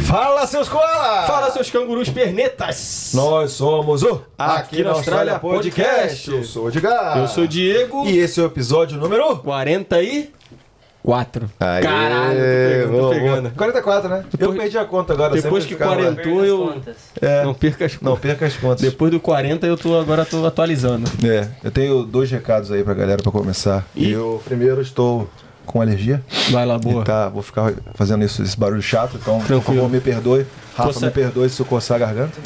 [0.00, 1.26] Fala, seus koalas!
[1.26, 3.12] Fala, seus cangurus pernetas!
[3.14, 6.30] Nós somos o Aqui na Austrália Podcast.
[6.30, 7.18] Eu sou o Edgar.
[7.18, 8.04] Eu sou o Diego.
[8.06, 9.36] E esse é o episódio número...
[9.38, 11.48] 44.
[11.60, 13.42] Aê, Caralho, tô pegando, tô pegando.
[13.42, 13.52] boa.
[13.56, 14.24] 44, né?
[14.32, 15.32] Eu Depois- perdi a conta agora.
[15.34, 16.74] Depois que 40 eu...
[17.20, 18.80] É, Não perca as não perca as contas.
[18.80, 21.08] Depois do 40 eu tô agora tô atualizando.
[21.24, 23.86] É, eu tenho dois recados aí pra galera pra começar.
[23.94, 24.10] Ih.
[24.10, 25.28] Eu, primeiro, estou
[25.66, 26.22] com alergia.
[26.50, 27.02] Vai lá, boa.
[27.02, 29.82] E tá, vou ficar fazendo isso, esse barulho chato, então, por Tranquilo.
[29.82, 30.46] favor, me perdoe.
[30.74, 32.38] Rafa, Coça- me perdoe se eu coçar a garganta.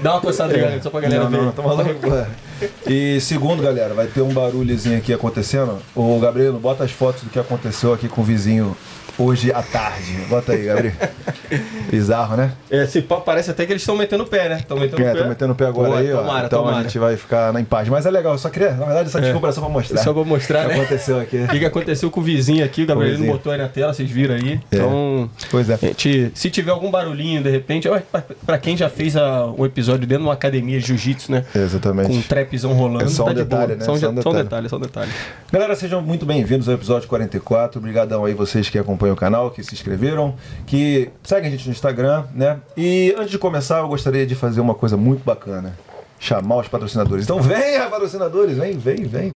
[0.00, 1.42] Dá uma coçada aí, galera, só pra galera não, ver.
[1.42, 2.06] não, tá maluco.
[2.14, 2.26] é.
[2.86, 5.78] E segundo, galera, vai ter um barulhozinho aqui acontecendo.
[5.94, 8.76] Ô, Gabriel, bota as fotos do que aconteceu aqui com o vizinho
[9.18, 10.12] hoje à tarde.
[10.28, 10.94] Bota aí, Gabriel.
[11.90, 12.52] Bizarro, né?
[12.70, 12.86] É,
[13.24, 14.58] parece até que eles estão metendo o pé, né?
[14.58, 15.28] Estão metendo É, o pé.
[15.28, 16.18] metendo o pé agora Boa, aí, ó.
[16.20, 16.78] tomara, então tomara.
[16.78, 17.88] a gente vai ficar na em paz.
[17.88, 20.02] Mas é legal, eu só queria, na verdade, essa desculpa era só pra mostrar.
[20.02, 20.80] Só pra mostrar, o que né?
[20.80, 21.36] aconteceu aqui.
[21.38, 23.32] O que, aconteceu com o vizinho aqui, o Gabriel não vizinho.
[23.32, 24.60] botou aí na tela, vocês viram aí.
[24.70, 24.76] É.
[24.76, 25.78] Então, Pois é.
[25.78, 27.98] gente, se tiver algum barulhinho de repente, ó,
[28.44, 31.44] pra, quem já fez a- um episódio dentro de uma academia de jiu-jitsu, né?
[31.54, 32.08] Exatamente.
[32.08, 33.78] Com um trapzão rolando, É só um tá de detalhe, boa.
[33.78, 33.84] né?
[33.84, 35.10] Só um, Só um detalhe, só um detalhe.
[35.50, 37.78] Galera, sejam muito bem-vindos ao episódio 44.
[37.78, 40.34] Obrigadão aí vocês que acompanham o canal, que se inscreveram,
[40.66, 42.60] que seguem a gente no Instagram, né?
[42.76, 45.76] E antes de começar, eu gostaria de fazer uma coisa muito bacana.
[46.18, 47.24] Chamar os patrocinadores.
[47.24, 49.30] Então venha, patrocinadores, vem, vem, vem.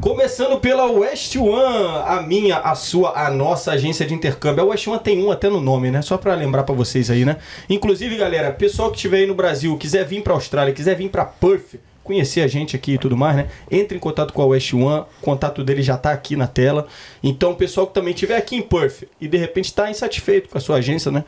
[0.00, 4.62] Começando pela West One, a minha, a sua, a nossa agência de intercâmbio.
[4.62, 6.02] A West One tem um até no nome, né?
[6.02, 7.38] Só pra lembrar pra vocês aí, né?
[7.68, 11.24] Inclusive, galera, pessoal que estiver aí no Brasil, quiser vir pra Austrália, quiser vir pra
[11.24, 11.76] Perth,
[12.06, 13.48] conhecer a gente aqui e tudo mais, né?
[13.70, 16.86] Entre em contato com a West One, o contato dele já tá aqui na tela.
[17.22, 20.60] Então, pessoal que também estiver aqui em Perth e de repente tá insatisfeito com a
[20.60, 21.24] sua agência, né?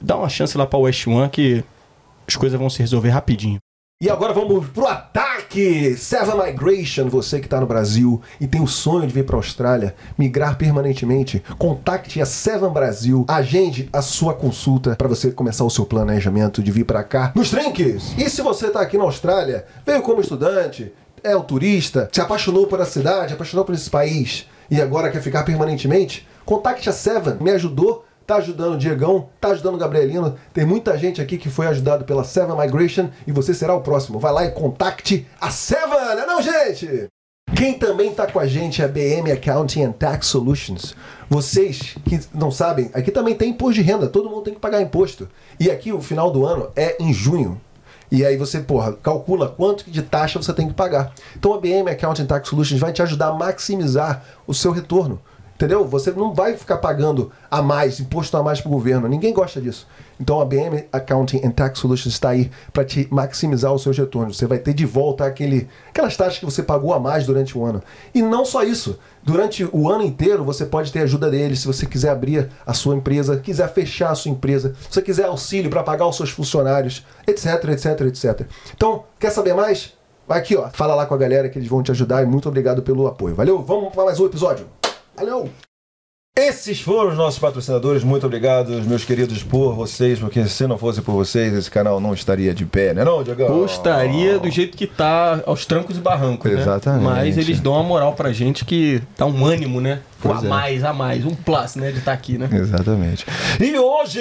[0.00, 1.62] Dá uma chance lá pra West One que
[2.26, 3.58] as coisas vão se resolver rapidinho.
[4.02, 5.96] E agora vamos pro ataque!
[5.96, 9.38] Seven Migration, você que está no Brasil e tem o sonho de vir para a
[9.38, 15.70] Austrália, migrar permanentemente, contacte a Seven Brasil, agende a sua consulta para você começar o
[15.70, 18.12] seu planejamento de vir para cá nos trinques.
[18.18, 22.66] E se você está aqui na Austrália, veio como estudante, é o turista, se apaixonou
[22.66, 27.36] por a cidade, apaixonou por esse país e agora quer ficar permanentemente, contacte a Seven,
[27.40, 30.36] me ajudou tá ajudando o Diegão, tá ajudando o Gabrielino.
[30.52, 34.18] Tem muita gente aqui que foi ajudado pela Seven Migration e você será o próximo.
[34.18, 37.08] Vai lá e contacte a Seven, não é não, gente?
[37.54, 40.94] Quem também tá com a gente é a BM Accounting and Tax Solutions.
[41.28, 44.80] Vocês que não sabem, aqui também tem imposto de renda, todo mundo tem que pagar
[44.80, 45.28] imposto.
[45.60, 47.60] E aqui o final do ano é em junho.
[48.10, 51.14] E aí você, porra, calcula quanto de taxa você tem que pagar.
[51.36, 55.20] Então a BM Accounting Tax Solutions vai te ajudar a maximizar o seu retorno.
[55.62, 55.84] Entendeu?
[55.84, 59.06] Você não vai ficar pagando a mais, imposto a mais para o governo.
[59.06, 59.86] Ninguém gosta disso.
[60.18, 64.36] Então a BM Accounting and Tax Solutions está aí para te maximizar os seus retornos.
[64.36, 67.64] Você vai ter de volta aquele, aquelas taxas que você pagou a mais durante o
[67.64, 67.80] ano.
[68.12, 68.98] E não só isso.
[69.22, 72.96] Durante o ano inteiro você pode ter ajuda deles se você quiser abrir a sua
[72.96, 77.06] empresa, quiser fechar a sua empresa, se você quiser auxílio para pagar os seus funcionários,
[77.24, 78.48] etc, etc, etc.
[78.74, 79.92] Então, quer saber mais?
[80.26, 80.68] Vai aqui, ó.
[80.70, 83.36] Fala lá com a galera que eles vão te ajudar e muito obrigado pelo apoio.
[83.36, 83.62] Valeu?
[83.62, 84.81] Vamos para mais um episódio.
[85.16, 85.50] Valeu!
[86.34, 88.02] Esses foram os nossos patrocinadores.
[88.02, 92.14] Muito obrigado, meus queridos, por vocês, porque se não fosse por vocês, esse canal não
[92.14, 93.48] estaria de pé, né, não, Diogão?
[93.48, 96.58] Gostaria do jeito que tá aos trancos e barrancos, né?
[96.58, 97.04] Exatamente.
[97.04, 100.00] Mas eles dão uma moral pra gente que dá um ânimo, né?
[100.22, 100.48] Pois a é.
[100.48, 101.90] mais, a mais, um plus, né?
[101.90, 102.48] De estar aqui, né?
[102.52, 103.26] Exatamente.
[103.60, 104.20] E hoje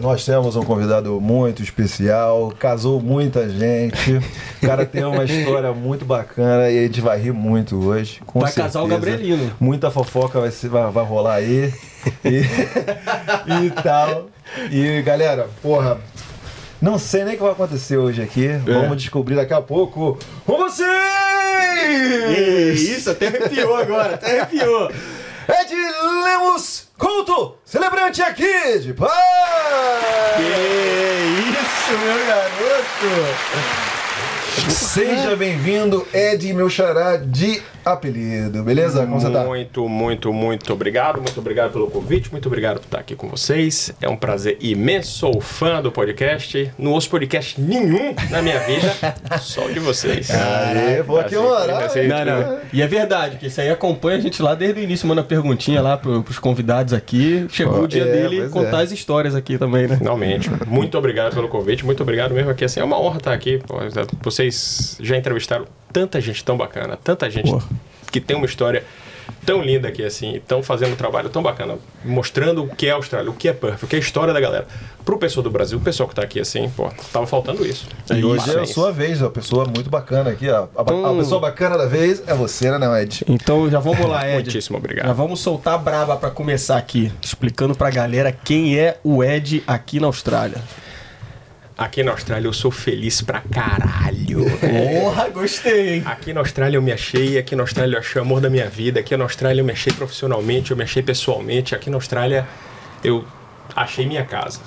[0.00, 4.20] nós temos um convidado muito especial, casou muita gente.
[4.62, 8.20] O cara tem uma história muito bacana e a gente vai rir muito hoje.
[8.26, 9.10] com Vai casar o certeza.
[9.12, 9.52] Gabrielino.
[9.60, 11.72] Muita fofoca vai, ser- vai, vai rolar aí.
[12.24, 14.28] E, e tal.
[14.70, 15.98] E galera, porra.
[16.80, 18.46] Não sei nem o que vai acontecer hoje aqui.
[18.48, 18.58] É.
[18.58, 20.86] Vamos descobrir daqui a pouco com vocês!
[22.80, 24.90] Isso, até arrepiou agora, até arrepiou.
[25.48, 25.74] Ed
[26.24, 29.12] Lemos Couto, celebrante aqui de paz!
[30.36, 30.42] Que
[31.52, 33.10] isso, meu garoto!
[34.70, 39.06] Seja bem-vindo, Ed, meu xará de apelido, beleza?
[39.06, 39.44] Como você tá?
[39.44, 41.20] Muito, muito, muito obrigado.
[41.20, 42.32] Muito obrigado pelo convite.
[42.32, 43.92] Muito obrigado por estar aqui com vocês.
[44.00, 45.16] É um prazer imenso.
[45.16, 46.72] Sou fã do podcast.
[46.76, 48.92] Não ouço podcast nenhum na minha vida,
[49.40, 50.28] só o de vocês.
[50.30, 51.02] Aê,
[51.96, 52.08] hein?
[52.08, 52.58] Não, não.
[52.72, 55.80] E é verdade, que isso aí acompanha a gente lá desde o início, manda perguntinha
[55.80, 57.46] lá pro, pros convidados aqui.
[57.50, 58.82] Chegou Pô, o dia é, dele contar é.
[58.82, 59.96] as histórias aqui também, né?
[59.96, 60.50] Finalmente.
[60.66, 61.84] Muito obrigado pelo convite.
[61.84, 62.64] Muito obrigado mesmo aqui.
[62.64, 63.60] Assim, é uma honra estar aqui.
[64.22, 65.66] Vocês já entrevistaram
[65.96, 67.62] tanta gente tão bacana, tanta gente Pô.
[68.12, 68.84] que tem uma história
[69.46, 72.96] tão linda aqui, assim, estão fazendo um trabalho tão bacana, mostrando o que é a
[72.96, 74.66] Austrália, o que é Perth, o que é a história da galera.
[75.06, 77.86] Pro pessoal do Brasil, o pessoal que tá aqui, assim, pô, tava faltando isso.
[78.14, 80.66] E hoje é a sua vez, uma pessoa muito bacana aqui, ó.
[80.76, 81.18] A, ba- a Hum.
[81.18, 83.24] pessoa bacana da vez é você, né, não, Ed?
[83.26, 84.34] Então já vamos lá, Ed.
[84.34, 85.06] Muitíssimo obrigado.
[85.06, 89.62] Já vamos soltar a braba pra começar aqui, explicando pra galera quem é o Ed
[89.66, 90.58] aqui na Austrália.
[91.78, 94.46] Aqui na Austrália eu sou feliz pra caralho.
[94.58, 96.02] Porra, gostei?
[96.06, 98.66] Aqui na Austrália eu me achei, aqui na Austrália eu achei o amor da minha
[98.66, 102.48] vida, aqui na Austrália eu me achei profissionalmente, eu me achei pessoalmente, aqui na Austrália
[103.04, 103.26] eu
[103.74, 104.60] achei minha casa.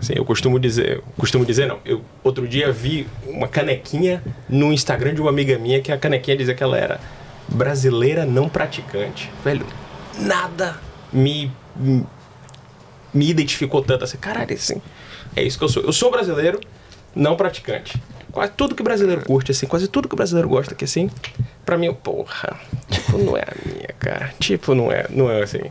[0.00, 5.12] Assim, eu costumo dizer, costumo dizer não, eu outro dia vi uma canequinha no Instagram
[5.12, 6.98] de uma amiga minha que a canequinha dizia que ela era
[7.48, 9.30] brasileira não praticante.
[9.44, 9.66] Velho,
[10.18, 10.80] nada
[11.12, 11.52] me
[13.12, 14.80] me identificou tanto assim, caralho, assim,
[15.36, 15.82] é isso que eu sou.
[15.82, 16.58] Eu sou brasileiro,
[17.14, 18.00] não praticante.
[18.32, 21.10] Quase tudo que o brasileiro curte, assim, quase tudo que o brasileiro gosta, que assim,
[21.64, 22.58] pra mim, porra,
[22.90, 24.32] tipo, não é a minha, cara.
[24.38, 25.62] Tipo, não é, não é assim.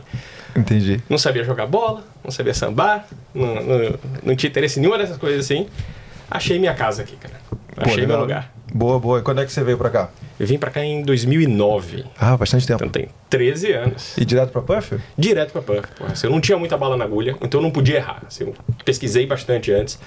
[0.56, 1.00] Entendi.
[1.08, 5.16] Não sabia jogar bola, não sabia sambar, não, não, não tinha interesse em nenhuma dessas
[5.16, 5.68] coisas assim.
[6.30, 7.34] Achei minha casa aqui, cara.
[7.76, 8.20] Achei meu legal.
[8.22, 8.55] lugar.
[8.76, 9.18] Boa, boa.
[9.20, 10.10] E quando é que você veio pra cá?
[10.38, 12.84] Eu vim pra cá em 2009, Ah, bastante tempo.
[12.84, 14.16] então tem 13 anos.
[14.18, 14.98] E direto pra Puff?
[15.16, 15.88] direto pra Puff.
[15.96, 18.22] Porra, assim, eu não tinha muita bala na agulha, então eu não podia errar.
[18.26, 19.98] assim, eu pesquisei bastante antes.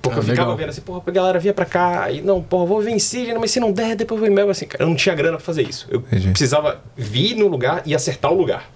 [0.00, 0.56] Porque Ah, eu ficava legal.
[0.56, 3.60] vendo assim, porra, a galera vinha pra cá e não, porra, vou Sydney, mas se
[3.60, 4.50] não der, depois eu vou em Melbourne.
[4.50, 5.86] Assim, cara, eu não tinha grana pra fazer isso.
[5.88, 6.30] Eu Entendi.
[6.30, 8.68] precisava vir no lugar e acertar o lugar.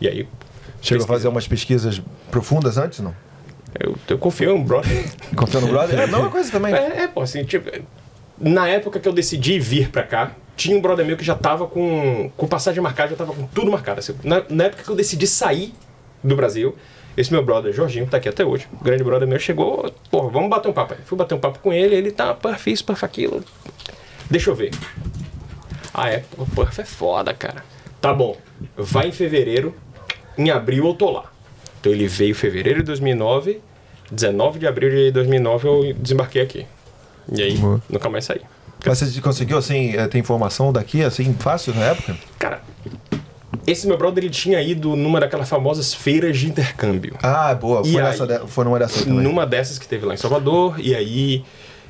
[0.00, 0.28] E aí,
[0.80, 3.12] Chegou a fazer umas pesquisas profundas antes, não?
[3.80, 5.06] eu, eu confio em um brother.
[5.34, 5.98] Confia no brother?
[5.98, 6.72] É a mesma coisa também.
[6.72, 7.68] É, é, pô, assim, tipo,
[8.38, 11.66] na época que eu decidi vir pra cá, tinha um brother meu que já tava
[11.66, 14.00] com, com passagem marcada, já tava com tudo marcado.
[14.00, 14.14] assim.
[14.22, 15.72] na, na época que eu decidi sair
[16.22, 16.76] do Brasil,
[17.16, 20.30] esse meu brother, Jorginho, que tá aqui até hoje, o grande brother meu, chegou, porra,
[20.30, 21.00] vamos bater um papo aí.
[21.04, 23.44] Fui bater um papo com ele, ele tá, perf isso, perf aquilo.
[24.28, 24.72] Deixa eu ver.
[25.92, 27.64] Ah, é, perf é foda, cara.
[28.00, 28.36] Tá bom,
[28.76, 29.74] vai em fevereiro,
[30.36, 31.32] em abril eu tô lá.
[31.80, 33.60] Então ele veio em fevereiro de 2009,
[34.10, 36.66] 19 de abril de 2009 eu desembarquei aqui.
[37.32, 37.80] E aí, Boa.
[37.88, 38.40] nunca mais saí.
[38.86, 42.16] Mas você conseguiu, assim, eh, ter informação daqui, assim, fácil na época?
[42.38, 42.60] Cara,
[43.66, 47.16] esse meu brother ele tinha ido numa daquelas famosas feiras de intercâmbio.
[47.22, 47.82] Ah, boa.
[47.84, 48.18] Foi, aí?
[48.18, 49.20] de- foi numa dessas também.
[49.22, 51.44] Numa dessas que teve lá em Salvador, e aí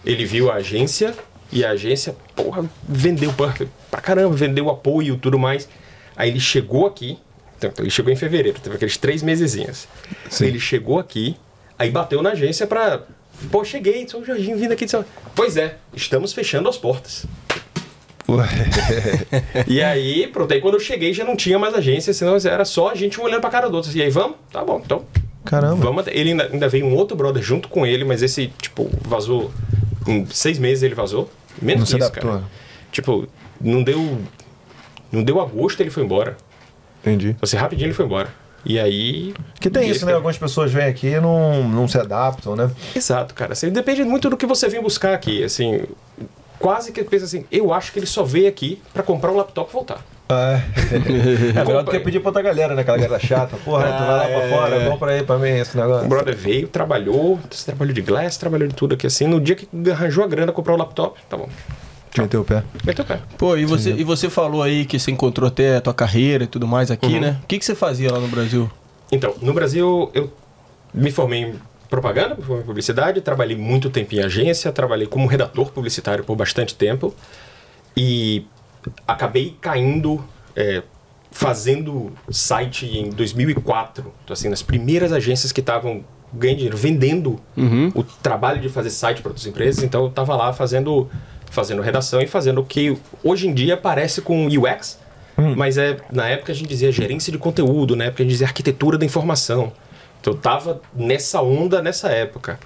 [0.07, 1.15] ele viu a agência,
[1.51, 3.53] e a agência, porra, vendeu pra,
[3.91, 5.69] pra caramba, vendeu apoio e tudo mais.
[6.17, 7.19] Aí ele chegou aqui,
[7.59, 9.89] então, ele chegou em fevereiro, teve aqueles três mesezinhos.
[10.31, 10.47] Sim.
[10.47, 11.37] Ele chegou aqui,
[11.77, 13.03] aí bateu na agência pra.
[13.51, 15.05] Pô, cheguei, sou o Jorginho vindo aqui de São
[15.35, 17.27] Pois é, estamos fechando as portas.
[18.29, 18.47] Ué.
[19.69, 22.91] E aí, pronto, aí quando eu cheguei já não tinha mais agência, senão era só
[22.91, 23.91] a gente um olhando pra cara do outro.
[23.97, 24.37] E aí, vamos?
[24.51, 25.05] Tá bom, então
[25.45, 25.77] Caramba.
[25.77, 29.53] Vamos Ele ainda, ainda veio um outro brother junto com ele, mas esse, tipo, vazou.
[30.07, 31.31] Em seis meses ele vazou.
[31.61, 32.33] Menos Não que isso, adaptou.
[32.33, 32.45] cara.
[32.91, 33.29] Tipo,
[33.61, 34.19] não deu.
[35.13, 36.37] Não deu agosto ele foi embora.
[37.03, 37.37] Entendi.
[37.41, 38.29] Assim, rapidinho ele foi embora.
[38.65, 39.35] E aí.
[39.61, 40.15] Que tem isso, né?
[40.15, 42.71] Algumas pessoas vêm aqui e não, não se adaptam, né?
[42.95, 43.53] Exato, cara.
[43.53, 45.45] Assim, depende muito do que você vem buscar aqui.
[45.45, 45.83] Assim,
[46.59, 49.71] quase que pensa assim, eu acho que ele só veio aqui pra comprar um laptop
[49.71, 50.05] e voltar.
[50.29, 50.97] Ah, é.
[51.61, 52.81] é melhor do que pedir pra outra galera, né?
[52.81, 53.57] Aquela galera chata.
[53.59, 56.09] Porra, tu vai lá pra fora, é bom pra ir pra mim esse O negócio.
[56.09, 59.27] brother veio, trabalhou, trabalhou de glass, trabalhou de tudo aqui assim.
[59.27, 61.49] No dia que arranjou a grana, comprou o laptop, tá bom.
[62.19, 62.63] Meteu o pé.
[62.85, 63.21] Meteu o pé.
[63.37, 66.47] Pô, e você, e você falou aí que você encontrou até a tua carreira e
[66.47, 67.21] tudo mais aqui, Uhum.
[67.21, 67.41] né?
[67.43, 68.71] O que, que você fazia lá no Brasil?
[69.11, 70.33] Então, no Brasil, eu
[70.93, 71.55] me formei em
[71.91, 76.35] propaganda, me formei em publicidade, trabalhei muito tempo em agência, trabalhei como redator publicitário por
[76.37, 77.15] bastante tempo
[77.97, 78.47] e
[79.07, 80.25] acabei caindo,
[80.57, 80.83] é,
[81.31, 87.41] fazendo site em 2004, então, assim, nas primeiras agências que estavam ganhando dinheiro, vendendo
[87.95, 91.09] o trabalho de fazer site para outras empresas, então eu estava lá fazendo,
[91.55, 94.99] fazendo redação e fazendo o que hoje em dia parece com UX,
[95.57, 98.47] mas é na época a gente dizia gerência de conteúdo, na época a gente dizia
[98.47, 99.73] arquitetura da informação.
[100.21, 102.59] Então eu tava nessa onda nessa época.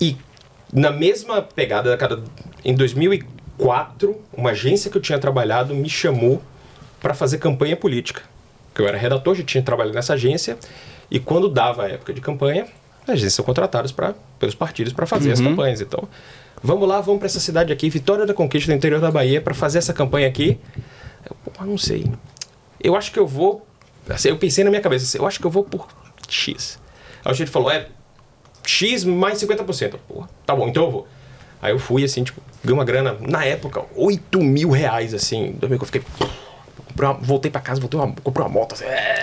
[0.00, 0.16] E
[0.72, 2.22] na mesma pegada, cara,
[2.64, 6.42] em 2004, uma agência que eu tinha trabalhado me chamou
[7.00, 8.22] para fazer campanha política.
[8.74, 10.56] Eu era redator, já tinha trabalhado nessa agência,
[11.10, 12.66] e quando dava a época de campanha,
[13.02, 15.80] as agências são contratadas pra, pelos partidos para fazer as campanhas.
[15.80, 16.08] Então,
[16.62, 19.54] vamos lá, vamos para essa cidade aqui, Vitória da Conquista, no interior da Bahia, para
[19.54, 20.58] fazer essa campanha aqui.
[21.28, 22.10] Eu, pô, não sei.
[22.82, 23.66] Eu acho que eu vou.
[24.08, 25.86] assim, eu pensei na minha cabeça, assim, eu acho que eu vou por
[26.28, 26.78] X.
[27.24, 27.86] Aí o gente falou, é
[28.66, 29.96] X mais 50%.
[30.08, 31.08] Porra, tá bom, então eu vou.
[31.60, 35.52] Aí eu fui, assim, tipo, ganhei uma grana, na época, 8 mil reais, assim.
[35.52, 36.02] Domingo eu fiquei.
[36.98, 38.84] uma- voltei pra casa, voltei uma, comprei uma moto, assim.
[38.84, 39.22] É,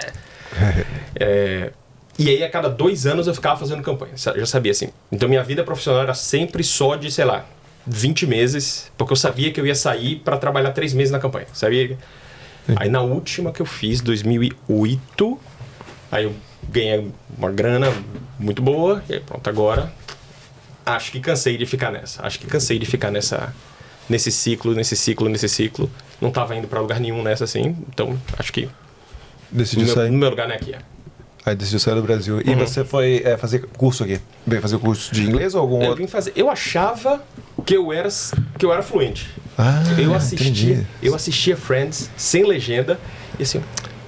[1.20, 1.72] É,
[2.20, 4.14] e aí, a cada dois anos, eu ficava fazendo campanha.
[4.16, 4.90] Já sabia, assim.
[5.12, 7.46] Então, minha vida profissional era sempre só de, sei lá,
[7.88, 11.48] 20 meses, porque eu sabia que eu ia sair para trabalhar três meses na campanha.
[11.54, 11.98] Sabia?
[12.76, 15.40] Aí na última que eu fiz, 2008,
[16.12, 16.36] aí eu
[16.68, 17.92] ganhei uma grana
[18.38, 19.92] muito boa, e aí pronto, agora
[20.86, 22.26] acho que cansei de ficar nessa.
[22.26, 23.54] Acho que cansei de ficar nessa
[24.08, 25.90] nesse ciclo, nesse ciclo, nesse ciclo.
[26.20, 28.70] Não tava indo para lugar nenhum nessa assim, então acho que
[29.52, 30.10] meu, sair.
[30.12, 30.74] no meu lugar não é aqui.
[30.74, 30.80] É.
[31.46, 32.42] Aí decidiu sair do Brasil.
[32.46, 34.20] E você foi é, fazer curso aqui?
[34.46, 36.04] Veio fazer curso de inglês ou algum Eu outro?
[36.04, 36.34] vim fazer.
[36.36, 37.24] Eu achava
[37.66, 38.10] que eu era
[38.58, 39.30] que eu era fluente.
[39.58, 40.88] Ah, eu assistia, entendi.
[41.04, 43.00] eu assistia Friends sem legenda
[43.38, 43.62] e assim,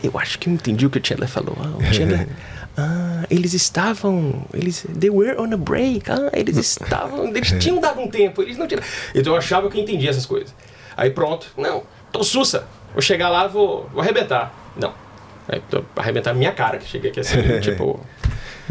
[0.04, 1.58] eu acho que eu entendi o que o Chandler falou.
[1.60, 2.28] Ah, o Chandler,
[2.78, 6.10] ah, eles estavam, eles, they were on a break.
[6.10, 8.82] Ah, eles estavam, eles tinham dado um tempo, eles não tinham.
[9.14, 10.54] Então eu achava que eu entendia essas coisas.
[10.96, 12.66] Aí pronto, não, tô sussa.
[12.94, 14.54] Vou chegar lá, vou, vou arrebentar.
[14.76, 14.94] Não.
[15.48, 18.00] Aí, tô arrebentar minha cara, que cheguei aqui assim, tipo,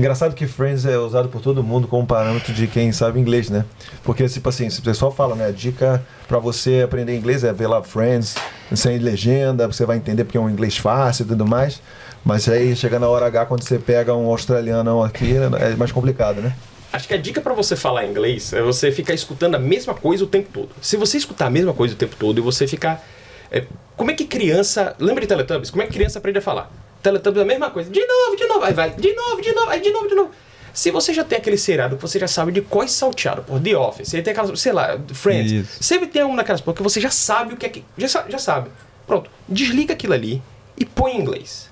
[0.01, 3.67] Engraçado que Friends é usado por todo mundo como parâmetro de quem sabe inglês, né?
[4.03, 5.49] Porque, tipo assim, se o pessoal fala, né?
[5.49, 8.35] A dica pra você aprender inglês é ver lá Friends,
[8.75, 11.83] sem legenda, você vai entender porque é um inglês fácil e tudo mais.
[12.25, 16.41] Mas aí chega na hora H, quando você pega um australiano aqui, é mais complicado,
[16.41, 16.55] né?
[16.93, 20.25] Acho que a dica pra você falar inglês é você ficar escutando a mesma coisa
[20.25, 20.71] o tempo todo.
[20.81, 23.05] Se você escutar a mesma coisa o tempo todo e você ficar.
[23.51, 23.65] é,
[24.01, 24.97] como é que criança.
[24.99, 25.69] Lembra de Teletubbies?
[25.71, 26.73] Como é que criança aprende a falar?
[27.03, 27.91] Teletubbies é a mesma coisa.
[27.91, 28.93] De novo, de novo, aí vai.
[28.93, 30.31] De novo, de novo, aí de novo, de novo.
[30.73, 33.61] Se você já tem aquele seriado que você já sabe de qual é salteado, por
[33.61, 35.53] The Office, você tem aquelas, sei lá, Friends.
[35.53, 35.85] Isso.
[35.85, 37.85] Sempre tem um daquelas porque você já sabe o que é que.
[37.99, 38.71] Já, já sabe.
[39.07, 39.31] Pronto.
[39.47, 40.43] Desliga aquilo ali
[40.79, 41.69] e põe em inglês.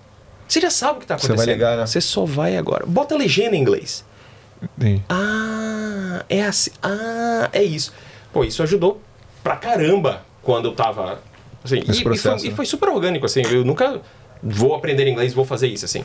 [0.46, 1.54] Você já sabe o que tá Você vai acontecendo.
[1.54, 1.86] ligar, né?
[1.86, 2.84] Você só vai agora.
[2.84, 4.04] Bota a legenda em inglês.
[4.78, 5.02] Sim.
[5.08, 6.72] Ah, é assim.
[6.82, 7.90] Ah, é isso.
[8.34, 9.00] Pô, isso ajudou
[9.42, 11.26] pra caramba quando eu tava.
[11.64, 12.56] Assim, Nesse e, processo, e, foi, e né?
[12.56, 13.42] foi super orgânico, assim.
[13.50, 14.00] Eu nunca
[14.42, 16.04] vou aprender inglês, vou fazer isso, assim.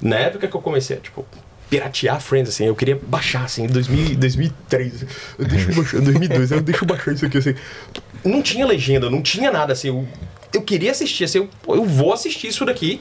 [0.00, 1.26] Na época que eu comecei a, tipo,
[1.68, 5.04] piratear Friends, assim, eu queria baixar, assim, em 2000, 2003.
[5.38, 7.54] Eu deixo baixar, 2002, eu deixo baixar isso aqui, assim.
[8.24, 9.88] Não tinha legenda, não tinha nada, assim.
[9.88, 10.06] Eu,
[10.52, 13.00] eu queria assistir, assim, eu, eu vou assistir isso daqui.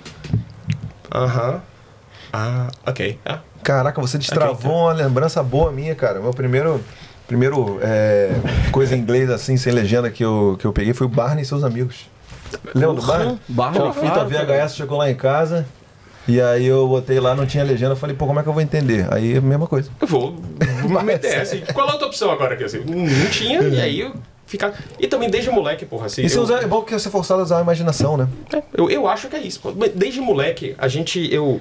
[1.13, 1.61] Aham.
[2.31, 3.19] Ah, ok.
[3.23, 4.71] Ah, Caraca, você destravou então.
[4.71, 6.19] uma lembrança boa minha, cara.
[6.19, 6.83] Meu primeiro,
[7.33, 8.29] primeiro é,
[8.71, 11.45] coisa em inglês assim, sem legenda que eu, que eu peguei foi o Barney e
[11.45, 12.07] seus amigos.
[12.75, 13.39] Lembra do Barney?
[13.47, 15.65] Barney, Pô, fita claro, VHS chegou lá em casa.
[16.27, 18.53] E aí eu botei lá, não tinha legenda, eu falei, pô, como é que eu
[18.53, 19.11] vou entender?
[19.11, 19.89] Aí, mesma coisa.
[19.99, 20.35] Eu vou,
[20.83, 21.57] vou me meter essa.
[21.73, 22.53] Qual é a outra opção agora?
[22.53, 22.81] Aqui, assim?
[22.85, 24.13] Não tinha, e aí eu
[24.45, 24.75] ficava.
[24.99, 26.21] E também desde moleque, porra, assim.
[26.21, 28.29] E você eu, é bom que você é forçado a usar a imaginação, né?
[28.53, 29.59] é, eu, eu acho que é isso.
[29.95, 31.33] Desde moleque, a gente.
[31.33, 31.59] Eu,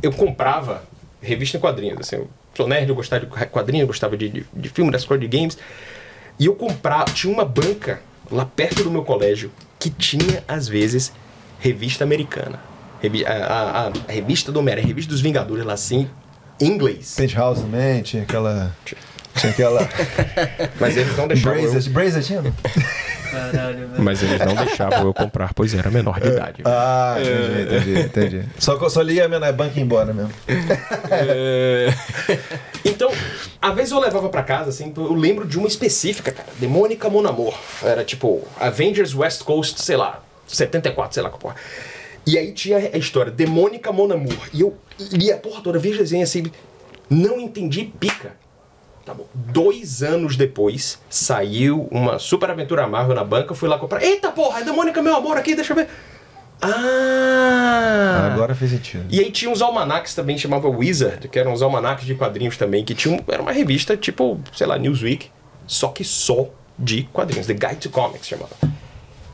[0.00, 0.84] eu comprava
[1.20, 1.98] revista em quadrinhos.
[2.00, 5.36] Assim, eu sou nerd, eu gostava de quadrinhos, gostava de, de, de das coisas de
[5.38, 5.58] games.
[6.38, 7.04] E eu comprava.
[7.12, 11.12] Tinha uma banca lá perto do meu colégio que tinha, às vezes,
[11.58, 12.60] revista americana.
[13.00, 16.08] Revi- a, a- a- a revista do Homem-Aranha, a revista dos Vingadores lá assim,
[16.60, 17.14] em inglês.
[17.16, 18.74] Penthouse também, tinha aquela.
[19.36, 19.88] Tinha aquela.
[20.80, 21.58] Mas eles não deixavam.
[21.58, 22.42] eu- Brazer, Brazer tinha?
[23.30, 24.02] Caralho, velho.
[24.02, 26.62] Mas eles não deixavam eu comprar, pois era menor de idade.
[26.66, 28.48] Ah, entendi, entendi, entendi.
[28.58, 30.32] Só, que eu só lia a minha banca e ia embora mesmo.
[32.84, 33.10] Então,
[33.60, 36.48] às vezes eu levava pra casa, assim, eu lembro de uma específica, cara.
[36.58, 37.54] Demônica Mon Amour.
[37.82, 41.56] Era tipo Avengers West Coast, sei lá, 74, sei lá, que porra.
[42.26, 44.48] E aí tinha a história, Demônica Mon Amour.
[44.52, 44.76] E eu
[45.12, 46.44] li a porra toda, vi desenho assim,
[47.08, 48.32] não entendi pica.
[49.04, 49.26] Tá bom.
[49.34, 54.02] Dois anos depois, saiu uma super aventura Marvel na banca, eu fui lá comprar.
[54.02, 55.88] Eita porra, é Demônica Meu Amor aqui, deixa eu ver.
[56.60, 58.30] Ah!
[58.32, 59.04] Agora fez sentido.
[59.10, 62.84] E aí tinha uns almanacs também, chamava Wizard, que eram uns almanacs de quadrinhos também,
[62.84, 65.28] que tinham, era uma revista tipo, sei lá, Newsweek,
[65.66, 68.54] só que só de quadrinhos, The Guide to Comics chamava.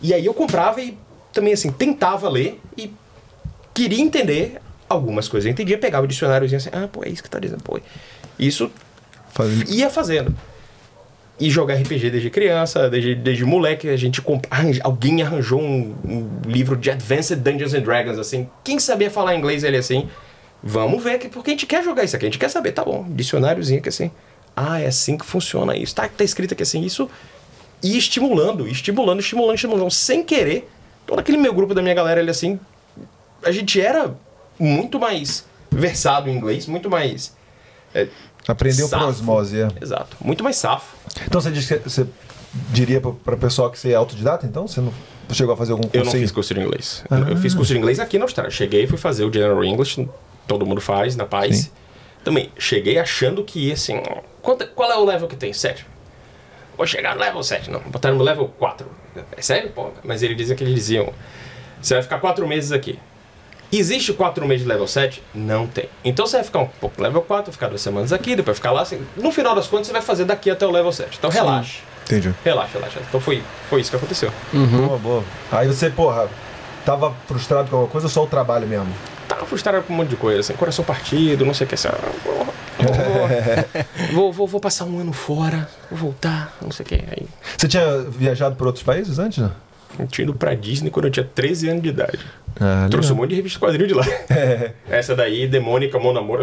[0.00, 0.96] E aí eu comprava e
[1.30, 2.90] também assim, tentava ler e
[3.74, 5.46] queria entender algumas coisas.
[5.46, 7.78] Eu entendia, pegava o dicionáriozinho assim, ah, pô, é isso que tá dizendo, pô.
[8.38, 8.70] Isso
[9.30, 10.34] Fazendo- ia fazendo.
[11.40, 14.20] E jogar RPG desde criança, desde, desde moleque, a gente
[14.82, 18.48] alguém arranjou um, um livro de Advanced Dungeons and Dragons, assim.
[18.64, 20.08] Quem sabia falar inglês ele assim?
[20.62, 22.84] Vamos ver, que- porque a gente quer jogar isso aqui, a gente quer saber, tá
[22.84, 24.10] bom, dicionáriozinho que assim.
[24.56, 25.94] Ah, é assim que funciona isso.
[25.94, 27.08] Tá, tá escrito aqui assim, isso.
[27.80, 29.90] E estimulando, estimulando, estimulando, estimulando.
[29.92, 30.68] Sem querer,
[31.06, 32.58] todo aquele meu grupo da minha galera, ele assim.
[33.44, 34.12] A gente era
[34.58, 37.32] muito mais versado em inglês, muito mais.
[37.94, 38.08] é,
[38.48, 39.06] Aprendeu por safo.
[39.06, 39.68] osmose, é.
[39.80, 40.96] Exato, muito mais safo.
[41.26, 42.06] Então você, diz que você
[42.70, 44.66] diria pra, pra pessoal que você é autodidata, então?
[44.66, 44.92] Você não
[45.32, 47.04] chegou a fazer algum Eu não fiz curso de inglês.
[47.28, 48.50] Eu fiz curso de inglês aqui na Austrália.
[48.50, 50.08] Cheguei e fui fazer o General English,
[50.46, 51.56] todo mundo faz, na paz.
[51.56, 51.70] Sim.
[52.24, 54.02] Também, cheguei achando que ia assim.
[54.42, 55.52] Quanto, qual é o level que tem?
[55.52, 55.86] 7.
[56.76, 57.70] Vou chegar no level 7.
[57.70, 58.86] Não, botaram no level 4.
[59.36, 59.70] É sério?
[59.70, 61.12] Pô, mas eles dizem que eles diziam:
[61.80, 62.98] você vai ficar 4 meses aqui.
[63.70, 65.22] Existe 4 meses de level 7?
[65.34, 65.88] Não tem.
[66.04, 68.82] Então você vai ficar um pouco level 4, ficar duas semanas aqui, depois ficar lá.
[68.82, 71.16] Assim, no final das contas, você vai fazer daqui até o level 7.
[71.18, 71.80] Então relaxa.
[72.06, 72.34] Entendi.
[72.42, 73.00] Relaxa, relaxa.
[73.06, 74.32] Então foi, foi isso que aconteceu.
[74.52, 75.24] Boa, boa.
[75.52, 76.28] Aí você, porra,
[76.84, 78.88] tava frustrado com alguma coisa ou só o trabalho mesmo?
[79.28, 81.74] Tava frustrado com um monte de coisa, assim, coração partido, não sei o que.
[81.74, 82.46] Assim, ah, vou,
[82.88, 86.94] vou, vou, vou, vou passar um ano fora, vou voltar, não sei o que.
[86.94, 87.26] Aí
[87.58, 89.50] Você tinha viajado por outros países antes, né?
[89.98, 92.18] Eu tinha ido pra Disney quando eu tinha 13 anos de idade.
[92.60, 94.04] Ah, Trouxe um monte de revista quadrinho de lá.
[94.90, 96.42] Essa daí, Demônica, Mão Namoro,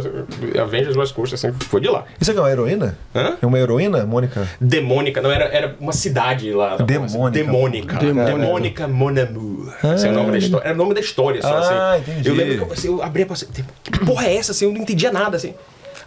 [0.62, 2.06] Avengers West Coast, assim, foi de lá.
[2.20, 2.98] Isso aqui é uma heroína?
[3.14, 3.36] Hã?
[3.42, 4.48] É uma heroína, Mônica?
[4.62, 6.78] Demônica, não, era, era uma cidade lá.
[6.78, 7.32] Demônica.
[7.32, 7.98] Demônica.
[7.98, 8.32] Demônica.
[8.38, 9.74] Demônica Mon Amour.
[9.94, 10.66] Esse é o nome da história.
[10.66, 12.12] Era o nome da história só, Ah, assim.
[12.12, 12.30] entendi.
[12.30, 13.54] Eu lembro que eu, assim, eu abri a passagem.
[13.84, 14.66] Que porra é essa, assim?
[14.66, 15.54] Eu não entendia nada, assim.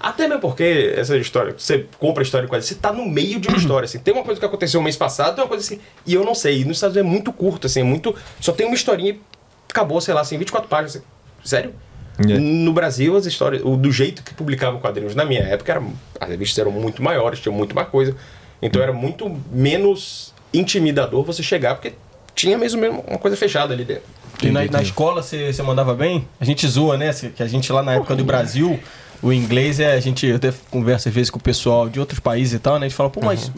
[0.01, 3.41] Até mesmo porque essa história, você compra a história de quadrinhos, você tá no meio
[3.41, 3.99] de uma história, assim.
[3.99, 6.61] Tem uma coisa que aconteceu mês passado, tem uma coisa assim, e eu não sei.
[6.61, 8.15] E nos Estados Unidos é muito curto, assim, é muito.
[8.41, 9.21] Só tem uma historinha e
[9.69, 10.97] acabou, sei lá, assim, 24 páginas.
[10.97, 11.05] Assim.
[11.45, 11.75] Sério?
[12.21, 12.45] Yeah.
[12.45, 15.83] No Brasil, as histórias, o, do jeito que publicavam quadrinhos na minha época, era,
[16.21, 18.17] as revistas eram muito maiores, tinham muito mais coisa.
[18.61, 21.93] Então era muito menos intimidador você chegar, porque
[22.35, 24.05] tinha mesmo, mesmo uma coisa fechada ali dentro.
[24.43, 26.27] E na, na escola você você mandava bem?
[26.41, 27.13] A gente zoa, né?
[27.13, 28.79] Que a gente lá na época do Brasil,
[29.23, 29.93] o inglês é.
[29.93, 32.79] A gente eu até conversa às vezes com o pessoal de outros países e tal,
[32.79, 32.87] né?
[32.87, 33.51] A gente fala, pô, mas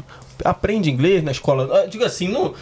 [0.44, 1.68] aprende inglês na escola.
[1.72, 2.54] Ah, Digo assim, não.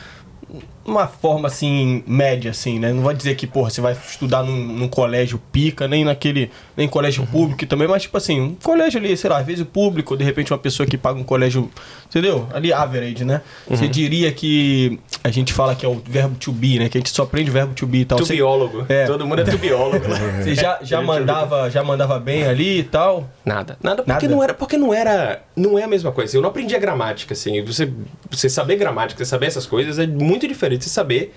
[0.89, 2.93] Uma forma assim, média, assim, né?
[2.93, 6.51] Não vai dizer que, porra, você vai estudar num, num colégio pica, nem naquele.
[6.77, 9.63] nem em colégio público também, mas tipo assim, um colégio ali, sei lá, às vezes
[9.63, 11.71] o público, de repente uma pessoa que paga um colégio,
[12.07, 12.49] entendeu?
[12.53, 13.43] Ali average, né?
[13.69, 16.89] Você diria que a gente fala que é o verbo to be, né?
[16.89, 18.19] Que a gente só aprende o verbo to be e tal.
[18.19, 18.87] Você, Tubiólogo.
[18.89, 19.07] É.
[19.07, 20.09] Todo mundo é tubiólogo.
[20.09, 20.19] lá.
[20.43, 23.29] você já, já mandava, já mandava bem ali e tal.
[23.45, 23.77] Nada.
[23.83, 24.29] Nada porque Nada?
[24.29, 26.37] não era, porque não era, não é a mesma coisa.
[26.37, 27.63] Eu não aprendi a gramática assim.
[27.63, 27.93] Você
[28.31, 31.35] você saber gramática, você saber essas coisas é muito diferente de você saber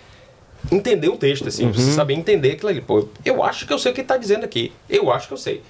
[0.71, 2.81] entender o texto assim, você saber entender aquilo ali.
[2.81, 4.71] Pô, eu acho que eu sei o que tá dizendo aqui.
[4.89, 5.61] Eu acho que eu sei.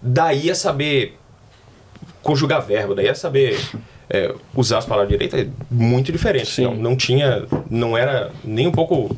[0.00, 1.18] Daí a saber
[2.22, 3.58] conjugar verbo, daí a saber
[4.08, 6.50] é, usar as palavras direito é muito diferente.
[6.50, 6.64] Sim.
[6.64, 9.14] Não, não tinha, não era nem um pouco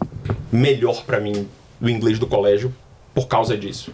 [0.50, 1.48] melhor pra mim
[1.80, 2.74] o inglês do colégio
[3.14, 3.92] por causa disso.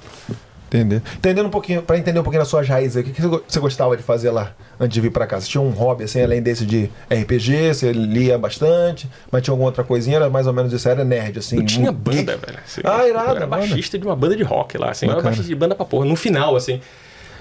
[0.76, 1.02] Entender.
[1.16, 3.28] Entendendo um pouquinho, pra entender um pouquinho das suas raízes, aí, o que que você
[3.28, 5.40] go- você gostava de fazer lá antes de vir pra cá?
[5.40, 9.68] Você tinha um hobby, assim, além desse de RPG, você lia bastante, mas tinha alguma
[9.68, 11.56] outra coisinha, era mais ou menos isso, era nerd, assim.
[11.56, 12.58] Eu tinha banda, velho.
[12.64, 12.80] assim.
[12.84, 15.06] Ah, irado, Eu era baixista de uma banda de rock lá, assim.
[15.06, 15.30] Eu era Bacana.
[15.30, 16.04] baixista de banda pra porra.
[16.04, 16.80] No final, assim,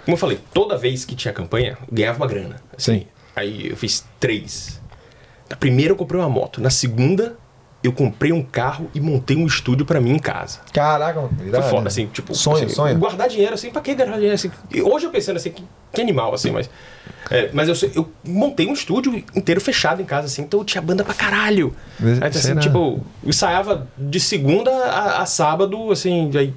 [0.05, 2.55] como eu falei, toda vez que tinha campanha, eu ganhava uma grana.
[2.77, 2.99] assim.
[2.99, 3.07] Sim.
[3.35, 4.79] Aí eu fiz três.
[5.49, 6.61] Na primeira eu comprei uma moto.
[6.61, 7.35] Na segunda,
[7.85, 10.59] eu comprei um carro e montei um estúdio pra mim em casa.
[10.73, 11.87] Caraca, mano, Foi foda, né?
[11.87, 12.33] assim, tipo.
[12.33, 12.97] Sonho, assim, sonho.
[12.97, 14.51] Guardar dinheiro, assim, pra que guardar dinheiro, assim?
[14.83, 16.69] Hoje eu pensando assim, que, que animal, assim, mas.
[17.29, 20.81] é, mas eu, eu montei um estúdio inteiro fechado em casa, assim, então eu tinha
[20.81, 21.75] banda pra caralho.
[21.99, 22.77] Mas Aí, assim, tipo,
[23.23, 26.53] eu ensaiava de segunda a, a sábado, assim, aí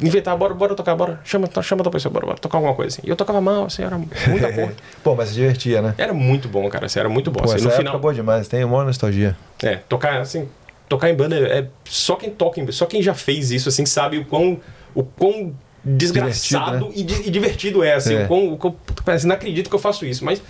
[0.00, 3.06] inventava, bora, bora tocar, bora, chama, chama outra pessoa, bora, bora tocar alguma coisa, assim.
[3.06, 4.72] E eu tocava mal, assim, era muita porra.
[5.04, 5.94] Pô, mas se divertia, né?
[5.98, 7.40] Era muito bom, cara, assim, era muito bom.
[7.40, 7.98] Pô, assim, no final.
[7.98, 9.36] boa demais, tem uma nostalgia.
[9.62, 10.48] É, tocar assim,
[10.88, 13.84] tocar em banda é, é só quem toca, em, só quem já fez isso assim
[13.86, 14.60] sabe o quão
[14.94, 16.92] o quão desgraçado né?
[16.96, 18.24] e, e divertido é assim, É.
[18.24, 20.42] o quão, o quão assim, não acredito que eu faço isso, mas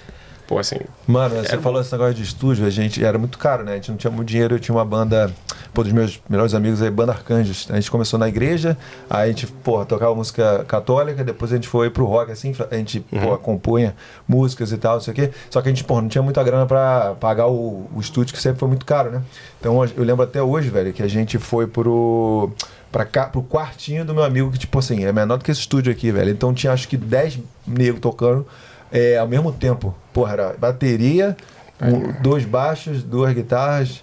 [0.46, 3.64] pô, assim, Mano, você Era falou esse negócio de estúdio, a gente era muito caro,
[3.64, 3.72] né?
[3.72, 5.32] A gente não tinha muito dinheiro, eu tinha uma banda,
[5.74, 7.66] pô, dos meus melhores amigos aí, banda Arcanjos.
[7.70, 8.76] A gente começou na igreja,
[9.11, 12.74] aí a gente, pô, tocava música católica, depois a gente foi pro rock, assim, a
[12.76, 13.94] gente, pô, compunha
[14.26, 15.30] músicas e tal, não sei o quê.
[15.50, 18.40] Só que a gente, pô, não tinha muita grana pra pagar o, o estúdio, que
[18.40, 19.22] sempre foi muito caro, né?
[19.61, 22.50] Então eu lembro até hoje, velho, que a gente foi pro.
[22.92, 25.61] Pra cá, pro quartinho do meu amigo, que, tipo assim, é menor do que esse
[25.61, 26.30] estúdio aqui, velho.
[26.30, 28.46] Então tinha acho que 10 negros tocando
[28.92, 29.94] é, ao mesmo tempo.
[30.12, 31.37] Porra, era bateria,
[31.83, 34.03] um- dois baixos, duas guitarras,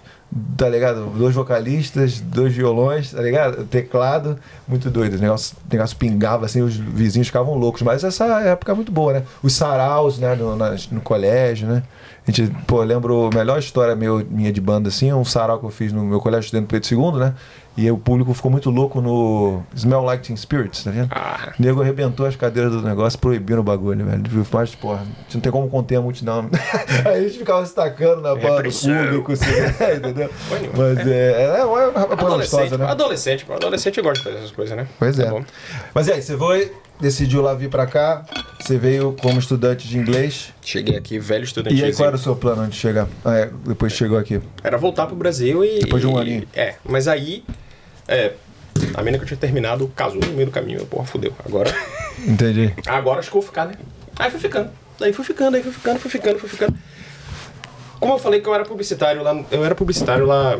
[0.56, 1.06] tá ligado?
[1.16, 3.64] Dois vocalistas, dois violões, tá ligado?
[3.64, 5.16] Teclado, muito doido.
[5.16, 7.82] O negócio, o negócio pingava assim, os vizinhos ficavam loucos.
[7.82, 9.22] Mas essa época é muito boa, né?
[9.42, 11.82] Os saraus, né, no, nas- no colégio, né?
[12.26, 15.66] A gente, pô, lembro a melhor história meu, minha de banda, assim, um sarau que
[15.66, 17.34] eu fiz no meu colégio estudante Pedro II, né?
[17.76, 21.08] E aí o público ficou muito louco no Smell Like Teen Spirits, tá vendo?
[21.10, 24.22] ah, O nego arrebentou as cadeiras do negócio, proibindo o bagulho, velho.
[24.52, 26.48] Mas, porra, não tem como conter a multidão.
[27.04, 30.30] Aí a gente ficava se tacando na banda do público, assim, é, entendeu?
[30.76, 32.86] Mas é, é, uma uma coisa adolescente, gostosa, né?
[32.86, 34.86] adolescente, pô, adolescente gosta de fazer essas coisas, né?
[34.98, 35.30] Pois Tá é.
[35.30, 35.42] bom.
[35.92, 38.24] Mas e aí, você foi, decidiu lá vir pra cá,
[38.60, 40.54] você veio como estudante de inglês.
[40.62, 41.74] Cheguei aqui velho estudante.
[41.74, 43.08] E aí, qual era o seu plano antes de chegar?
[43.24, 44.40] Ah, é, depois chegou aqui.
[44.62, 45.80] Era voltar pro Brasil e.
[45.80, 46.46] Depois de um aninho.
[46.54, 47.42] É, mas aí.
[48.06, 48.32] É,
[48.94, 50.80] a menina que eu tinha terminado casou no meio do caminho.
[50.80, 51.32] Eu, porra, fudeu.
[51.44, 51.70] Agora.
[52.26, 52.74] Entendi.
[52.86, 53.74] Agora acho que eu vou ficar, né?
[54.18, 54.70] Aí fui ficando.
[54.98, 56.78] Daí fui ficando, aí fui ficando, fui ficando, fui ficando.
[57.98, 60.58] Como eu falei que eu era publicitário lá, no- eu era publicitário lá,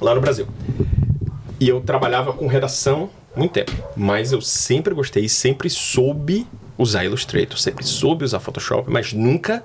[0.00, 0.46] lá no Brasil.
[1.58, 3.72] E eu trabalhava com redação muito tempo.
[3.96, 6.46] Mas eu sempre gostei, sempre soube
[6.78, 9.62] usar Illustrator, sempre soube usar Photoshop, mas nunca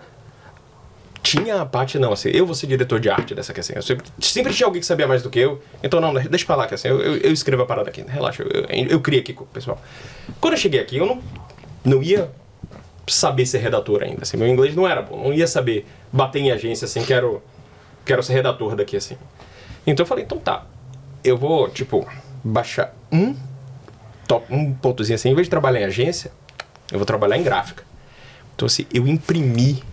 [1.25, 3.73] tinha a parte, não, assim, eu vou ser diretor de arte dessa aqui, assim.
[3.81, 5.59] Sempre, sempre tinha alguém que sabia mais do que eu.
[5.83, 8.43] Então, não, deixa pra lá, que assim, eu, eu, eu escrevo a parada aqui, relaxa,
[8.43, 9.81] eu, eu, eu criei aqui com o pessoal.
[10.39, 11.21] Quando eu cheguei aqui, eu não,
[11.83, 12.29] não ia
[13.07, 14.37] saber ser redator ainda, assim.
[14.37, 17.41] Meu inglês não era bom, não ia saber bater em agência, assim, quero,
[18.05, 19.17] quero ser redator daqui, assim.
[19.87, 20.65] Então eu falei, então tá,
[21.23, 22.07] eu vou, tipo,
[22.43, 23.35] baixar um,
[24.27, 26.31] top, um pontozinho assim, em vez de trabalhar em agência,
[26.91, 27.83] eu vou trabalhar em gráfica.
[28.55, 29.83] Então, assim, eu imprimi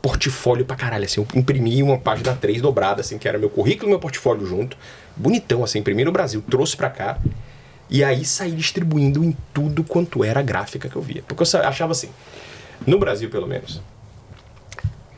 [0.00, 3.88] portfólio pra caralho, assim, eu imprimi uma página 3 dobrada, assim, que era meu currículo
[3.88, 4.76] e meu portfólio junto,
[5.16, 7.18] bonitão, assim, imprimi no Brasil, trouxe pra cá,
[7.90, 11.22] e aí saí distribuindo em tudo quanto era gráfica que eu via.
[11.26, 12.10] Porque eu achava assim,
[12.86, 13.80] no Brasil pelo menos,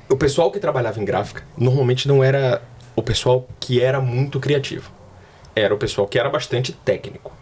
[0.08, 2.62] o pessoal que trabalhava em gráfica normalmente não era
[2.96, 4.90] o pessoal que era muito criativo.
[5.54, 7.32] Era o pessoal que era bastante técnico.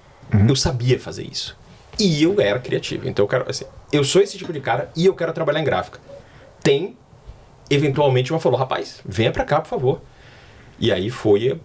[0.47, 1.57] Eu sabia fazer isso.
[1.99, 3.09] E eu era criativo.
[3.09, 5.65] Então eu quero, assim, eu sou esse tipo de cara e eu quero trabalhar em
[5.65, 5.99] gráfica.
[6.63, 6.97] Tem,
[7.71, 10.01] eventualmente, uma falou, rapaz, venha pra cá, por favor.
[10.79, 11.59] E aí foi,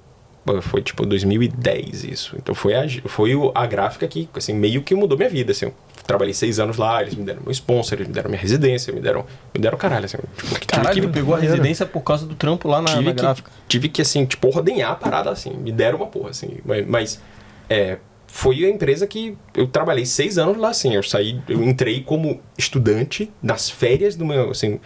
[0.61, 2.35] foi tipo 2010 isso.
[2.37, 5.65] Então foi a, foi a gráfica que, assim, meio que mudou minha vida, assim.
[5.67, 5.73] Eu
[6.05, 8.99] trabalhei seis anos lá, eles me deram meu sponsor, eles me deram minha residência, me
[8.99, 10.17] deram, me deram caralho, assim.
[10.17, 13.13] Tipo, tive Caralho, que- pegou a residência por causa do trampo lá na, tive na
[13.13, 13.51] que, gráfica.
[13.67, 15.51] tive que, assim, tipo, ordenhar a parada, assim.
[15.51, 16.57] Me deram uma porra, assim.
[16.65, 17.21] Mas, mas,
[17.69, 20.93] é, foi a empresa que eu trabalhei seis anos lá, assim.
[20.95, 24.79] Eu saí, eu entrei como estudante nas férias do meu, assim...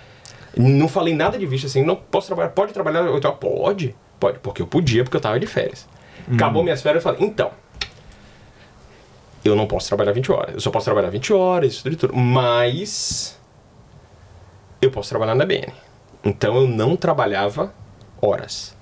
[0.58, 3.39] Não falei nada de visto, assim, não posso trabalhar, pode trabalhar oito horas?
[3.39, 5.88] Pode, pode, porque eu podia, porque eu tava de férias.
[6.32, 7.52] Acabou minhas férias, eu falei, então,
[9.43, 10.54] eu não posso trabalhar 20 horas.
[10.56, 12.15] Eu só posso trabalhar 20 horas, isso tudo, tudo.
[12.15, 13.39] Mas
[14.82, 15.74] eu posso trabalhar na BN.
[16.24, 17.74] Então eu não trabalhava
[18.22, 18.76] horas.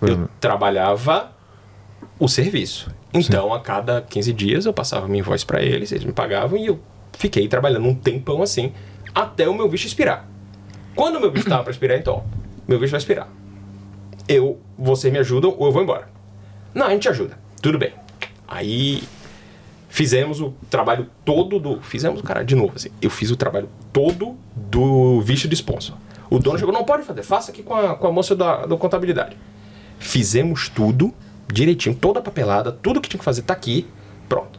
[0.00, 1.32] Eu trabalhava
[2.18, 2.90] o serviço.
[3.12, 6.66] Então a cada 15 dias eu passava minha invoice para eles, eles me pagavam e
[6.66, 6.78] eu
[7.12, 8.72] fiquei trabalhando um tempão assim
[9.14, 10.28] até o meu bicho expirar.
[10.96, 12.24] Quando meu bicho estava para expirar, então,
[12.66, 13.28] meu bicho vai expirar.
[14.26, 16.08] Eu, vocês me ajudam ou eu vou embora.
[16.74, 17.38] Não, a gente ajuda.
[17.60, 17.92] Tudo bem.
[18.48, 19.02] Aí
[19.88, 21.80] fizemos o trabalho todo do.
[21.82, 22.88] Fizemos, cara, de novo, assim.
[23.00, 25.96] Eu fiz o trabalho todo do visto de sponsor.
[26.30, 28.76] O dono chegou, não pode fazer, faça aqui com a, com a moça da, da
[28.76, 29.36] contabilidade.
[29.98, 31.14] Fizemos tudo
[31.46, 33.86] direitinho, toda a papelada, tudo que tinha que fazer tá aqui,
[34.28, 34.58] pronto.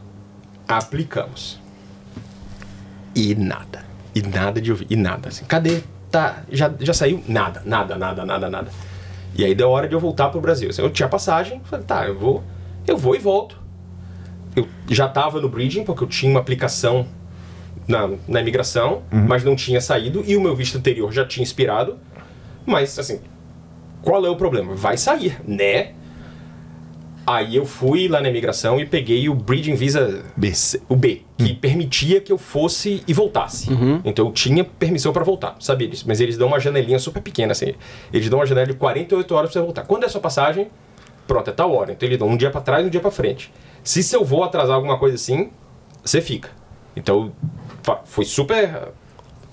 [0.66, 1.60] Aplicamos.
[3.14, 3.84] E nada.
[4.14, 4.86] E nada de ouvir.
[4.88, 5.44] E nada, assim.
[5.44, 5.82] Cadê?
[6.10, 7.22] Tá, já, já saiu?
[7.28, 8.70] Nada, nada, nada, nada, nada.
[9.34, 10.70] E aí deu hora de eu voltar pro Brasil.
[10.70, 12.42] Assim, eu tinha passagem, falei, tá, eu vou,
[12.86, 13.58] eu vou e volto.
[14.56, 17.06] Eu já estava no bridging, porque eu tinha uma aplicação
[17.86, 21.98] na, na imigração, mas não tinha saído, e o meu visto anterior já tinha expirado.
[22.66, 23.20] Mas, assim,
[24.02, 24.74] qual é o problema?
[24.74, 25.92] Vai sair, né?
[27.30, 30.50] Aí eu fui lá na imigração e peguei o Bridging Visa B,
[30.88, 33.70] o B, que permitia que eu fosse e voltasse.
[34.02, 36.06] Então eu tinha permissão para voltar, sabia disso.
[36.08, 37.74] Mas eles dão uma janelinha super pequena, assim.
[38.10, 39.82] Eles dão uma janela de 48 horas para você voltar.
[39.82, 40.68] Quando é a sua passagem,
[41.26, 41.92] pronto, é tal hora.
[41.92, 43.52] Então eles dão um dia para trás e um dia para frente.
[43.84, 45.50] Se seu voo atrasar alguma coisa assim,
[46.02, 46.48] você fica.
[46.96, 47.30] Então
[48.06, 48.88] foi super.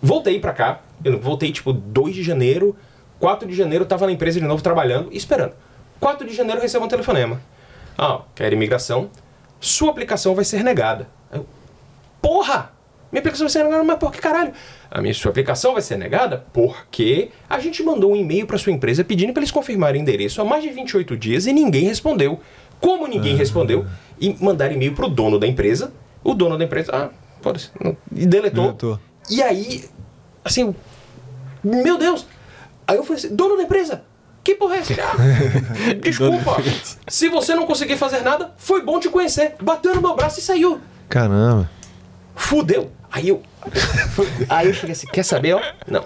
[0.02, 0.82] Voltei pra cá.
[1.04, 2.74] Eu voltei tipo 2 de janeiro.
[3.20, 5.52] 4 de janeiro eu tava na empresa de novo trabalhando e esperando.
[6.00, 7.42] 4 de janeiro eu recebo um telefonema.
[7.98, 9.10] Ah, quer imigração?
[9.60, 11.08] Sua aplicação vai ser negada.
[11.32, 11.46] Eu,
[12.22, 12.74] Porra!
[13.12, 14.52] Minha aplicação vai ser negada, mas por que caralho?
[14.92, 18.74] A minha sua aplicação vai ser negada porque a gente mandou um e-mail para sua
[18.74, 22.40] empresa pedindo para eles confirmarem o endereço há mais de 28 dias e ninguém respondeu.
[22.80, 23.86] Como ninguém respondeu,
[24.20, 25.94] e mandaram e-mail pro dono da empresa.
[26.24, 27.10] O dono da empresa, ah,
[27.42, 27.70] foda-se,
[28.14, 28.66] e deletou.
[28.66, 29.00] Deletou.
[29.30, 29.86] E aí,
[30.44, 30.76] assim,
[31.64, 32.26] meu Deus!
[32.88, 34.04] Aí eu falei assim, dono da empresa,
[34.46, 34.94] que porra é essa?
[36.02, 36.58] Desculpa,
[37.08, 39.56] se você não conseguir fazer nada, foi bom te conhecer.
[39.62, 40.80] Bateu no meu braço e saiu.
[41.10, 41.70] Caramba.
[42.36, 42.92] Fudeu.
[43.12, 43.42] Aí eu.
[44.48, 45.62] Aí eu cheguei assim, quer saber, ó?
[45.88, 46.06] Não.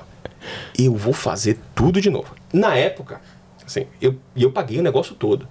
[0.77, 2.33] Eu vou fazer tudo de novo.
[2.53, 3.19] Na época,
[3.65, 5.47] assim, eu, e eu paguei o negócio todo.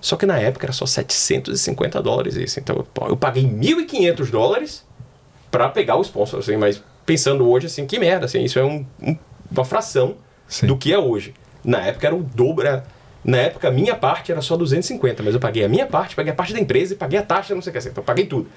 [0.00, 2.60] Só que na época era só 750 dólares isso.
[2.60, 4.84] Então, pô, eu paguei 1.500 dólares
[5.50, 8.84] pra pegar o sponsor, assim, mas pensando hoje, assim, que merda, assim, isso é um-
[9.00, 9.16] um-
[9.50, 10.66] uma fração Sim.
[10.66, 11.32] do que é hoje.
[11.66, 12.66] Na época era o dobro.
[12.66, 12.84] era-
[13.24, 16.32] na época, a minha parte era só 250, mas eu paguei a minha parte, paguei
[16.32, 17.88] a parte da empresa e paguei a taxa, não sei o que assim.
[17.88, 18.48] Então, eu paguei tudo.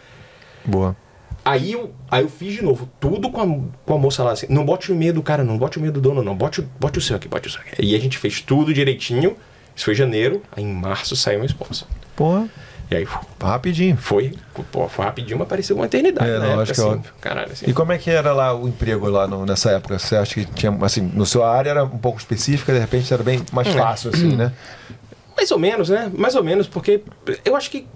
[0.64, 0.96] Boa.
[1.44, 4.46] Aí eu, aí eu fiz de novo, tudo com a, com a moça lá, assim,
[4.50, 6.70] não bote o e-mail do cara, não bote o e-mail do dono, não, bote, o-
[6.80, 7.82] bote o seu aqui, bote o seu aqui.
[7.84, 9.36] E a gente fez tudo direitinho,
[9.76, 11.88] isso foi em janeiro, aí em março saiu meu sponsor.
[12.16, 12.48] Porra,
[12.92, 13.08] E aí
[13.40, 13.96] rapidinho.
[13.98, 14.34] foi,
[14.72, 16.48] pô, foi rapidinho, mas pareceu uma eternidade, É, né?
[16.56, 17.12] não, acho que é assim, óbvio.
[17.22, 17.66] Caralho, assim.
[17.70, 20.00] E como é que era lá o emprego lá no- nessa época?
[20.00, 23.22] Você acha que tinha, assim, no sua área era um pouco específica, de repente era
[23.22, 24.52] bem mais fácil, assim, né?
[25.38, 26.12] Mais ou menos, né?
[26.18, 27.02] Mais ou menos, porque
[27.46, 27.88] eu acho que.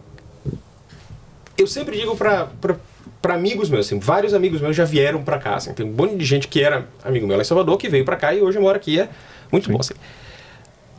[1.57, 2.75] Eu sempre digo pra, pra,
[3.21, 5.55] pra amigos meus, assim, vários amigos meus já vieram pra cá.
[5.55, 8.05] Assim, tem um monte de gente que era amigo meu lá em Salvador que veio
[8.05, 9.07] pra cá e hoje mora aqui há
[9.51, 9.93] Muito bom, assim.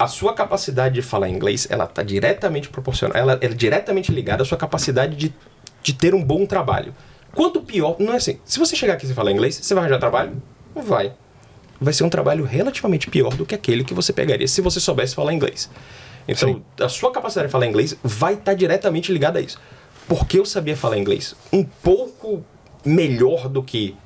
[0.05, 4.45] A sua capacidade de falar inglês, ela tá diretamente proporcional, ela é diretamente ligada à
[4.45, 5.35] sua capacidade de,
[5.83, 6.95] de ter um bom trabalho.
[7.35, 8.39] Quanto pior, não é assim.
[8.45, 10.43] Se você chegar aqui e falar inglês, você vai arranjar trabalho?
[10.77, 11.15] Não vai.
[11.81, 15.15] Vai ser um trabalho relativamente pior do que aquele que você pegaria se você soubesse
[15.15, 15.71] falar inglês.
[16.29, 19.59] Então, a sua capacidade de falar inglês vai estar diretamente ligada a isso.
[20.07, 22.45] Porque eu sabia falar inglês um pouco
[22.85, 23.97] melhor do que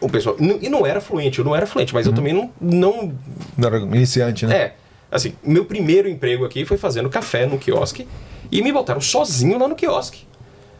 [0.00, 0.36] o pessoal.
[0.38, 3.12] E não era fluente, eu não era fluente, mas eu também não, não
[3.56, 4.56] Não era iniciante, né?
[4.56, 4.74] é,
[5.10, 8.06] assim, meu primeiro emprego aqui foi fazendo café no quiosque
[8.50, 10.26] e me botaram sozinho lá no quiosque.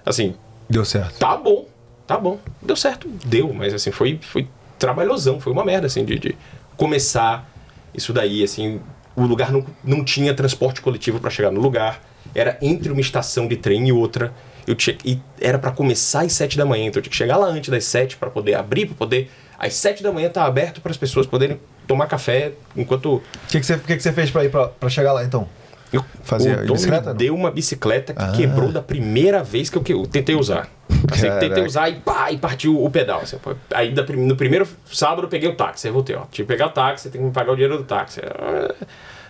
[0.05, 0.35] Assim,
[0.69, 1.19] Deu certo.
[1.19, 1.67] tá bom,
[2.07, 2.39] tá bom.
[2.63, 6.37] Deu certo, deu, mas assim, foi, foi trabalhosão, foi uma merda, assim, de, de
[6.77, 7.51] começar
[7.95, 8.81] isso daí, assim,
[9.17, 12.01] o lugar não, não tinha transporte coletivo para chegar no lugar,
[12.35, 14.33] era entre uma estação de trem e outra.
[14.67, 17.37] Eu tinha, e era para começar às sete da manhã, então eu tinha que chegar
[17.37, 19.31] lá antes das sete para poder abrir, para poder.
[19.59, 23.59] Às sete da manhã tá aberto para as pessoas poderem tomar café enquanto O que,
[23.59, 25.49] que, você, que, que você fez pra ir pra chegar lá, então?
[25.93, 28.33] eu, Fazia o bicicleta, deu uma bicicleta que Ah.
[28.33, 30.69] quebrou da primeira vez que eu, que eu tentei usar.
[31.11, 33.21] Assim, tentei usar e pá, e partiu o pedal.
[33.23, 33.39] assim,
[33.73, 36.25] aí da no primeiro sábado eu peguei o táxi, aí voltei, ó.
[36.31, 38.21] Tive que pegar o táxi, tem que me pagar o dinheiro do táxi.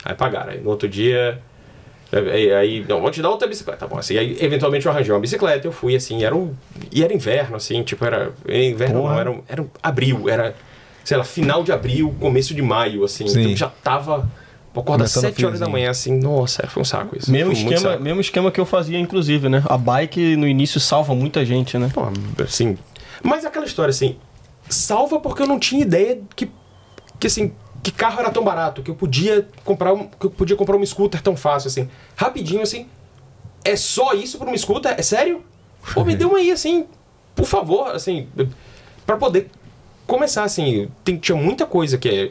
[0.05, 0.51] Aí pagaram.
[0.53, 1.39] Aí no outro dia.
[2.11, 3.99] Aí, aí, não, vou te dar outra bicicleta, tá bom.
[3.99, 6.55] Assim, aí eventualmente eu arranjei uma bicicleta, eu fui assim, era um.
[6.91, 8.33] E era inverno, assim, tipo, era.
[8.49, 9.13] Inverno Porra.
[9.13, 10.55] não, era, um- era um abril, era,
[11.09, 13.27] sei lá, final de abril, começo de maio, assim.
[13.27, 13.41] Sim.
[13.41, 14.31] Então já tava.
[14.75, 17.33] Vou acordar Começando o 7 horas da manhã, assim, nossa, foi um saco isso.
[17.33, 18.03] Mesmo esquema, saco.
[18.03, 19.63] mesmo esquema que eu fazia, inclusive, né?
[19.67, 21.91] A bike no início salva muita gente, né?
[21.95, 22.03] Pô,
[22.43, 22.77] assim.
[23.23, 24.17] Mas aquela história, assim,
[24.69, 26.51] salva porque eu não tinha ideia que,
[27.19, 30.57] que assim, que carro era tão barato, que eu podia comprar um, que eu podia
[30.57, 31.89] comprar um scooter tão fácil, assim.
[32.15, 32.87] Rapidinho, assim.
[33.65, 34.95] É só isso pra um scooter?
[34.99, 35.43] É sério?
[35.95, 36.87] Pô, me dê uma aí, assim,
[37.35, 38.29] por favor, assim,
[39.07, 39.49] pra poder
[40.09, 40.89] começar, assim.
[41.05, 42.31] Tem, tinha muita coisa que é.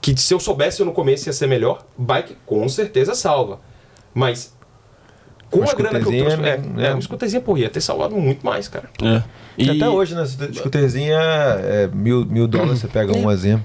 [0.00, 3.58] Que se eu soubesse no começo ia ser melhor, bike com certeza salva.
[4.14, 4.54] Mas.
[5.50, 6.36] Com Uma a grana que eu trouxe.
[6.36, 8.90] scooterzinha, É, é, um scooterzinho, pô, ia ter salvado muito mais, cara.
[9.02, 9.22] É.
[9.56, 10.24] E até hoje, né?
[10.26, 13.64] Scooterzinha é mil, mil dólares, você pega um azinho.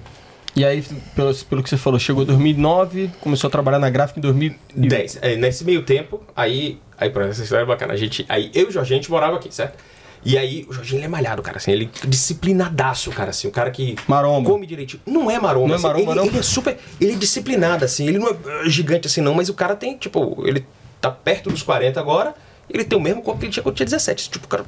[0.55, 0.83] E aí,
[1.15, 4.89] pelo, pelo que você falou, chegou em 2009, começou a trabalhar na gráfica em 2010.
[4.89, 5.19] 10.
[5.21, 7.93] É, nesse meio tempo, aí, aí por essa história é bacana.
[7.93, 9.77] A gente, aí eu e o Jorginho, a gente morava aqui, certo?
[10.23, 13.51] E aí, o Jorginho ele é malhado, cara, assim, ele é disciplinadaço, cara, assim, o
[13.51, 14.49] cara que Maromba.
[14.49, 15.01] come direitinho.
[15.05, 16.25] Não é maromba, Não é assim, maromba, ele, não?
[16.27, 19.53] ele é super, ele é disciplinado, assim, ele não é gigante assim não, mas o
[19.53, 20.65] cara tem, tipo, ele
[20.99, 22.35] tá perto dos 40 agora,
[22.69, 24.63] ele tem o mesmo corpo que ele tinha quando tinha 17, tipo, o cara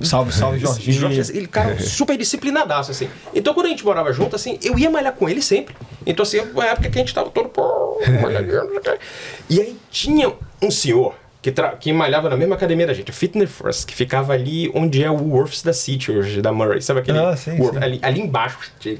[0.00, 1.00] Salve, salve, Jorginho.
[1.00, 3.08] Jorge, assim, ele, cara, super disciplinadaço, assim.
[3.34, 5.74] Então, quando a gente morava junto, assim, eu ia malhar com ele sempre.
[6.06, 7.50] Então, assim, uma época que a gente tava todo.
[9.50, 11.14] E aí tinha um senhor
[11.52, 15.02] que, que malhava na mesma academia da gente, a Fitness First, que ficava ali onde
[15.02, 16.80] é o Worths da City hoje, da Murray.
[16.82, 17.18] Sabe aquele.
[17.18, 17.74] Ah, sim, Worth?
[17.78, 17.82] sim.
[17.84, 18.58] Ali, ali embaixo.
[18.80, 18.98] tinha-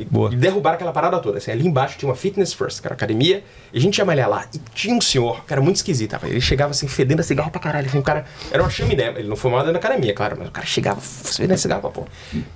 [0.00, 0.32] E, Boa.
[0.32, 1.36] e derrubaram aquela parada toda.
[1.36, 4.26] Assim, ali embaixo tinha uma Fitness First, que era academia, e a gente ia malhar
[4.28, 4.46] lá.
[4.54, 6.16] E tinha um senhor, que era muito esquisito.
[6.24, 7.86] Ele chegava assim, fedendo a cigarro pra caralho.
[7.88, 9.12] Assim, o cara era uma chaminé.
[9.18, 11.90] Ele não fumava dentro da academia, claro, mas o cara chegava fedendo a cigarro pra
[11.90, 12.06] pôr.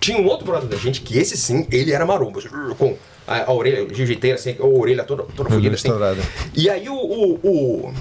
[0.01, 2.97] Tinha um outro brother da gente, que esse sim, ele era maromba, assim, com
[3.29, 5.91] a, a orelha jiu-jiteira, assim, a orelha toda, toda fodida, assim.
[6.55, 6.95] E aí o.
[6.95, 7.95] o, o,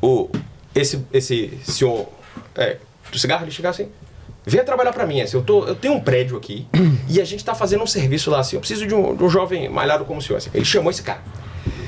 [0.00, 0.30] o-
[0.74, 2.08] esse, esse senhor
[2.56, 2.78] é,
[3.10, 3.88] do cigarro, ele chegava assim.
[4.44, 6.66] Venha trabalhar pra mim, assim, eu, tô, eu tenho um prédio aqui
[7.08, 9.28] e a gente tá fazendo um serviço lá, assim, eu preciso de um, de um
[9.28, 10.50] jovem malhado como o senhor, assim.
[10.52, 11.20] Ele chamou esse cara.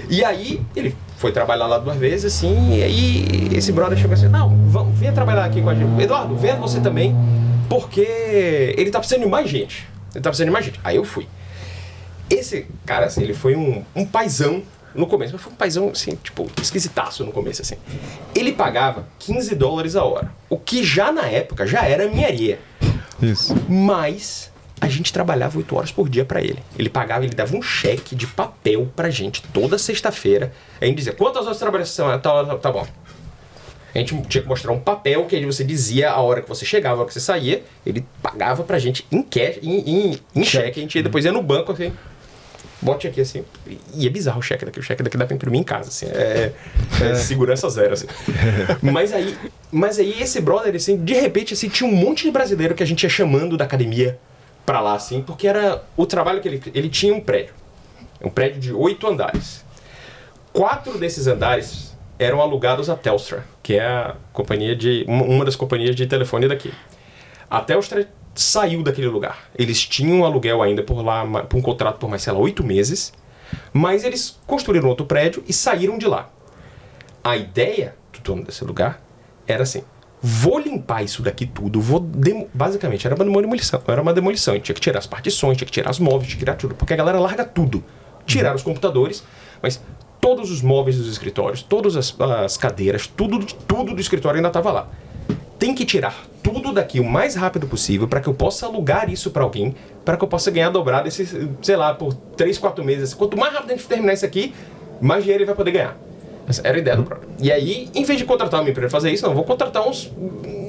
[0.09, 4.29] E aí, ele foi trabalhar lá duas vezes, assim, e aí esse brother chegou assim,
[4.29, 6.01] não, vamos, venha trabalhar aqui com a gente.
[6.01, 7.16] Eduardo, venha você também,
[7.68, 9.88] porque ele tá precisando de mais gente.
[10.14, 10.79] Ele tá precisando de mais gente.
[10.85, 11.27] Aí eu fui.
[12.31, 14.62] Esse cara, assim, ele foi um, um paizão
[14.94, 17.76] no começo, mas foi um paizão, assim, tipo, esquisitaço no começo, assim.
[18.35, 22.59] Ele pagava 15 dólares a hora, o que já na época já era minharia.
[23.20, 23.54] Isso.
[23.68, 26.59] Mas a gente trabalhava 8 horas por dia pra ele.
[26.78, 30.52] Ele pagava, ele dava um cheque de papel pra gente toda sexta-feira.
[30.80, 32.18] A gente dizia, quantas horas você trabalha essa semana?
[32.18, 32.87] Tá, tá, tá bom.
[33.94, 36.66] A gente tinha que mostrar um papel que aí você dizia a hora que você
[36.66, 37.62] chegava, a hora que você saía.
[37.87, 39.78] Ele pagava pra gente em cash, em,
[40.11, 40.80] em, em cheque.
[40.80, 41.92] A gente ia, depois ia no banco assim.
[42.85, 43.42] Bote aqui assim.
[43.94, 44.79] E é bizarro o cheque daqui.
[44.79, 46.05] O cheque daqui dá pra imprimir em casa, assim.
[46.07, 46.53] É,
[47.01, 48.07] é segurança zero, assim.
[48.83, 49.35] mas aí,
[49.73, 52.87] mas aí esse brother, assim, de repente, assim, tinha um monte de brasileiro que a
[52.87, 54.18] gente ia chamando da academia
[54.66, 56.62] pra lá, assim, porque era o trabalho que ele.
[56.75, 57.55] Ele tinha um prédio.
[58.23, 59.64] Um prédio de oito andares.
[60.53, 65.57] Quatro desses andares eram alugados à Telstra, que é a companhia de uma uma das
[65.57, 66.70] companhias de telefone daqui.
[67.49, 69.49] A Telstra saiu daquele lugar.
[69.57, 72.64] Eles tinham um aluguel ainda por lá, por um contrato por mais, sei lá, oito
[72.64, 73.12] meses,
[73.73, 76.31] mas eles construíram outro prédio e saíram de lá.
[77.23, 79.03] A ideia do dono desse lugar
[79.47, 79.83] era assim:
[80.20, 84.75] vou limpar isso daqui tudo, vou demo- basicamente era uma demolição, era uma demolição, tinha
[84.75, 86.97] que tirar as partições, tinha que tirar as móveis, tinha que tirar tudo, porque a
[86.97, 87.83] galera larga tudo.
[88.27, 89.23] tiraram os computadores,
[89.62, 89.81] mas
[90.20, 94.73] todos os móveis dos escritórios, todas as, as cadeiras, tudo, tudo do escritório ainda estava
[94.73, 94.88] lá.
[95.59, 99.31] Tem que tirar tudo daqui o mais rápido possível para que eu possa alugar isso
[99.31, 103.14] para alguém, para que eu possa ganhar dobrado esses, sei lá, por 3, 4 meses.
[103.14, 104.55] Quanto mais rápido a gente terminar isso aqui,
[105.01, 105.97] mais dinheiro ele vai poder ganhar.
[106.47, 107.33] Essa era a ideia do programa.
[107.40, 110.12] E aí, em vez de contratar uma empresa fazer isso, não, vou contratar uns,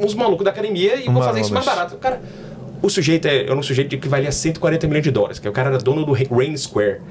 [0.01, 1.97] uns malucos da academia e vou fazer isso mais barato.
[1.97, 2.21] Cara,
[2.81, 5.69] o sujeito é, era um sujeito que valia 140 milhões de dólares, que o cara
[5.69, 7.01] era dono do Rain Square,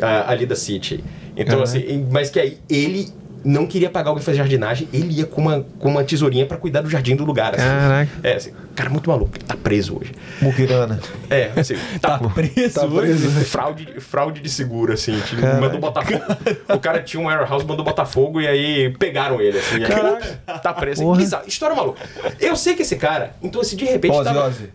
[0.00, 1.04] ah, ali da City.
[1.36, 1.64] Então, Caraca.
[1.64, 3.08] assim, mas que aí ele
[3.44, 6.80] não queria pagar alguém fazer jardinagem, ele ia com uma, com uma tesourinha pra cuidar
[6.80, 7.54] do jardim do lugar.
[7.54, 7.64] Assim.
[7.64, 8.10] Caraca.
[8.22, 10.12] É, assim, cara muito maluco, ele tá preso hoje.
[10.40, 10.98] Mukirana.
[11.28, 12.96] É, assim, tá, preso Tá hoje?
[13.18, 13.30] preso.
[13.44, 15.18] fraude, fraude de seguro, assim.
[15.20, 16.22] Tipo, mandou Botafogo.
[16.74, 19.76] O cara tinha um warehouse, mandou Botafogo e aí pegaram ele, assim.
[19.76, 20.58] aí Caraca.
[20.60, 21.02] tá preso.
[21.02, 21.18] Porra.
[21.18, 21.44] Bizarro.
[21.46, 22.00] História maluca.
[22.40, 24.12] Eu sei que esse cara, então assim, de repente.
[24.14, 24.70] Ozzy, tava- Ozzy.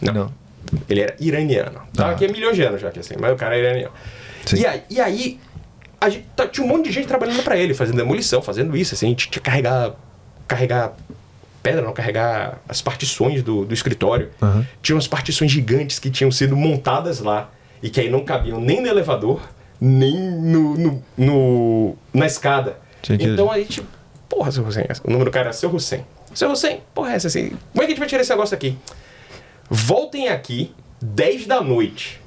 [0.00, 0.12] Não.
[0.12, 0.32] Não.
[0.88, 1.80] Ele era iraniano.
[1.94, 2.12] Tava Ah.
[2.14, 3.92] aqui há milhões de anos já, que assim, mas o cara era iraniano.
[4.46, 4.56] Sim.
[4.60, 5.40] E aí, e aí
[6.00, 8.94] a gente, tá- tinha um monte de gente trabalhando pra ele, fazendo demolição, fazendo isso,
[8.94, 9.92] assim, tinha que carregar.
[10.48, 10.92] carregar
[11.62, 14.30] pedra, não, carregar as partições do, do escritório.
[14.42, 14.66] Aham.
[14.82, 17.50] Tinha umas partições gigantes que tinham sido montadas lá
[17.82, 19.40] e que aí não cabiam nem no elevador,
[19.78, 22.78] nem no, no, no- na escada.
[23.02, 23.82] Que- Então a gente.
[24.28, 26.04] Porra, seu Hussein, o nome do cara é seu Hussein.
[26.34, 27.50] Seu Hussein, porra, é essa assim.
[27.50, 28.78] Como é que a gente vai tirar esse negócio aqui?
[29.68, 32.20] Voltem aqui, 10 da noite.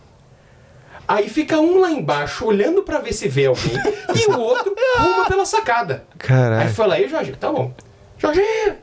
[1.08, 3.74] Aí fica um lá embaixo olhando pra ver se vê alguém
[4.16, 6.06] e o outro uma pela sacada.
[6.18, 6.64] Caraca.
[6.64, 7.74] Aí fala aí, Jorginho, tá bom.
[8.18, 8.78] Jorginho!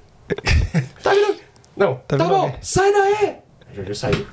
[1.02, 1.36] Tá vindo?
[1.76, 2.58] Não, Tá tá, bom, alguém.
[2.60, 3.36] sai daí!
[3.72, 4.26] Jorginho saiu.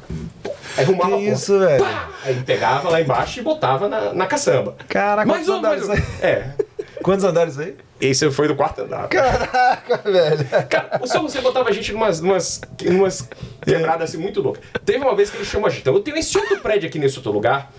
[0.77, 1.29] Aí arrumava Que porta.
[1.31, 1.83] isso, velho?
[1.83, 2.09] Pá!
[2.25, 4.75] Aí pegava lá embaixo e botava na, na caçamba.
[4.89, 5.93] Caraca, mais quantos um, mais um.
[6.21, 6.51] É.
[7.01, 7.75] Quantos andares aí?
[7.99, 9.07] Esse foi do quarto andar.
[9.07, 10.45] Caraca, velho.
[10.69, 13.27] Cara, o seu você botava a gente numas, numas, numas
[13.65, 14.63] quebradas assim muito loucas.
[14.85, 15.81] Teve uma vez que ele chamou a gente.
[15.81, 17.71] Então, eu tenho esse outro prédio aqui nesse outro lugar.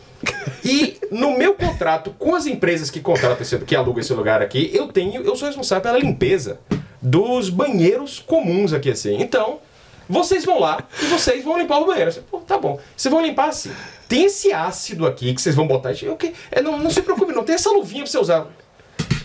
[0.64, 4.68] E no meu contrato com as empresas que contratam esse, que alugam esse lugar aqui,
[4.74, 6.58] eu tenho, eu sou responsável pela limpeza
[7.00, 9.20] dos banheiros comuns aqui assim.
[9.20, 9.60] Então,
[10.08, 12.12] vocês vão lá e vocês vão limpar o banheiro.
[12.28, 12.80] Pô, tá bom.
[12.96, 13.70] Vocês vão limpar assim.
[14.08, 15.92] Tem esse ácido aqui que vocês vão botar.
[16.02, 18.46] Eu, que- é, não, não se preocupe, não tem essa luvinha pra você usar.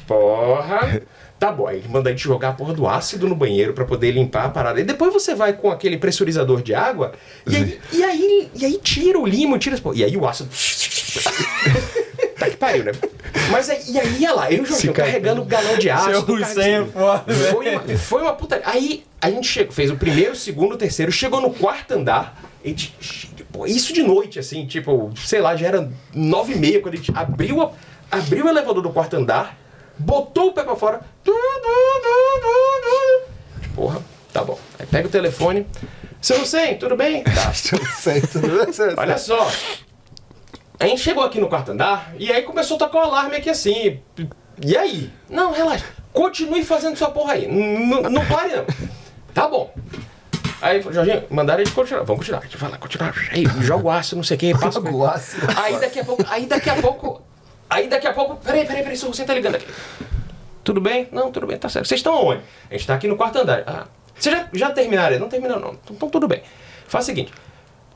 [0.08, 1.02] Porra.
[1.40, 4.12] Tá bom, aí manda a gente jogar a porra do ácido no banheiro pra poder
[4.12, 4.80] limpar a parada.
[4.80, 7.12] E depois você vai com aquele pressurizador de água
[7.46, 9.98] e aí, e aí, e aí tira o limo, tira as porra.
[9.98, 10.50] E aí o ácido.
[12.40, 12.92] tá que pariu, né?
[13.52, 16.12] Mas aí, e aí ia lá, eu e o Jorginho cai- carregando galão de ácido.
[16.86, 18.66] É foda, foi uma, foi uma putaria.
[18.66, 22.42] Aí a gente chegou, fez o primeiro, o segundo, o terceiro, chegou no quarto andar.
[22.64, 22.96] A gente,
[23.68, 27.12] isso de noite, assim, tipo, sei lá, já era nove e meia quando a gente
[27.14, 27.72] abriu, a-
[28.12, 29.58] abriu o elevador do quarto andar,
[30.04, 31.02] botou o pé pra fora.
[33.76, 34.58] Porra, tá bom.
[34.80, 35.66] Aí pega o telefone.
[36.22, 37.24] Seu Hussein, tudo bem?
[37.24, 37.52] Tá.
[37.54, 38.40] Certo.
[38.98, 39.50] Olha só.
[40.80, 43.50] A gente chegou aqui no quarto andar e aí começou a tocar o alarme aqui
[43.50, 44.00] assim.
[44.64, 45.12] E aí?
[45.30, 45.86] Não, relaxa.
[46.12, 47.46] Continue fazendo sua porra aí.
[47.46, 48.66] N- Não pare, não.
[49.34, 49.74] Tá bom.
[50.62, 52.04] Aí, Jorginho, mandaram gente continuar.
[52.04, 52.40] Vamos continuar.
[52.40, 53.14] A gente vai lá, continuar.
[53.32, 55.36] Aí, joga o aço, não sei o que, passa o aço.
[55.58, 57.22] Aí daqui a pouco, aí daqui a pouco,
[57.74, 59.68] aí daqui a pouco, peraí, peraí, peraí, você tá ligando aqui.
[60.64, 61.08] Tudo bem?
[61.12, 61.88] Não, tudo bem, tá certo.
[61.88, 62.42] Vocês estão onde?
[62.70, 63.64] A gente tá aqui no quarto andar.
[63.68, 65.20] Ah, vocês já, já terminaram?
[65.20, 65.72] Não terminaram, não.
[65.72, 66.42] Então, então tudo bem.
[66.88, 67.34] Faz o seguinte: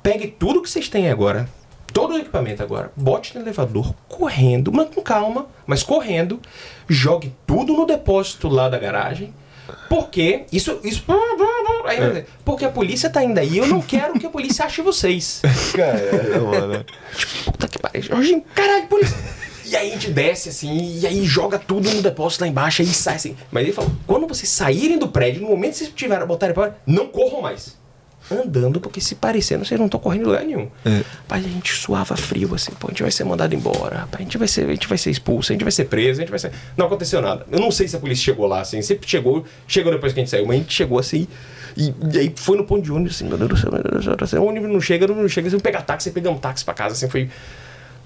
[0.03, 1.47] pegue tudo que vocês têm agora,
[1.93, 6.41] todo o equipamento agora, bote no elevador, correndo, mas com calma, mas correndo,
[6.87, 9.33] jogue tudo no depósito lá da garagem.
[9.89, 10.79] Porque isso.
[10.83, 11.03] isso
[11.85, 15.41] aí, porque a polícia tá indo aí eu não quero que a polícia ache vocês.
[15.75, 16.85] Caralho, mano.
[17.45, 18.01] Puta que pariu.
[18.01, 19.17] Jorginho, caralho, polícia.
[19.69, 22.87] E aí a gente desce assim, e aí joga tudo no depósito lá embaixo, aí
[22.87, 23.35] sai assim.
[23.51, 26.77] Mas ele falou: quando vocês saírem do prédio, no momento que vocês tiverem botarem para
[26.85, 27.75] não corram mais.
[28.29, 30.69] Andando, porque se parecendo, vocês não estão correndo lugar nenhum.
[30.85, 31.01] É.
[31.19, 34.23] Rapaz, a gente suava frio assim, pô, a gente vai ser mandado embora, rapaz, a
[34.23, 36.29] gente vai ser, a gente vai ser expulso, a gente vai ser preso, a gente
[36.29, 36.51] vai ser.
[36.75, 37.45] Não aconteceu nada.
[37.49, 40.23] Eu não sei se a polícia chegou lá, assim, sempre chegou, chegou depois que a
[40.23, 41.25] gente saiu, mas a gente chegou assim.
[41.77, 44.05] E, e aí foi no ponto de ônibus, assim, meu Deus do céu, meu Deus
[44.05, 46.95] do céu, o ônibus não chega, não chega, assim, pega táxi, pegamos táxi pra casa,
[46.95, 47.29] assim, foi.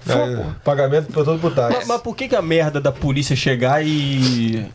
[0.08, 3.84] É, pagamento por todo por Mas, mas por que, que a merda da polícia chegar
[3.84, 4.66] e.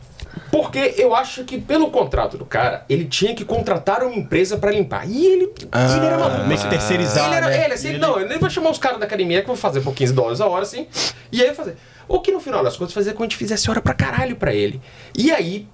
[0.51, 4.71] Porque eu acho que pelo contrato do cara, ele tinha que contratar uma empresa pra
[4.71, 5.09] limpar.
[5.09, 6.47] E ele, ele era maluco.
[6.47, 7.65] meio que terceirizar, Ele era, né?
[7.65, 9.93] ele, assim, Ele- não, ele vai chamar os caras da academia que vão fazer por
[9.93, 10.87] 15 dólares a hora, assim,
[11.31, 11.75] e aí fazer.
[12.07, 14.35] O que no final das contas fazia com que a gente fizesse hora pra caralho
[14.35, 14.79] pra ele.
[15.17, 15.67] E aí,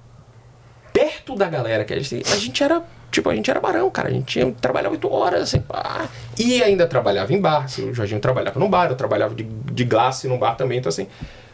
[0.91, 2.81] perto da galera que a gente, a gente era,
[3.13, 4.09] tipo, a gente era barão, cara.
[4.09, 6.07] A gente tinha, trabalhava 8 horas, assim, pá.
[6.37, 7.63] E ainda trabalhava em bar.
[7.63, 10.89] Assim, o Jorginho trabalhava num bar, eu trabalhava de, de glace num bar também, então
[10.89, 11.07] assim.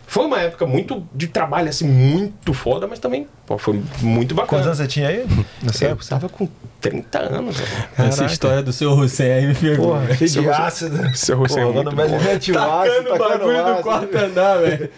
[0.07, 4.47] Foi uma época muito de trabalho, assim, muito foda, mas também pô, foi muito bacana.
[4.49, 5.23] Quantos anos você tinha aí?
[5.61, 6.03] Nessa Eu época?
[6.03, 6.49] estava com
[6.81, 7.55] 30 anos.
[7.95, 9.89] Essa história do seu Hussein aí me pegou.
[9.91, 11.15] Porra, cheio de Seu- ácido.
[11.15, 12.19] seu Hussein é Porra, muito quando bom.
[12.23, 14.89] mete Tacando o bagulho do quarto andar, velho.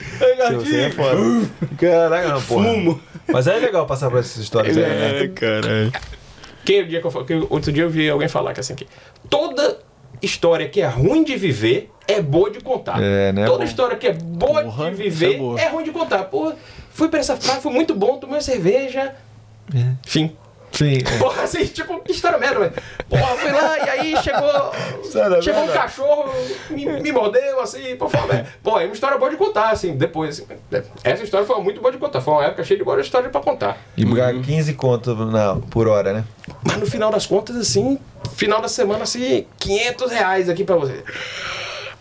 [0.48, 0.94] Seu Hussein é gatinho.
[0.94, 1.50] foda.
[1.78, 2.64] Caraca, não, porra.
[2.70, 3.02] Fumo.
[3.28, 5.28] Mas é legal passar por essas histórias aí, né?
[5.36, 5.92] caralho.
[6.66, 8.88] Que dia que eu, que outro dia eu vi alguém falar que assim que
[9.30, 9.80] toda
[10.22, 13.02] história que é ruim de viver é boa de contar.
[13.02, 13.64] É, né, Toda bom.
[13.64, 15.60] história que é boa Porra, de isso viver é boa.
[15.60, 16.24] é, ruim de contar.
[16.26, 16.54] Pô,
[16.92, 19.16] fui pra essa praia, foi muito bom, tomei uma cerveja.
[20.06, 20.36] Fim.
[20.72, 21.00] Sim.
[21.20, 22.74] Porra, assim, tipo, que história merda, velho.
[23.10, 24.72] Porra, fui lá e aí chegou.
[25.04, 25.82] História chegou um merda.
[25.82, 26.32] cachorro,
[26.70, 29.96] me, me mordeu, assim, pô, foi, uma- pô, é uma história boa de contar, assim,
[29.98, 30.40] depois.
[30.40, 30.48] assim,
[31.04, 32.22] essa história foi muito boa de contar.
[32.22, 33.78] Foi uma época cheia de boa história pra contar.
[33.98, 36.24] E pagar 15 conto na, por hora, né?
[36.64, 38.00] Mas no final das contas, assim,
[38.36, 41.04] final da semana, assim, 500 reais aqui pra você.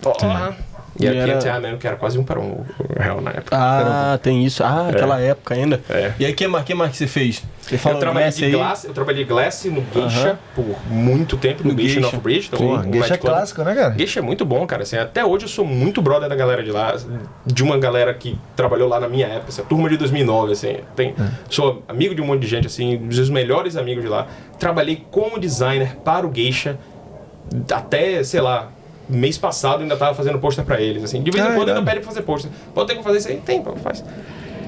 [0.00, 0.56] Porra.
[1.00, 2.64] E E era era- 500 reais mesmo, que era quase um para um
[2.98, 3.56] real na época.
[3.56, 4.62] Ah, tem isso.
[4.62, 5.80] Ah, aquela época ainda.
[5.88, 6.12] É.
[6.18, 7.42] E aí, que mais que, que você fez?
[7.60, 11.70] Você falou eu trabalhei de glass, eu trabalhei glass no Geisha por muito tempo, no,
[11.72, 12.10] No Geisha, Geisha.
[12.10, 12.50] North Bridge.
[12.52, 13.94] então, um Geisha é clássico, né, cara?
[13.96, 14.82] Geisha é muito bom, cara.
[14.82, 16.94] Assim, até hoje eu sou muito brother da galera de lá,
[17.46, 20.78] de uma galera que trabalhou lá na minha época, essa turma de 2009, assim.
[20.96, 21.14] Tem,
[21.48, 24.26] Sou amigo de um monte de gente, assim, dos melhores amigos de lá.
[24.58, 26.76] Trabalhei como designer para o Geisha
[27.72, 28.68] até, sei lá,
[29.10, 31.22] mês passado ainda tava fazendo pôster pra eles, assim.
[31.22, 32.50] De vez em quando ainda pede pra fazer pôster.
[32.74, 33.36] Pode ter que fazer isso aí?
[33.36, 34.04] Tem, faz.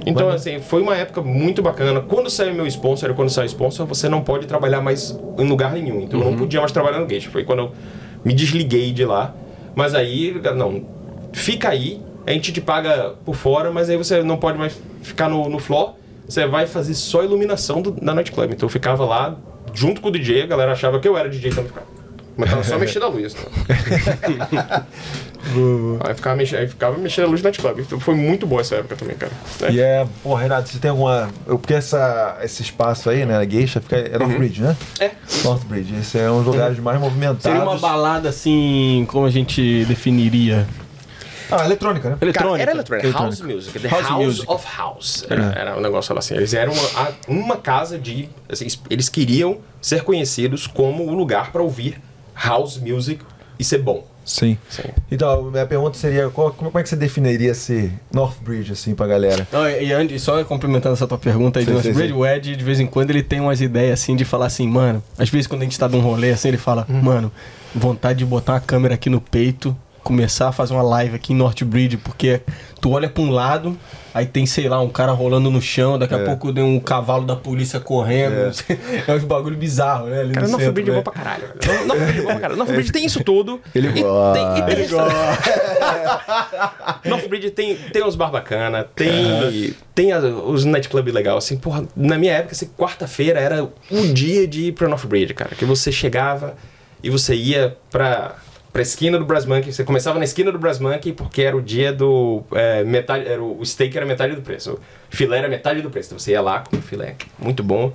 [0.07, 2.01] Então, assim, foi uma época muito bacana.
[2.01, 5.73] Quando saiu meu sponsor, quando sai o sponsor, você não pode trabalhar mais em lugar
[5.73, 6.01] nenhum.
[6.01, 7.31] Então, eu não podia mais trabalhar no Geisha.
[7.31, 7.73] Foi quando eu
[8.25, 9.35] me desliguei de lá.
[9.75, 10.85] Mas aí, não,
[11.33, 15.29] fica aí, a gente te paga por fora, mas aí você não pode mais ficar
[15.29, 15.95] no, no floor.
[16.29, 18.53] Você vai fazer só iluminação do, da Night Club.
[18.53, 19.37] Então, eu ficava lá,
[19.73, 22.02] junto com o DJ, a galera achava que eu era DJ, então eu ficava.
[22.43, 23.35] Mas tava só mexendo a luz.
[23.35, 23.41] Né?
[26.05, 27.79] aí, ficava mexendo, aí ficava mexendo a luz na Night Club.
[27.79, 29.33] Então, foi muito boa essa época também, cara.
[29.61, 29.71] né?
[29.71, 31.31] E é, pô, Renato, você tem alguma.
[31.47, 34.77] eu- Porque essa, esse espaço aí, né, a Geisha, fica, é Northbridge, né?
[34.99, 35.11] É.
[35.45, 37.43] Northbridge, esse é um dos lugares mais movimentados.
[37.43, 40.67] Seria uma balada assim, como a gente definiria?
[41.51, 42.17] Ah, eletrônica, né?
[42.19, 42.57] Eletrônica.
[42.59, 43.11] Cara, era eletrônica.
[43.11, 43.55] House Eletrônica.
[43.55, 43.79] Music.
[43.79, 44.51] The House House, music.
[44.51, 45.27] of House.
[45.29, 46.35] Era, era um negócio lá assim.
[46.35, 48.31] Eles eram uma, uma casa de...
[48.49, 52.01] assim, eles queriam ser conhecidos como o lugar para ouvir
[52.35, 53.23] House Music
[53.59, 54.07] e ser bom.
[54.25, 54.57] Sim.
[54.71, 54.85] Sim.
[55.11, 59.47] Então, minha pergunta seria: qual- como é que você definiria esse Northbridge, assim, pra galera?
[59.51, 62.65] Não, e antes, só complementando essa tua pergunta aí Sim, do Northbridge, o Ed, de
[62.65, 65.63] vez em quando, ele tem umas ideias assim de falar assim, mano, às vezes quando
[65.63, 67.33] a gente tá num rolê assim, ele fala, mano,
[67.75, 71.37] vontade de botar uma câmera aqui no peito, começar a fazer uma live aqui em
[71.37, 72.41] Northbridge, porque
[72.81, 73.77] tu olha pra um lado,
[74.13, 76.25] aí tem, sei lá, um cara rolando no chão, daqui a É.
[76.25, 78.51] pouco tem um cavalo da polícia correndo, é,
[79.15, 80.21] uns bagulho bizarro, né?
[80.21, 80.99] Ali Cara, no North centro, Bridge é né?
[80.99, 81.45] bom pra caralho.
[81.61, 81.87] velho.
[81.87, 82.59] North Bridge é bom pra caralho.
[82.59, 83.61] North Bridge tem isso tudo.
[83.75, 84.39] Ele e gosta.
[84.39, 84.97] tem, e tem Ele isso-
[87.09, 91.85] North Bridge tem, tem uns bar bacana, tem, tem as- os nightclub legal, assim, porra,
[91.97, 93.73] na minha época, assim, quarta-feira era o
[94.13, 96.55] dia de ir pra North Bridge, cara, que você chegava
[97.03, 98.37] e você ia pra,
[98.73, 101.61] pra esquina do Brass Monkey, você começava na esquina do Brass Monkey porque era o
[101.63, 104.79] dia do, é, metade, era o, o steak era metade do preço,
[105.13, 107.93] o filé era metade do preço, então você ia lá com o filé, muito bom,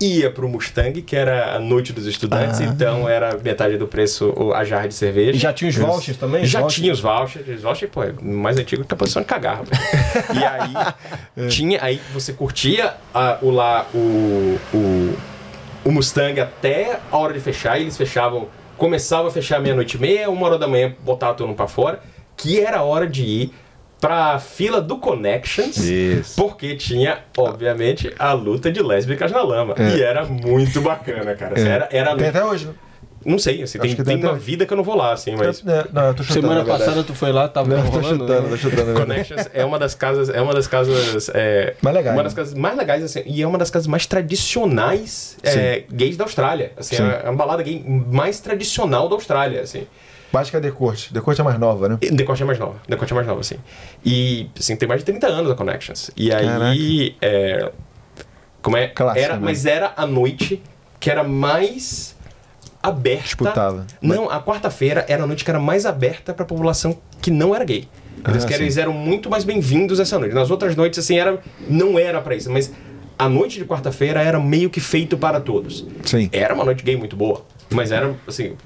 [0.00, 4.64] ia pro Mustang, que era a noite dos estudantes, então era metade do preço a
[4.64, 5.32] jarra de cerveja.
[5.32, 6.44] E já tinha os vouchers também?
[6.44, 6.80] Já Vouchers?
[6.80, 7.48] tinha os vouchers.
[7.48, 9.62] Os vouchers, pô, é mais antigo que a posição de cagar.
[10.32, 15.14] E aí, tinha, aí você curtia a- o lá, o, o,
[15.86, 18.46] o Mustang até a hora de fechar, e eles fechavam,
[18.78, 22.00] começava a fechar meia-noite e meia, uma hora da manhã, botava todo mundo pra fora,
[22.36, 23.54] que era a hora de ir
[24.00, 26.36] pra fila do Connections, Isso.
[26.40, 29.74] porque tinha, obviamente, a luta de lésbicas na lama.
[29.76, 29.96] É.
[29.96, 31.54] E era muito bacana, cara.
[31.54, 32.74] Assim, Era, era Tem até hoje, né?
[33.24, 35.62] Não sei, assim, tem, tem uma vida que eu não vou lá, assim, mas...
[35.66, 36.48] É, Não, eu tô chutando.
[36.48, 38.48] Semana passada tu foi lá, tava Não, eu tô rolando, chutando, né?
[38.50, 38.94] tô chutando.
[39.00, 42.36] Connections é uma das casas, é uma das casas, é, Mais legais, uma das né?
[42.42, 46.72] casas mais legais assim, e é uma das casas mais tradicionais é, gays da Austrália.
[46.76, 47.02] Assim, Sim.
[47.02, 49.86] é uma balada gay mais tradicional da Austrália, assim.
[50.32, 51.12] Mais que a Decorte.
[51.12, 51.98] Decorte é mais nova, né?
[52.02, 53.56] E Decote é mais nova, Decote é mais nova, assim.
[54.04, 56.10] E assim, tem mais de 30 anos a Connections.
[56.16, 57.72] E aí, é,
[58.60, 59.40] como é, Clássico, era, né?
[59.42, 60.62] mas era a noite
[61.00, 62.16] que era mais
[62.82, 63.22] aberta.
[63.24, 63.86] Disputada.
[64.00, 67.64] Não, a quarta-feira era a noite que era mais aberta pra população que não era
[67.64, 67.88] gay.
[68.26, 68.62] Eles, Ah, que sim.
[68.62, 70.34] eles eram muito mais bem-vindos essa noite.
[70.34, 72.72] Nas outras noites, assim, era, não era pra isso, mas
[73.18, 75.86] a noite de quarta-feira era meio que feito para todos.
[76.04, 76.28] Sim.
[76.32, 78.56] Era uma noite gay muito boa, mas era, assim,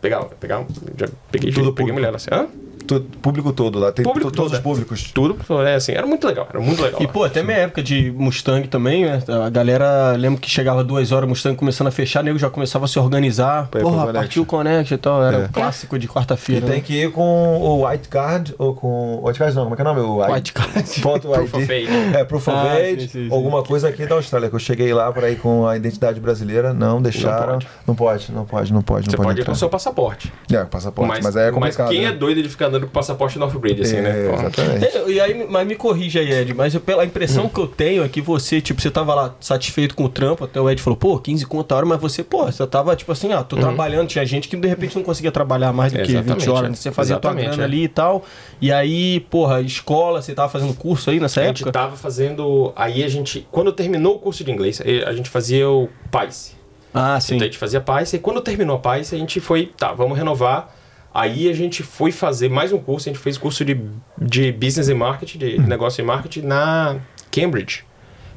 [0.00, 0.64] pegar, pegar,
[0.96, 1.92] já peguei, Tudo peguei público.
[1.94, 2.46] mulher assim, hã?
[2.86, 3.92] Tu- público todo lá.
[3.92, 5.10] Tem Público to- todos todo, os públicos.
[5.12, 7.00] Tudo, é assim, era muito legal, era muito legal.
[7.00, 7.12] E, lá.
[7.12, 9.22] pô, até minha época de Mustang também, né?
[9.44, 12.88] A galera, lembro que chegava duas horas, Mustang começando a fechar, nego já começava a
[12.88, 13.68] se organizar.
[13.68, 14.18] Pra pro Porra, Connect.
[14.18, 15.22] partiu o Connect e tal.
[15.24, 15.40] Era É.
[15.44, 16.66] um clássico de E quarta-feira.
[16.66, 16.80] tem né?
[16.80, 19.20] que ir com o white card ou com.
[19.24, 20.00] White card não, como é que é o nome?
[20.00, 20.72] O White card.
[21.02, 21.62] Ponto Proof ID.
[21.62, 22.16] of Age.
[22.16, 23.34] É, Proof of Ah, Age, sim, sim, sim.
[23.34, 26.72] alguma coisa aqui da Austrália, que eu cheguei lá para ir com a identidade brasileira,
[26.72, 27.52] não deixaram.
[27.54, 27.68] pode.
[27.86, 29.26] Não pode, não pode, não pode, não Você pode.
[29.28, 29.52] pode ir entrar.
[29.52, 30.32] com o seu passaporte.
[30.50, 31.88] É, passaporte, mas, aí é complicado.
[31.88, 32.08] quem né?
[32.08, 34.32] é doido de ficar andando com o passaporte no off-grid, assim, É, né?
[34.34, 34.84] Exatamente.
[34.86, 38.02] É, E aí, mas me corrija aí, Ed, mas eu- pela impressão que eu tenho
[38.04, 40.96] é que você, tipo, você tava lá satisfeito com o trampo, até o Ed falou,
[40.96, 44.08] pô, 15 conto a hora, mas você, pô, você tava, tipo assim, ah, tô trabalhando,
[44.08, 46.68] tinha gente que de repente não conseguia trabalhar mais do que 20 Exatamente, horas, é.
[46.70, 46.74] né?
[46.76, 47.66] você fazia a tua Exatamente, grana é.
[47.66, 48.24] ali e tal,
[48.60, 51.72] e aí, porra, escola, você tava fazendo curso aí nessa A gente época?
[51.72, 52.72] tava fazendo.
[52.76, 53.46] Aí a gente.
[53.50, 56.52] Quando terminou o curso de inglês, a gente fazia o PICE.
[56.94, 57.34] Ah, sim.
[57.36, 58.16] Então a gente fazia PICE.
[58.16, 59.66] E quando terminou a PICE, a gente foi.
[59.76, 60.74] Tá, vamos renovar.
[61.14, 63.08] Aí a gente foi fazer mais um curso.
[63.08, 63.78] A gente fez curso de,
[64.18, 65.66] de Business e Marketing, de Uhum.
[65.66, 66.98] negócio e marketing na
[67.30, 67.84] Cambridge.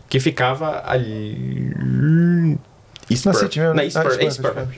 [0.09, 1.71] Que ficava ali.
[3.09, 3.34] East Na.
[3.34, 3.86] City Na né?
[3.86, 4.03] East Ah,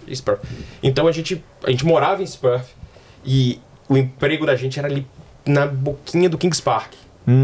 [0.08, 0.40] East Perth.
[0.84, 2.68] Então a gente, a gente morava em Perth.
[3.26, 5.06] E o emprego da gente era ali
[5.46, 6.94] na boquinha do Kings Park.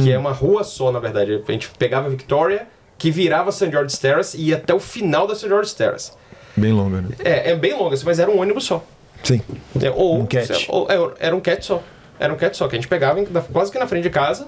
[0.01, 1.41] Que é uma rua só, na verdade.
[1.45, 3.69] A gente pegava Victoria, que virava St.
[3.69, 5.47] George's Terrace e ia até o final da St.
[5.49, 6.11] George's Terrace.
[6.55, 7.09] Bem longa, né?
[7.19, 8.85] É, é bem longa, assim, mas era um ônibus só.
[9.23, 9.41] Sim.
[9.81, 10.65] É, ou, Um cat.
[10.69, 11.81] ou- é, era um cat só.
[12.19, 14.47] Era um cat só, que a gente pegava quase que na frente de casa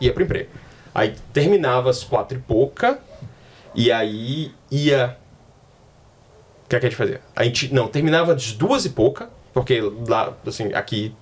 [0.00, 0.50] e ia pro emprego.
[0.94, 2.98] Aí terminava às quatro e pouca,
[3.74, 5.16] e aí ia.
[6.64, 7.20] O que, é que a gente fazia?
[7.34, 11.14] A gente, não, terminava às duas e pouca, porque lá, assim, aqui,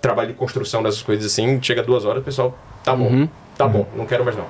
[0.00, 3.86] trabalho de construção dessas coisas assim, chega duas horas, o pessoal, tá bom, tá bom,
[3.94, 4.46] não quero mais não.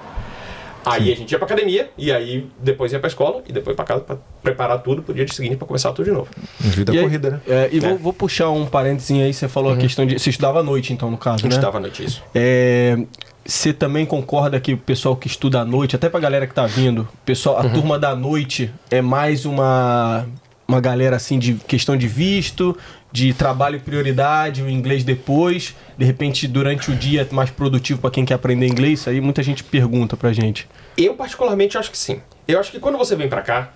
[0.85, 3.85] Aí a gente ia pra academia, e aí depois ia pra escola, e depois pra
[3.85, 6.29] casa pra preparar tudo pro dia seguinte pra começar tudo de novo.
[6.59, 7.41] Vida E aí- corrida, né?
[7.47, 7.81] É, e É.
[7.81, 10.19] Vou, vou puxar um parênteses aí, você falou a questão de.
[10.19, 11.61] Você estudava à noite, então, no A caso, gente né?
[11.61, 12.23] dava à noite isso.
[12.35, 12.97] É,
[13.45, 16.67] você também concorda que o pessoal que estuda à noite, até pra galera que tá
[16.67, 20.27] vindo, pessoal, a turma da noite é mais uma
[20.67, 22.77] uma galera assim de questão de visto,
[23.13, 28.01] de trabalho e prioridade, o inglês depois, de repente durante o dia é mais produtivo
[28.01, 30.69] pra quem quer aprender inglês, isso aí muita gente pergunta pra gente.
[30.97, 32.21] Eu, particularmente, acho que sim.
[32.47, 33.73] Eu acho que quando você vem pra cá,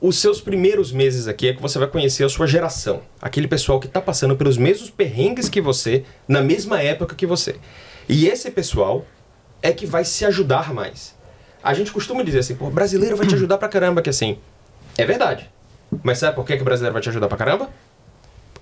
[0.00, 3.02] os seus primeiros meses aqui é que você vai conhecer a sua geração.
[3.20, 7.56] Aquele pessoal que tá passando pelos mesmos perrengues que você, na mesma época que você.
[8.08, 9.06] E esse pessoal
[9.62, 11.14] é que vai se ajudar mais.
[11.62, 14.38] A gente costuma dizer assim, pô, brasileiro vai te ajudar pra caramba, que assim.
[14.98, 15.48] É verdade.
[16.02, 17.70] Mas sabe por que, que o brasileiro vai te ajudar pra caramba?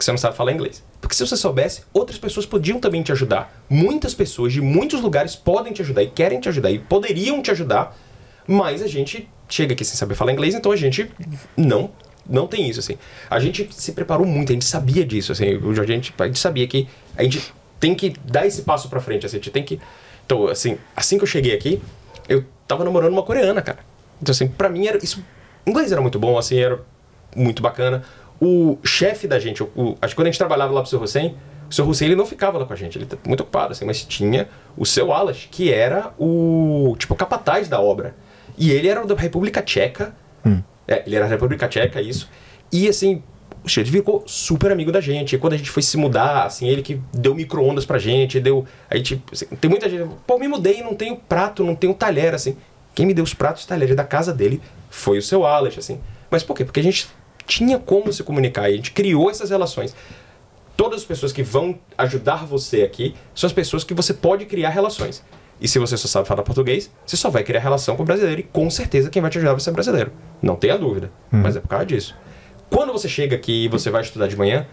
[0.00, 0.82] Porque você não sabe falar inglês.
[0.98, 3.52] Porque se você soubesse, outras pessoas podiam também te ajudar.
[3.68, 7.50] Muitas pessoas de muitos lugares podem te ajudar e querem te ajudar e poderiam te
[7.50, 7.94] ajudar,
[8.46, 11.10] mas a gente chega aqui sem saber falar inglês, então a gente
[11.54, 11.90] não
[12.26, 12.96] não tem isso assim.
[13.28, 15.44] A gente se preparou muito, a gente sabia disso assim.
[15.44, 19.26] A gente, a gente sabia que a gente tem que dar esse passo pra frente,
[19.26, 19.78] assim, a gente tem que
[20.24, 21.82] então, assim, assim que eu cheguei aqui,
[22.28, 23.80] eu tava namorando uma coreana, cara.
[24.22, 25.24] Então, assim, pra mim era isso.
[25.66, 26.78] Inglês era muito bom, assim, era
[27.34, 28.04] muito bacana.
[28.40, 31.36] O chefe da gente, o, acho que quando a gente trabalhava lá pro seu Hussein,
[31.68, 33.84] o seu Hussein ele não ficava lá com a gente, ele tá muito ocupado, assim,
[33.84, 38.14] mas tinha o seu Alas, que era o, tipo, capataz da obra.
[38.56, 40.14] E ele era da República Tcheca.
[40.88, 42.28] É, ele era da República Tcheca, isso.
[42.72, 43.22] E, assim,
[43.64, 45.36] o chefe ficou super amigo da gente.
[45.36, 48.64] E quando a gente foi se mudar, assim, ele que deu micro-ondas pra gente, deu.
[48.90, 50.10] Aí, tipo, assim, tem muita gente.
[50.26, 52.56] Pô, me mudei, não tenho prato, não tenho talher, assim.
[52.94, 54.60] Quem me deu os pratos e talheres da casa dele
[54.90, 56.00] foi o seu Alex, assim.
[56.30, 56.64] Mas por quê?
[56.64, 57.08] Porque a gente
[57.50, 59.94] tinha como se comunicar e a gente criou essas relações.
[60.76, 64.70] Todas as pessoas que vão ajudar você aqui são as pessoas que você pode criar
[64.70, 65.22] relações.
[65.60, 68.40] E se você só sabe falar português, você só vai criar relação com o brasileiro
[68.40, 70.12] e com certeza quem vai te ajudar vai ser brasileiro.
[70.40, 71.10] Não tenha dúvida.
[71.30, 72.16] Mas é por causa disso.
[72.70, 74.66] Quando você chega aqui e você vai estudar de manhã,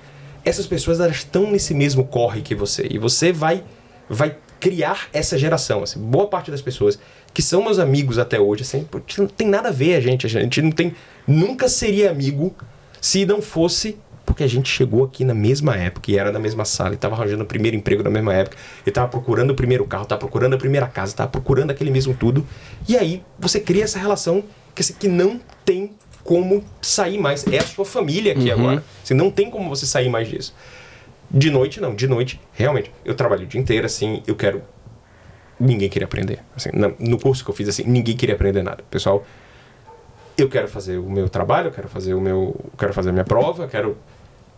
[0.45, 2.87] essas pessoas elas estão nesse mesmo corre que você.
[2.89, 3.63] E você vai,
[4.07, 5.83] vai criar essa geração.
[5.83, 6.99] Assim, boa parte das pessoas
[7.33, 10.25] que são meus amigos até hoje, assim, pô, não tem nada a ver a gente.
[10.25, 10.95] A gente não tem.
[11.27, 12.55] Nunca seria amigo
[12.99, 16.65] se não fosse porque a gente chegou aqui na mesma época e era na mesma
[16.65, 19.85] sala e tava arranjando o primeiro emprego na mesma época e tava procurando o primeiro
[19.85, 22.45] carro, tava procurando a primeira casa, tava procurando aquele mesmo tudo.
[22.87, 24.43] E aí você cria essa relação
[24.75, 25.91] que, assim, que não tem
[26.25, 27.47] como sair mais.
[27.47, 28.83] É a sua família aqui agora.
[29.01, 30.53] Assim, não tem como você sair mais disso.
[31.29, 31.95] De noite, não.
[31.95, 34.61] De noite, realmente, eu trabalho o dia inteiro, assim, eu quero...
[35.59, 36.39] Ninguém queria aprender.
[36.55, 36.69] Assim,
[36.99, 38.83] no curso que eu fiz, assim, ninguém queria aprender nada.
[38.89, 39.25] Pessoal,
[40.37, 42.55] eu quero fazer o meu trabalho, eu quero fazer o meu...
[42.63, 43.97] eu quero fazer a minha prova, eu quero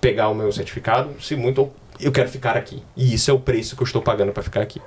[0.02, 2.84] pegar o meu certificado, se muito, eu quero ficar aqui.
[2.96, 4.82] E isso é o preço que eu estou pagando para ficar aqui.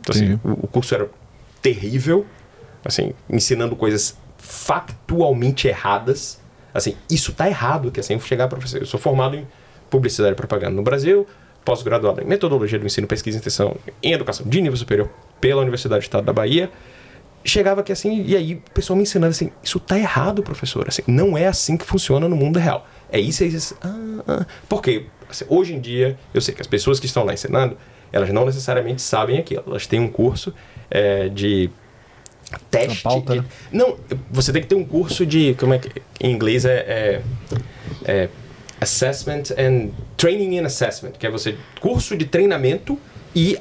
[0.00, 1.08] Então, assim, o, o curso era
[1.60, 2.26] terrível,
[2.84, 6.38] assim, ensinando coisas factualmente erradas.
[6.72, 8.78] Assim, isso tá errado, que assim, eu vou chegar para você.
[8.78, 9.46] Eu sou formado em
[9.90, 11.26] publicidade e propaganda no Brasil,
[11.64, 15.08] pós-graduado em metodologia do ensino, pesquisa e extensão em educação de nível superior
[15.40, 16.70] pela Universidade do Estado da Bahia.
[17.44, 20.86] Chegava aqui assim, e aí o pessoal me ensinando assim: Isso tá errado, professor.
[20.88, 22.86] Assim, não é assim que funciona no mundo real.
[23.10, 23.76] É isso, é isso.
[23.80, 24.46] Ah, ah.
[24.68, 25.06] Por quê?
[25.30, 27.76] Assim, hoje em dia, eu sei que as pessoas que estão lá ensinando,
[28.12, 29.62] elas não necessariamente sabem aquilo.
[29.66, 30.52] Elas têm um curso
[30.90, 31.70] é, de
[32.70, 33.04] teste.
[33.06, 33.46] Uma pauta, de- né?
[33.72, 33.96] Não,
[34.30, 35.54] você tem que ter um curso de.
[35.54, 36.02] Como é que.
[36.20, 36.74] Em inglês é.
[36.78, 37.22] é,
[38.04, 38.28] é
[38.80, 41.56] Assessment and Training and Assessment, que é você.
[41.80, 42.98] Curso de treinamento
[43.34, 43.58] e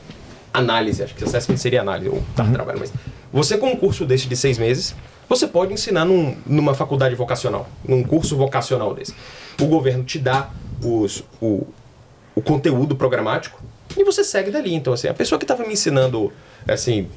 [0.53, 1.03] análise.
[1.03, 2.53] Acho que assessment seria análise, ou Uhum.
[2.53, 2.91] trabalho, mas.
[3.31, 4.95] Você, com um curso desse de seis meses,
[5.27, 9.13] você pode ensinar num- numa faculdade vocacional, num curso vocacional desse.
[9.61, 10.49] O governo te dá
[10.83, 11.65] os, o,
[12.33, 13.61] o conteúdo programático
[13.97, 14.73] e você segue dali.
[14.73, 16.31] Então, assim, a pessoa que estava me ensinando,
[16.67, 17.07] assim,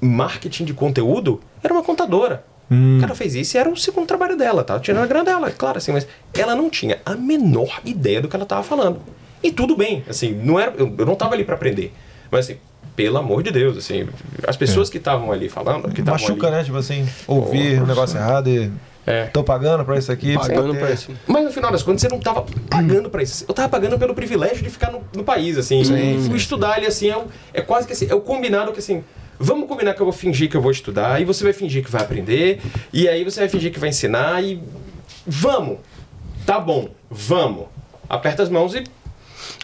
[0.00, 2.44] marketing de conteúdo era uma contadora.
[2.70, 4.78] O cara fez isso e era o segundo trabalho dela, tá?
[4.78, 8.28] Tirando a grana dela, é claro, assim, mas ela não tinha a menor ideia do
[8.28, 9.00] que ela estava falando.
[9.42, 11.92] E tudo bem, assim, não era, eu, eu não estava ali para aprender.
[12.30, 12.58] Mas, assim,
[12.94, 14.06] pelo amor de Deus, assim,
[14.46, 16.64] as pessoas que estavam ali falando, que Machuca, ali, né?
[16.64, 18.70] Tipo assim, ouvir Pô, um negócio errado e.
[19.06, 19.24] É.
[19.26, 20.34] Tô pagando pra isso aqui.
[20.34, 21.10] Pagando pra isso.
[21.26, 23.44] Mas no final das contas, você não tava pagando pra isso.
[23.48, 25.82] Eu tava pagando pelo privilégio de ficar no, no país, assim.
[25.82, 28.70] Sim, e sim, estudar ali, assim, é, o- é quase que assim, é o combinado
[28.72, 29.02] que assim.
[29.42, 31.90] Vamos combinar que eu vou fingir que eu vou estudar, e você vai fingir que
[31.90, 32.60] vai aprender,
[32.92, 34.60] e aí você vai fingir que vai ensinar, e.
[35.26, 35.78] Vamos!
[36.44, 37.66] Tá bom, vamos!
[38.08, 38.84] Aperta as mãos e.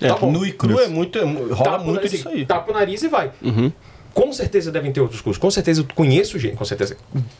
[0.00, 0.32] É, Tá bom.
[0.32, 1.18] nu e cru é muito.
[1.18, 2.46] é rola tapa o muito nariz, disso aí.
[2.46, 3.30] Tapa o nariz e vai.
[3.42, 3.70] Uhum.
[4.14, 5.38] Com certeza devem ter outros cursos.
[5.38, 6.96] Com certeza eu conheço gente, com certeza.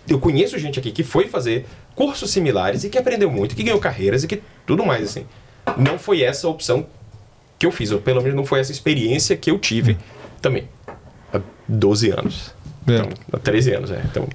[0.07, 1.64] Eu conheço gente aqui que foi fazer
[1.95, 5.24] cursos similares e que aprendeu muito, que ganhou carreiras e que tudo mais, assim.
[5.78, 6.87] Não foi essa a opção
[7.59, 9.97] que eu fiz, ou pelo menos não foi essa experiência que eu tive
[10.43, 10.68] também.
[11.33, 12.55] Há 12 anos.
[12.89, 12.97] É.
[12.99, 14.01] Então, há 13 anos, é.
[14.11, 14.29] Então,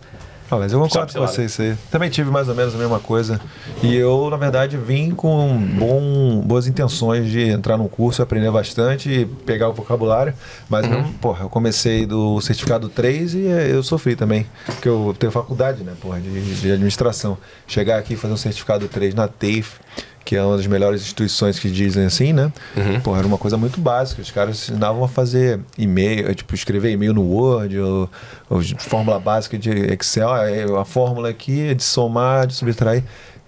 [0.53, 1.77] Ah, mas eu concordo com você, isso aí.
[1.89, 3.39] Também tive mais ou menos a mesma coisa.
[3.81, 9.09] E eu, na verdade, vim com bom, boas intenções de entrar num curso, aprender bastante
[9.09, 10.33] e pegar o vocabulário.
[10.67, 10.91] Mas, Uhum.
[11.03, 14.45] mesmo, porra, eu comecei do certificado 3 e eh, eu sofri também.
[14.65, 17.37] Porque eu tenho faculdade, né, porra, de, de administração.
[17.65, 19.75] Chegar aqui e fazer um certificado 3 na TAFE,
[20.24, 22.51] que é uma das melhores instituições que dizem assim, né?
[22.76, 22.99] Uhum.
[23.01, 24.22] Porra, era uma coisa muito básica.
[24.22, 28.09] Os caras ensinavam a fazer e-mail, tipo, escrever e-mail no Word, ou,
[28.49, 33.03] ou fórmula básica de Excel, ah, é a fórmula aqui é de somar, de subtrair.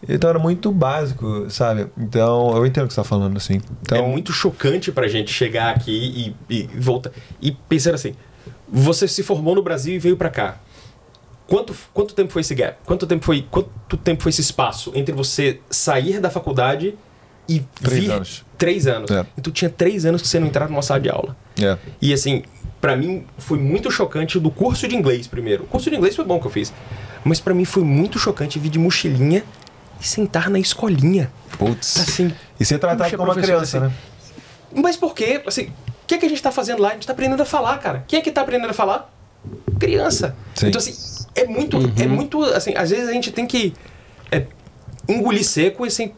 [0.08, 1.88] Então era muito básico, sabe?
[1.98, 3.62] Então eu entendo o que você está falando, assim.
[3.82, 7.12] Então, é muito chocante pra gente chegar aqui e, e voltar.
[7.42, 8.14] E pensar assim:
[8.68, 10.58] você se formou no Brasil e veio pra cá.
[11.48, 12.78] Quanto, quanto tempo foi esse gap?
[12.86, 16.96] Quanto tempo foi, quanto tempo foi esse espaço entre você sair da faculdade
[17.48, 18.12] e Três vir?
[18.12, 18.46] anos.
[18.58, 19.12] Três anos.
[19.12, 19.26] É.
[19.38, 21.36] Então tinha três anos que você não entrava numa sala de aula.
[21.60, 21.78] é.
[22.02, 22.44] E assim,
[22.80, 25.64] pra mim foi muito chocante do curso de inglês primeiro.
[25.64, 26.74] O curso de inglês foi bom que eu fiz.
[27.26, 29.44] Mas pra mim foi muito chocante vir de mochilinha
[30.00, 31.32] e sentar na escolinha.
[31.58, 31.98] Putz.
[31.98, 33.94] Assim, e ser tratado como uma criança, assim, né?
[34.82, 35.42] mas por quê?
[35.46, 36.90] Assim, o que, é que a gente tá fazendo lá?
[36.90, 38.04] A gente tá aprendendo a falar, cara.
[38.08, 39.10] Quem é que tá aprendendo a falar?
[39.80, 40.36] Criança.
[40.56, 40.68] Sim.
[40.68, 43.74] Então, assim, é muito, é muito, assim, às vezes a gente tem que
[44.32, 44.46] é,
[45.08, 46.14] engolir seco e, assim,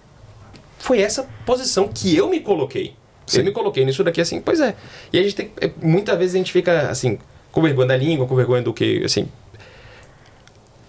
[0.78, 2.96] foi essa posição que eu me coloquei.
[3.26, 3.40] Sim.
[3.40, 4.76] Eu me coloquei nisso daqui, assim, pois é.
[5.12, 7.18] E a gente tem, é, muitas vezes a gente fica, assim,
[7.52, 9.28] com vergonha da língua, com vergonha do que, assim...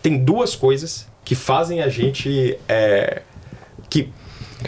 [0.02, 3.22] Tem duas coisas que fazem a gente, é,
[3.90, 4.12] que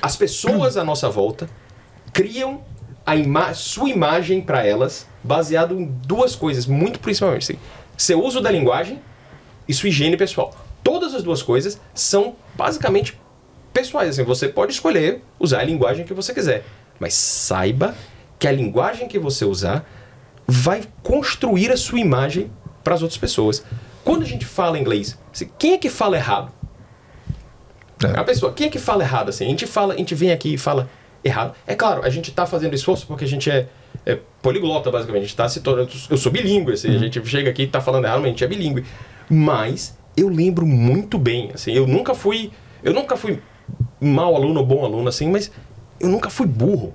[0.03, 1.49] as pessoas à nossa volta
[2.13, 2.63] criam
[3.07, 7.53] a ima sua imagem para elas baseado em duas coisas, muito principalmente.
[7.53, 7.61] Assim,
[7.97, 9.01] seu uso da linguagem
[9.69, 10.55] e sua higiene pessoal.
[10.83, 13.19] Todas as duas coisas são basicamente
[13.73, 14.11] pessoais.
[14.11, 16.65] Assim, você pode escolher usar a linguagem que você quiser,
[16.99, 17.95] mas saiba
[18.39, 19.85] que a linguagem que você usar
[20.47, 22.51] vai construir a sua imagem
[22.83, 23.63] para as outras pessoas.
[24.05, 26.51] Quando a gente fala inglês, assim, quem é que fala errado?
[28.03, 28.19] É.
[28.19, 29.45] A pessoa, quem é que fala errado assim?
[29.45, 30.89] A gente fala, a gente vem aqui e fala
[31.23, 31.55] errado.
[31.67, 33.69] É claro, a gente tá fazendo esforço porque a gente é,
[34.09, 35.23] é poliglota, basicamente.
[35.23, 35.91] A gente tá se tornando.
[36.09, 38.43] Eu sou bilíngue, assim, a gente chega aqui e tá falando errado, mas a gente
[38.43, 38.85] é bilíngue.
[39.29, 42.51] Mas eu lembro muito bem, assim, eu nunca fui.
[42.83, 43.39] Eu nunca fui
[44.01, 45.51] mau aluno ou bom aluno, assim, mas
[46.01, 46.95] eu nunca fui burro.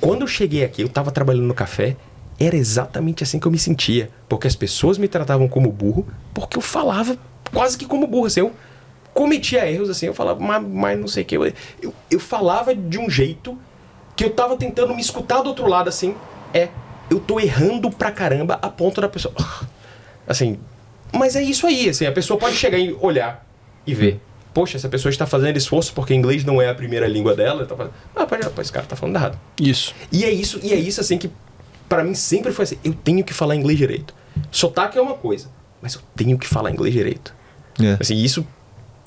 [0.00, 1.96] Quando eu cheguei aqui, eu tava trabalhando no café,
[2.40, 4.08] era exatamente assim que eu me sentia.
[4.26, 7.18] Porque as pessoas me tratavam como burro, porque eu falava
[7.52, 8.52] quase que como burro, assim, eu
[9.12, 11.36] cometia erros, assim, eu falava, mas, mas não sei o que.
[11.36, 11.52] Eu,
[11.82, 13.58] eu, eu falava de um jeito
[14.16, 16.16] que eu tava tentando me escutar do outro lado, assim,
[16.52, 16.70] é,
[17.10, 19.34] eu tô errando pra caramba a ponto da pessoa.
[20.26, 20.58] Assim,
[21.12, 23.46] mas é isso aí, assim, a pessoa pode chegar e olhar
[23.86, 24.20] e ver.
[24.52, 27.64] Poxa, essa pessoa está fazendo esforço porque inglês não é a primeira língua dela.
[27.64, 27.94] Tá fazendo...
[28.16, 29.38] Ah, pode, esse cara tá falando errado.
[29.60, 29.94] Isso.
[30.10, 31.30] E é isso, e é isso assim que
[31.88, 34.12] pra mim sempre foi assim, eu tenho que falar inglês direito.
[34.50, 35.48] Sotaque é uma coisa,
[35.80, 37.32] mas eu tenho que falar inglês direito.
[37.80, 37.98] É.
[38.00, 38.44] Assim, isso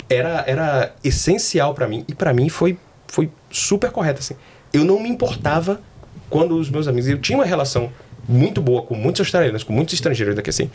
[0.08, 4.36] era, era essencial pra mim e pra mim foi foi super correto assim.
[4.72, 5.80] Eu não me importava
[6.28, 7.08] quando os meus amigos.
[7.08, 7.92] Eu tinha uma relação
[8.28, 10.70] muito boa com muitos australianos, com muitos estrangeiros daqui assim.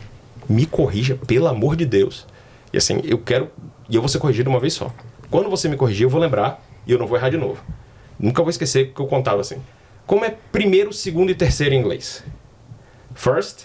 [0.48, 2.26] Me corrija, pelo amor de Deus.
[2.72, 3.50] E assim, eu quero.
[3.88, 4.92] E eu vou ser corrigido uma vez só.
[5.30, 7.62] Quando você me corrigir, eu vou lembrar e eu não vou errar de novo.
[8.18, 9.60] Nunca vou esquecer que eu contava assim.
[10.06, 12.22] Como é primeiro, segundo e terceiro em inglês?
[13.14, 13.64] First,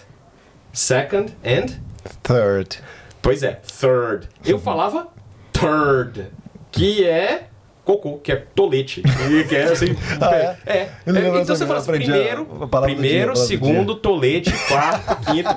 [0.72, 1.66] second and.
[2.22, 2.80] Third.
[3.20, 4.28] Pois é, third.
[4.44, 5.08] Eu falava
[5.52, 6.26] third,
[6.72, 7.48] que é
[7.84, 9.02] cocô, que é tolete.
[9.30, 9.96] e que é assim.
[10.20, 10.56] Ah, é?
[10.66, 10.76] é.
[10.78, 10.90] É,
[11.40, 15.48] então você fala assim, primeiro, dia, primeiro do segundo, tolete, quarto, quinto.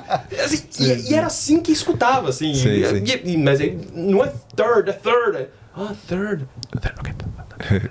[0.44, 2.54] Assim, e, e era assim que escutava, assim.
[2.54, 3.20] Sim, E- sim.
[3.24, 5.46] e- mas aí, não é third, é third.
[5.76, 6.46] Ah, third.
[6.80, 7.80] Third, ok.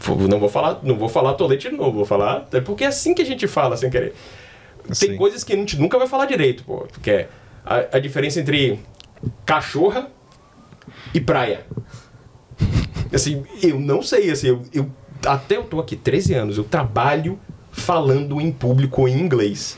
[0.00, 2.46] Vou- Não vou falar, não vou falar tolete de novo, vou falar.
[2.52, 4.14] é Porque é assim que a gente fala sem querer.
[4.84, 5.16] Tem Sim.
[5.16, 6.86] coisas que a gente nunca vai falar direito, pô.
[7.02, 7.28] Que é
[7.64, 8.78] a, a diferença entre
[9.44, 10.06] cachorra
[11.12, 11.66] e praia.
[13.16, 14.90] Assim, eu não sei, assim, eu, eu-
[15.24, 17.38] até eu tô aqui 13 anos, eu trabalho
[17.72, 19.76] falando em público em inglês.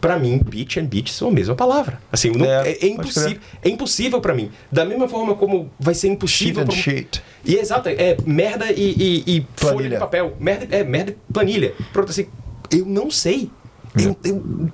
[0.00, 1.98] Pra mim, beach and beach são a mesma palavra.
[2.12, 4.50] Assim, não- É, é, é pode impossível, é impossível para mim.
[4.70, 7.20] Da mesma forma como vai ser impossível pra- sheet.
[7.44, 8.94] e é exato, é merda e,
[9.26, 10.36] e- e folha de papel.
[10.38, 11.74] Merda, é merda e planilha.
[11.92, 12.26] Pronto, assim,
[12.70, 13.50] eu não sei.
[13.98, 14.68] Eu, eu,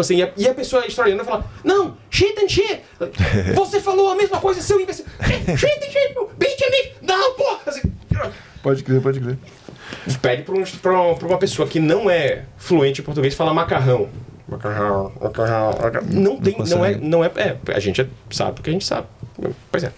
[0.00, 0.90] assim, e a- e a pessoa vai
[1.24, 2.80] falar, não, shit and shit.
[3.54, 5.04] Você falou a mesma coisa, seu imbecil.
[5.56, 6.92] Shit and shit, bitch and bitch.
[7.02, 7.60] Não, porra.
[7.66, 7.92] Assim,
[8.62, 9.38] Pode crer, pode crer.
[10.20, 14.08] pede pra, um, pra, pra uma pessoa que não é fluente em português falar macarrão.
[14.48, 16.06] Macarrão, macarrão, macarrão.
[16.10, 17.06] Não tem, não, é, consegue.
[17.06, 19.06] não é, é, a gente sabe o que a gente sabe.
[19.70, 19.92] Pois é.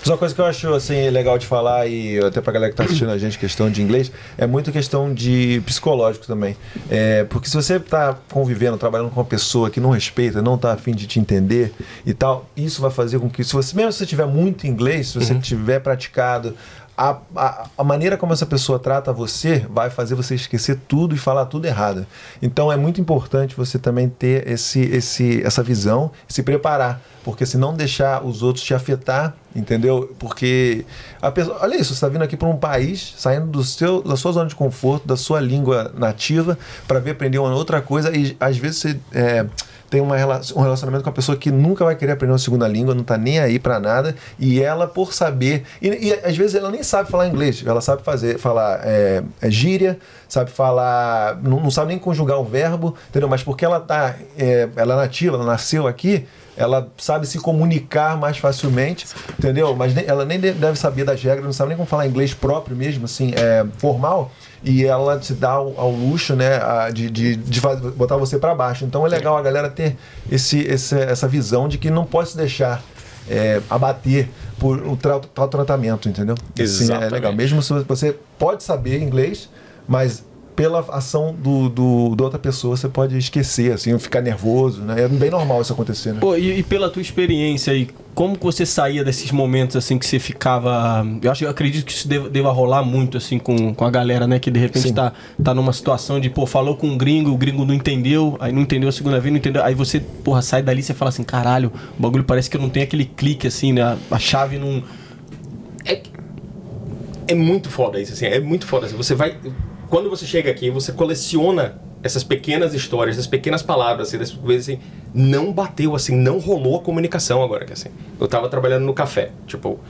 [0.00, 2.76] Mas uma coisa que eu acho assim, legal de falar, e até pra galera que
[2.76, 6.56] tá assistindo a gente, questão de inglês, é muito questão de psicológico também.
[6.90, 10.72] É, porque se você tá convivendo, trabalhando com uma pessoa que não respeita, não tá
[10.72, 11.72] afim de te entender
[12.06, 15.08] e tal, isso vai fazer com que, se você, mesmo se você tiver muito inglês,
[15.08, 16.56] se você tiver praticado,
[17.00, 21.18] a, a, a maneira como essa pessoa trata você vai fazer você esquecer tudo e
[21.18, 22.06] falar tudo errado.
[22.42, 27.56] Então é muito importante você também ter esse, esse, essa visão, se preparar, porque se
[27.56, 30.14] não deixar os outros te afetar, entendeu?
[30.18, 30.84] Porque
[31.22, 34.14] a pessoa, olha isso, você está vindo aqui para um país, saindo do seu, da
[34.14, 38.36] sua zona de conforto, da sua língua nativa, para ver aprender uma outra coisa e
[38.38, 39.46] às vezes você é,
[39.90, 42.94] tem uma um relacionamento com a pessoa que nunca vai querer aprender uma segunda língua,
[42.94, 45.64] não tá nem aí para nada, e ela, por saber.
[45.82, 49.50] E, e às vezes ela nem sabe falar inglês, ela sabe fazer, falar é, é,
[49.50, 51.36] gíria, sabe falar.
[51.42, 53.28] Não, não sabe nem conjugar um verbo, entendeu?
[53.28, 54.14] Mas porque ela tá.
[54.38, 56.26] é, ela é nativa, ela nasceu aqui.
[56.56, 59.06] Ela sabe se comunicar mais facilmente,
[59.38, 59.74] entendeu?
[59.74, 62.76] Mas ela nem de- deve saber das regras, não sabe nem como falar inglês próprio
[62.76, 64.30] mesmo, assim, é, formal.
[64.62, 66.60] E ela te dá ao, ao luxo, né,
[66.92, 67.60] de, de, de
[67.96, 68.84] botar você para baixo.
[68.84, 69.96] Então é legal a galera ter
[70.30, 72.82] esse, esse- essa visão de que não pode se deixar
[73.28, 76.34] é, abater por o tal tratamento, entendeu?
[76.34, 77.12] Assim, é Exatamente.
[77.12, 77.32] legal.
[77.32, 79.48] Mesmo se você pode saber inglês,
[79.88, 80.24] mas
[80.60, 85.04] pela ação do, do, da outra pessoa você pode esquecer, assim, ficar nervoso, né?
[85.04, 86.20] É bem normal isso acontecer, né?
[86.20, 90.04] Pô, e, e pela tua experiência aí, como que você saía desses momentos assim que
[90.04, 91.02] você ficava.
[91.22, 94.26] Eu acho eu acredito que isso deva, deva rolar muito assim com, com a galera,
[94.26, 94.38] né?
[94.38, 94.92] Que de repente Sim.
[94.92, 98.52] tá, tá numa situação de, pô, falou com um gringo, o gringo não entendeu, aí
[98.52, 99.64] não entendeu a segunda vez, não entendeu.
[99.64, 102.68] Aí você, porra, sai dali e você fala assim, caralho, o bagulho parece que não
[102.68, 103.80] tem aquele clique assim, né?
[103.80, 104.84] A, a chave não.
[105.86, 106.02] é,
[107.28, 108.84] é muito foda isso, assim, é muito foda.
[108.84, 109.38] assim, Você vai.
[109.90, 114.68] Quando você chega aqui, você coleciona essas pequenas histórias, essas pequenas palavras, assim, dessas vezes
[114.68, 114.80] assim,
[115.12, 117.88] não bateu, assim, não rolou a comunicação agora, que assim.
[118.18, 119.80] Eu tava trabalhando no café, tipo,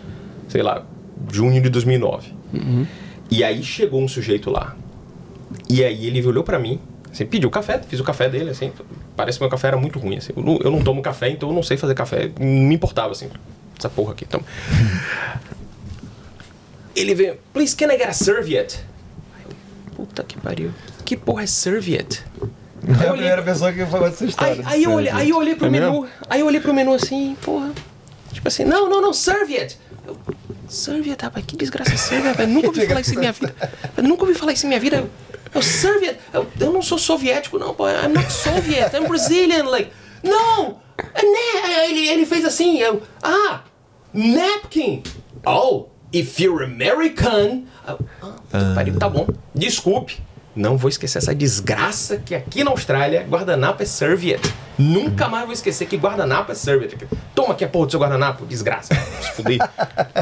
[0.49, 0.87] sei lá,
[1.31, 2.33] junho de 2009.
[3.31, 4.75] E aí chegou um sujeito lá.
[5.69, 6.81] E aí ele olhou pra mim,
[7.13, 8.73] assim, pediu café, fiz o café dele, assim,
[9.15, 10.33] parece que meu café era muito ruim, assim.
[10.35, 13.13] Eu não, eu não tomo café, então eu não sei fazer café, não me importava,
[13.13, 13.29] assim,
[13.79, 14.41] essa porra aqui, então...
[16.97, 18.90] Ele veio, please, can I get a serviette?
[20.01, 20.71] Puta que pariu.
[21.05, 22.25] Que porra é serviette?
[22.89, 24.55] É a olhei- primeira pessoa que falou essa história.
[24.65, 26.09] Aí, aí eu olhei, aí eu olhei pro É menu, mesmo?
[26.29, 27.71] aí eu olhei pro menu assim, porra.
[28.33, 29.79] Tipo assim, não, não, não, serviette.
[30.07, 30.17] Eu,
[30.69, 32.49] serviette, rapaz, que desgraça é serviette, rapaz.
[32.49, 33.55] Nunca ouvi falar isso em minha vida.
[33.97, 35.11] Eu nunca ouvi falar isso em minha vida.
[35.55, 37.87] Eu, serviette, eu, eu não sou soviético, não, pô.
[37.89, 39.91] I'm not Soviet, I'm Brazilian, like.
[40.23, 40.81] Não!
[41.13, 43.61] É na- Ele, ele fez assim, eu, ah,
[44.15, 45.03] napkin.
[45.45, 47.65] Oh, if you're American.
[47.87, 47.97] Ah,
[48.75, 49.27] pariu, tá bom.
[49.55, 50.19] Desculpe.
[50.57, 54.53] Não vou esquecer essa desgraça que aqui na Austrália, guardanapo é serviette.
[54.77, 56.99] Nunca mais vou esquecer que guardanapo é serviette.
[57.37, 58.93] Toma aqui a porra do seu guardanapo, desgraça.
[58.95, 59.59] Se fuder.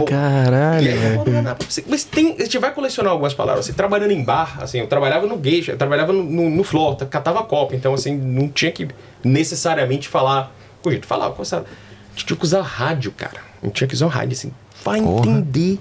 [0.07, 3.65] Caralho, aí, guardanapo, você- Mas tem, a gente vai colecionar algumas palavras.
[3.65, 6.95] Assim, trabalhando em bar, assim, eu trabalhava no geisha, eu trabalhava no, no, no flor,
[7.07, 8.87] catava copo, então assim, não tinha que
[9.25, 10.53] necessariamente falar.
[10.83, 11.65] Com jeito, falava, começava.
[11.65, 13.41] A gente tinha que usar rádio, cara.
[13.65, 14.53] Gente tinha que usar rádio, assim.
[14.85, 15.79] Vai entender.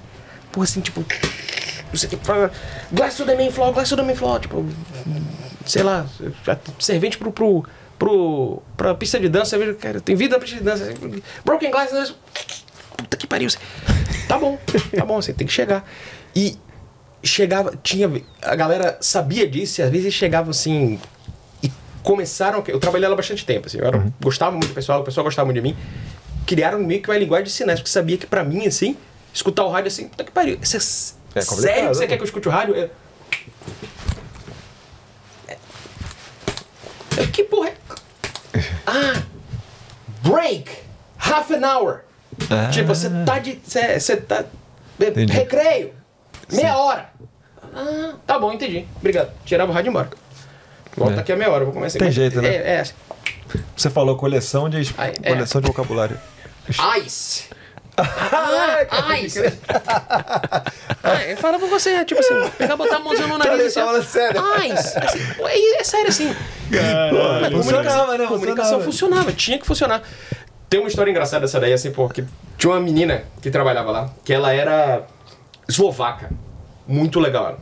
[0.52, 1.04] Porra, assim, tipo.
[1.94, 2.52] Você tem que falar.
[2.92, 4.40] Glass to the main floor, glass to the main floor.
[4.40, 4.66] Tipo.
[5.66, 6.06] sei lá,
[6.80, 7.66] servente pro, pro,
[7.98, 10.94] pro, pra pista de dança, cerveja, cara, tem vida na pista de dança.
[11.44, 12.08] Broken Glass, né?
[12.98, 13.50] puta que pariu.
[14.28, 14.58] Tá bom,
[14.96, 15.88] tá bom, você tem que chegar.
[16.36, 16.58] E
[17.24, 21.00] chegava, tinha, a galera sabia disso e às vezes chegava assim
[21.64, 21.72] e
[22.04, 25.24] começaram, eu trabalhei lá bastante tempo, assim, eu era, gostava muito do pessoal, o pessoal
[25.24, 25.76] gostava muito de mim,
[26.48, 28.98] criaram meio que uma linguagem de sinais, porque sabia que pra mim, assim,
[29.34, 30.80] escutar o rádio assim, puta que pariu, isso é,
[31.40, 32.08] É sério que você né?
[32.08, 32.76] quer que eu escute o rádio?
[32.76, 32.90] É-
[37.18, 37.74] É- Que porra é?
[38.88, 39.22] Ah,
[40.24, 40.72] break,
[41.20, 42.02] half an hour.
[42.72, 43.60] Tipo, você tá de.
[43.66, 44.46] Você tá.
[45.00, 45.34] é, Entendi.
[45.34, 45.94] Recreio.
[46.52, 47.10] Meia hora.
[47.76, 48.88] Ah, tá bom, entendi.
[48.96, 49.32] Obrigado.
[49.44, 50.10] Tirava o rádio e embora.
[50.96, 51.20] Volta É.
[51.20, 52.48] aqui a meia hora, vou começar Tem jeito, né?
[52.50, 52.94] É, é assim.
[53.76, 55.30] Você falou coleção de, é.
[55.32, 56.18] coleção de vocabulário.
[57.06, 57.46] Ice.
[58.00, 59.42] Ah, ice.
[61.04, 63.74] ah, eu falo pra você, tipo assim, pegar, botar a mãozinha no nariz.
[63.74, 64.40] Tá falando sério?
[64.66, 65.00] Ice.
[65.00, 66.36] Assim, é, é sério assim.
[67.42, 68.26] Mas funcionava, né?
[68.26, 68.84] A comunicação Funcionava.
[68.84, 70.04] funcionava, tinha que funcionar.
[70.70, 72.24] Tem uma história engraçada essa daí, assim, porque
[72.56, 75.08] tinha uma menina que trabalhava lá, que ela era
[75.68, 76.30] eslovaca.
[76.88, 77.58] Muito legal.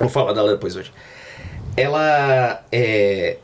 [0.00, 0.92] Vou falar dela depois hoje.
[1.76, 3.36] Ela é.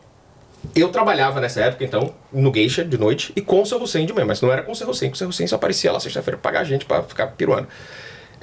[0.75, 4.13] Eu trabalhava nessa época, então, no Geisha de noite e com o seu Hussein de
[4.13, 6.01] manhã, mas não era com o seu Hussein, porque o seu Hussein só aparecia lá
[6.01, 7.69] sexta-feira pra pagar a gente pra ficar piruando.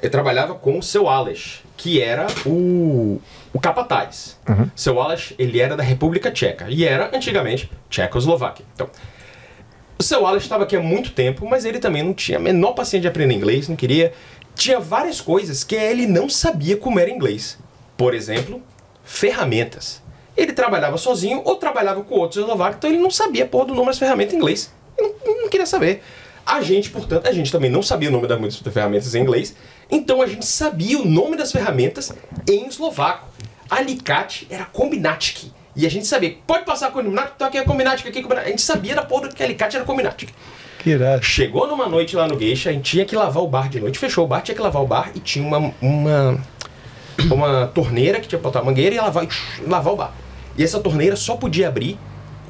[0.00, 3.20] Eu trabalhava com o seu Alesh, que era o,
[3.52, 4.38] o capataz.
[4.74, 8.64] Seu Alesh, ele era da República Tcheca e era, antigamente, Tchecoslováquia.
[8.74, 8.88] Então,
[9.98, 12.72] o seu Alex estava aqui há muito tempo, mas ele também não tinha a menor
[12.72, 14.14] paciência de aprender inglês, não queria.
[14.54, 17.58] Tinha várias coisas que ele não sabia como era inglês.
[17.98, 18.62] Por exemplo,
[19.04, 20.02] ferramentas.
[20.36, 23.88] Ele trabalhava sozinho ou trabalhava com outros eslovacos, então ele não sabia pôr do nome
[23.88, 24.72] das ferramentas em inglês.
[24.96, 26.02] Ele não, não queria saber.
[26.46, 29.54] A gente, portanto, a gente também não sabia o nome das muitas ferramentas em inglês,
[29.90, 32.12] então a gente sabia o nome das ferramentas
[32.48, 33.28] em eslovaco.
[33.68, 35.52] Alicate era Kombinatic.
[35.76, 38.48] E a gente sabia, pode passar Kombinatic, então aqui é Kombinatic, aqui é Kombinatic.
[38.48, 40.30] A gente sabia da porra que alicate era Kombinatic.
[40.82, 41.22] Que irado.
[41.22, 43.98] Chegou numa noite lá no Geisha, a gente tinha que lavar o bar de noite,
[43.98, 46.40] fechou o bar, tinha que lavar o bar e tinha uma, uma,
[47.30, 49.26] uma torneira que tinha que botar a mangueira e ia lavar,
[49.66, 50.12] lavar o bar.
[50.56, 51.98] E essa torneira só podia abrir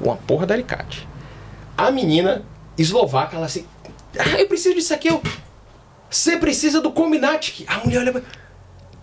[0.01, 1.07] com a porra da alicate.
[1.77, 2.43] A menina
[2.77, 3.65] eslovaca, ela assim,
[4.17, 5.21] ah, eu preciso disso aqui, eu...
[6.09, 7.63] Você precisa do Kombinatic.
[7.67, 8.21] A mulher olha pra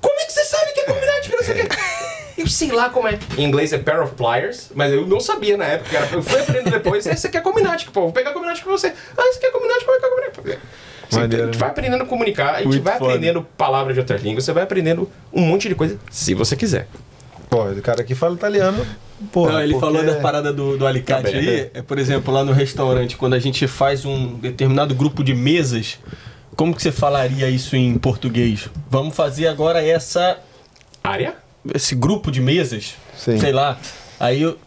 [0.01, 1.33] como é que você sabe que é Kombinatic?
[1.33, 1.69] Não sei o.
[2.39, 3.19] Eu sei lá como é.
[3.37, 5.97] Em inglês é pair of pliers, mas eu não sabia na época.
[5.97, 7.05] era- Eu fui aprendendo depois.
[7.05, 8.03] Esse aqui é Kombinatic, pô.
[8.03, 8.93] Vou pegar Kombinatic pra você.
[9.17, 10.61] Ah, esse aqui é Kombinatic, como é que é Kombinatic?
[11.11, 11.61] Assim, Maneiro, a gente né?
[11.61, 13.13] vai aprendendo a comunicar, a gente Muito vai foda.
[13.15, 16.87] aprendendo palavras de outras línguas, você vai aprendendo um monte de coisa, se você quiser.
[17.49, 18.87] Pô, o cara aqui fala italiano.
[19.33, 21.71] Porra, Não, ele porque- falou da parada do, do alicate Tá bem, aí.
[21.75, 25.99] É, por exemplo, lá no restaurante, quando a gente faz um determinado grupo de mesas,
[26.55, 28.69] como que você falaria isso em português?
[28.91, 30.39] Vamos fazer agora essa
[31.03, 31.35] Área?
[31.75, 33.39] esse grupo de mesas, Sim.
[33.39, 33.79] sei lá.
[34.21, 34.59] Aí o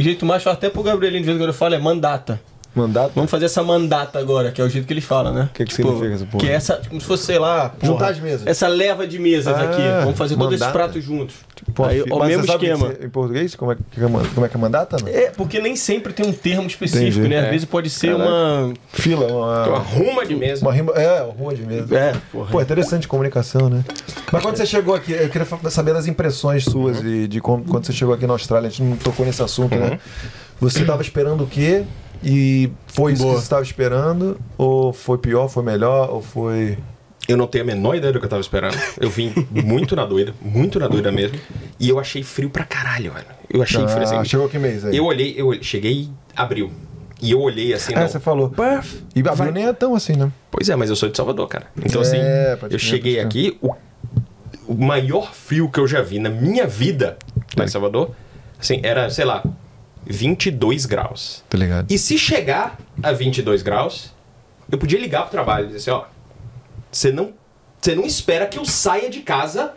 [0.00, 2.40] jeito mais fácil até pro Gabrielinho de vez em quando eu falo é mandata.
[2.74, 3.12] Mandato.
[3.14, 5.48] Vamos fazer essa mandata agora, que é o jeito que eles falam, né?
[5.54, 6.44] Que que significa essa porra?
[6.44, 8.46] Que é essa, como se fosse, sei lá, porra, Juntar as mesas.
[8.46, 9.82] Essa leva de mesas Ah, aqui.
[10.02, 10.78] Vamos fazer todos esses mandata.
[10.78, 11.36] pratos juntos.
[11.72, 12.92] Pô, Aí, o mas mesmo esquema.
[13.00, 14.00] Em português, como é é
[14.34, 14.96] como é, que é mandata?
[15.00, 15.08] Não?
[15.08, 17.28] É, porque nem sempre tem um termo específico, Entendi.
[17.28, 17.38] né?
[17.38, 17.50] Às É.
[17.50, 18.28] vezes pode ser Caraca.
[18.30, 18.74] uma.
[18.92, 20.62] Fila, Então, uma, arruma de mesa.
[20.64, 20.92] uma rima.
[20.94, 21.96] É, uma rua de mesa.
[21.96, 22.50] É, porra.
[22.50, 23.84] Pô, interessante de comunicação, né?
[24.32, 27.06] Mas quando você chegou aqui, eu queria saber das impressões suas Uhum.
[27.06, 29.74] e de como, quando você chegou aqui na Austrália, a gente não tocou nesse assunto,
[29.76, 29.98] né?
[30.60, 31.84] Você estava esperando o quê?
[32.24, 33.34] E foi isso Boa.
[33.34, 34.38] que você estava esperando?
[34.56, 36.10] Ou foi pior, foi melhor?
[36.10, 36.78] Ou foi.
[37.28, 38.76] Eu não tenho a menor ideia do que eu tava esperando.
[39.00, 41.38] Eu vim muito na doida, muito na doida mesmo.
[41.78, 43.26] E eu achei frio pra caralho, velho.
[43.50, 44.24] Eu achei frio Ah, assim.
[44.24, 44.96] chegou que mês aí?
[44.96, 46.70] Eu olhei, eu olhei- cheguei abril.
[47.22, 48.08] E eu olhei assim, Ah, não.
[48.08, 48.52] você falou.
[49.14, 50.30] E abril nem é tão assim, né?
[50.50, 51.66] Pois é, mas eu sou de Salvador, cara.
[51.82, 52.18] Então, É, assim,
[52.70, 53.70] eu cheguei aqui, o,
[54.68, 57.16] o maior frio que eu já vi na minha vida
[57.56, 58.10] lá em Salvador,
[58.60, 59.42] assim, era, sei lá,
[60.06, 61.44] 22 graus.
[61.48, 61.90] Tá ligado?
[61.90, 64.14] E se chegar a 22 graus,
[64.70, 66.04] eu podia ligar pro trabalho e dizer assim, ó,
[66.90, 67.32] você não,
[67.80, 69.72] você não espera que eu saia de casa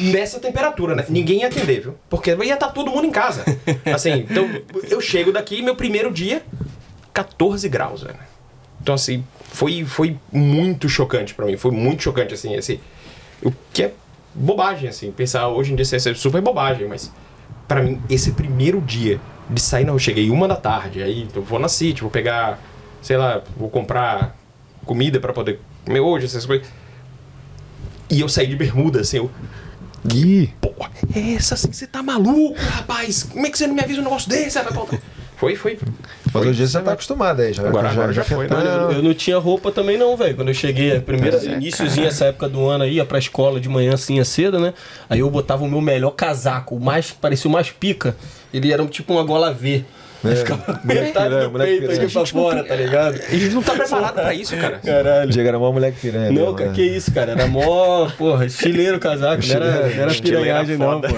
[0.00, 1.04] nessa temperatura, né?
[1.08, 1.94] Ninguém ia atender, viu?
[2.08, 3.44] Porque ia estar todo mundo em casa.
[3.92, 4.48] Assim, então
[4.88, 6.42] eu chego daqui, meu primeiro dia,
[7.12, 8.18] 14 graus, velho.
[8.80, 12.80] Então assim, foi, foi muito chocante pra mim, foi muito chocante assim, esse
[13.42, 13.92] o que é
[14.34, 17.10] bobagem assim, pensar hoje em dia isso é super bobagem, mas
[17.66, 21.42] pra mim esse primeiro dia de sair, não, eu cheguei uma da tarde, aí eu
[21.42, 22.58] vou na City, vou pegar,
[23.02, 24.36] sei lá, vou comprar
[24.84, 26.66] comida pra poder comer hoje, essas coisas.
[28.10, 29.30] E eu saí de bermuda, assim, eu,
[30.14, 33.24] Ih, Porra, é essa assim, você tá maluco, rapaz?
[33.24, 34.56] Como é que você não me avisa um negócio desse?
[34.58, 35.00] rapaz?
[35.36, 35.78] Foi, foi.
[36.32, 37.66] Mas hoje você tá acostumado aí, já.
[37.66, 38.46] Agora- agora já foi.
[38.46, 40.34] tá- Eu, eu não tinha roupa também não, velho.
[40.36, 43.68] Quando eu cheguei, Pois é, iníciozinho, essa época do ano aí, ia pra escola de
[43.68, 44.72] manhã assim, cedo, né?
[45.10, 48.16] Aí eu botava o meu melhor casaco, o mais, parecia o mais pica.
[48.56, 49.84] Ele era tipo uma gola V.
[50.24, 53.14] Aí ficava metade piranha, do peito aqui pra fora, tá ligado?
[53.14, 54.78] A gente não tá preparado pra isso, cara.
[54.78, 55.30] Caralho.
[55.30, 56.32] Diego era mó moleque piranha.
[56.32, 56.74] Não, cara, né?
[56.74, 57.32] que isso, cara.
[57.32, 59.46] Era mó, porra, estileiro o casaco.
[59.46, 61.12] Não era, não era piranhagem, não, porra.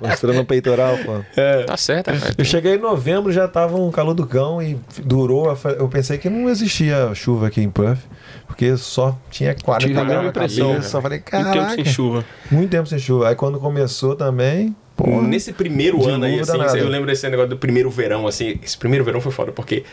[0.00, 1.20] Mostrando o peitoral, pô.
[1.66, 2.34] Tá certo, cara.
[2.36, 5.56] Eu cheguei em novembro, já tava um calor do cão e durou.
[5.78, 8.02] eu pensei que não existia chuva aqui em Puff,
[8.46, 10.82] porque só tinha 40 Tive a graus na cabeça.
[10.82, 12.24] Só falei, E tempo caraca, sem chuva.
[12.50, 13.28] muito tempo sem chuva.
[13.28, 14.74] Aí quando começou também,
[15.22, 18.58] Nesse primeiro ano aí, assim, eu lembro desse negócio do primeiro verão, assim.
[18.62, 19.84] Esse primeiro verão foi foda, porque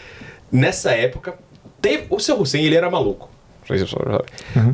[0.52, 1.34] nessa época,
[1.82, 3.30] teve, o seu Hussein, ele era maluco.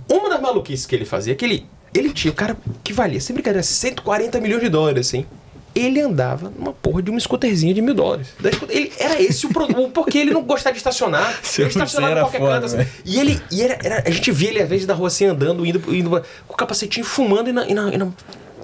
[0.09, 3.19] Uma das maluquices que ele fazia é que ele, ele tinha o cara que valia,
[3.19, 5.25] sem brincadeira, 140 milhões de dólares, assim.
[5.73, 8.27] Ele andava numa porra de uma scooterzinha de mil dólares.
[8.69, 11.37] Ele, era esse o problema, porque ele não gostava de estacionar.
[11.43, 12.65] Seu ele estacionava em qualquer foda, canto.
[12.79, 12.87] assim.
[13.03, 15.65] E ele, e era, era- a gente via ele às vezes da rua assim andando,
[15.65, 16.09] indo, indo
[16.47, 18.07] com o capacetinho fumando e na, e na, e na,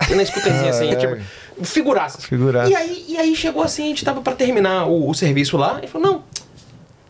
[0.10, 1.18] e na scooterzinha assim, tipo,
[1.64, 2.20] figuraça.
[2.22, 2.70] Figuraça.
[2.72, 5.80] E aí, e aí chegou assim, a gente tava pra terminar o, o serviço lá,
[5.84, 6.24] e falou, não,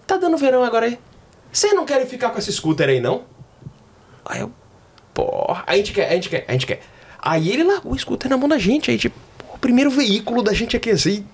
[0.07, 0.99] tá dando verão agora aí.
[1.51, 3.23] Vocês não querem ficar com esse scooter aí, não?
[4.25, 4.51] Aí eu,
[5.13, 6.81] porra, a gente quer, a gente quer, a gente quer.
[7.21, 9.15] Aí ele largou o scooter na mão da gente, aí tipo,
[9.53, 11.25] o primeiro veículo da gente aqui assim,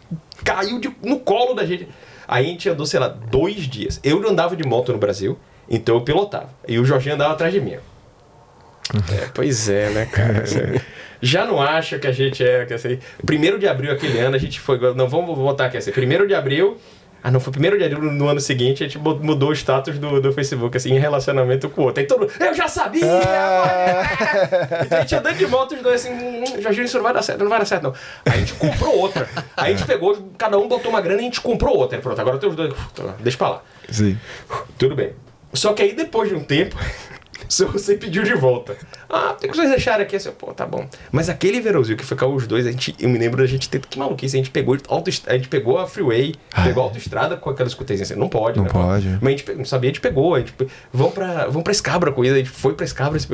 [0.43, 1.87] caiu de- no colo da gente.
[2.27, 3.99] Aí a gente andou, sei lá, dois dias.
[4.03, 5.37] Eu não andava de moto no Brasil,
[5.69, 6.49] então eu pilotava.
[6.67, 7.77] E o Jorginho andava atrás de mim.
[9.11, 10.43] É, pois é, né, cara?
[11.21, 14.39] Já não acha que a gente é, que assim, primeiro de abril aquele ano a
[14.39, 16.77] gente foi, não vamos botar aqui assim, primeiro de abril,
[17.23, 19.97] ah não, foi primeiro de abril no ano seguinte a gente mu- mudou o status
[19.97, 22.01] do, do Facebook, assim, em relacionamento com o outro.
[22.01, 23.01] Aí todo mundo, eu já sabia!
[24.85, 27.13] então a gente andando de moto, os dois assim, hum, hum, Jorginho, isso não vai
[27.13, 27.93] dar certo, não vai dar certo não.
[28.25, 29.27] Aí a gente comprou outra.
[29.57, 31.97] Aí a gente pegou, cada um botou uma grana e a gente comprou outra.
[31.99, 32.73] Pronto, agora tem os dois,
[33.19, 33.61] deixa pra lá.
[33.89, 34.17] sim.
[34.77, 35.13] Tudo bem.
[35.51, 36.75] Só que aí depois de um tempo,
[37.49, 38.75] você pediu de volta.
[39.09, 40.87] Ah, tem que vocês deixarem aqui assim, pô, tá bom.
[41.11, 43.79] Mas aquele verãozinho que ficou os dois, a gente, eu me lembro da gente ter
[43.79, 47.49] que maluquice, a gente pegou auto, a gente pegou a freeway, pegou a autoestrada com
[47.49, 48.69] aquelas escutezinhas assim, não pode, Não né?
[48.71, 49.07] pode.
[49.21, 50.53] Mas a gente não sabia, a gente pegou, a gente
[50.91, 53.27] vamos pra, vamos pra Escabra com isso, a gente foi pra Escabra, assim,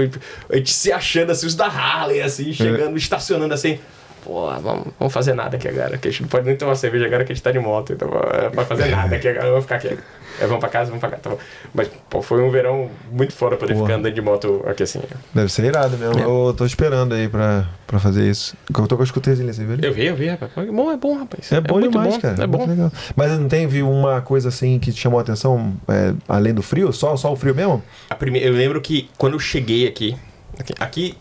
[0.50, 3.80] a gente se achando assim, os da Harley, assim, chegando, estacionando assim.
[4.24, 7.06] Pô, vamos, vamos fazer nada aqui agora, que a gente não pode nem tomar cerveja
[7.06, 9.64] agora que a gente tá de moto, então não vai fazer nada aqui agora, vamos
[9.64, 9.98] ficar aqui.
[10.40, 11.22] É, vamos pra casa, vamos pra casa.
[11.22, 11.38] Tá bom.
[11.74, 13.86] Mas, pô, foi um verão muito fora poder Porra.
[13.86, 15.00] ficar andando de moto aqui assim.
[15.34, 16.20] Deve ser irado mesmo.
[16.20, 16.24] É.
[16.24, 18.56] Eu tô esperando aí pra, pra fazer isso.
[18.76, 19.74] Eu tô com as escutezinhas, você viu?
[19.74, 19.86] ali?
[19.86, 20.52] Eu vi, eu vi, rapaz.
[20.58, 21.52] É bom, é bom, rapaz.
[21.52, 22.44] É bom muito demais, bom, cara.
[22.44, 22.68] É muito bom.
[22.68, 22.92] legal.
[23.16, 26.92] Mas não teve uma coisa assim que te chamou a atenção, é, além do frio?
[26.92, 27.84] Só, só o frio mesmo?
[28.10, 28.42] A prime...
[28.44, 30.16] Eu lembro que quando eu cheguei aqui,
[30.60, 31.18] aqui, aqui,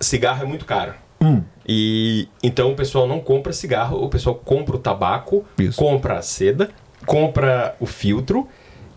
[0.00, 0.94] cigarro é muito caro.
[1.20, 1.42] Hum.
[1.66, 5.78] E então o pessoal não compra cigarro, o pessoal compra o tabaco, Isso.
[5.78, 6.70] compra a seda,
[7.06, 8.48] compra o filtro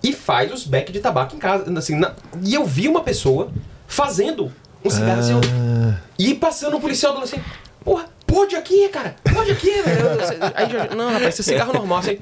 [0.04, 1.72] e faz os becks de tabaco em casa.
[1.78, 3.52] Assim, na- E eu vi uma pessoa
[3.88, 4.52] fazendo
[4.86, 7.42] um cigarro assim, Ah, e passando o policial do lado assim,
[7.84, 9.82] porra, pode aqui, cara, pode aqui.
[9.82, 10.08] velho."
[10.56, 12.00] Aí já, não, rapaz, é cigarro normal.
[12.00, 12.20] Assim,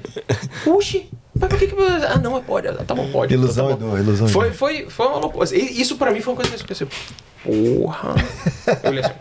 [0.66, 1.08] Uxi,
[1.38, 1.74] mas por que que...
[2.08, 2.72] Ah, não, mas pode.
[2.84, 3.34] Tá bom, pode.
[3.34, 3.96] Ilusão Então tá é bom.
[3.96, 5.46] dor, ilusão é Foi, foi, foi uma loucura.
[5.54, 6.88] Isso pra mim foi uma coisa que eu pensei,
[7.44, 8.14] porra.
[8.82, 9.14] Eu olhei assim,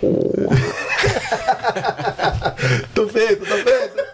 [2.94, 4.07] tô feito, tô feito.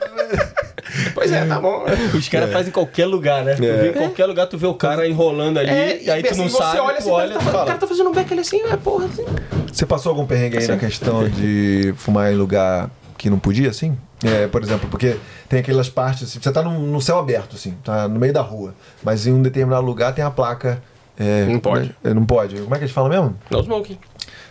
[1.24, 1.84] Pois é, tá bom.
[2.14, 3.54] Os caras fazem em qualquer lugar, né?
[3.54, 5.70] Tu vê em qualquer lugar, tu vê o cara enrolando ali,
[6.04, 7.86] e aí tu assim, não você sabe, olha tu assim, olha tá, o cara tá
[7.86, 9.24] fazendo um beck ali assim, é porra, assim.
[9.72, 13.96] Você passou algum perrengue aí na questão de fumar em lugar que não podia, assim?
[14.22, 15.16] É, por exemplo, porque
[15.48, 18.40] tem aquelas partes, assim, você tá no, no céu aberto, assim, tá no meio da
[18.40, 20.82] rua, mas em um determinado lugar tem a placa.
[21.18, 21.88] é, Não pode.
[21.88, 21.94] né?
[22.04, 22.56] É, não pode.
[22.60, 23.36] Como é que a gente fala mesmo?
[23.50, 23.98] No smoking.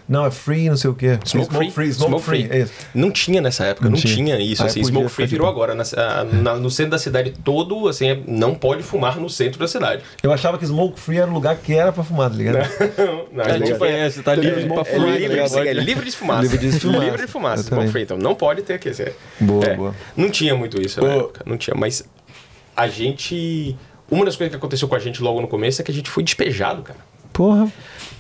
[0.08, 1.18] Não, é free, não sei o quê.
[1.26, 1.94] Smoke, free.
[1.94, 2.48] smoke, free.
[2.52, 2.74] É isso.
[2.94, 4.14] Não tinha nessa época, Não não, tinha.
[4.16, 4.40] tinha.
[4.40, 4.62] isso.
[4.62, 5.66] Aí assim, podia smoke free virou boa.
[5.66, 5.76] agora.
[5.76, 9.60] Na- ah, na- no centro da cidade todo, assim, é- não pode fumar no centro
[9.60, 10.04] da cidade.
[10.22, 12.56] Eu achava que smoke free era o lugar que era pra fumar, tá ligado?
[13.32, 15.10] Não, É, smoke tipo, free é, você tá livre pra É fumar.
[15.18, 16.42] livre, tá é livre de fumaça.
[16.42, 17.04] Livre de fumaça.
[17.06, 17.88] Livre de fumaça, smoke também.
[17.92, 18.04] free.
[18.04, 19.16] Então não pode ter que ser.
[19.40, 19.96] Boa, É, boa.
[20.18, 21.20] Não tinha muito isso na Ô.
[21.22, 21.42] época.
[21.46, 21.76] Não tinha.
[21.76, 22.04] Mas
[22.76, 23.76] a gente.
[24.12, 26.10] Uma das coisas que aconteceu com a gente logo no começo é que a gente
[26.10, 27.00] foi despejado, cara.
[27.34, 27.72] Porra.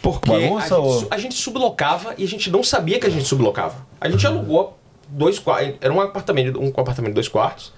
[0.02, 3.08] Porque Bagunça a, gente, ou- su- a gente sublocava e a gente não sabia que
[3.08, 3.76] a gente sublocava.
[4.02, 5.76] A gente alugou dois quartos.
[5.80, 7.72] Era um apartamento, um apartamento de dois quartos.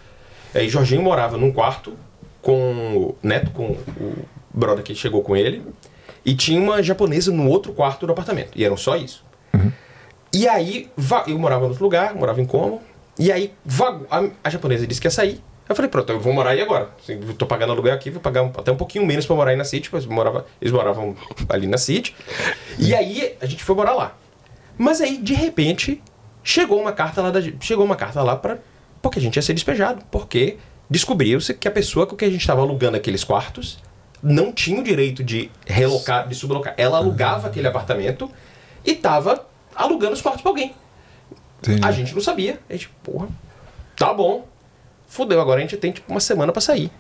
[0.53, 1.93] Aí Jorginho morava num quarto
[2.41, 2.53] com
[2.97, 5.61] o Neto, com o brother que chegou com ele.
[6.25, 8.51] E tinha uma japonesa no outro quarto do apartamento.
[8.55, 9.23] E eram só isso.
[10.33, 10.89] E aí,
[11.27, 12.81] eu morava em outro lugar, morava em Como.
[13.19, 15.41] E aí, vago- a, a japonesa disse que ia sair.
[15.67, 16.89] Eu falei, pronto, eu vou morar aí agora.
[17.01, 19.57] Assim, tô pagando aluguel aqui, vou pagar um- até um pouquinho menos pra morar aí
[19.57, 21.15] na City, mas morava, eles moravam
[21.49, 22.15] ali na City.
[22.77, 24.15] E aí, a gente foi morar lá.
[24.77, 26.01] Mas aí, de repente,
[26.43, 28.59] chegou uma carta lá da, chegou uma carta lá pra,
[29.01, 30.57] porque a gente ia ser despejado, porque
[30.89, 33.79] descobriu-se que a pessoa com quem a gente estava alugando aqueles quartos
[34.21, 36.73] não tinha o direito de relocar, de sublocar.
[36.77, 38.29] Ela alugava aquele apartamento
[38.85, 39.45] e estava
[39.75, 40.75] alugando os quartos para alguém.
[41.59, 41.81] Entendi.
[41.83, 42.59] A gente não sabia.
[42.69, 43.27] A gente, porra,
[43.95, 44.45] tá bom.
[45.15, 46.91] Fudeu, agora a gente tem tipo uma semana pra sair.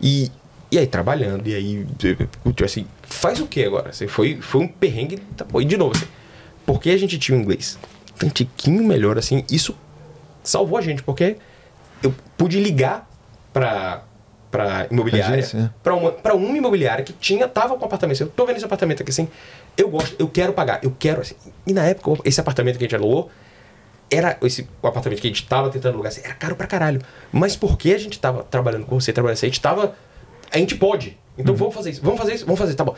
[0.00, 0.32] E,
[0.68, 3.90] e aí trabalhando, e aí, tipo assim, faz o que agora?
[3.90, 5.60] Assim, foi, foi um perrengue, tá, bom.
[5.60, 6.06] E de novo, assim,
[6.66, 7.78] porque a gente tinha o inglês
[8.24, 9.76] um tiquinho melhor, assim, isso
[10.42, 11.36] salvou a gente, porque
[12.02, 13.08] eu pude ligar
[13.52, 14.02] pra,
[14.50, 15.70] pra imobiliária, né?
[15.84, 18.22] pra, uma, pra uma imobiliária que tinha, tava com apartamento.
[18.22, 19.28] Eu tô vendo esse apartamento aqui assim,
[19.76, 21.36] eu gosto, eu quero pagar, eu quero assim.
[21.64, 23.30] E na época, esse apartamento que a gente alugou,
[24.10, 27.00] era esse o apartamento que a gente tava tentando alugar, assim, era caro pra caralho.
[27.32, 29.94] Mas porque a gente tava trabalhando com você, trabalhando assim, a gente tava.
[30.52, 31.18] A gente pode.
[31.36, 31.58] Então Uhum.
[31.58, 32.94] vamos fazer isso, vamos fazer isso, vamos fazer, tá bom.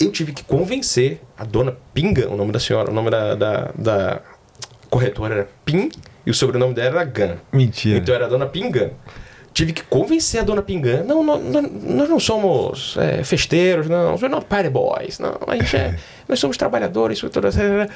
[0.00, 3.70] Eu tive que convencer a dona Pinga, o nome da senhora, o nome da, da,
[3.74, 4.20] da
[4.90, 5.90] corretora era Pin
[6.26, 7.36] e o sobrenome dela era Gan.
[7.52, 7.98] Mentira.
[7.98, 8.90] Então era a dona Pingan.
[9.54, 11.04] Tive que convencer a dona Pingan.
[11.04, 14.12] Não, nó- nó- nós não somos é, festeiros, não.
[14.12, 15.36] Nós não party boys, não.
[15.46, 15.96] A gente é,
[16.28, 17.18] nós somos trabalhadores.
[17.18, 17.90] isso tudo, etc.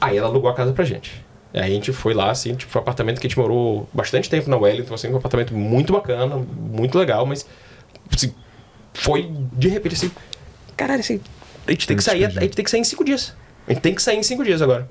[0.00, 1.24] Aí ela alugou a casa pra gente.
[1.54, 4.48] A gente foi lá, assim, tipo, foi um apartamento que a gente morou bastante tempo
[4.48, 7.46] na Wellington, assim, um apartamento muito bacana, muito legal, mas
[8.14, 8.34] assim,
[8.94, 10.10] foi de repente assim,
[10.76, 11.20] caralho, assim,
[11.66, 13.34] a gente tem que sair, a gente tem que sair em cinco dias.
[13.66, 14.88] A gente tem que sair em cinco dias agora.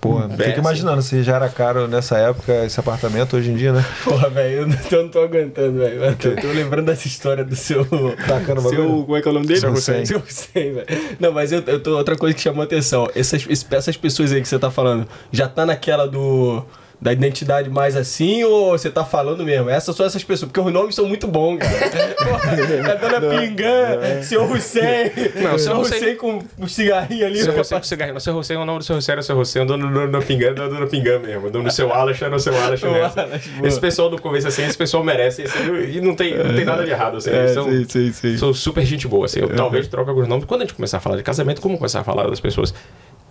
[0.00, 3.72] Pô, É, fica imaginando, se já era caro nessa época esse apartamento, hoje em dia,
[3.72, 3.84] né?
[4.04, 6.04] Porra, velho, eu não, eu não tô aguentando, velho.
[6.04, 7.84] Eu tô, tô lembrando dessa história do seu.
[8.26, 9.04] Tacando o seu bagulho?
[9.04, 9.60] como é que é o nome dele?
[9.60, 10.06] Seu Hussein.
[10.06, 10.86] Seu Hussein, velho.
[11.18, 13.08] Não, mas eu, eu tô, outra coisa que chamou a atenção.
[13.14, 16.64] Essas, essas pessoas aí que você tá falando, já tá naquela do.
[17.00, 19.70] Da identidade mais assim, ou você tá falando mesmo?
[19.70, 22.14] Essas são essas pessoas, porque os nomes são muito bons, cara.
[22.16, 22.52] Porra,
[22.90, 25.12] é Dona Pingan, seu Hussein.
[25.40, 27.38] Não, seu Hussein- Hussein com um cigarrinho ali.
[27.38, 28.14] Seu né, Hussein com cigarrinho.
[28.14, 30.22] Não, seu Hussein, o nome do seu Hussein era seu Hussein, o dono do do
[30.26, 31.46] Pingã, do Dona Pingã mesmo.
[31.46, 33.66] O dono do seu Alash era o seu Alash O mesmo.
[33.66, 35.42] Esse pessoal do começo, assim, esse pessoal merece.
[35.42, 35.58] assim,
[35.92, 37.30] e não tem, não tem nada de errado, assim.
[37.30, 38.36] É, eles são, sim, sim, sim.
[38.36, 39.38] são super gente boa, assim.
[39.38, 40.46] Eu talvez troque alguns nomes.
[40.46, 42.74] Quando a gente começar a falar de casamento, como começar a falar das pessoas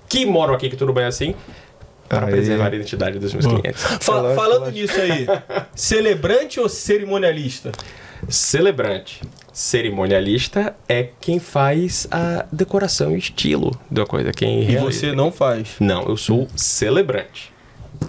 [0.08, 1.36] que moram aqui, que tudo bem assim,
[2.08, 2.32] para Aí.
[2.32, 3.82] preservar a identidade dos meus clientes.
[4.00, 5.28] Fa- Relaxa, falando nisso aí,
[5.76, 7.72] celebrante ou cerimonialista?
[8.30, 9.22] Celebrante.
[9.54, 14.32] Cerimonialista é quem faz a decoração e estilo da coisa.
[14.32, 15.00] Quem E realiza.
[15.00, 15.70] você não faz.
[15.80, 17.52] Não, eu sou celebrante.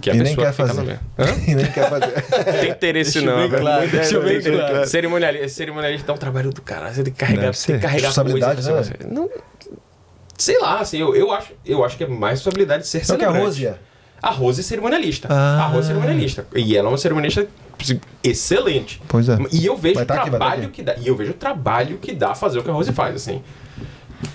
[0.01, 0.99] Que a E nem pessoa quer fica fazer.
[1.51, 2.21] E nem quer fazer.
[2.61, 3.37] Tem interesse Deixa não.
[3.39, 3.61] bem velho.
[3.63, 4.67] claro, Muito deixa bem interesse.
[4.69, 4.87] claro.
[4.87, 6.93] Cerimonialista, cerimonialista dá um trabalho do cara.
[6.93, 8.89] Você tem que carregar, você tem que carregar Responsabilidade, coisas.
[8.89, 8.95] né?
[9.09, 9.29] Não,
[10.37, 13.15] sei lá, assim, eu, eu, acho, eu acho que é mais responsabilidade de ser Só
[13.17, 13.45] que a celebrante.
[13.47, 13.75] Rose é.
[14.21, 15.27] A Rose é cerimonialista.
[15.31, 15.63] Ah.
[15.63, 16.45] A Rose é cerimonialista.
[16.55, 17.47] E ela é uma cerimonialista
[17.81, 19.01] assim, excelente.
[19.07, 19.37] Pois é.
[19.51, 20.71] E eu vejo o tá tá trabalho aqui.
[20.71, 20.95] que dá.
[20.97, 23.41] E eu vejo o trabalho que dá fazer o que a Rose faz, assim.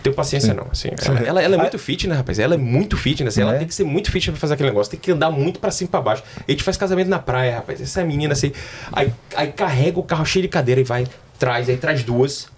[0.03, 0.89] Tenho paciência não, assim.
[1.05, 2.39] Ela, ela, ela é muito fit, né, rapaz?
[2.39, 3.37] Ela é muito fitness.
[3.37, 3.59] Ela É?
[3.59, 4.91] tem que ser muito fit pra fazer aquele negócio.
[4.91, 6.23] Tem que andar muito pra cima e pra baixo.
[6.47, 7.81] A gente faz casamento na praia, rapaz.
[7.83, 8.51] Essa menina, assim...
[8.91, 11.07] Aí, aí carrega o carro cheio de cadeira e vai,
[11.39, 12.49] traz, aí traz duas.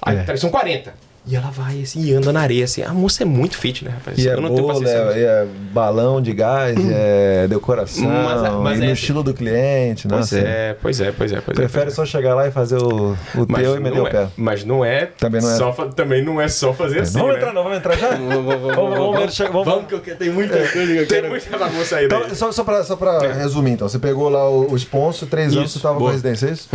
[0.00, 0.22] Aí É.
[0.22, 0.94] traz, são 40.
[1.26, 2.82] E ela vai, assim, e anda na areia, assim.
[2.82, 4.18] A moça é muito fit, né, rapaz?
[4.18, 5.04] E é eu não tenho bolo, paciência.
[5.06, 5.10] não.
[5.12, 8.92] é, é balão de gás, é decoração, Mas é- mas e é no assim.
[8.92, 10.38] estilo do cliente, Pois nossa.
[10.38, 11.62] é, pois é, pois é, pois é.
[11.62, 11.96] Prefere pois é.
[11.96, 13.16] só chegar lá e fazer o, o
[13.48, 14.18] Mas teu e meter não o pé.
[14.24, 15.56] é, mas não é, Também não é.
[15.56, 17.38] Só, também não é só fazer assim, vamos né?
[17.38, 18.08] entrar não, vamos entrar já?
[18.10, 21.06] Vamos, vamos, vamos, Vamos, vamos, vamos- Vamos, que eu quero- tem muita coisa que eu
[21.06, 21.28] Tem quero.
[21.30, 22.04] muita bagunça aí.
[22.04, 23.88] Então, só, só pra, só pra resumir, então.
[23.88, 26.10] Você pegou lá o, o sponsor, três anos Isso, você tava com boa.
[26.10, 26.68] a residência, é isso?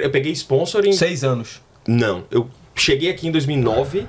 [0.00, 0.92] Eu peguei sponsor em...
[0.92, 1.60] Seis anos.
[1.86, 4.06] Não, eu cheguei aqui em 2009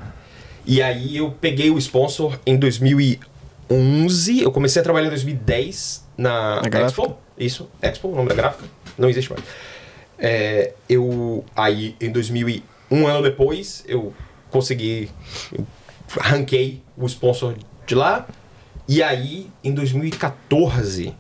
[0.66, 4.41] e aí eu peguei o sponsor em 2011.
[4.41, 6.61] Eu comecei a trabalhar em 2010 na?
[7.03, 7.18] Expo.
[7.38, 8.66] Isso, Expo, o nome da gráfica.
[8.97, 9.43] Não existe mais.
[10.18, 12.61] É, eu aí em 2001,
[12.91, 14.14] um ano depois, eu
[14.49, 15.09] consegui,
[15.51, 15.66] eu
[16.09, 17.55] ranquei o sponsor
[17.86, 18.28] de lá.
[18.88, 21.16] E aí em 2014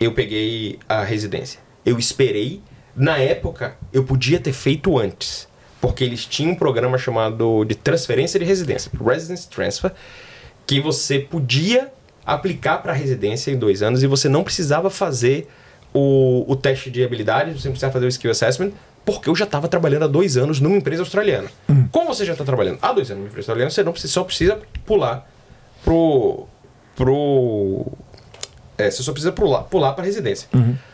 [0.00, 1.60] eu peguei a residência.
[1.84, 2.60] Eu esperei.
[2.94, 5.48] Na época, eu podia ter feito antes.
[5.82, 9.92] Porque eles tinham um programa chamado de transferência de residência, Residence Transfer,
[10.66, 11.92] que você podia
[12.24, 15.48] aplicar para a residência em dois anos e você não precisava fazer
[15.92, 18.70] o, o teste de habilidade, você não precisava fazer o skill assessment,
[19.04, 21.48] porque eu já estava trabalhando há dois anos numa empresa australiana.
[21.90, 24.24] Como você já está trabalhando há dois anos numa empresa australiana, você não precisa, só
[24.24, 25.28] precisa pular
[25.84, 26.46] pro.
[26.94, 27.86] pro
[28.82, 30.48] é, você só precisa pular, pular para residência.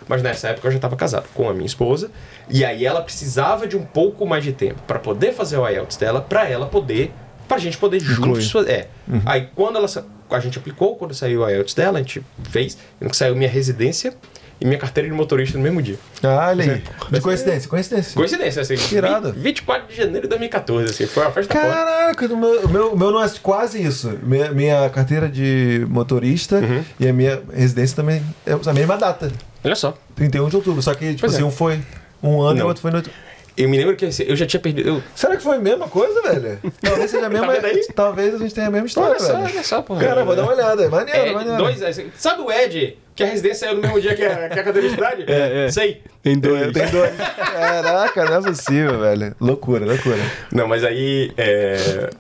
[0.07, 2.11] Mas nessa época eu já estava casado com a minha esposa
[2.49, 5.97] e aí ela precisava de um pouco mais de tempo para poder fazer o IELTS
[5.97, 7.13] dela, para ela poder,
[7.47, 8.71] para a gente poder juntos fazer.
[8.71, 8.89] É.
[9.27, 9.89] Aí quando ela
[10.31, 14.15] a gente aplicou, quando saiu o IELTS dela, a gente fez, quando saiu minha residência,
[14.61, 15.97] e minha carteira de motorista no mesmo dia.
[16.23, 16.83] Ah, olha aí.
[17.13, 18.15] De coincidência, coincidência.
[18.15, 18.75] Coincidência, assim.
[18.75, 21.07] 20 24 de janeiro de 2014, assim.
[21.07, 21.53] Foi uma festa.
[21.55, 24.19] Caraca, o meu, meu, meu não é quase isso.
[24.23, 26.85] Minha, minha carteira de motorista Uhum.
[26.99, 29.31] e a minha residência também é a mesma data.
[29.65, 29.97] Olha só.
[30.17, 30.83] 31 de outubro.
[30.83, 31.47] Só que, tipo Pois assim, é.
[31.47, 31.81] um foi
[32.23, 32.67] um ano e Não.
[32.67, 33.13] o outro foi no outro.
[33.59, 34.89] Eu me lembro que assim, eu já tinha perdido.
[34.89, 36.59] Eu, Será que foi a mesma coisa, velho?
[36.81, 37.53] Talvez seja a mesma.
[37.53, 37.87] vendo aí?
[37.95, 39.45] talvez a gente tenha a mesma história, olha só, velho.
[39.55, 40.01] olha só, porra.
[40.07, 40.85] Cara, vou dar uma olhada.
[40.85, 41.59] É maneiro, É, maneiro.
[41.59, 44.61] dois, é, sabe o Ed, que a residência saiu no mesmo dia que a, que
[44.61, 45.25] a cadeira de cidade?
[45.27, 45.71] É, é.
[45.71, 46.03] Sei.
[46.23, 46.73] Tem dois.
[46.73, 47.11] Tem dois.
[47.17, 49.35] Caraca, não é possível, velho.
[49.41, 50.19] Loucura, loucura.
[50.53, 51.33] Não, mas aí.
[51.37, 52.11] é,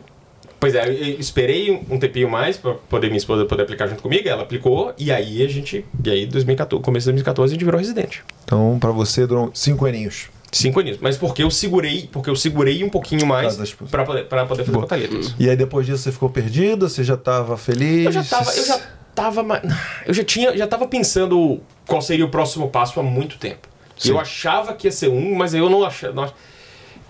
[0.60, 4.28] Pois é, eu esperei um- tempinho mais pra poder minha esposa poder aplicar junto comigo,
[4.28, 5.84] ela aplicou, e aí a gente.
[6.04, 8.24] E aí, 2014, começo de 2014, a gente virou residente.
[8.42, 10.28] Então, pra você, duram cinco aninhos.
[10.50, 10.98] Cinco aninhos.
[11.00, 13.56] Mas porque eu segurei, porque eu segurei um pouquinho mais
[13.90, 14.82] pra poder, pra poder fazer Boa.
[14.84, 15.34] contaletas.
[15.38, 16.88] E aí, depois disso, você ficou perdido?
[16.88, 18.06] Você já tava feliz?
[18.06, 18.80] Eu já tava, eu já
[19.14, 19.62] tava,
[20.06, 23.68] eu já tinha, já tava pensando qual seria o próximo passo há muito tempo.
[23.96, 24.10] Sim.
[24.10, 26.32] Eu achava que ia ser um, mas eu não achava.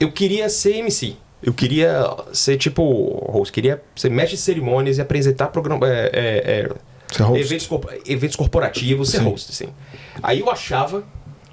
[0.00, 1.16] Eu queria ser MC.
[1.40, 2.82] Eu queria ser tipo
[3.30, 6.68] host, queria ser mestre de cerimônias e apresentar programa, é, é,
[7.22, 7.68] é, eventos,
[8.06, 9.24] eventos corporativos, ser Sim.
[9.24, 9.72] host, assim.
[10.20, 11.04] Aí eu achava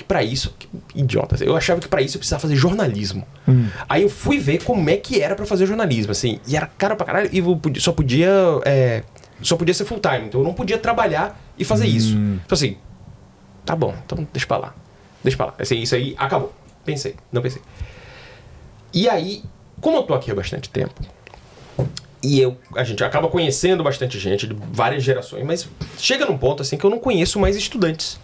[0.06, 3.28] que pra isso, que idiota, eu achava que pra isso eu precisava fazer jornalismo.
[3.48, 3.68] Hum.
[3.90, 6.96] Aí eu fui ver como é que era pra fazer jornalismo, assim, e era caro
[6.96, 8.32] pra caralho, e eu só podia
[8.64, 9.04] é,
[9.42, 12.16] só podia ser full time, então eu não podia trabalhar e fazer isso.
[12.16, 12.40] Hum.
[12.46, 12.78] Então assim,
[13.66, 14.76] tá bom, então deixa pra lá.
[15.24, 15.54] Deixa pra lá.
[15.60, 16.54] Assim, isso aí acabou.
[16.86, 17.62] Pensei, não pensei.
[18.94, 19.44] E aí,
[19.82, 21.02] como eu tô aqui há bastante tempo,
[22.22, 25.68] e eu, a gente acaba conhecendo bastante gente de várias gerações, mas
[25.98, 28.20] chega num ponto assim que eu não conheço mais estudantes.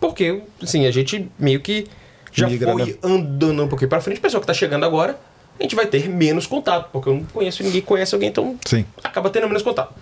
[0.00, 1.86] Porque, assim, a gente meio que
[2.32, 2.94] já Migra, foi né?
[3.02, 4.18] andando um pouquinho pra frente.
[4.18, 5.20] A pessoa que tá chegando agora,
[5.58, 8.84] a gente vai ter menos contato, porque eu não conheço ninguém conhece alguém, então Sim.
[9.04, 9.94] acaba tendo menos contato.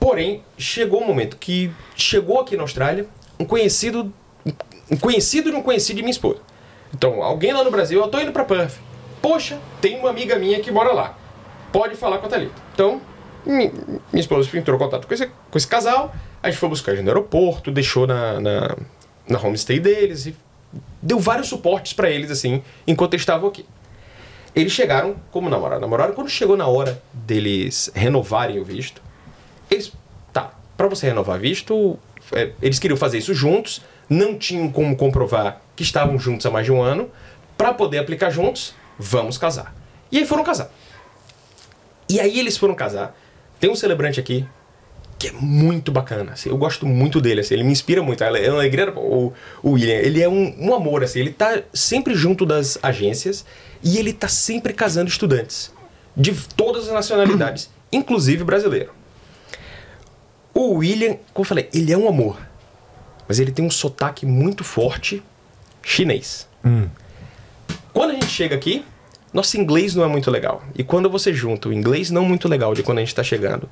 [0.00, 3.06] Porém, chegou um momento que chegou aqui na Austrália
[3.38, 4.12] um conhecido,
[4.90, 6.40] um conhecido de um conhecido de minha esposa.
[6.94, 8.76] Então, alguém lá no Brasil, eu tô indo pra Perth.
[9.20, 11.16] Poxa, tem uma amiga minha que mora lá.
[11.72, 12.54] Pode falar com a Thalita.
[12.72, 13.00] Então,
[13.44, 13.70] mi-
[14.12, 16.14] minha esposa entrou em contato com esse, com esse casal.
[16.42, 18.76] A gente foi buscar eles no aeroporto, deixou na, na,
[19.28, 20.36] na homestay deles e
[21.02, 23.66] deu vários suportes pra eles, assim, enquanto eles estavam aqui.
[24.54, 25.80] Eles chegaram como namorado.
[25.80, 26.14] Namoraram.
[26.14, 29.02] Quando chegou na hora deles renovarem o visto,
[29.70, 29.92] eles.
[30.32, 31.98] Tá, pra você renovar visto,
[32.32, 36.64] é, eles queriam fazer isso juntos, não tinham como comprovar que estavam juntos há mais
[36.64, 37.10] de um ano.
[37.56, 39.74] Pra poder aplicar juntos, vamos casar.
[40.10, 40.70] E aí foram casar.
[42.08, 43.16] E aí eles foram casar.
[43.60, 44.46] Tem um celebrante aqui
[45.18, 46.32] que é muito bacana.
[46.32, 48.22] assim, eu gosto muito dele, assim, ele me inspira muito.
[48.22, 48.92] Ela é uma alegria.
[48.96, 49.32] O,
[49.62, 53.44] o William, ele é um, um amor, assim, ele tá sempre junto das agências
[53.82, 55.72] e ele tá sempre casando estudantes
[56.16, 58.92] de todas as nacionalidades, inclusive brasileiro.
[60.54, 62.38] O William, como eu falei, ele é um amor,
[63.26, 65.22] mas ele tem um sotaque muito forte
[65.82, 66.48] chinês.
[67.92, 68.84] Quando a gente chega aqui,
[69.32, 70.62] nosso inglês não é muito legal.
[70.74, 73.68] E quando você junta o inglês não muito legal de quando a gente está chegando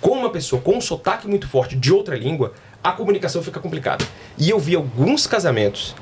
[0.00, 2.52] com uma pessoa com um sotaque muito forte de outra língua,
[2.82, 4.04] a comunicação fica complicada.
[4.36, 5.94] E eu vi alguns casamentos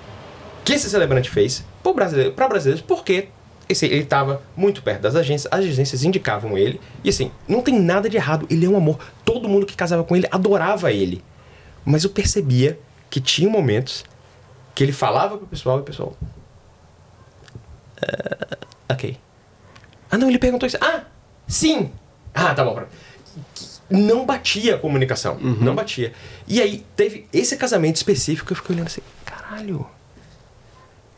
[0.64, 3.28] que esse celebrante fez para brasileiro, brasileiros porque
[3.68, 6.80] esse, ele estava muito perto das agências, as agências indicavam ele.
[7.02, 8.98] E assim, não tem nada de errado, ele é um amor.
[9.24, 11.24] Todo mundo que casava com ele adorava ele.
[11.84, 12.78] Mas eu percebia
[13.08, 14.04] que tinha momentos
[14.74, 16.16] que ele falava pro pessoal e o pessoal.
[18.02, 18.56] "Ah,
[18.90, 19.16] ok.
[20.10, 20.78] Ah, não, ele perguntou isso.
[20.80, 21.04] Ah,
[21.48, 21.90] sim!
[22.34, 22.80] Ah, tá bom.
[23.88, 25.38] Não batia a comunicação.
[25.40, 26.12] Não batia.
[26.46, 29.86] E aí, teve esse casamento específico, eu fiquei olhando assim, caralho.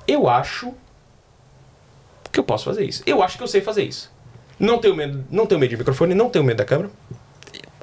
[0.06, 0.74] Eu acho
[2.30, 3.02] que eu posso fazer isso.
[3.06, 4.10] Eu acho que eu sei fazer isso.
[4.58, 6.90] Não tenho medo, não tenho medo de microfone, não tenho medo da câmera.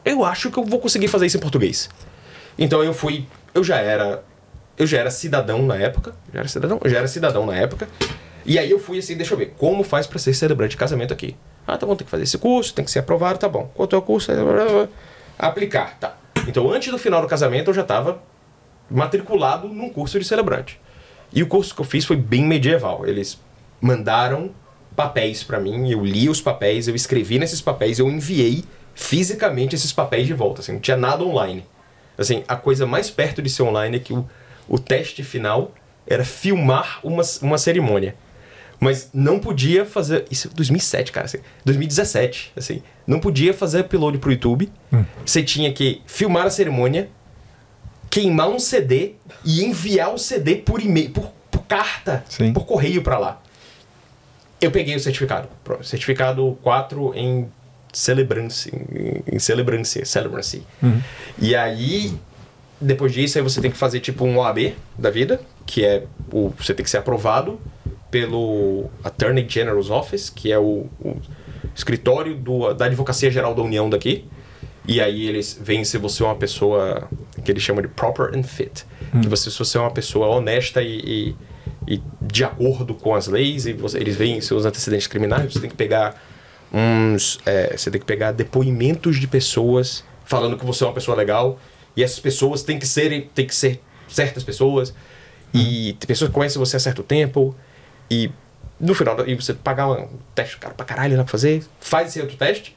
[0.03, 1.89] Eu acho que eu vou conseguir fazer isso em português.
[2.57, 4.23] Então eu fui, eu já era,
[4.77, 7.87] eu já era cidadão na época, já era cidadão, já era cidadão na época.
[8.45, 11.13] E aí eu fui assim, deixa eu ver, como faz pra ser celebrante de casamento
[11.13, 11.35] aqui?
[11.67, 13.69] Ah, tá bom, tem que fazer esse curso, tem que ser aprovado, tá bom.
[13.73, 14.31] Quanto é o curso?
[15.37, 16.17] Aplicar, tá.
[16.47, 18.21] Então antes do final do casamento eu já estava
[18.89, 20.79] matriculado num curso de celebrante.
[21.33, 23.05] E o curso que eu fiz foi bem medieval.
[23.05, 23.39] Eles
[23.81, 24.51] mandaram
[24.95, 28.63] papéis pra mim, eu li os papéis, eu escrevi nesses papéis, eu enviei
[28.93, 31.65] fisicamente esses papéis de volta, assim, não tinha nada online.
[32.17, 34.25] Assim, a coisa mais perto de ser online é que o,
[34.69, 35.73] o teste final
[36.07, 38.15] era filmar uma, uma cerimônia.
[38.79, 40.25] Mas não podia fazer.
[40.29, 41.25] Isso é 2007, cara.
[41.25, 42.81] Assim, 2017, assim.
[43.07, 44.71] Não podia fazer upload pro YouTube.
[45.25, 47.09] Você tinha que filmar a cerimônia,
[48.09, 52.53] queimar um CD e enviar o CD por e-mail, por, por carta, Sim.
[52.53, 53.41] por correio pra lá.
[54.59, 55.47] Eu peguei o certificado.
[55.83, 57.47] Certificado 4 em
[57.93, 58.71] Celebrance.
[58.73, 60.05] Em, em Celebrance.
[60.05, 60.63] Celebrance.
[61.39, 62.17] E aí
[62.79, 66.51] depois disso, aí você tem que fazer tipo um OAB da vida, que é o.
[66.57, 67.59] Você tem que ser aprovado
[68.11, 71.17] pelo Attorney General's Office, que é o, o
[71.75, 74.25] escritório do, da Advocacia Geral da União daqui.
[74.87, 77.09] E aí eles veem se você é uma pessoa
[77.43, 78.85] que eles chamam de proper and fit.
[79.21, 81.35] Que você, se você é uma pessoa honesta e,
[81.87, 85.59] e, e de acordo com as leis, e você- eles veem seus antecedentes criminais, você
[85.59, 86.21] tem que pegar
[86.71, 87.39] uns.
[87.45, 91.59] é, você tem que pegar depoimentos de pessoas falando que você é uma pessoa legal.
[91.97, 94.93] E essas pessoas têm que ser, têm que ser certas pessoas.
[95.53, 97.55] E tem pessoas que conhecem você há certo tempo.
[98.09, 98.31] E
[98.79, 102.19] no final, e você pagar um teste caro pra caralho lá pra fazer, faz esse
[102.21, 102.75] outro teste.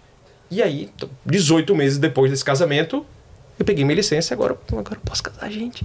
[0.50, 3.04] E aí, t- 18 meses depois desse casamento,
[3.58, 5.84] eu peguei minha licença e agora, agora eu posso casar gente.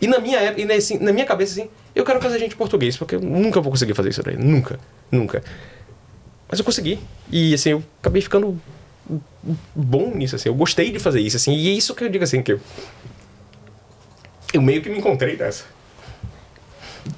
[0.00, 2.96] E na minha época, e assim, na minha cabeça, assim, eu quero casar gente português,
[2.96, 4.36] porque eu nunca vou conseguir fazer isso daí.
[4.36, 4.78] Nunca,
[5.10, 5.42] nunca.
[6.48, 6.98] Mas eu consegui.
[7.30, 8.58] E assim, eu acabei ficando
[9.74, 10.48] bom nisso, assim.
[10.48, 11.52] Eu gostei de fazer isso, assim.
[11.54, 12.60] E é isso que eu digo assim, que eu,
[14.54, 15.64] eu meio que me encontrei nessa.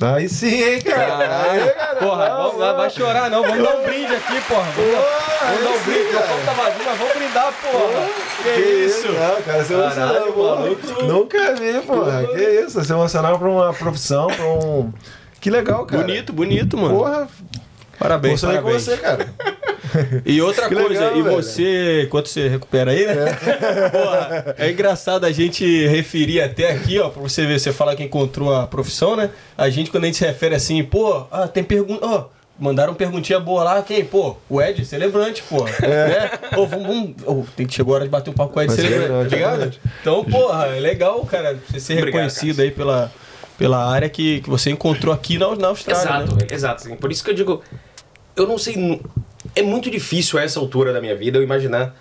[0.01, 1.43] Aí sim, hein, cara?
[1.51, 1.95] Aí, cara.
[1.97, 4.67] Porra, Não, vamos, vai, vai chorar não, vamos dar um brinde aqui, porra.
[4.75, 6.27] Vamos, dar- vamos dar um brinde, sim, o cara.
[6.45, 8.09] tá vazio, mas vamos brindar, porra.
[8.55, 9.13] Que, isso?
[9.13, 10.57] Não, cara, você Caralho, emocionou, porra.
[10.57, 11.05] maluco.
[11.05, 12.25] Nunca vi, porra.
[12.27, 14.93] Que isso, você emocionar pra uma profissão, pra um.
[15.41, 16.03] Que legal, cara.
[16.03, 16.97] Bonito, bonito, mano.
[16.97, 17.29] Porra,
[18.03, 18.83] Parabéns, com parabéns.
[18.85, 19.27] você, cara.
[20.25, 21.37] E outra Que coisa, legal, e velho.
[21.37, 23.27] você, enquanto você recupera aí, né?
[23.93, 28.03] Porra, é engraçado a gente referir até aqui, ó, pra você ver, você fala que
[28.03, 29.29] encontrou a profissão, né?
[29.59, 32.25] A gente, quando a gente se refere assim, pô, ah, tem pergunta, ó,
[32.59, 34.03] mandaram perguntinha boa lá, quem?
[34.03, 35.65] Pô, o Ed, celebrante, pô.
[35.65, 36.31] Né?
[36.57, 38.69] Ô, vamos, vamos, tem que chegou a hora de bater um papo com o Ed
[38.69, 39.79] Vai ser celebrante, tá verdade, ligado?
[40.01, 42.65] Então, porra, é legal, cara, você ser Obrigado, reconhecido Cássio.
[42.65, 43.13] aí pela,
[43.59, 46.47] pela área que, que você encontrou aqui na, na Austrália, Exato, né?
[46.51, 46.87] exato.
[46.87, 46.97] assim.
[46.97, 47.63] Por isso que eu digo,
[48.37, 49.01] eu não sei.
[49.55, 51.97] É muito difícil a essa altura da minha vida eu imaginar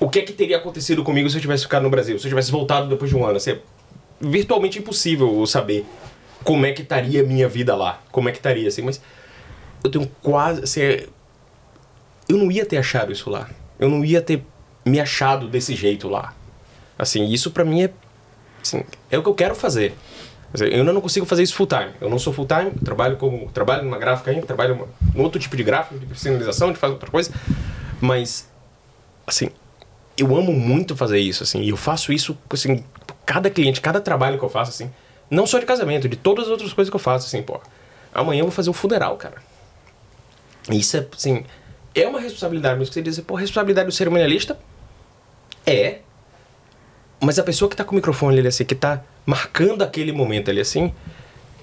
[0.00, 2.30] o que é que teria acontecido comigo se eu tivesse ficado no Brasil, se eu
[2.30, 3.36] tivesse voltado depois de um ano.
[3.36, 3.60] Assim, é
[4.20, 5.84] virtualmente impossível eu saber
[6.44, 9.00] como é que estaria a minha vida lá, como é que estaria, assim, mas
[9.82, 10.62] eu tenho quase.
[10.62, 11.06] Assim, é-
[12.28, 13.48] eu não ia ter achado isso lá.
[13.78, 14.44] Eu não ia ter
[14.84, 16.34] me achado desse jeito lá.
[16.98, 17.90] Assim, isso pra mim é.
[18.60, 19.94] assim, é o que eu quero fazer.
[20.54, 21.90] Eu não consigo fazer isso full time.
[22.00, 25.38] Eu não sou full time, trabalho como trabalho numa gráfica ainda, trabalho numa- num outro
[25.38, 27.30] tipo de gráfico, de personalização, de fazer outra coisa.
[28.00, 28.48] Mas
[29.26, 29.50] assim,
[30.16, 32.82] eu amo muito fazer isso assim, e eu faço isso assim,
[33.26, 34.90] cada cliente, cada trabalho que eu faço assim,
[35.30, 37.60] não só de casamento, de todas as outras coisas que eu faço assim, pô.
[38.14, 39.36] Amanhã eu vou fazer um funeral, cara.
[40.70, 41.44] Isso é assim,
[41.94, 44.58] é uma responsabilidade, mas você dizer, pô, a responsabilidade do cerimonialista
[45.66, 45.98] é
[47.20, 50.50] mas a pessoa que tá com o microfone ali assim, que tá marcando aquele momento
[50.50, 50.90] ali assim,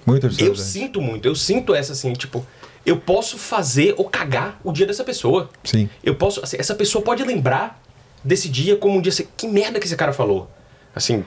[0.06, 2.46] Muito eu sinto muito, eu sinto essa assim, tipo,
[2.86, 5.50] eu posso fazer ou cagar o dia dessa pessoa.
[5.64, 5.90] Sim.
[6.04, 7.82] Eu posso, assim, essa pessoa pode lembrar
[8.24, 10.48] desse dia como um dia assim, que merda que esse cara falou.
[10.94, 11.26] Assim,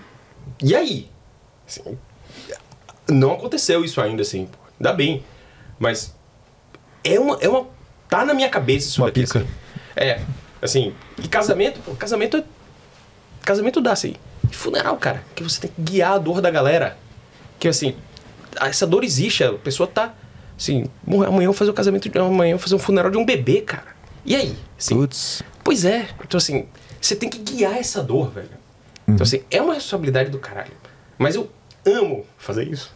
[0.62, 1.10] e aí?
[1.66, 1.98] Assim,
[3.08, 4.48] não aconteceu isso ainda, assim,
[4.78, 5.24] ainda bem.
[5.76, 6.14] Mas
[7.02, 7.66] é uma, é uma.
[8.08, 9.22] Tá na minha cabeça isso Uma daqui.
[9.24, 9.40] pica.
[9.40, 9.48] assim.
[9.96, 10.20] É,
[10.62, 12.44] assim, e casamento, pô, casamento é.
[13.48, 14.14] Casamento dá, assim.
[14.50, 16.98] E funeral, cara, que você tem que guiar a dor da galera.
[17.58, 17.94] Que assim,
[18.60, 20.14] essa dor existe, a pessoa tá.
[20.56, 23.10] Assim, "Bom, amanhã eu vou fazer o casamento, de- amanhã eu vou fazer um funeral
[23.10, 23.86] de um bebê, cara.
[24.24, 24.54] E aí?
[24.78, 25.42] Assim, Putz.
[25.64, 26.08] Pois é.
[26.22, 26.66] Então, assim,
[27.00, 28.50] você tem que guiar essa dor, velho.
[29.08, 30.72] Então, assim, é uma responsabilidade do caralho.
[31.16, 31.50] Mas eu
[31.86, 32.92] amo fazer isso.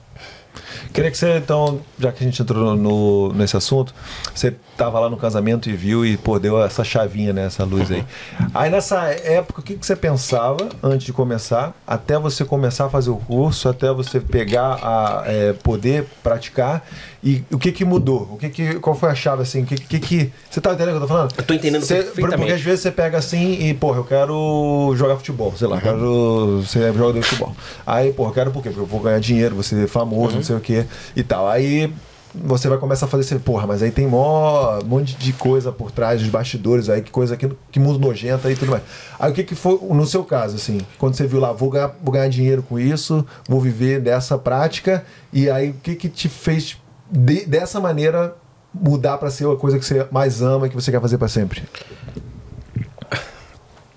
[0.92, 3.94] Queria que você, então, já que a gente entrou no, nesse assunto,
[4.34, 7.46] você tava lá no casamento e viu e, pô, deu essa chavinha, né?
[7.46, 8.04] Essa luz aí.
[8.54, 12.90] Aí nessa época, o que, que você pensava antes de começar, até você começar a
[12.90, 16.84] fazer o curso, até você pegar a é, poder praticar,
[17.24, 18.28] e o que que mudou?
[18.32, 19.62] O que que, qual foi a chave, assim?
[19.62, 20.00] O que que...
[20.00, 21.34] que você tá entendendo o que eu tô falando?
[21.36, 22.02] Eu tô entendendo Você-.
[22.02, 26.62] Porque às vezes você pega assim e, porra, eu quero jogar futebol, sei lá, quero
[26.66, 27.54] ser jogador de futebol.
[27.86, 28.70] Aí, porra, eu quero por quê?
[28.70, 31.48] Porque eu vou ganhar dinheiro, vou ser famoso, não sei o quê e tal.
[31.48, 31.92] Aí
[32.34, 35.70] você vai começar a fazer assim, porra, mas aí tem mó, um monte de coisa
[35.70, 38.82] por trás dos bastidores aí, que coisa que, que mundo nojenta e tudo mais.
[39.20, 41.94] Aí o que que foi, no seu caso, assim, quando você viu lá, vou ganhar,
[42.02, 46.26] vou ganhar dinheiro com isso, vou viver dessa prática, e aí o que que te
[46.26, 46.78] fez
[47.10, 48.34] de- dessa maneira
[48.72, 51.28] mudar pra ser a coisa que você mais ama e que você quer fazer pra
[51.28, 51.62] sempre?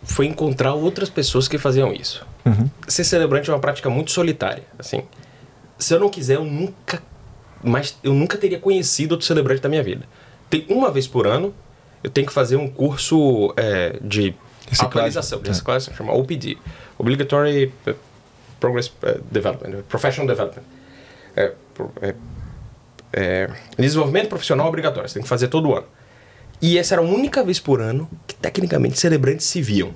[0.03, 2.25] Foi encontrar outras pessoas que faziam isso.
[2.87, 4.63] Ser celebrante é uma prática muito solitária.
[4.77, 5.01] Assim,
[5.77, 7.01] se eu não quiser, eu nunca
[7.63, 10.05] mais, eu nunca teria conhecido outro celebrante da minha vida.
[10.49, 11.53] Tem uma vez por ano,
[12.03, 14.35] eu tenho que fazer um curso é, de
[14.67, 14.87] Reciclagem.
[14.87, 15.51] atualização, de É.
[15.51, 16.57] reciclagem, chama OPD,
[16.97, 17.95] Obligatory eh,
[18.59, 20.63] Progress eh, Development, Professional Development.
[21.35, 21.53] É,
[22.01, 22.15] é,
[23.13, 25.87] é, desenvolvimento profissional obrigatório, você tem que fazer todo ano.
[26.61, 29.91] E essa era a única vez por ano que tecnicamente celebrantes se viam.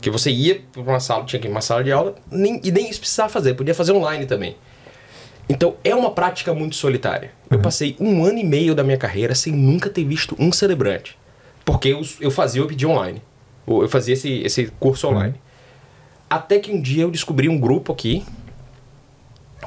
[0.00, 2.60] Que você ia pra uma sala, tinha que ir pra uma sala de aula, nem,
[2.62, 4.56] e nem isso precisava fazer, podia fazer online também.
[5.48, 7.32] Então é uma prática muito solitária.
[7.50, 11.16] Eu passei um ano e meio da minha carreira sem nunca ter visto um celebrante.
[11.64, 13.22] Porque eu, eu fazia o EPD online.
[13.66, 15.34] Eu fazia esse, esse curso online.
[16.28, 18.24] Até que um dia eu descobri um grupo aqui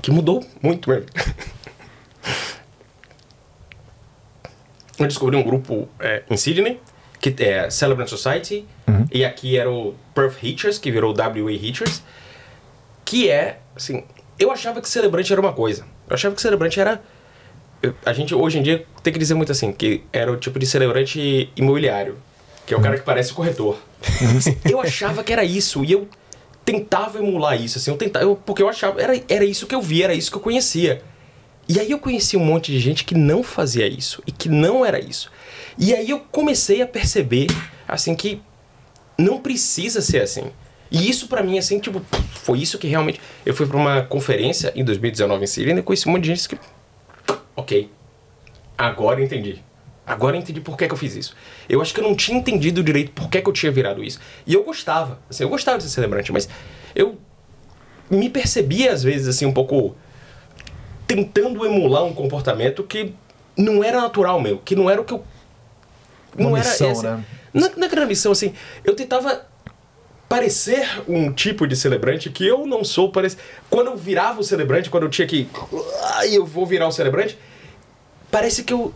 [0.01, 1.07] que mudou muito mesmo.
[4.99, 6.79] eu descobri um grupo é, em Sydney,
[7.19, 8.65] que é Celebrant Society,
[9.11, 12.01] e aqui era o Perth Hitchers, que virou WA Hitchers,
[13.03, 14.03] que é, assim,
[14.43, 15.83] eu achava que celebrante era uma coisa.
[16.09, 17.01] Eu achava que celebrante era
[18.05, 20.65] a gente hoje em dia tem que dizer muito assim, que era o tipo de
[20.67, 22.17] celebrante imobiliário,
[22.65, 23.77] que é o cara que parece o corretor.
[24.69, 26.07] eu achava que era isso e eu
[26.63, 29.81] tentava emular isso, assim, eu tentava, eu- porque eu achava, era, era isso que eu
[29.81, 31.01] via, era isso que eu conhecia.
[31.67, 34.85] E aí eu conheci um monte de gente que não fazia isso e que não
[34.85, 35.31] era isso.
[35.77, 37.47] E aí eu comecei a perceber,
[37.87, 38.41] assim, que
[39.17, 40.51] não precisa ser assim.
[40.91, 42.01] E isso pra mim, assim, tipo,
[42.43, 43.21] foi isso que realmente.
[43.45, 46.49] Eu fui pra uma conferência em 2019 em Sydney e conheci um monte de gente
[46.49, 46.59] que.
[47.55, 47.89] Ok.
[48.77, 49.63] Agora eu entendi.
[50.05, 51.35] Agora eu entendi por que, que eu fiz isso.
[51.69, 54.19] Eu acho que eu não tinha entendido direito por que, que eu tinha virado isso.
[54.45, 55.19] E eu gostava.
[55.29, 56.49] Assim, eu gostava de ser celebrante, mas
[56.93, 57.17] eu
[58.09, 59.95] me percebia, às vezes, assim, um pouco
[61.07, 63.13] tentando emular um comportamento que
[63.55, 65.23] não era natural meu, que não era o que eu.
[66.37, 67.03] Não era esse.
[67.03, 67.23] né?
[67.53, 68.53] Não, não era missão, assim.
[68.83, 69.45] Eu tentava
[70.31, 73.11] parecer um tipo de celebrante que eu não sou.
[73.11, 73.35] Parece...
[73.69, 75.49] Quando eu virava o celebrante, quando eu tinha que.
[76.15, 77.37] Ai, eu vou virar o celebrante,
[78.31, 78.93] parece que eu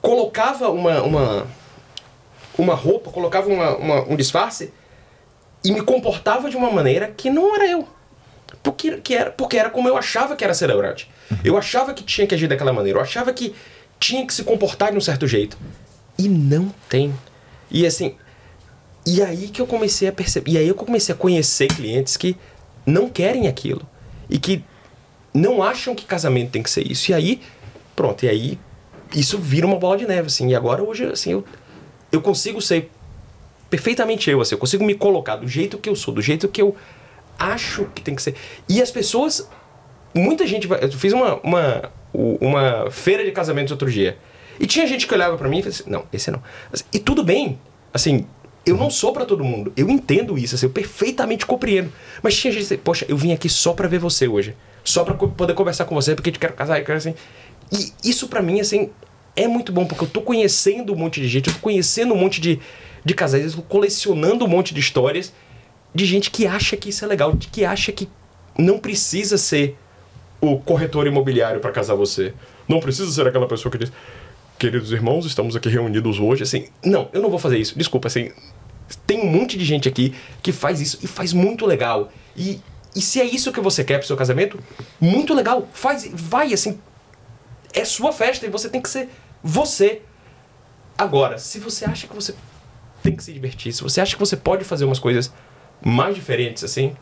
[0.00, 1.02] colocava uma.
[1.02, 1.46] uma,
[2.56, 4.72] uma roupa, colocava uma, uma- um disfarce
[5.62, 7.86] e me comportava de uma maneira que não era eu.
[8.62, 11.10] Porque, que era, porque era como eu achava que era celebrante.
[11.44, 12.98] Eu achava que tinha que agir daquela maneira.
[12.98, 13.54] Eu achava que
[14.00, 15.58] tinha que se comportar de um certo jeito.
[16.18, 17.14] E não tem.
[17.70, 18.16] E assim.
[19.08, 20.50] E aí que eu comecei a perceber.
[20.50, 22.36] E aí eu comecei a conhecer clientes que
[22.84, 23.80] não querem aquilo.
[24.28, 24.62] E que
[25.32, 27.10] não acham que casamento tem que ser isso.
[27.10, 27.40] E aí,
[27.96, 28.58] pronto, e aí
[29.14, 30.48] isso vira uma bola de neve, assim.
[30.48, 31.44] E agora hoje, assim, eu,
[32.12, 32.90] eu consigo ser
[33.70, 36.60] perfeitamente eu, assim, eu consigo me colocar do jeito que eu sou, do jeito que
[36.60, 36.76] eu
[37.38, 38.34] acho que tem que ser.
[38.68, 39.48] E as pessoas,
[40.14, 44.18] muita gente vai, eu fiz uma uma uma feira de casamentos outro dia.
[44.60, 46.42] E tinha gente que olhava pra mim e falava assim, não, esse não.
[46.92, 47.58] E tudo bem,
[47.92, 48.26] assim,
[48.68, 49.72] eu não sou pra todo mundo.
[49.76, 51.92] Eu entendo isso, assim, eu perfeitamente compreendo.
[52.22, 54.54] Mas tinha gente que poxa, eu vim aqui só pra ver você hoje.
[54.84, 57.14] Só co- poder conversar com você, porque te quero casar, eu quero assim.
[57.72, 58.90] E isso pra mim, assim,
[59.36, 62.16] é muito bom, porque eu tô conhecendo um monte de gente, eu tô conhecendo um
[62.16, 62.58] monte de,
[63.04, 65.32] de casais, eu tô colecionando um monte de histórias
[65.94, 68.08] de gente que acha que isso é legal, de que acha que
[68.58, 69.76] não precisa ser
[70.40, 72.32] o corretor imobiliário pra casar você.
[72.68, 73.92] Não precisa ser aquela pessoa que diz,
[74.58, 76.66] queridos irmãos, estamos aqui reunidos hoje, assim.
[76.84, 77.76] Não, eu não vou fazer isso.
[77.78, 78.30] Desculpa, assim.
[79.06, 82.10] Tem um monte de gente aqui que faz isso e faz muito legal.
[82.36, 82.60] E,
[82.94, 84.58] e se é isso que você quer pro seu casamento,
[85.00, 85.68] muito legal.
[85.72, 86.78] Faz, vai, assim.
[87.72, 89.08] É sua festa e você tem que ser
[89.42, 90.02] você.
[90.96, 92.34] Agora, se você acha que você
[93.02, 95.32] tem que se divertir, se você acha que você pode fazer umas coisas
[95.84, 96.96] mais diferentes, assim,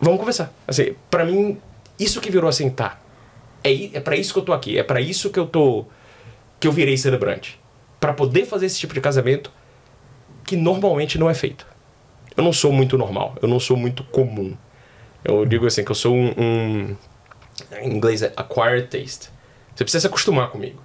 [0.00, 0.52] vamos conversar.
[0.66, 1.60] Assim, para mim,
[1.98, 2.98] isso que virou assim, tá.
[3.62, 5.86] É, é para isso que eu tô aqui, é para isso que eu tô
[6.58, 7.58] que eu virei celebrante,
[7.98, 9.50] Pra poder fazer esse tipo de casamento
[10.52, 11.66] que normalmente não é feito.
[12.36, 14.54] Eu não sou muito normal, eu não sou muito comum.
[15.24, 16.96] Eu digo assim que eu sou um, um
[17.80, 19.30] em inglês é acquired taste.
[19.74, 20.78] Você precisa se acostumar comigo.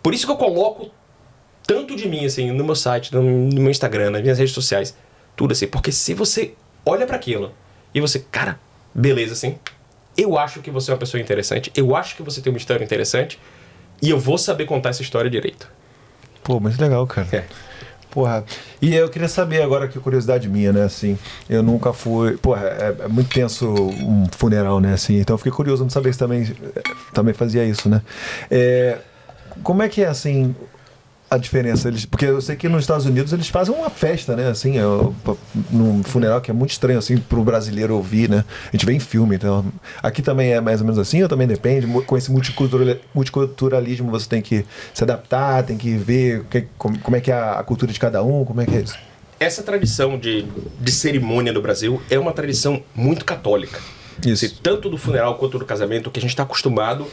[0.00, 0.88] Por isso que eu coloco
[1.66, 4.96] tanto de mim assim no meu site, no, no meu Instagram, nas minhas redes sociais,
[5.34, 6.54] tudo assim, porque se você
[6.86, 7.52] olha pra aquilo
[7.92, 8.56] e você, cara,
[8.94, 9.58] beleza assim,
[10.16, 12.84] eu acho que você é uma pessoa interessante, eu acho que você tem uma história
[12.84, 13.36] interessante
[14.00, 15.68] e eu vou saber contar essa história direito.
[16.44, 17.26] Pô, muito legal, cara.
[17.32, 17.44] É.
[18.10, 18.44] Porra.
[18.82, 20.82] E eu queria saber agora que curiosidade minha, né?
[20.82, 21.16] Assim,
[21.48, 22.36] eu nunca fui.
[22.36, 24.94] Porra, é, é muito tenso um funeral, né?
[24.94, 26.56] Assim, então eu fiquei curioso, sabia que você também,
[27.12, 28.02] também fazia isso, né?
[28.50, 28.98] É,
[29.62, 30.54] como é que é, assim,
[31.30, 31.88] a diferença?
[31.88, 34.48] Eles, porque eu sei que nos Estados Unidos eles fazem uma festa, né?
[34.48, 34.82] Assim, é,
[35.70, 38.44] num funeral que é muito estranho, assim, pro brasileiro ouvir, né?
[38.68, 39.64] A gente vê em filme, então.
[40.02, 41.86] Aqui também é mais ou menos assim, ou também depende?
[42.02, 47.20] Com esse multicultural- multiculturalismo você tem que se adaptar, tem que ver que- como, é
[47.20, 48.98] que é a, cultura de cada um, como é que é isso?
[49.38, 50.44] Essa tradição de,
[50.80, 53.80] de cerimônia do Brasil é uma tradição muito católica.
[54.26, 54.60] Isso.
[54.62, 57.06] Tanto do funeral quanto do casamento, o que a gente está acostumado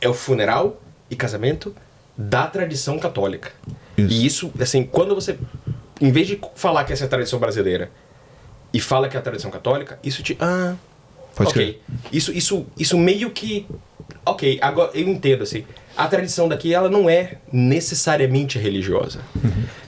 [0.00, 0.80] é o funeral
[1.10, 1.74] e casamento
[2.16, 3.50] da tradição católica.
[3.96, 4.12] Isso.
[4.12, 5.38] E isso, assim, quando você,
[6.00, 7.90] em vez de falar que essa é a tradição brasileira
[8.72, 10.36] e fala que é a tradição católica, isso te.
[10.40, 10.74] Ah,
[11.34, 11.80] Pode ok.
[12.12, 13.66] Isso, isso, isso meio que.
[14.24, 15.64] Ok, agora eu entendo, assim.
[15.96, 19.20] A tradição daqui, ela não é necessariamente religiosa.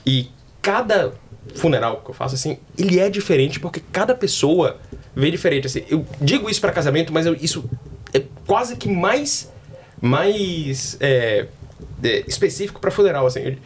[0.04, 0.28] E
[0.60, 1.12] cada
[1.54, 4.78] funeral que eu faço, assim, ele é diferente porque cada pessoa
[5.14, 5.66] vê diferente.
[5.66, 7.64] Assim, eu digo isso para casamento, mas eu- isso
[8.12, 9.50] é quase que mais,
[10.00, 11.46] mais é,
[12.02, 13.26] é, específico para funeral.
[13.26, 13.56] Assim.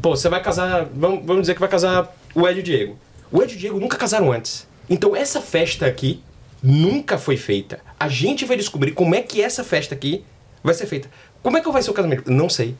[0.00, 2.98] Pô, você vai casar, vamos, vamos dizer que vai casar o Ed e o Diego.
[3.30, 4.66] O Ed e o Diego nunca casaram antes.
[4.88, 6.22] Então essa festa aqui
[6.62, 7.80] nunca foi feita.
[7.98, 10.24] A gente vai descobrir como é que essa festa aqui
[10.62, 11.08] vai ser feita.
[11.42, 12.30] Como é que vai ser o casamento?
[12.30, 12.76] Não sei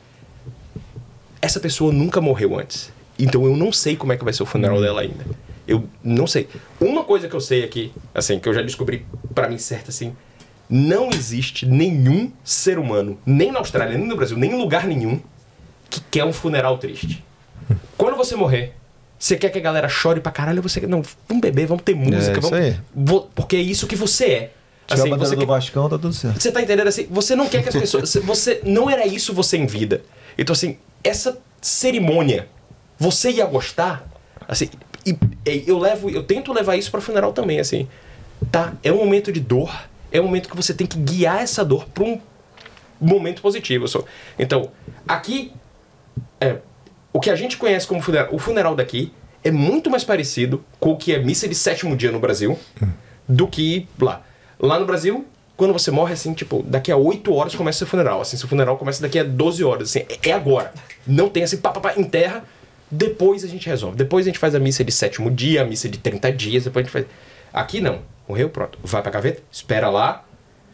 [1.43, 2.89] essa pessoa nunca morreu antes.
[3.19, 5.25] Então eu não sei como é que vai ser o funeral dela ainda.
[5.67, 6.47] Eu não sei.
[6.79, 9.05] Uma coisa que eu sei aqui, assim, que eu já descobri
[9.35, 10.15] pra mim certo assim,
[10.69, 15.19] não existe nenhum ser humano, nem na Austrália, nem no Brasil, nem em lugar nenhum,
[15.89, 17.23] que quer um funeral triste.
[17.97, 18.73] Quando você morrer,
[19.19, 21.95] você quer que a galera chore pra caralho, você quer, não, vamos beber, vamos ter
[21.95, 22.75] música, isso vamos, aí.
[22.93, 24.51] Vo- porque é isso que você é.
[24.87, 26.41] Tirar a bandeira você do quer- Vascão, tá tudo certo.
[26.41, 27.07] você tá entendendo assim?
[27.09, 28.13] Você não quer que as pessoas.
[28.23, 30.01] você não era isso você em vida.
[30.37, 32.47] Então, assim, essa cerimônia,
[32.99, 34.05] você ia gostar,
[34.47, 34.69] assim,
[35.05, 35.15] e,
[35.49, 37.87] e eu levo, eu tento levar isso para funeral também, assim.
[38.51, 39.71] Tá, é um momento de dor,
[40.13, 42.21] é um momento que você tem que guiar essa dor para um
[43.01, 43.87] momento positivo.
[43.87, 44.05] Só.
[44.37, 44.71] Então,
[45.07, 45.51] aqui,
[46.39, 46.57] é,
[47.11, 49.11] o que a gente conhece como funeral, o funeral daqui
[49.43, 52.57] é muito mais parecido com o que é missa de sétimo dia no Brasil
[53.27, 54.21] do que lá.
[54.59, 55.25] Lá no Brasil,
[55.57, 58.21] quando você morre, assim, tipo, daqui a 8 horas começa seu funeral.
[58.21, 59.89] Assim, seu funeral começa daqui a 12 horas.
[59.89, 60.71] Assim, é, é agora.
[61.07, 62.43] Não tem assim, pá, pá, pá, enterra.
[62.89, 63.97] Depois a gente resolve.
[63.97, 66.63] Depois a gente faz a missa de sétimo dia, a missa de 30 dias.
[66.65, 67.05] Depois a gente faz.
[67.51, 68.12] Aqui não.
[68.27, 68.79] Morreu, pronto.
[68.83, 70.23] Vai pra gaveta, espera lá.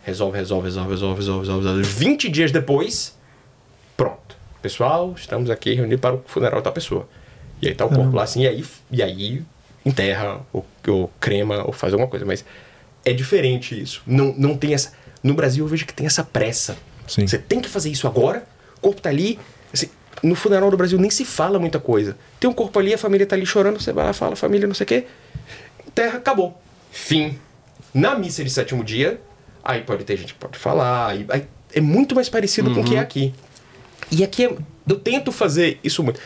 [0.04, 1.68] Resolve, resolve, resolve, resolve, resolve, resolve.
[1.68, 1.84] resolve.
[1.84, 3.18] 20 dias depois,
[3.98, 4.36] pronto.
[4.62, 7.08] Pessoal, estamos aqui reunidos para o funeral da pessoa.
[7.62, 9.44] E aí tá o corpo lá assim, e aí, e aí
[9.86, 12.26] enterra, ou, ou crema, ou faz alguma coisa.
[12.26, 12.46] Mas
[13.04, 14.02] é diferente isso.
[14.06, 14.94] Não, não tem essa.
[15.22, 16.78] No Brasil eu vejo que tem essa pressa.
[17.08, 17.28] Sim.
[17.28, 18.46] Você tem que fazer isso agora,
[18.78, 19.40] o corpo tá ali.
[19.74, 19.90] assim,
[20.22, 22.16] no funeral do Brasil nem se fala muita coisa.
[22.40, 24.76] Tem um corpo ali, a família tá ali chorando, você vai lá, fala, família, não
[24.76, 25.06] sei o quê.
[25.88, 26.60] Enterra, acabou.
[26.92, 27.38] Fim.
[27.94, 29.20] Na missa de sétimo dia,
[29.64, 31.08] aí pode ter gente que pode falar.
[31.08, 33.34] Aí, aí é muito mais parecido com o que é aqui.
[34.12, 34.56] E aqui é-
[34.88, 36.20] eu tento fazer isso muito.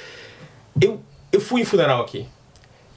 [0.82, 2.28] Eu, eu fui em funeral aqui.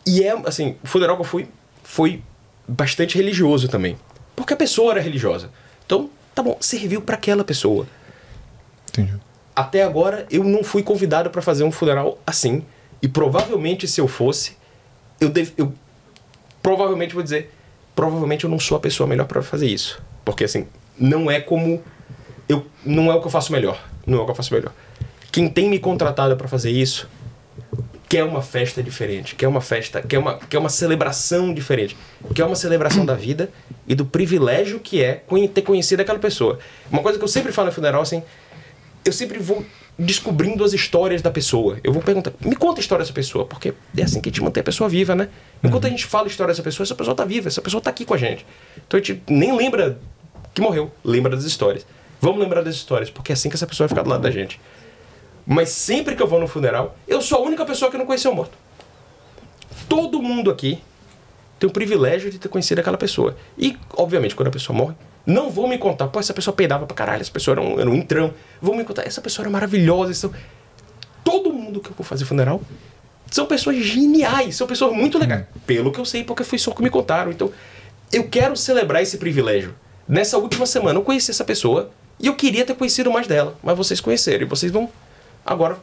[0.07, 1.49] E é, assim, o funeral que eu fui
[1.83, 2.23] foi
[2.67, 3.97] bastante religioso também.
[4.35, 5.51] Porque a pessoa era religiosa.
[5.85, 7.87] Então, tá bom, serviu para aquela pessoa.
[8.91, 9.15] Entendi.
[9.55, 12.65] Até agora, eu não fui convidado para fazer um funeral assim.
[13.01, 14.57] E provavelmente, se eu fosse,
[15.21, 15.73] eu, eu
[16.63, 17.53] provavelmente vou dizer,
[17.97, 20.01] provavelmente eu não sou a pessoa melhor para fazer isso.
[20.25, 20.69] Porque assim,
[20.99, 21.83] não é como
[22.49, 24.73] eu não é o que eu faço melhor, não é o que eu faço melhor.
[25.33, 27.09] Quem tem me contratado para fazer isso
[28.09, 31.97] quer uma festa diferente, quer uma festa, quer uma, quer uma celebração diferente,
[32.35, 33.51] quer uma celebração da vida
[33.87, 36.59] e do privilégio que é ter conhecido aquela pessoa.
[36.91, 38.23] Uma coisa que eu sempre falo no funeral assim,
[39.05, 39.65] eu sempre vou
[39.99, 41.79] descobrindo as histórias da pessoa.
[41.83, 44.43] Eu vou perguntar, me conta a história dessa pessoa, porque é assim que a gente
[44.43, 45.29] mantém a pessoa viva, né?
[45.65, 47.91] Enquanto a gente fala a história dessa pessoa, essa pessoa tá viva, essa pessoa tá
[47.91, 48.45] aqui com a gente.
[48.87, 49.99] Então a gente nem lembra
[50.53, 51.87] que morreu, lembra das histórias.
[52.21, 54.31] Vamos lembrar das histórias, porque é assim que essa pessoa vai ficar do lado da
[54.31, 54.61] gente.
[55.47, 58.33] Mas sempre que eu vou no funeral, eu sou a única pessoa que não conheceu
[58.33, 58.59] o morto.
[59.89, 60.83] Todo mundo aqui
[61.59, 63.37] tem o privilégio de ter conhecido aquela pessoa.
[63.57, 64.95] E, obviamente, quando a pessoa morre,
[65.27, 67.91] não vão me contar, pô, essa pessoa peidava pra caralho, essa pessoa era um, era
[67.91, 68.33] um entrão.
[68.63, 70.15] Vão me contar, essa pessoa era maravilhosa.
[70.15, 70.31] São...
[71.25, 72.61] Todo mundo que eu vou fazer funeral
[73.31, 75.45] são pessoas geniais, são pessoas muito legais.
[75.67, 77.33] Pelo que eu sei, porque foi só que me contaram.
[77.33, 77.51] Então,
[78.13, 79.75] eu quero celebrar esse privilégio.
[80.09, 81.91] Nessa última semana, eu conheci essa pessoa
[82.21, 84.89] e eu queria ter conhecido mais dela, mas vocês conheceram e vocês vão
[85.45, 85.77] agora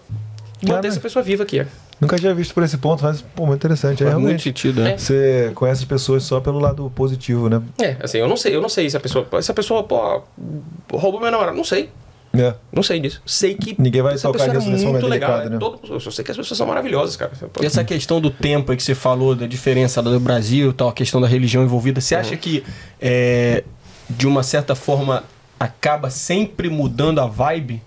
[0.65, 1.65] manter essa pessoa viva aqui.
[2.03, 4.03] Nunca tinha visto por esse ponto, mas, pô, muito interessante.
[4.03, 4.91] É Faz muito sentido, né?
[4.93, 4.97] É.
[4.97, 7.61] Você conhece as pessoas só pelo lado positivo, né?
[7.81, 10.21] É, assim, eu não sei, eu não sei se a pessoa, se a pessoa, pô,
[10.91, 11.89] roubou meu namorado, não sei.
[12.35, 12.55] É.
[12.71, 13.21] Não sei disso.
[13.27, 15.29] Sei que Ninguém vai essa tocar nisso nesse muito momento legal.
[15.41, 15.57] delicado, é né?
[15.59, 17.31] todo- eu sei que as pessoas são maravilhosas, cara.
[17.61, 20.89] E essa questão do tempo aí que você falou, da diferença do Brasil e tal,
[20.89, 22.63] a questão da religião envolvida, você acha que,
[22.99, 23.63] é,
[24.09, 25.23] de uma certa forma,
[25.59, 27.83] acaba sempre mudando a vibe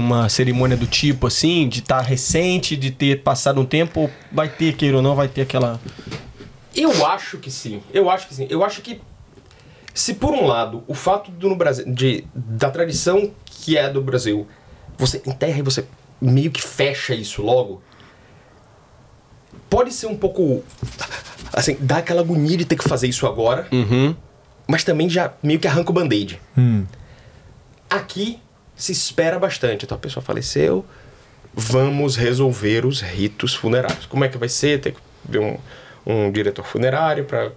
[0.00, 4.48] numa cerimônia do tipo, assim, de estar recente, de ter passado um tempo, ou vai
[4.48, 5.80] ter, queira ou não, vai ter aquela...
[6.74, 7.82] Eu acho que sim.
[7.92, 8.46] Eu acho que sim.
[8.50, 9.00] Eu acho que
[9.94, 14.02] se por um lado o fato do no Brasil de da tradição que é do
[14.02, 14.46] Brasil,
[14.98, 15.86] você enterra e você
[16.20, 17.80] meio que fecha isso logo,
[19.70, 20.62] pode ser um pouco
[21.52, 24.14] assim, dá aquela agonia de ter que fazer isso agora, Uhum.
[24.68, 26.38] mas também já meio que arranca o band-aid.
[26.58, 26.84] Hum.
[27.88, 28.38] Aqui
[28.76, 29.84] se espera bastante.
[29.84, 30.84] Então a pessoa faleceu,
[31.54, 34.06] vamos resolver os ritos funerários.
[34.06, 34.80] Como é que vai ser?
[34.80, 35.58] Tem que ver um,
[36.06, 37.50] um diretor funerário para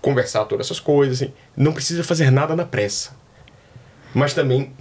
[0.00, 1.22] conversar todas essas coisas.
[1.22, 1.32] Assim.
[1.56, 3.16] Não precisa fazer nada na pressa.
[4.14, 4.72] Mas também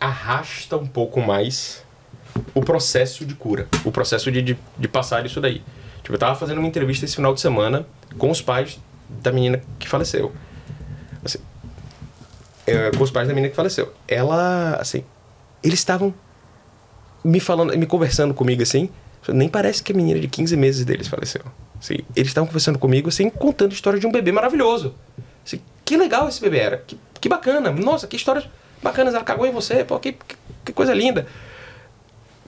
[0.00, 1.84] arrasta um pouco mais
[2.54, 5.62] o processo de cura, o processo de, de, de passar isso daí.
[6.02, 7.86] Tipo, eu tava fazendo uma entrevista esse final de semana
[8.18, 8.78] com os pais
[9.08, 10.32] da menina que faleceu.
[12.66, 13.92] É, com os pais da menina que faleceu.
[14.08, 15.04] Ela, assim,
[15.62, 16.12] eles estavam
[17.22, 18.90] me falando, me conversando comigo assim.
[19.28, 21.42] Nem parece que a menina de 15 meses deles faleceu.
[21.80, 24.94] Assim, eles estavam conversando comigo, assim, contando a história de um bebê maravilhoso.
[25.44, 26.78] Assim, que legal esse bebê era.
[26.78, 27.70] Que, que bacana.
[27.72, 28.44] Nossa, que história
[28.82, 29.10] bacana.
[29.10, 29.84] Ela cagou em você.
[29.84, 30.36] Pô, que, que,
[30.66, 31.26] que coisa linda.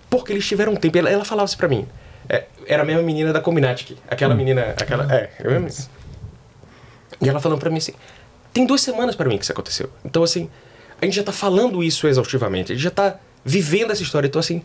[0.09, 0.97] Porque eles tiveram um tempo.
[0.99, 1.87] Ela, ela falava isso pra mim.
[2.29, 3.97] É, era a mesma menina da Cominatic.
[4.09, 4.75] Aquela menina.
[4.81, 5.91] Aquela, é, é a mesma.
[7.21, 7.95] E ela falando pra mim assim:
[8.53, 9.91] tem duas semanas pra mim que isso aconteceu.
[10.05, 10.51] Então, assim,
[11.01, 12.73] a gente já tá falando isso exaustivamente.
[12.73, 14.27] A gente já tá vivendo essa história.
[14.27, 14.63] Então, assim,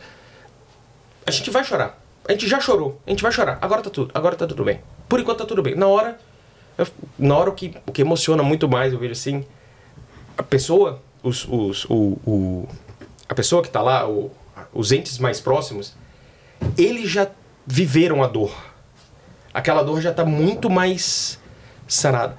[1.26, 2.00] a gente vai chorar.
[2.28, 3.00] A gente já chorou.
[3.06, 3.58] A gente vai chorar.
[3.62, 4.12] Agora tá tudo.
[4.14, 4.80] Agora tá tudo bem.
[5.10, 5.76] Por enquanto tá tudo bem.
[5.76, 6.18] Na hora.
[6.78, 6.88] eu-
[7.20, 9.46] na hora o que, o que emociona muito mais, eu vejo assim.
[10.38, 11.02] A pessoa.
[11.22, 12.68] Os, os, o, o-
[13.30, 14.32] a pessoa que tá lá, o-
[14.74, 15.94] os entes mais próximos,
[16.78, 17.28] eles já
[17.66, 18.52] viveram a dor.
[19.54, 21.40] Aquela dor já tá muito mais
[21.88, 22.38] sarada.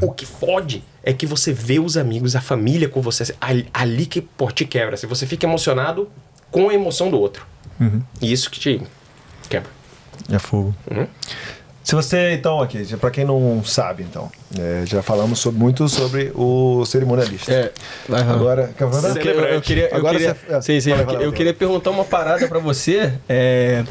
[0.00, 3.34] O que fode é que você vê os amigos, a família com você.
[3.40, 4.94] Ali, ali que pô, te quebra.
[4.94, 6.08] Assim, você fica emocionado
[6.50, 7.46] com a emoção do outro.
[8.20, 8.80] E isso que te
[9.48, 9.68] quebra.
[10.32, 10.74] É fogo.
[10.90, 11.06] Uhum.
[11.82, 16.32] Se você, então, aqui, pra quem não sabe, então, é, já falamos sobre- muito sobre
[16.34, 17.52] o cerimonialista.
[17.52, 17.72] É,
[18.30, 19.10] Agora, quer falar?
[19.10, 21.90] Eu, eu- eu queria, eu Agora queria, você- é, sim, sim, eu, eu queria perguntar
[21.90, 23.12] uma parada pra você.
[23.28, 23.84] É,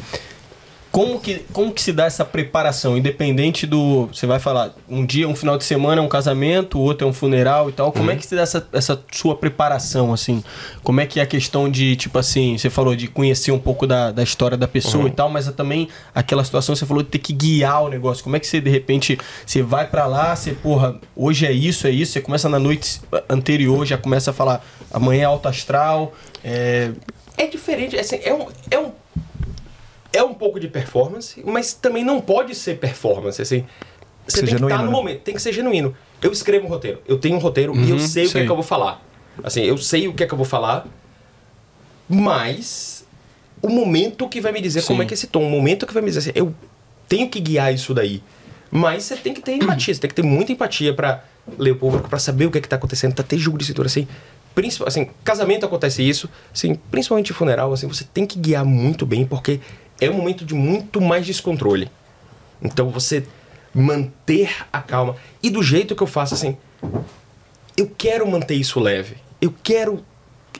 [0.94, 5.28] como que, como que se dá essa preparação, independente do, você vai falar, um dia,
[5.28, 7.90] um final de semana é um casamento, o outro é um funeral e tal.
[7.90, 10.40] Como é que se dá essa, essa sua preparação, assim?
[10.84, 13.88] Como é que é a questão de, tipo assim, você falou de conhecer um pouco
[13.88, 17.08] da, da história da pessoa e tal, mas é também aquela situação, você falou de
[17.08, 18.22] ter que guiar o negócio.
[18.22, 21.88] Como é que você, de repente, você vai pra lá, você, porra, hoje é isso,
[21.88, 26.14] é isso, você começa na noite anterior, já começa a falar, amanhã é alto astral,
[26.44, 26.92] é...
[27.36, 28.92] É diferente, assim, é um, é um
[30.14, 33.66] é um pouco de performance, mas também não pode ser performance, assim.
[34.26, 34.90] Você tem que estar genuíno, no né?
[34.96, 35.94] momento, tem que ser genuíno.
[36.22, 38.40] Eu escrevo um roteiro, eu tenho um roteiro e eu Uhum, sei o que é
[38.40, 38.46] sei.
[38.46, 39.02] que eu vou falar.
[39.42, 40.86] Assim, eu sei o que é que eu vou falar,
[42.08, 43.04] mas
[43.62, 45.04] o momento que vai me dizer como Sim.
[45.04, 46.54] é que é esse tom, o momento que vai me dizer assim, eu
[47.08, 48.22] tenho que guiar isso daí.
[48.70, 51.22] Mas você tem que ter empatia, você tem que ter muita empatia pra
[51.58, 53.64] ler o público, pra saber o que é que tá acontecendo, pra ter jogo de
[53.64, 54.08] cintura, assim.
[54.54, 59.24] Principal, assim, casamento acontece isso, assim, principalmente funeral, assim, você tem que guiar muito bem,
[59.24, 59.60] porque
[60.00, 61.90] é um momento de muito mais descontrole.
[62.62, 63.26] Então você
[63.74, 65.16] manter a calma.
[65.42, 66.56] E do jeito que eu faço, assim,
[67.76, 69.16] eu quero manter isso leve.
[69.40, 70.04] Eu quero.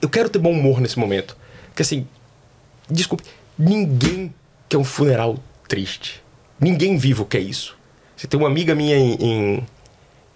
[0.03, 1.37] Eu quero ter bom humor nesse momento.
[1.69, 2.07] Porque assim,
[2.91, 3.25] desculpe,
[3.59, 4.35] ninguém
[4.69, 5.39] quer um funeral
[5.69, 6.23] triste.
[6.61, 7.77] Ninguém vivo quer isso.
[8.17, 9.67] Você tem uma amiga minha em, em,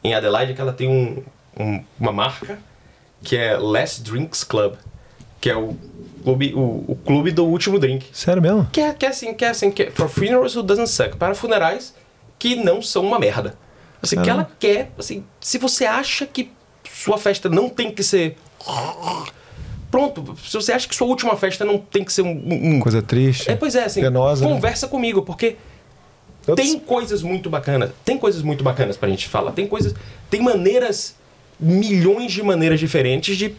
[0.05, 1.23] em Adelaide que ela tem um,
[1.59, 2.59] um- uma marca
[3.23, 4.75] que é Less Drinks Club,
[5.41, 5.77] que é o
[6.25, 8.07] clube, o, o clube do último drink.
[8.13, 8.69] Sério mesmo?
[8.73, 11.17] Que é, que é assim, que é assim, que é for funerals who doesn't suck.
[11.17, 11.95] Para funerais
[12.39, 13.57] que não são uma merda.
[14.03, 14.43] Assim, que Caramba.
[14.43, 16.51] ela quer, assim, se você acha que
[16.93, 18.37] sua festa não tem que ser.
[19.91, 22.31] Pronto, se você acha que sua última festa não tem que ser um.
[22.77, 23.51] um- Coisa triste.
[23.51, 24.53] É, pois é, assim, penosa, né?
[24.53, 25.57] conversa comigo, porque
[26.47, 27.91] Eu- tem coisas muito bacanas.
[28.05, 29.53] Tem coisas muito bacanas pra gente falar.
[29.53, 29.95] Tem coisas.
[30.31, 31.17] Tem maneiras.
[31.61, 33.57] Milhões de maneiras diferentes de.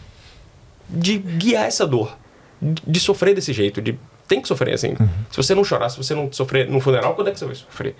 [0.92, 2.16] De guiar essa dor.
[2.60, 3.80] De, de sofrer desse jeito.
[3.80, 3.98] De,
[4.28, 4.90] tem que sofrer assim.
[4.98, 5.08] Uhum.
[5.30, 7.54] Se você não chorar, se você não sofrer no funeral, quando é que você vai
[7.54, 7.96] sofrer?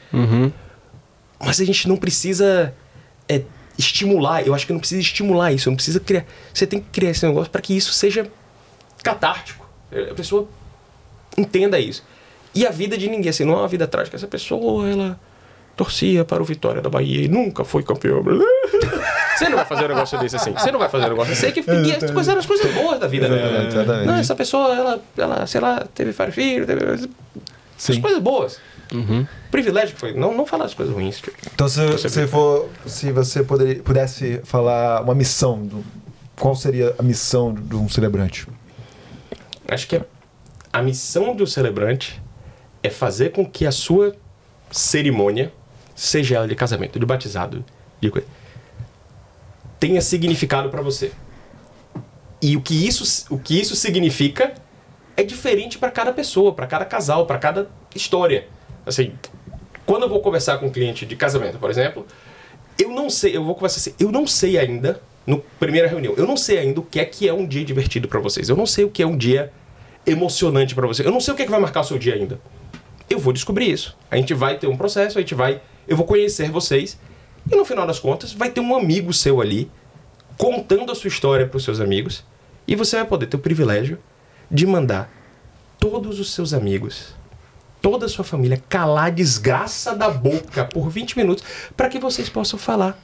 [1.38, 2.74] Mas a gente não precisa
[3.28, 3.42] é,
[3.78, 4.46] estimular.
[4.46, 5.68] Eu acho que não precisa estimular isso.
[5.68, 6.26] Não precisa criar.
[6.52, 8.30] Você tem que criar esse negócio para que isso seja
[9.02, 9.68] catártico.
[10.10, 10.48] A pessoa
[11.36, 12.04] entenda isso.
[12.54, 14.16] E a vida de ninguém, assim, não é uma vida trágica.
[14.16, 15.18] Essa pessoa, ela
[15.80, 18.22] torcia para o Vitória da Bahia e nunca foi campeão.
[19.34, 20.52] Você não vai fazer um negócio desse assim.
[20.52, 21.40] Você não vai fazer um negócio assim.
[21.40, 23.66] Sei que ninguém, as coisas eram as coisas boas da vida dela.
[23.66, 24.06] Exatamente.
[24.06, 27.08] Não, essa pessoa, ela, ela, sei lá, teve vários filhos, teve as
[27.78, 27.98] Sim.
[28.02, 28.60] coisas boas.
[29.50, 30.12] Privilégio que foi.
[30.12, 31.16] Não, não falar as coisas ruins.
[31.16, 31.34] tipo.
[31.54, 35.82] Então, se, se, for, se você poderia, pudesse falar uma missão, do,
[36.36, 38.46] qual seria a missão de um celebrante?
[39.66, 39.98] Acho que
[40.70, 42.20] a missão do celebrante
[42.82, 44.14] é fazer com que a sua
[44.70, 45.52] cerimônia,
[46.00, 47.62] seja ela de casamento, de batizado,
[48.00, 48.26] de coisa,
[49.78, 51.12] tenha significado para você.
[52.40, 54.54] E o que isso, o que isso significa
[55.14, 58.48] é diferente para cada pessoa, para cada casal, para cada história.
[58.86, 59.12] Assim,
[59.84, 62.06] quando eu vou conversar com um cliente de casamento, por exemplo,
[62.78, 66.26] eu não sei, eu vou conversar assim, eu não sei ainda, no primeira reunião, eu
[66.26, 68.48] não sei ainda o que é que é um dia divertido para vocês.
[68.48, 69.52] Eu não sei o que é um dia
[70.06, 71.04] emocionante para vocês.
[71.04, 72.40] Eu não sei o que é que vai marcar o seu dia ainda.
[73.10, 73.94] Eu vou descobrir isso.
[74.10, 75.60] A gente vai ter um processo, a gente vai,
[75.90, 76.96] eu vou conhecer vocês
[77.50, 79.70] e no final das contas vai ter um amigo seu ali
[80.38, 82.24] contando a sua história para os seus amigos
[82.66, 83.98] e você vai poder ter o privilégio
[84.50, 85.12] de mandar
[85.78, 87.14] todos os seus amigos
[87.82, 91.42] toda a sua família calar a desgraça da boca por 20 minutos
[91.76, 92.98] para que vocês possam falar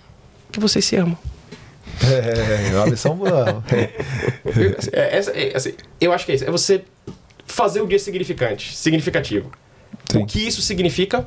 [0.53, 1.19] que vocês se amam.
[2.03, 3.63] É, é uma lição boa.
[4.93, 6.45] É, essa- é, assim, eu acho que é isso.
[6.45, 6.85] É você
[7.47, 9.51] fazer o dia significante, significativo.
[10.11, 10.19] Sim.
[10.23, 11.27] O que isso significa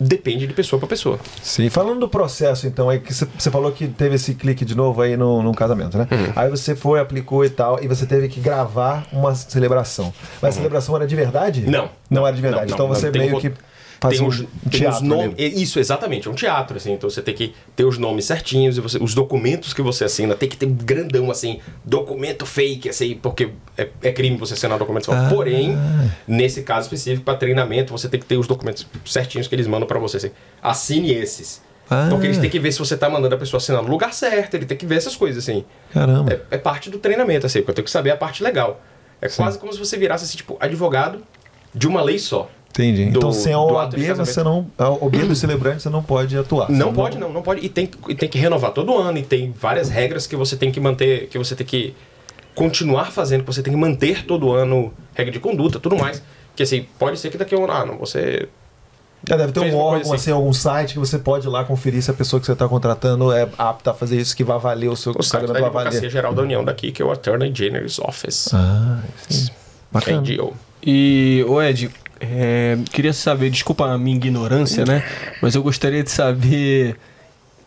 [0.00, 1.18] depende de pessoa para pessoa.
[1.42, 4.74] Sim, falando do processo, então, aí que você- você falou que teve esse clique de
[4.74, 6.06] novo aí no, num casamento, né?
[6.10, 6.32] Uhum.
[6.36, 10.12] Aí você foi, aplicou e tal, e você teve que gravar uma celebração.
[10.40, 11.64] Mas a celebração era de verdade?
[11.64, 11.70] Uhum.
[11.70, 11.90] Não.
[12.10, 12.70] Não era de verdade.
[12.70, 12.94] Não, não, então não.
[12.94, 13.52] você Tem meio um- que
[14.00, 15.34] fazia tem um, os, tem os nomes.
[15.38, 16.92] é Isso, exatamente, é um teatro, assim.
[16.92, 20.34] Então você tem que ter os nomes certinhos, e você- os documentos que você assina,
[20.34, 25.06] tem que ter grandão, assim, documento fake, assim, porque é, é crime você assinar documento
[25.06, 25.22] falso.
[25.26, 25.28] Ah.
[25.28, 25.76] Porém,
[26.26, 29.86] nesse caso específico, para treinamento, você tem que ter os documentos certinhos que eles mandam
[29.86, 30.16] para você.
[30.18, 30.30] Assim,
[30.62, 31.60] assine esses.
[31.90, 32.08] Ah.
[32.10, 34.54] Porque eles têm que ver se você tá mandando a pessoa assinar no lugar certo,
[34.54, 35.64] ele tem que ver essas coisas, assim.
[35.92, 36.32] Caramba.
[36.50, 38.80] É, é parte do treinamento, assim, porque eu tenho que saber a parte legal.
[39.20, 41.22] É quase como se você virasse, assim, tipo, advogado
[41.74, 42.50] de uma lei só.
[42.82, 43.06] Entendi.
[43.10, 44.66] do- então, sem a OAB, você não.
[44.78, 46.70] A OAB do celebrante, você não pode atuar.
[46.70, 47.64] Não Você pode, não, não pode.
[47.64, 50.70] E tem, e tem que renovar todo ano, e tem várias regras que você tem
[50.70, 51.94] que manter, que você tem que
[52.54, 56.22] continuar fazendo, que você tem que manter todo ano, regra de conduta, tudo mais.
[56.56, 58.48] Que assim, pode ser que daqui a um ano, ah, não, você.
[59.28, 60.14] É, deve ter Fez um órgão, assim.
[60.14, 60.30] assim.
[60.30, 63.32] algum site que você pode ir lá conferir se a pessoa que você está contratando
[63.32, 65.82] é apta a fazer isso, que vai valer o seu O site da casamento vai
[65.82, 66.10] Advocacia valer.
[66.10, 68.50] Geral da União daqui, que é o Attorney General's Office.
[68.54, 69.48] Ah, sim.
[69.90, 70.22] Bacana.
[70.82, 75.02] E, ô Ed, é, queria saber, desculpa a minha ignorância, né?
[75.42, 76.96] Mas eu gostaria de saber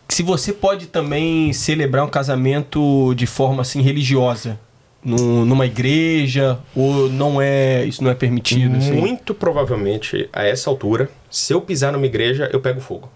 [0.08, 4.58] se você pode também celebrar um casamento de forma assim religiosa.
[5.04, 7.84] num- numa igreja, ou não é.
[7.84, 8.92] Isso não é permitido, assim?
[8.92, 13.10] Muito provavelmente, a essa altura, se eu pisar numa igreja, eu pego fogo.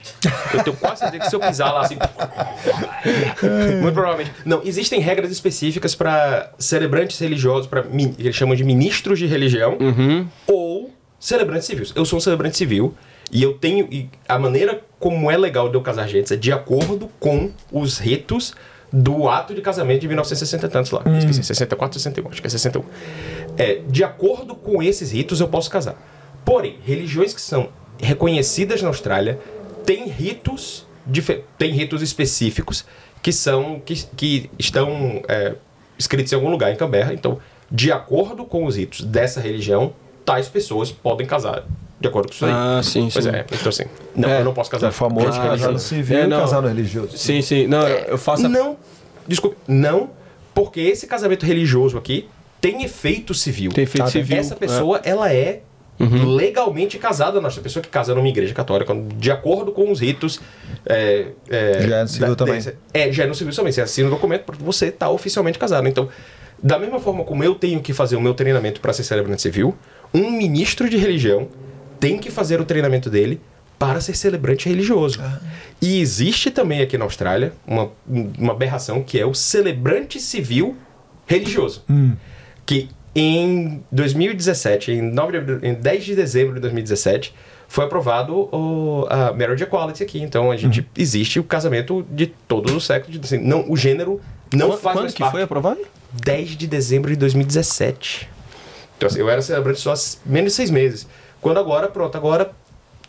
[0.53, 1.95] Eu tenho quase certeza que se eu pisar lá assim.
[3.81, 4.33] muito provavelmente.
[4.45, 7.85] Não, existem regras específicas para celebrantes religiosos, para
[8.19, 10.27] eles chamam de ministros de religião, Uhum.
[10.49, 10.93] ou
[11.27, 11.93] celebrantes civis.
[11.97, 12.95] Eu sou um celebrante civil
[13.33, 13.89] e eu tenho.
[13.91, 17.99] E a maneira como é legal de eu casar gente é de acordo com os
[17.99, 18.55] ritos
[18.93, 21.03] do ato de casamento de 1960 e tantos lá.
[21.19, 22.85] Esqueci, 64, 61, acho que é 61.
[23.59, 26.01] É, de acordo com esses ritos eu posso casar.
[26.45, 27.71] Porém, religiões que são
[28.01, 29.41] reconhecidas na Austrália
[29.85, 30.87] têm ritos,
[31.59, 32.85] têm ritos específicos
[33.21, 35.57] que são que, que estão é,
[35.99, 37.13] escritos em algum lugar em Canberra.
[37.13, 39.93] Então, de acordo com os ritos dessa religião,
[40.27, 41.65] tais pessoas podem casar
[41.99, 42.51] de acordo com isso aí.
[42.53, 43.31] Ah, sim, Pois sim.
[43.31, 43.85] é, então assim,
[44.15, 44.41] não, É.
[44.41, 44.89] eu não posso É casar.
[44.91, 46.41] o famoso Ah, casar no civil É, não.
[46.41, 47.17] casar no religioso.
[47.17, 47.67] Sim, sim.
[47.67, 48.45] Não, eu faço.
[48.45, 48.77] a- Não,
[49.27, 50.11] desculpe, não,
[50.53, 52.29] porque esse casamento religioso aqui
[52.61, 53.71] tem efeito civil.
[53.73, 54.11] Tem efeito Tá?
[54.11, 55.63] civil, Essa pessoa, ela é
[56.25, 57.41] legalmente casada.
[57.41, 60.41] Nossa, pessoa que casa numa igreja católica, de acordo com os ritos.
[60.85, 62.55] É, é, Já é no civil também.
[62.57, 63.73] desse- é, já é no civil também.
[63.73, 65.87] Você assina o documento porque você está oficialmente casado.
[65.89, 66.09] Então,
[66.63, 69.75] da mesma forma como eu tenho que fazer o meu treinamento para ser celebrante civil,
[70.17, 71.49] um ministro de religião
[72.01, 73.41] tem que fazer o treinamento dele
[73.79, 75.21] para ser celebrante religioso.
[75.81, 80.77] E existe também aqui na Austrália uma, uma aberração que é o celebrante civil
[81.27, 81.85] religioso.
[82.65, 87.35] Que em 2017, em, 9 de, em 10 de dezembro de 2017,
[87.69, 90.23] foi aprovado o, a marriage equality aqui.
[90.23, 93.19] Então a gente existe o casamento de todos os séculos.
[93.23, 94.21] Assim, não, o gênero
[94.55, 95.33] não Quando, faz quando mais que parte.
[95.33, 95.81] foi aprovado?
[96.25, 98.36] 10 de dezembro de 2017.
[98.97, 101.07] Então, assim, eu era celebrante só há menos de seis meses.
[101.41, 102.51] Quando agora, pronto, agora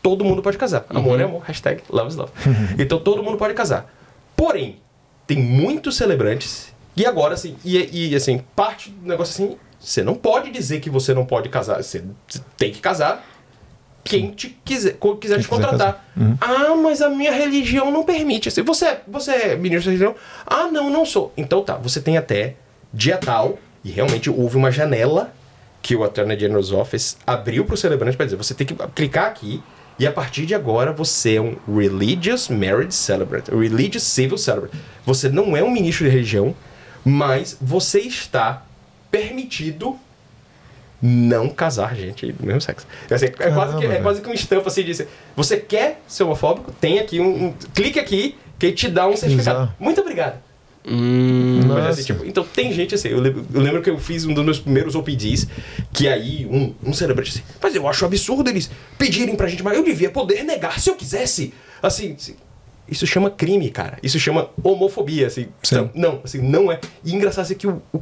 [0.01, 0.85] todo mundo pode casar.
[0.89, 2.31] Amor é amor, hashtag love is love.
[2.77, 3.91] então todo mundo pode casar.
[4.35, 4.79] Porém,
[5.25, 10.15] tem muitos celebrantes e agora, assim, e, e, assim, parte do negócio assim, você não
[10.15, 11.81] pode dizer que você não pode casar.
[11.83, 12.03] Você
[12.57, 13.23] tem que casar
[14.03, 16.05] quem te quiser, quiser Quem te contratar.
[16.39, 18.47] Ah, mas a minha religião não permite.
[18.47, 20.15] Assim, você, você é ministro da religião?
[20.45, 21.31] Ah, não, não sou.
[21.37, 22.55] Então tá, você tem até
[22.93, 25.31] dia tal, e realmente houve uma janela
[25.81, 29.25] que o Attorney General's Office abriu para o celebrante para dizer: você tem que clicar
[29.27, 29.61] aqui.
[29.99, 34.71] E a partir de agora você é um Religious Marriage Celebrant, Religious Civil Celebrant.
[35.05, 36.55] Você não é um ministro de religião,
[37.03, 38.63] mas você está
[39.09, 39.97] permitido
[41.01, 42.85] não casar gente do mesmo sexo.
[43.09, 46.23] É, assim, é, quase que, é quase que um estampo assim de você quer ser
[46.23, 46.71] homofóbico?
[46.73, 49.59] Tem aqui um, um- clique aqui que te dá um certificado.
[49.61, 49.75] bizarro.
[49.79, 50.39] Muito obrigado.
[50.89, 51.59] Hum,
[51.89, 54.45] assim, tipo, então tem gente assim, eu lembro, eu lembro que eu fiz um dos
[54.45, 55.45] meus primeiros OPDs,
[55.91, 59.75] que aí um, um celebrante assim, mas eu acho absurdo eles pedirem pra gente, mas
[59.75, 61.53] eu devia poder negar se eu quisesse.
[61.83, 62.15] Assim,
[62.87, 63.97] isso chama crime, cara.
[64.01, 65.47] Isso chama homofobia, assim.
[65.61, 65.75] Sim.
[65.75, 66.79] Então, não, assim, não é.
[67.03, 68.01] E engraçado assim que o, o,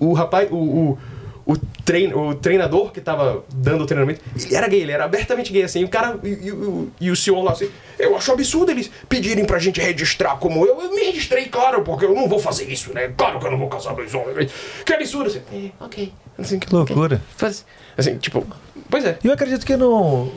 [0.00, 0.98] o rapaz, o, o,
[1.44, 5.52] o, trein, o treinador que tava dando o treinamento, ele era gay, ele era abertamente
[5.52, 5.82] gay, assim.
[5.84, 9.44] O cara, e, e o- e o senhor lá, assim, eu acho absurdo eles pedirem
[9.44, 10.80] pra gente registrar como eu.
[10.80, 13.12] Eu me registrei, claro, porque eu não vou fazer isso, né?
[13.16, 14.50] Claro que eu não vou casar dois homens.
[14.84, 15.40] Que absurdo, assim.
[15.52, 16.12] É, ok.
[16.38, 17.20] Assim, Que loucura.
[17.36, 17.64] Faz,
[17.96, 18.46] assim, tipo,
[18.88, 19.18] Pois é.
[19.24, 20.30] Eu acredito que não.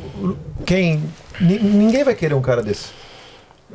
[0.65, 1.03] Quem.
[1.41, 2.85] ni- Ninguém vai querer um cara desse.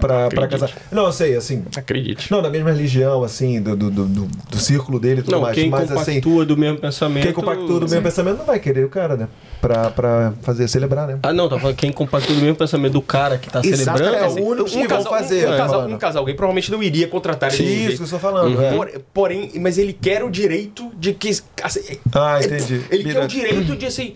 [0.08, 0.48] Acredite.
[0.50, 0.70] casar.
[0.90, 1.64] Não, eu sei, assim.
[1.76, 2.30] Acredite.
[2.30, 5.40] Não, da mesma religião, assim, do, do, do, do- do círculo dele e tudo Não,
[5.42, 5.54] mais.
[5.54, 7.24] quem mas assim, compactua do mesmo pensamento.
[7.24, 9.28] quem compactua do mesmo pensamento não vai querer o cara, né?
[9.60, 11.18] Pra, pra fazer celebrar, né?
[11.22, 14.02] Ah, não, tá falando quem compactua do mesmo pensamento do cara que tá celebrando.
[14.02, 14.40] é, Exatamente.
[14.42, 17.52] o único que vão fazer, Um, né, casal, um casal gay provavelmente não iria contratar
[17.54, 17.62] ele.
[17.64, 18.60] Isso que eu estou falando.
[18.62, 18.72] é.
[18.74, 21.30] Por- porém, mas ele quer o direito de que.
[21.62, 21.80] assim,
[22.12, 22.80] Ah, entendi.
[22.90, 24.14] Ele quer o direito de assim.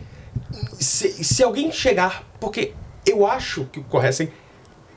[0.79, 2.23] Se, se alguém chegar.
[2.41, 2.73] Porque
[3.07, 4.29] eu acho que o correto assim.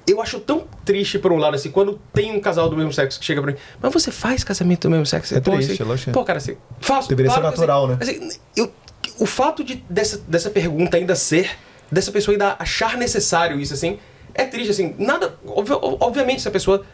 [0.08, 3.20] Eu acho tão triste por um lado assim, quando tem um casal do mesmo sexo
[3.20, 5.36] que chega pra mim, mas você faz casamento do mesmo sexo?
[5.36, 6.12] É Pô, triste, assim, lógico.
[6.12, 7.10] Pô, cara, assim, faço.
[7.10, 8.28] Deveria ser que, natural, assim, né?
[8.28, 8.72] assim, eu,
[9.20, 11.52] o fato de, dessa, dessa pergunta ainda ser,
[11.92, 14.00] dessa pessoa ainda achar necessário isso, assim,
[14.34, 14.96] é triste, assim.
[14.98, 15.38] Nada.
[15.46, 16.86] obvi- obviamente, essa pessoa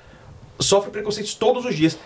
[0.60, 1.98] sofre preconceitos todos os dias.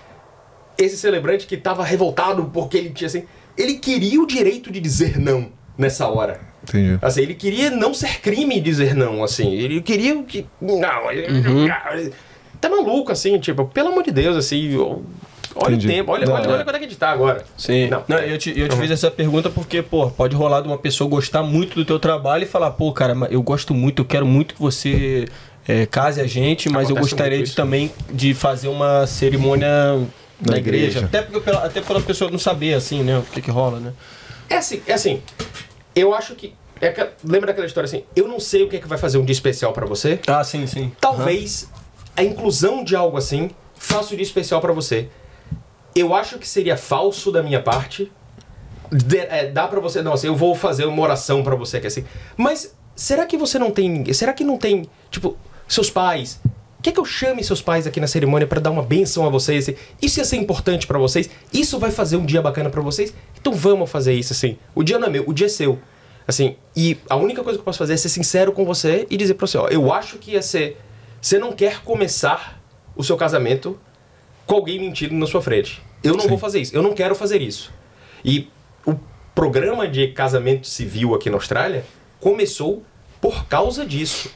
[0.78, 3.24] Esse celebrante que tava revoltado porque ele tinha, assim.
[3.58, 6.42] Ele queria o direito de dizer não nessa hora.
[6.68, 6.98] Entendi.
[7.02, 9.54] Assim, ele queria não ser crime dizer não, assim.
[9.54, 10.46] Ele queria que.
[10.62, 12.14] Não, ele-
[12.60, 14.76] tá maluco, assim, tipo, pelo amor de Deus, assim.
[15.56, 15.88] Olha Entendi.
[15.88, 16.50] o tempo, olha, Não, olha, é.
[16.50, 17.44] olha quando é que a gente tá agora.
[17.58, 17.88] Sim.
[17.90, 20.78] Não, Não, eu te, eu te fiz essa pergunta porque, pô, pode rolar de uma
[20.78, 24.06] pessoa gostar muito do teu trabalho e falar, pô, cara, mas eu gosto muito, eu
[24.06, 25.26] quero muito que você
[25.68, 29.68] é, case a gente, mas eu Acontece gostaria muito de, também de fazer uma cerimônia
[30.40, 31.00] na, Na igreja.
[31.00, 31.06] igreja.
[31.06, 33.94] Até, porque, pela- até pela pessoa não saber, assim, né, o que que rola, né?
[34.50, 35.22] É assim, é assim.
[35.98, 36.54] Eu acho que.
[36.80, 38.04] É que- lembra daquela história assim?
[38.16, 40.20] Eu não sei o que é que vai fazer um dia especial pra você.
[40.28, 40.92] Ah, sim, sim.
[41.02, 41.68] Talvez
[42.16, 45.10] a inclusão de algo assim faça o dia especial pra você.
[45.96, 48.12] Eu acho que seria falso da minha parte.
[48.92, 50.02] de- é, dá pra você.
[50.02, 52.06] Não, assim, eu vou fazer uma oração pra você que é assim.
[52.38, 54.14] Mas será que você não tem ninguém?
[54.14, 55.36] Será que não tem, tipo,
[55.68, 56.40] seus pais?
[56.88, 59.70] Quer que eu chame seus pais aqui na cerimônia pra dar uma benção a vocês?
[60.02, 61.30] Isso ia ser importante pra vocês?
[61.52, 63.14] Isso vai fazer um dia bacana pra vocês?
[63.38, 64.58] Então vamos fazer isso assim.
[64.74, 65.78] O dia não é meu, o dia é seu.
[66.26, 69.18] Assim, e a única coisa que eu posso fazer é ser sincero com você e
[69.18, 70.78] dizer pra você, ó, eu acho que ia ser.
[71.22, 72.58] Você não quer começar
[72.96, 73.78] o seu casamento
[74.46, 75.82] com alguém mentindo na sua frente.
[76.02, 76.74] Eu não vou fazer isso.
[76.74, 77.70] Eu não quero fazer isso.
[78.24, 78.48] E
[78.86, 78.96] o
[79.36, 81.84] programa de casamento civil aqui na Austrália
[82.22, 82.82] começou
[83.20, 84.32] por causa disso.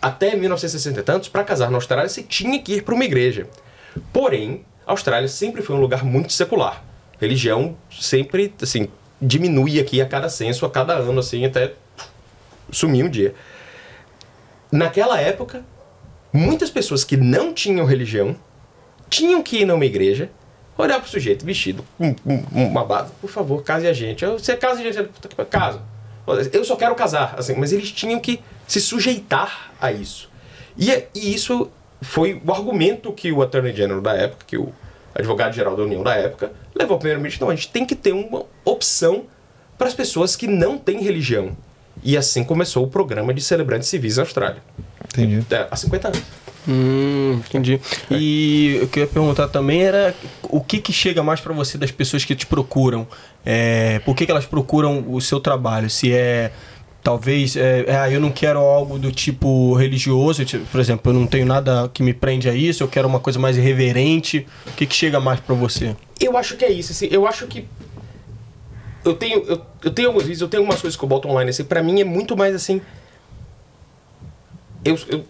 [0.00, 3.46] Até 1960 e tantos, para casar na Austrália, você tinha que ir para uma igreja.
[4.12, 6.84] Porém, a Austrália sempre foi um lugar muito secular.
[7.20, 8.88] Religião sempre, assim,
[9.20, 11.72] diminui aqui a cada censo, a cada ano, assim, até
[12.70, 13.34] sumir um dia.
[14.70, 15.64] Naquela época,
[16.32, 18.36] muitas pessoas que não tinham religião
[19.08, 20.30] tinham que ir numa igreja,
[20.76, 22.14] olhar pro sujeito vestido com
[22.52, 24.26] uma base, por favor, case a gente.
[24.26, 25.80] Você casa a gente, eu caso.
[26.52, 30.30] Eu só quero casar, assim, mas eles tinham que se sujeitar a isso.
[30.76, 31.70] E, e isso
[32.00, 34.72] foi o argumento que o Attorney General da época, que o
[35.14, 37.44] advogado-geral da União da época, levou ao primeiro-ministro.
[37.44, 39.24] Não, a gente tem que ter uma opção
[39.78, 41.56] para as pessoas que não têm religião.
[42.02, 44.62] E assim começou o programa de celebrantes civis na Austrália.
[45.12, 45.44] Entendi.
[45.50, 46.22] É, há 50 anos.
[46.66, 47.80] Hum, entendi.
[48.10, 51.76] E o que eu ia perguntar também era o que que chega mais pra você
[51.76, 53.06] das pessoas que te procuram?
[53.44, 55.90] É, por que, que elas procuram o seu trabalho?
[55.90, 56.52] Se é
[57.02, 61.14] talvez, é, é, ah, eu não quero algo do tipo religioso, tipo, por exemplo, eu
[61.14, 64.46] não tenho nada que me prende a isso, eu quero uma coisa mais irreverente.
[64.66, 65.94] O que que chega mais pra você?
[66.18, 67.66] Eu acho que é isso, assim, eu acho que
[69.04, 71.50] eu tenho eu, eu tenho alguns vídeos, eu tenho algumas coisas que eu boto online
[71.50, 72.80] assim, para mim é muito mais assim
[74.84, 75.24] eu, eu,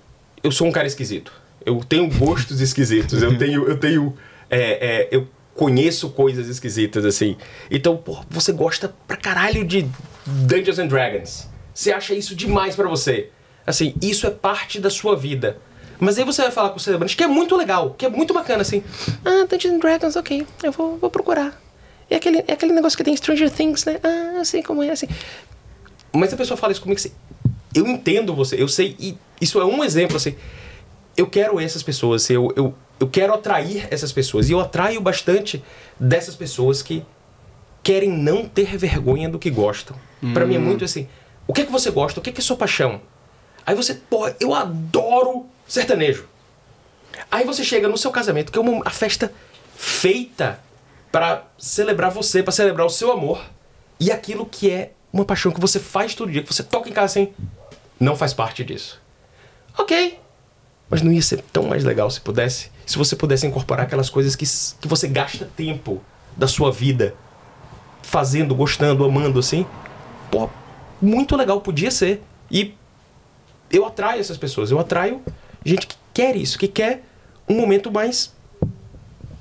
[0.45, 1.33] eu sou um cara esquisito.
[1.65, 3.23] Eu tenho gostos esquisitos.
[3.23, 4.15] Eu tenho eu tenho
[4.51, 7.37] é, é, eu conheço coisas esquisitas assim.
[7.71, 9.89] Então, pô, você gosta pra caralho de
[10.27, 11.49] Dungeons and Dragons.
[11.73, 13.31] Você acha isso demais pra você.
[13.67, 15.57] Assim, isso é parte da sua vida.
[15.99, 18.35] Mas aí você vai falar com o celebrante, que é muito legal, que é muito
[18.35, 18.83] bacana, assim.
[19.25, 21.59] Ah, Dungeons and Dragons, ok, eu vou, vou procurar.
[22.11, 23.99] É aquele, é aquele negócio que tem Stranger Things, né?
[24.03, 25.09] Ah, eu sei como é, assim.
[26.13, 27.13] Mas a pessoa fala isso comigo assim.
[27.75, 30.37] Eu entendo você, eu sei, e isso é um exemplo, assim.
[31.17, 34.49] Eu quero essas pessoas, eu, eu, eu quero atrair essas pessoas.
[34.49, 35.63] E eu atraio bastante
[35.99, 37.05] dessas pessoas que
[37.83, 39.97] querem não ter vergonha do que gostam.
[40.33, 41.07] Pra mim é muito assim.
[41.47, 42.19] O que é que você gosta?
[42.19, 43.01] O que é que é sua paixão?
[43.67, 46.27] Aí você, pô, eu adoro sertanejo.
[47.31, 49.33] Aí você chega no seu casamento, que é uma a festa
[49.77, 50.59] feita
[51.13, 53.45] pra celebrar você, pra celebrar o seu amor.
[54.01, 56.93] E aquilo que é uma paixão que você faz todo dia, que você toca em
[56.93, 57.33] casa assim,
[57.99, 59.01] não faz parte disso.
[59.79, 60.19] Ok.
[60.89, 62.71] Mas não ia ser tão mais legal se pudesse?
[62.87, 64.45] Se você pudesse incorporar aquelas coisas que,
[64.81, 66.03] que você gasta tempo
[66.37, 67.15] da sua vida
[68.03, 69.67] fazendo, gostando, amando assim.
[70.31, 70.49] Pô,
[71.01, 72.23] muito legal, podia ser.
[72.51, 72.75] E
[73.71, 75.23] eu atraio essas pessoas, eu atraio
[75.65, 77.03] gente que quer isso, que quer
[77.49, 78.33] um momento mais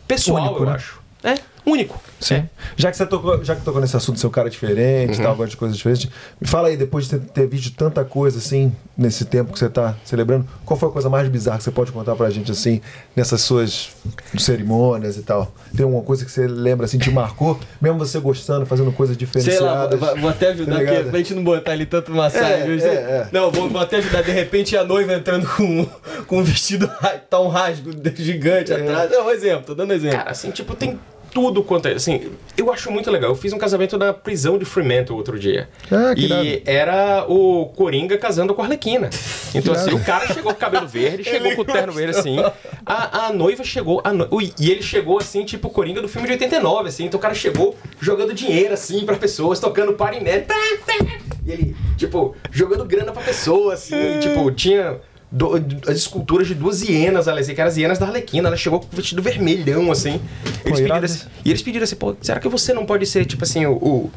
[0.07, 0.71] pessoal, Único, eu né?
[0.73, 1.01] acho.
[1.23, 1.35] É,
[1.65, 2.01] único.
[2.25, 2.47] Sim.
[2.75, 5.23] Já que você tocou, já que tocou nesse assunto, seu cara diferente, Uhum.
[5.23, 6.09] tal, gosta de coisas diferentes,
[6.39, 9.69] me fala aí, depois de ter, ter visto tanta coisa assim, nesse tempo que você
[9.69, 12.81] tá celebrando, qual foi a coisa mais bizarra que você pode contar pra gente assim,
[13.15, 13.89] nessas suas
[14.37, 15.53] cerimônias e tal?
[15.75, 19.25] Tem alguma coisa que você lembra assim, te marcou, mesmo você gostando, fazendo coisas Sei
[19.25, 19.99] diferenciadas?
[19.99, 22.61] lá, vou, vou até ajudar Tá aqui, pra gente não botar ali tanto massagem.
[22.61, 22.85] É, viu?
[22.85, 23.27] é, é.
[23.31, 24.21] Não, vou, vou até ajudar.
[24.23, 25.85] De repente a noiva entrando com,
[26.27, 26.89] com um vestido,
[27.29, 28.75] tá um rasgo gigante É.
[28.75, 29.11] atrás.
[29.11, 30.17] Não, um exemplo, tô dando exemplo.
[30.17, 30.99] Cara, assim, tipo, tem
[31.33, 31.93] tudo quanto é.
[31.93, 33.31] Assim, eu acho muito legal.
[33.31, 35.67] Eu fiz um casamento na prisão de Fremantle outro dia.
[35.91, 39.09] Ah, que e era o Coringa casando com a Arlequina.
[39.55, 40.01] Então, assim, irado.
[40.01, 42.37] o cara chegou com o cabelo verde, chegou com o terno verde, assim.
[42.83, 44.01] A, a noiva chegou.
[44.03, 44.27] A no-
[44.59, 47.05] E ele chegou, assim, tipo, o Coringa do filme de 89, assim.
[47.05, 50.41] Então, o cara chegou jogando dinheiro, assim, pra pessoas, tocando party man.
[51.45, 53.95] E ele, tipo, jogando grana pra pessoa, assim.
[53.95, 54.97] e, tipo, tinha.
[55.35, 55.55] Do-
[55.87, 58.47] as esculturas de duas hienas, ali, assim, que eram as hienas da Arlequina.
[58.47, 60.21] Ela chegou com o vestido vermelhão, assim.
[60.63, 60.79] Eles
[61.11, 63.73] assim e eles pediram assim, pô, será que você não pode ser, tipo assim, o,
[63.73, 64.11] o,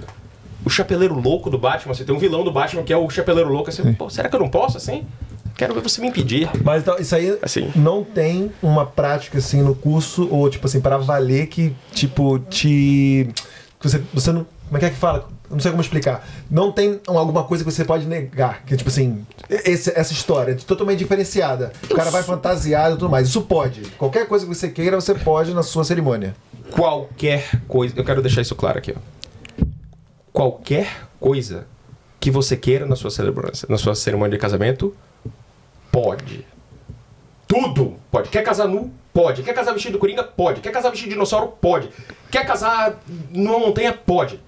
[0.64, 1.94] o chapeleiro louco do Batman?
[1.94, 4.36] Você tem um vilão do Batman que é o chapeleiro louco, assim, pô, será que
[4.36, 5.04] eu não posso, assim?
[5.56, 6.50] Quero ver você me impedir.
[6.62, 7.70] Mas então, isso aí Assim.
[7.74, 13.26] não tem uma prática assim no curso, ou tipo assim, para valer que, tipo, te.
[13.80, 14.46] que você, você não.
[14.66, 15.28] Como é que é que fala?
[15.50, 16.26] Não sei como explicar.
[16.50, 18.62] Não tem alguma coisa que você pode negar.
[18.64, 21.72] Que, tipo assim, esse- essa história é totalmente diferenciada.
[21.90, 23.28] O cara vai fantasiado e tudo mais.
[23.28, 23.82] Isso pode.
[23.98, 26.34] Qualquer coisa que você queira, você pode na sua cerimônia.
[26.72, 29.00] Qualquer coisa, eu quero deixar isso claro aqui, ó.
[30.32, 31.66] Qualquer coisa
[32.20, 34.94] que você queira na sua celebração, na sua cerimônia de casamento,
[35.92, 36.44] pode.
[37.46, 38.28] Tudo pode.
[38.28, 38.90] Quer casar nu?
[39.14, 39.42] Pode.
[39.42, 40.22] Quer casar vestido de coringa?
[40.24, 40.60] Pode.
[40.60, 41.48] Quer casar vestido de dinossauro?
[41.60, 41.88] Pode.
[42.30, 43.00] Quer casar
[43.30, 43.92] numa montanha?
[43.92, 44.40] Pode.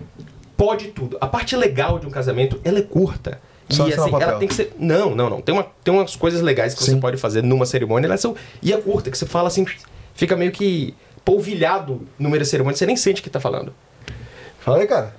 [0.59, 1.17] Pode tudo.
[1.21, 3.41] A parte legal de um casamento, ela é curta.
[3.71, 4.75] Só e assim, ela tem que ser.
[4.77, 5.41] Não, não, não.
[5.41, 6.95] Tem, uma, tem umas coisas legais que Sim.
[6.95, 8.35] você pode fazer numa cerimônia, elas são.
[8.61, 9.65] E é curta, que você fala assim,
[10.15, 13.73] fica meio que polvilhado no meio da cerimônia, você nem sente o que tá falando.
[14.59, 15.15] Fala aí, cara.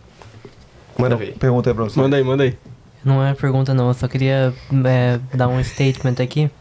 [0.97, 1.35] Manda ver.
[1.35, 1.97] Pergunta aí pra você.
[1.97, 2.57] Manda aí, manda aí.
[3.05, 4.53] Não é pergunta não, eu só queria
[4.85, 6.51] é, dar um statement aqui.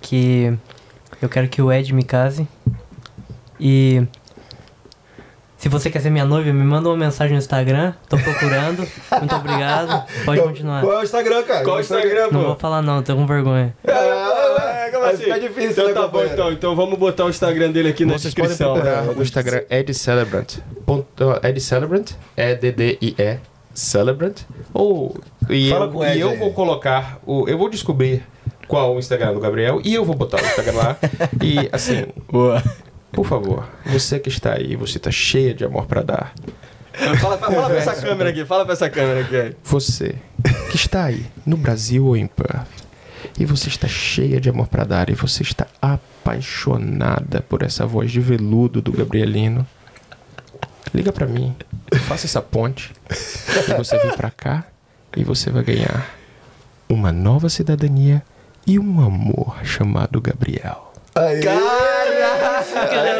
[0.00, 0.56] Que
[1.20, 2.48] eu quero que o Ed me case.
[3.58, 4.06] E
[5.60, 7.92] se você quer ser minha noiva, me manda uma mensagem no Instagram.
[8.08, 8.78] Tô procurando.
[9.20, 10.04] Muito obrigado.
[10.24, 10.80] Pode continuar.
[10.80, 11.64] Qual é o Instagram, cara?
[11.64, 12.46] Qual o Instagram, Não pô?
[12.46, 13.74] vou falar não, tô com vergonha.
[13.84, 15.24] É, como assim?
[15.24, 16.50] ficar difícil, Então tá bom, então.
[16.50, 18.72] Então vamos botar o Instagram dele aqui na Vocês podem descrição.
[18.72, 20.56] procurar É, o Instagram Ed Celebrant.
[20.86, 23.38] Ponto, Ed Celebrant, é D-D-I-E
[23.74, 24.38] Celebrant.
[24.72, 25.14] Ou,
[25.50, 28.22] e Fala eu, e eu vou colocar, o, eu vou descobrir
[28.66, 30.96] qual o Instagram do Gabriel e eu vou botar o Instagram lá.
[31.42, 32.62] e assim, Boa.
[33.12, 36.32] Por favor, você que está aí, você está cheia de amor pra dar.
[37.20, 39.56] Fala, fala pra essa câmera aqui, fala pra essa câmera aqui.
[39.64, 40.16] Você
[40.70, 42.66] que está aí, no Brasil ou em Perth,
[43.38, 48.10] e você está cheia de amor pra dar, e você está apaixonada por essa voz
[48.10, 49.66] de veludo do Gabrielino,
[50.92, 51.56] liga pra mim,
[52.06, 52.92] faça essa ponte,
[53.68, 54.64] e você vem pra cá,
[55.16, 56.08] e você vai ganhar
[56.88, 58.22] uma nova cidadania
[58.66, 60.92] e um amor chamado Gabriel.
[61.14, 61.40] Aí,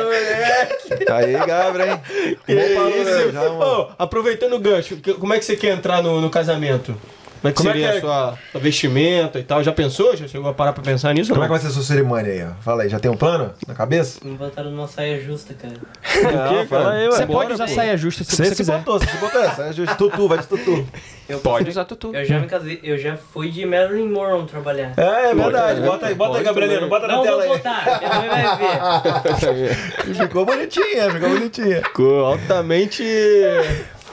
[0.04, 1.12] moleque!
[1.12, 2.38] aí, Gabriel, hein?
[2.46, 3.32] Que Bom isso?
[3.32, 3.50] já.
[3.50, 6.96] Ô, aproveitando o gancho, como é que você quer entrar no, no casamento?
[7.40, 7.98] Como é que Como é seria que é?
[7.98, 9.62] a sua sua vestimenta e tal?
[9.62, 10.14] Já pensou?
[10.16, 11.30] Já chegou a parar pra pensar nisso?
[11.30, 12.42] Como é que vai ser a sua cerimônia aí?
[12.44, 12.62] ó?
[12.62, 14.20] Fala aí, já tem um plano na cabeça?
[14.22, 15.74] Me botaram numa saia justa, cara.
[16.54, 16.66] não?
[16.66, 17.10] fala aí, ué.
[17.12, 17.74] Você pode usar pô.
[17.74, 18.78] saia justa se Você você se quiser.
[18.78, 19.62] botou, você se botou essa.
[19.64, 19.96] É justo.
[19.96, 20.86] Tutu, vai de tutu.
[21.28, 22.14] Eu, Pode usar tutu.
[22.14, 24.92] eu já me casei, eu já fui de Marilyn Monroe trabalhar.
[24.96, 25.80] É, é verdade.
[25.80, 26.88] Bota aí, bota aí, Gabrielino.
[26.88, 27.58] Bota na Não tela vou aí.
[27.58, 29.76] botar, minha mãe vai ver.
[30.20, 31.82] Ficou bonitinha, ficou bonitinha.
[31.82, 33.04] Ficou altamente.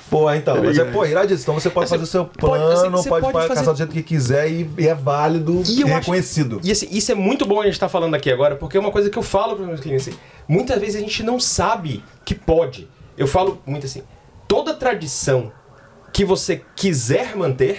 [0.10, 1.42] Pô, então, mas é, pô, iradíssimo.
[1.44, 3.78] Então você pode Assim, fazer o seu pode- plano, assim, pode, pode casar fazer- do
[3.78, 6.62] jeito que quiser e, e é válido E e, eu acho- reconhecido.
[6.64, 8.92] E assim, isso é muito bom a gente estar falando aqui agora, porque é uma
[8.92, 10.08] coisa que eu falo para os meus clientes.
[10.08, 10.18] assim,
[10.48, 12.88] muitas vezes a gente não sabe que pode.
[13.18, 14.02] Eu falo muito assim:
[14.48, 15.52] toda tradição
[16.14, 17.78] que você quiser manter,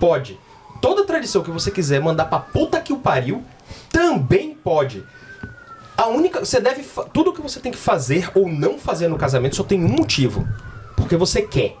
[0.00, 0.38] pode.
[0.80, 3.42] Toda tradição que você quiser mandar pra puta que o pariu,
[3.92, 5.04] também pode.
[5.96, 6.40] A única.
[6.44, 6.84] Você deve.
[7.12, 10.46] Tudo que você tem que fazer ou não fazer no casamento só tem um motivo.
[10.96, 11.76] Porque você quer.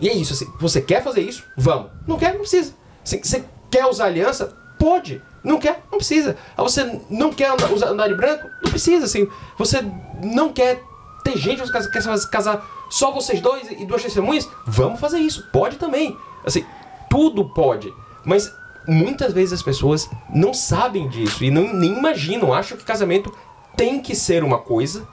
[0.00, 0.50] E é isso, assim.
[0.60, 1.44] Você quer fazer isso?
[1.56, 1.90] Vamos.
[2.06, 2.32] Não quer?
[2.32, 2.74] Não precisa.
[3.02, 4.54] Assim, você quer usar aliança?
[4.78, 5.22] Pode.
[5.42, 5.84] Não quer?
[5.90, 6.36] Não precisa.
[6.56, 8.48] Ah, você não quer andar, usar, andar de branco?
[8.62, 9.28] Não precisa, assim.
[9.56, 9.84] Você
[10.22, 10.82] não quer
[11.24, 14.48] ter gente, você quer, quer casar só vocês dois e duas testemunhas?
[14.66, 15.48] Vamos fazer isso.
[15.52, 16.16] Pode também.
[16.44, 16.64] Assim,
[17.08, 17.92] tudo pode.
[18.24, 18.52] Mas
[18.86, 22.52] muitas vezes as pessoas não sabem disso e não, nem imaginam.
[22.52, 23.32] Acham que casamento
[23.76, 25.06] tem que ser uma coisa.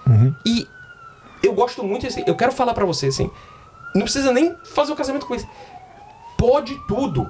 [0.46, 0.68] E
[1.44, 3.30] eu gosto muito assim, eu quero falar pra você assim,
[3.94, 5.48] não precisa nem fazer o casamento com isso.
[6.38, 7.30] Pode tudo.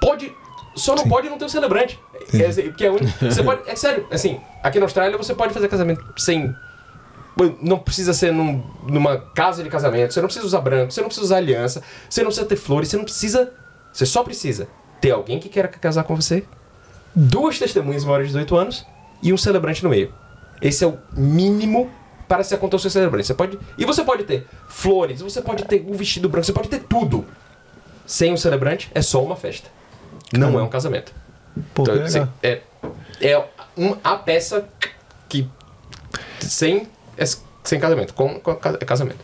[0.00, 0.32] Pode,
[0.76, 1.98] só não pode não ter o celebrante.
[2.34, 5.52] É, assim, porque é, único- você pode, é sério, assim, aqui na Austrália você pode
[5.54, 6.54] fazer casamento sem
[7.62, 11.08] Não precisa ser num- numa casa de casamento, você não precisa usar branco, você não
[11.08, 13.52] precisa usar aliança, você não precisa ter flores, você não precisa.
[13.92, 14.68] Você só precisa
[15.00, 16.44] ter alguém que queira casar com você,
[17.14, 18.86] duas testemunhas maiores de 18 anos
[19.22, 20.12] e um celebrante no meio.
[20.60, 21.90] Esse é o mínimo
[22.32, 23.26] para se acontecer o seu celebrante.
[23.26, 23.58] Você pode.
[23.76, 27.26] E você pode ter flores, você pode ter um vestido branco, você pode ter tudo.
[28.06, 29.68] Sem um celebrante, é só uma festa.
[30.32, 31.12] Não é um casamento.
[31.74, 32.60] Pô, Então, assim, é,
[33.20, 33.44] é
[33.76, 34.64] um- a peça
[35.28, 35.46] que
[36.40, 36.88] sem,
[37.18, 37.24] é
[37.62, 39.20] sem casamento, com, com é casamento.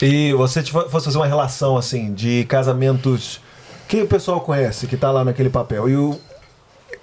[0.00, 3.40] E você fosse fazer uma relação assim de casamentos
[3.86, 6.18] que o pessoal conhece, que tá lá naquele papel, e o.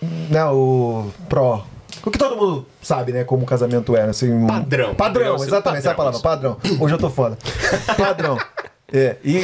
[0.01, 1.65] Né, o pró.
[2.05, 3.23] O que todo mundo sabe, né?
[3.23, 4.31] Como o casamento é, assim.
[4.31, 4.95] um- Padrão.
[4.95, 6.57] Padrão, ser exatamente, essa é a palavra, padrão.
[6.79, 7.37] Hoje eu tô foda.
[7.97, 8.37] Padrão.
[8.91, 9.37] É, e,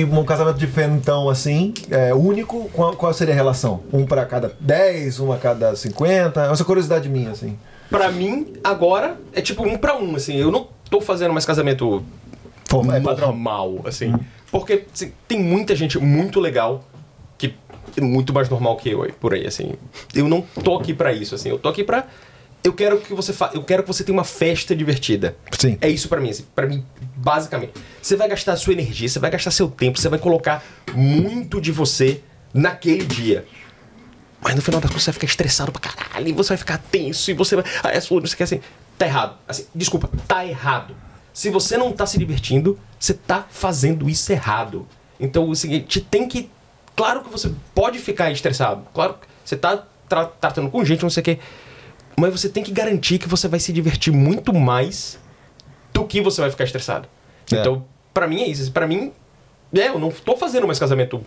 [0.00, 3.84] e um casamento diferentão assim, é, único, qual, qual seria a relação?
[3.92, 6.46] Um pra cada 10, um a cada 50?
[6.46, 7.56] Essa curiosidade minha, assim.
[7.88, 10.34] Pra mim, agora, é tipo um pra um, assim.
[10.34, 12.02] Eu não tô fazendo mais casamento
[12.64, 13.28] Forma- é padrão.
[13.28, 14.12] normal, assim.
[14.50, 16.82] Porque assim, tem muita gente muito legal
[17.98, 19.74] é muito mais normal que eu aí, por aí, assim.
[20.14, 21.50] Eu não tô aqui pra isso, assim.
[21.50, 22.06] Eu tô aqui pra.
[22.62, 23.50] Eu quero que você fa...
[23.54, 25.36] eu quero que você tenha uma festa divertida.
[25.58, 25.78] Sim.
[25.80, 26.84] É isso pra mim, assim, para mim,
[27.16, 27.72] basicamente.
[28.02, 30.64] Você vai gastar sua energia, você vai gastar seu tempo, você vai colocar
[30.94, 32.20] muito de você
[32.52, 33.44] naquele dia.
[34.40, 36.78] Mas no final das contas você vai ficar estressado pra caralho, e você vai ficar
[36.78, 37.64] tenso, e você vai.
[37.82, 38.60] Ah, é sua, você quer assim.
[38.96, 39.36] Tá errado.
[39.46, 40.94] Assim, desculpa, tá errado.
[41.32, 44.86] Se você não tá se divertindo, você tá fazendo isso errado.
[45.20, 46.50] Então, o seguinte, tem que.
[46.98, 48.82] Claro que você pode ficar estressado.
[48.92, 51.38] Claro que você tá tra- tratando com gente, não sei o quê.
[52.18, 55.18] Mas você tem que garantir que você vai se divertir muito mais
[55.94, 57.08] do que você vai ficar estressado.
[57.52, 57.56] É.
[57.60, 58.72] Então, pra mim é isso.
[58.72, 59.12] Pra mim,
[59.72, 61.24] é, eu não tô fazendo mais casamento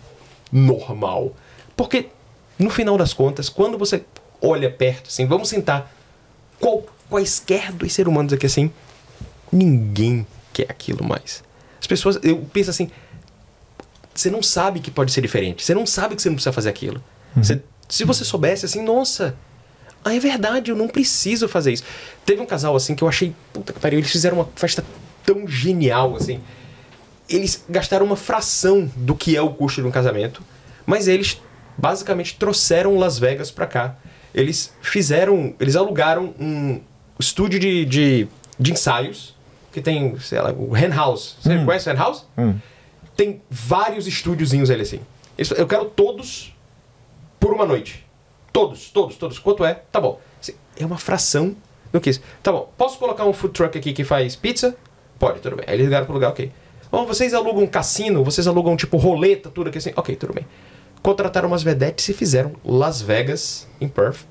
[0.52, 1.34] normal.
[1.78, 2.10] Porque,
[2.60, 4.04] no final das contas, quando você
[4.42, 5.90] olha perto, assim, vamos sentar
[6.60, 8.72] qual, quaisquer dois seres humanos aqui assim,
[9.52, 11.44] ninguém quer aquilo mais.
[11.80, 12.92] As pessoas, eu penso assim,
[14.14, 15.64] você não sabe que pode ser diferente.
[15.64, 17.02] Você não sabe que você não precisa fazer aquilo.
[17.36, 19.36] Você- se você soubesse assim, nossa,
[20.04, 21.84] ah, é verdade, eu não preciso fazer isso.
[22.26, 24.84] Teve um casal assim que eu achei, puta que pariu, eles fizeram uma festa
[25.26, 26.40] tão genial assim.
[27.30, 30.42] Eles gastaram uma fração do que é o custo de um casamento,
[30.86, 31.40] mas eles
[31.78, 33.96] basicamente trouxeram Las Vegas pra cá.
[34.34, 36.82] Eles fizeram, eles alugaram um
[37.20, 38.28] estúdio de, de,
[38.60, 39.36] de ensaios
[39.72, 41.38] que tem, sei lá, o Hen House.
[41.42, 42.26] Você conhece o Hen House?
[43.16, 45.00] Tem vários estúdiozinhos ali assim.
[45.58, 46.56] Eu quero todos
[47.40, 48.06] por uma noite.
[48.54, 49.40] Todos, todos, todos.
[49.40, 49.82] Quanto é?
[49.92, 50.20] Tá bom.
[50.40, 51.56] Assim, É uma fração
[51.92, 52.22] do que isso.
[52.44, 52.72] Tá bom.
[52.78, 54.76] Posso colocar um food truck aqui que faz pizza?
[55.18, 55.66] Pode, tudo bem.
[55.68, 56.52] Aí eles ligaram pro lugar, ok.
[56.92, 59.94] Bom, vocês alugam um cassino, vocês alugam tipo roleta, tudo aqui assim.
[59.96, 60.46] Ok, tudo bem.
[61.02, 64.26] Contrataram umas vedetes e fizeram Las Vegas, em Perth.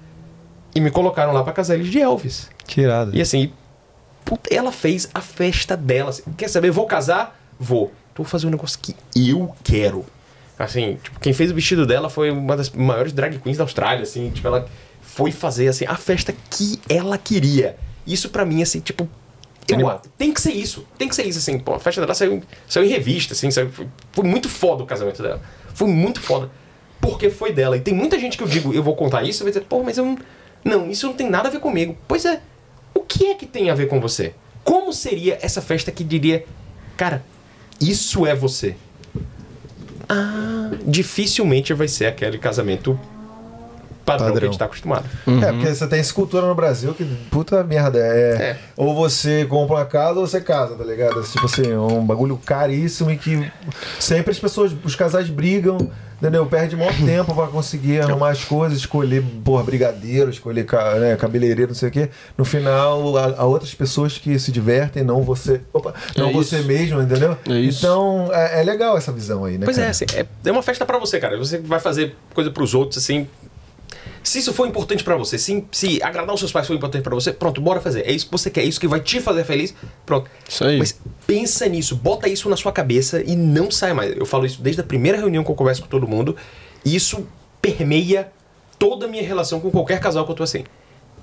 [0.75, 2.49] E me colocaram lá pra casar eles de Elvis.
[2.67, 3.17] Tirado.
[3.17, 3.53] E assim,
[4.25, 6.11] puta, ela fez a festa dela.
[6.11, 6.23] assim.
[6.37, 6.71] Quer saber?
[6.71, 7.41] Vou casar?
[7.59, 7.91] Vou.
[8.21, 10.05] Vou fazer um negócio que eu quero.
[10.59, 14.03] Assim, tipo, quem fez o vestido dela foi uma das maiores drag queens da Austrália,
[14.03, 14.69] assim, tipo, ela
[15.01, 17.77] foi fazer, assim, a festa que ela queria.
[18.07, 19.09] Isso pra mim, assim, tipo,
[19.73, 19.79] eu,
[20.19, 20.87] tem que ser isso.
[20.99, 23.71] Tem que ser isso, assim, pô, a festa dela saiu, saiu em revista, assim, saiu-
[23.71, 25.41] foi, foi muito foda o casamento dela.
[25.73, 26.51] Foi muito foda.
[27.01, 27.79] Porque foi dela.
[27.79, 29.97] E tem muita gente que eu digo, eu vou contar isso, vai dizer, pô, mas
[29.97, 30.19] eu não.
[30.63, 31.97] Não, isso não tem nada a ver comigo.
[32.07, 32.43] Pois é.
[32.93, 34.35] O que é que tem a ver com você?
[34.63, 36.45] Como seria essa festa que diria,
[36.99, 37.25] cara,
[37.81, 38.77] isso é você?
[40.09, 42.99] Ah, dificilmente vai ser aquele casamento
[44.05, 44.49] padrão, que a Padrão.
[44.51, 45.05] gente tá acostumado.
[45.27, 48.59] É, porque você tem essa cultura no Brasil que, puta merda, é, É.
[48.77, 51.23] Ou você compra uma casa ou você casa, tá ligado?
[51.23, 53.51] Tipo assim, é um bagulho caríssimo e que
[54.01, 55.91] sempre as pessoas, os casais brigam,
[56.21, 56.45] entendeu?
[56.47, 60.67] Perde maior tempo pra conseguir arrumar as coisas, escolher, porra, brigadeiro, escolher
[61.01, 62.11] né, cabeleireiro, não sei o quê.
[62.37, 65.61] No final, há, há outras pessoas que se divertem, não você.
[65.73, 66.69] Opa, não É você isso.
[66.69, 67.37] mesmo, entendeu?
[67.49, 67.65] É.
[67.65, 69.65] Então, é, é legal essa visão aí, né?
[69.65, 69.91] Pois é, cara?
[69.91, 71.37] assim, é, é uma festa pra você, cara.
[71.39, 73.27] Você vai fazer coisa pros outros, assim.
[74.23, 77.15] Se isso for importante pra você, se, se agradar os seus pais for importante pra
[77.15, 78.07] você, pronto, bora fazer.
[78.07, 79.75] É isso que você quer, é isso que vai te fazer feliz,
[80.05, 80.31] pronto.
[80.49, 80.79] Isso aí.
[80.79, 84.15] Mas pensa nisso, bota isso na sua cabeça e não sai mais.
[84.17, 86.37] Eu falo isso desde a primeira reunião que eu converso com todo mundo,
[86.85, 87.27] e isso
[87.63, 88.31] permeia
[88.79, 90.65] toda a minha relação com qualquer casal que eu tô assim.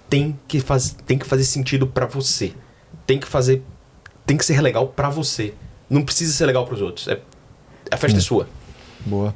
[0.09, 2.53] Tem que, faz, tem que fazer sentido pra você.
[3.05, 3.63] Tem que fazer.
[4.25, 5.53] Tem que ser legal pra você.
[5.89, 7.07] Não precisa ser legal pros outros.
[7.07, 7.19] É,
[7.91, 8.47] a festa é sua.
[9.05, 9.33] Boa.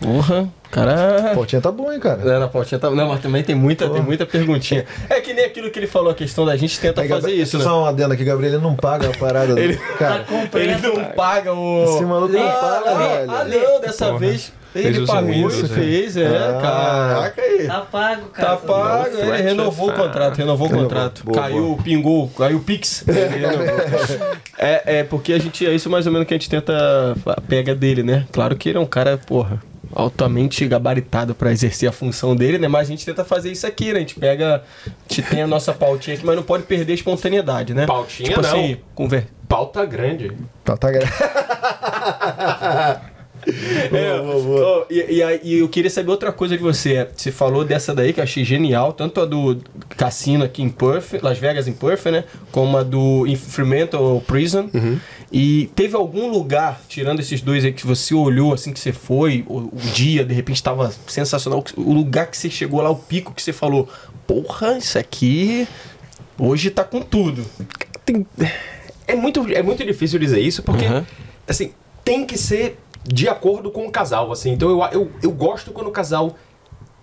[0.00, 1.32] Porra, cara.
[1.34, 2.20] Portinha tá bom, hein, cara?
[2.22, 2.90] É, na pontinha tá...
[2.90, 4.84] Não, mas também tem muita, tem muita perguntinha.
[5.10, 7.42] É que nem aquilo que ele falou, a questão da gente tenta Aí, fazer Gabriel,
[7.42, 7.64] isso, né?
[7.64, 9.82] Só um adendo aqui, Gabriel, ele não paga a parada Ele- do.
[9.98, 11.84] Cara, Ele não paga o.
[11.84, 13.30] esse maluco não Ah, paga, ah, velho.
[13.30, 14.18] ah, não, dessa Porra.
[14.18, 14.52] vez.
[14.74, 16.58] Ele Fez pagou e Windows, fez, é, Ah.
[16.60, 17.66] caraca aí.
[17.66, 18.48] Tá pago, cara.
[18.50, 21.24] Tá pago, No ele renovou o contrato, renovou o contrato.
[21.24, 23.02] Boa, caiu, pingou, caiu o Pix.
[24.60, 27.16] É, é, porque a gente, é isso mais ou menos que a gente tenta
[27.48, 28.26] pega dele, né?
[28.32, 29.62] Claro que ele é um cara, porra,
[29.92, 32.68] altamente gabaritado pra exercer a função dele, né?
[32.68, 33.96] Mas a gente tenta fazer isso aqui, né?
[33.96, 36.94] A gente pega, a gente tem a nossa pautinha aqui, mas não pode perder a
[36.94, 37.86] espontaneidade, né?
[37.86, 38.48] Pautinha tipo não.
[38.48, 39.26] assim, conver...
[39.48, 40.30] Pauta grande.
[40.62, 41.08] Tá, tá gra-
[43.46, 47.08] É, ó, e, e aí, e eu queria saber outra coisa de você.
[47.14, 49.58] Você falou dessa daí que eu achei genial, tanto a do
[49.96, 52.24] cassino aqui em Perth, Las Vegas em Perth, né?
[52.50, 54.68] Como a do em Fremantle Prison.
[55.30, 59.44] E teve algum lugar, tirando esses dois aí que você olhou assim que você foi,
[59.46, 63.34] o, o dia de repente estava sensacional, o lugar que você chegou lá, o pico
[63.34, 63.86] que você falou,
[64.26, 65.68] porra, isso aqui
[66.38, 67.44] hoje tá com tudo.
[68.06, 68.26] Tem-
[69.06, 71.04] É, muito, é muito difícil dizer isso, porque, Uhum.
[71.46, 71.72] assim,
[72.04, 74.52] tem que ser de acordo com o casal, assim.
[74.52, 76.36] Então eu, eu, eu gosto quando o casal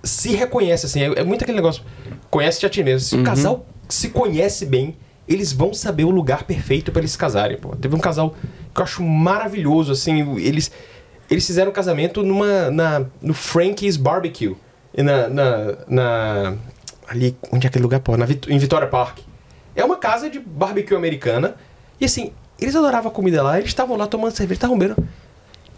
[0.04, 1.02] se reconhece, assim.
[1.02, 1.84] É, é muito aquele negócio,
[2.30, 3.00] conhece a ti mesmo.
[3.08, 4.96] Se o casal se conhece bem,
[5.28, 7.76] eles vão saber o lugar perfeito pra eles se casarem, pô.
[7.76, 8.36] Teve um casal
[8.74, 10.38] que eu acho maravilhoso, assim.
[10.40, 10.72] Eles,
[11.30, 14.56] eles fizeram um casamento numa, na, no Frankie's Barbecue.
[14.98, 16.54] Na, na, na-
[17.08, 18.16] Ali, onde é aquele lugar, pô?
[18.18, 19.20] Na, em Vitória Park.
[19.76, 21.56] É uma casa de barbecue americana.
[22.00, 25.06] E assim, eles adoravam a comida lá, eles estavam lá tomando cerveja, estavam bebendo.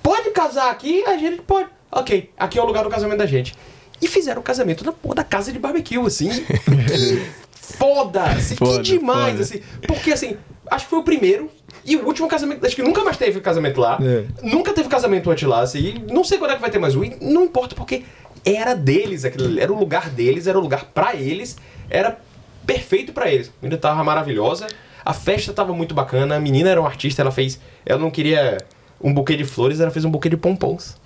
[0.01, 1.03] Pode casar aqui?
[1.05, 1.67] A gente pode.
[1.91, 3.53] Ok, aqui é o lugar do casamento da gente.
[4.01, 6.29] E fizeram o casamento na porra da casa de barbecue, assim.
[6.87, 8.23] Que foda!
[8.23, 9.41] Assim, Foda, que demais, foda.
[9.43, 9.61] assim.
[9.85, 10.37] Porque assim,
[10.71, 11.51] acho que foi o primeiro
[11.83, 12.65] e o último casamento.
[12.65, 13.97] Acho que nunca mais teve casamento lá.
[14.01, 14.23] É.
[14.41, 15.79] Nunca teve casamento antes lá, assim.
[16.07, 17.03] e Não sei quando é que vai ter mais um.
[17.03, 18.03] e Não importa, porque
[18.45, 19.59] era deles aquilo.
[19.59, 21.57] Era o lugar deles, era o lugar pra eles.
[21.89, 22.17] Era
[22.65, 23.47] perfeito pra eles.
[23.49, 24.67] A comida tava maravilhosa.
[25.03, 26.35] A festa tava muito bacana.
[26.35, 27.59] A menina era uma artista, ela fez.
[27.85, 28.57] Ela não queria
[29.01, 30.97] um buquê de flores, ela fez um buquê de pompons.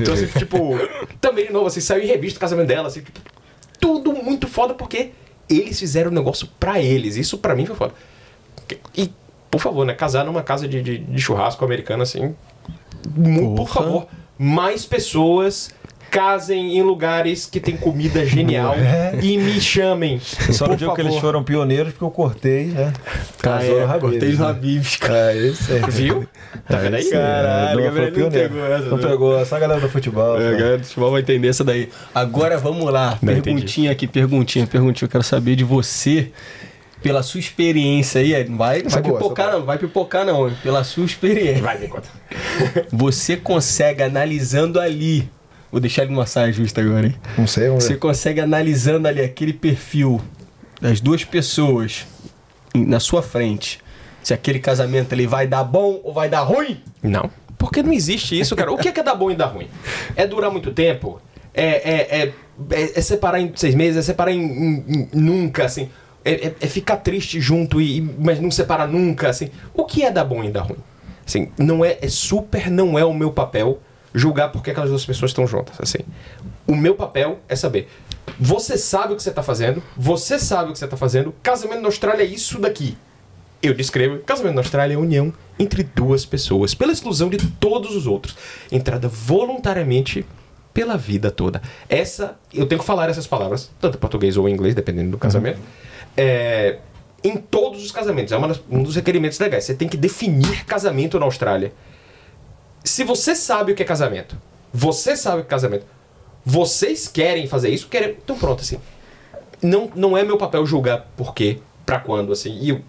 [0.00, 0.72] Então, assim, tipo,
[1.20, 3.20] também de novo, assim, saiu em revista o casamento dela, assim, tipo,
[3.80, 5.10] tudo muito foda porque
[5.48, 7.16] eles fizeram o negócio pra eles.
[7.16, 7.94] Isso pra mim foi foda.
[8.96, 9.12] E,
[9.50, 9.92] por favor, né?
[9.92, 12.34] Casar numa casa de, de, de churrasco americano, assim.
[13.56, 14.06] Por favor,
[14.38, 15.74] mais pessoas
[16.12, 19.18] casem em lugares que tem comida genial É.
[19.22, 20.20] e me chamem.
[20.20, 21.00] Só no dia que favor.
[21.10, 22.92] eles foram pioneiros, porque eu cortei, né?
[23.40, 24.46] Casou no Habib's, cortei os né?
[24.46, 25.32] Habibs, cara.
[25.32, 25.80] É, isso aí.
[25.90, 26.28] Viu?
[26.68, 27.04] Tá vendo aí?
[27.10, 28.48] Caralho, não, Gabriel, foi não pioneiro.
[28.50, 29.08] pegou essa, Não né?
[29.08, 30.40] pegou, só a galera do futebol.
[30.40, 30.58] É, a só.
[30.58, 31.88] galera do futebol vai entender essa daí.
[32.14, 33.18] Agora vamos lá.
[33.22, 35.06] Não perguntinha aqui, perguntinha, perguntinha.
[35.06, 36.30] Eu quero saber de você,
[37.02, 38.46] pela sua experiência aí.
[38.48, 39.66] Não vai, não Essa vai é boa, pipocar, essa é não.
[39.66, 40.52] Vai pipocar, não.
[40.62, 41.62] Pela sua experiência.
[41.62, 42.08] Vai, me conta.
[42.92, 45.28] Você consegue, analisando ali.
[45.72, 47.14] Vou deixar ele numa saia justa agora, hein?
[47.36, 47.98] Não sei, vamos Você ver.
[47.98, 50.20] consegue, analisando ali aquele perfil
[50.80, 52.06] das duas pessoas
[52.74, 53.80] na sua frente,
[54.22, 56.80] se aquele casamento ele vai dar bom ou vai dar ruim?
[57.02, 57.30] Não.
[57.56, 58.70] Porque não existe isso, cara.
[58.70, 59.68] O que é, que é dar bom e dar ruim?
[60.14, 61.20] É durar muito tempo?
[61.54, 62.32] É, é, é,
[62.70, 63.96] é- é separar em seis meses?
[63.96, 65.88] É separar em, em- em nunca, assim?
[66.24, 69.48] É, é- é ficar triste junto, e, e- mas não separar nunca, assim?
[69.74, 70.78] O que é dar bom e dar ruim?
[71.26, 73.80] Assim, não é, é super não é o meu papel
[74.14, 75.98] julgar porque aquelas duas pessoas estão juntas, assim.
[76.66, 77.88] O meu papel é saber.
[78.38, 81.34] Você sabe o que você tá fazendo, você sabe o que você tá fazendo.
[81.42, 82.96] Casamento na Austrália é isso daqui.
[83.62, 87.94] Eu descrevo casamento na Austrália é a união entre duas pessoas, pela exclusão de todos
[87.94, 88.36] os outros.
[88.70, 90.26] Entrada voluntariamente
[90.74, 91.62] pela vida toda.
[91.88, 95.18] Essa, eu tenho que falar essas palavras, tanto em português ou em inglês, dependendo do
[95.18, 95.60] casamento.
[96.16, 96.78] É,
[97.22, 98.32] em todos os casamentos.
[98.32, 99.64] É uma um dos requerimentos legais.
[99.64, 101.72] Você tem que definir casamento na Austrália.
[102.84, 104.36] Se você sabe o que é casamento,
[104.72, 105.86] você sabe o que é casamento,
[106.44, 108.16] vocês querem fazer isso, querem.
[108.22, 108.78] Então pronto, assim.
[109.62, 112.58] Não, não é meu papel julgar por quê, pra quando, assim.
[112.60, 112.80] E eu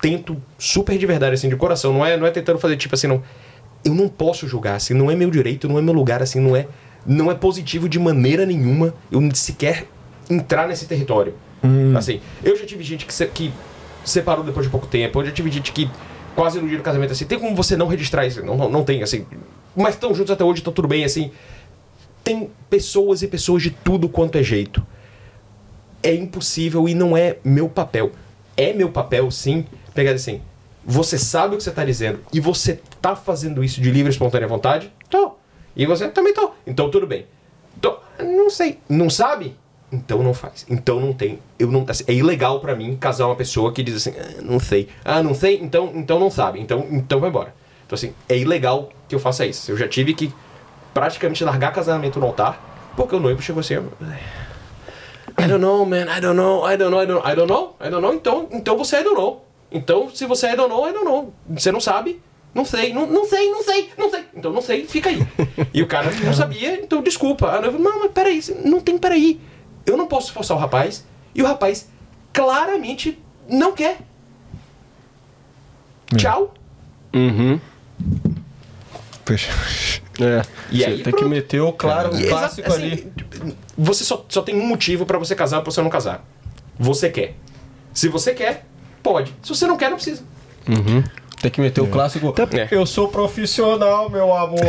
[0.00, 1.92] tento super de verdade, assim, de coração.
[1.92, 3.22] Não é, não é tentando fazer tipo assim, não.
[3.84, 6.56] Eu não posso julgar, assim, não é meu direito, não é meu lugar, assim, não
[6.56, 6.66] é.
[7.04, 9.86] Não é positivo de maneira nenhuma eu sequer
[10.28, 11.34] entrar nesse território.
[11.96, 13.52] Assim, eu já tive gente que, se, que
[14.04, 15.90] separou depois de pouco tempo, eu já tive gente que
[16.36, 18.44] quase no dia do casamento, assim, tem como você não registrar isso?
[18.44, 19.26] Não, não, não tem, assim.
[19.74, 21.32] Mas estão juntos até hoje, tá tudo bem, assim.
[22.22, 24.86] Tem pessoas e pessoas de tudo quanto é jeito
[26.06, 28.12] é impossível e não é meu papel.
[28.56, 30.40] É meu papel, sim, pegar assim.
[30.84, 34.12] Você sabe o que você está dizendo e você tá fazendo isso de livre e
[34.12, 34.92] espontânea vontade?
[35.10, 35.32] Tô.
[35.74, 36.52] E você também tô.
[36.64, 37.26] Então tudo bem.
[37.80, 37.98] Tô.
[38.20, 38.78] Não sei.
[38.88, 39.56] Não sabe?
[39.90, 40.66] Então não faz.
[40.68, 41.38] Então não tem.
[41.58, 41.84] Eu não.
[41.88, 44.88] assim, é ilegal pra mim casar uma pessoa que diz assim, "Ah, não sei.
[45.04, 45.60] Ah, não sei.
[45.62, 46.60] Então, então não sabe.
[46.60, 47.54] Então, então vai embora.
[47.86, 49.70] Então assim, é ilegal que eu faça isso.
[49.70, 50.32] Eu já tive que
[50.92, 53.74] praticamente largar casamento no altar porque o noivo chegou assim.
[53.74, 56.06] I don't know, man.
[56.08, 56.66] I don't know.
[56.66, 57.02] I don't know.
[57.02, 57.76] I don't, I don't know.
[57.80, 58.14] I don't know.
[58.14, 59.44] Então, então você I don't know.
[59.70, 61.32] Então, se você I don't know, I don't know.
[61.50, 62.20] Você não sabe.
[62.54, 64.24] Não sei, não, não sei, não sei, não sei.
[64.34, 65.18] Então não sei, fica aí.
[65.74, 67.50] E o cara não sabia, então desculpa.
[67.50, 69.38] A noiva, não, mas peraí, não tem peraí.
[69.86, 71.04] Eu não posso forçar o rapaz.
[71.34, 71.88] E o rapaz
[72.32, 73.18] claramente
[73.48, 73.98] não quer.
[76.16, 76.54] Tchau.
[77.14, 77.60] Uhum.
[79.24, 79.50] Fecha.
[80.20, 80.42] É.
[80.70, 81.28] E Você aí, tem que pronto.
[81.28, 83.12] meter o claro, o E exa- clássico assim, ali.
[83.76, 86.24] Você só, só tem um motivo pra você casar ou pra você não casar.
[86.78, 87.34] Você quer.
[87.92, 88.66] Se você quer,
[89.02, 89.34] pode.
[89.42, 90.22] Se você não quer, não precisa.
[91.46, 92.34] Tem que meter o clássico.
[92.52, 92.66] É.
[92.72, 94.58] Eu sou profissional, meu amor.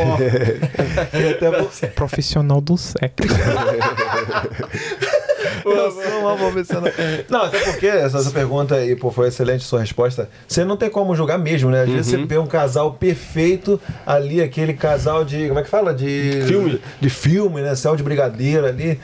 [1.96, 3.16] Profissional do sexo.
[5.66, 6.92] Eu sou uma profissional.
[7.30, 10.30] Não, até porque essa, essa pergunta aí, pô, foi excelente sua resposta.
[10.48, 11.84] Você não tem como julgar mesmo, né?
[11.84, 12.20] Às vezes Uhum.
[12.22, 15.48] você vê um casal perfeito ali, aquele casal de.
[15.48, 15.94] Como é que fala?
[15.94, 16.44] De.
[16.48, 16.82] Filme.
[17.00, 17.76] De filme, né?
[17.76, 19.00] Céu de brigadeiro ali.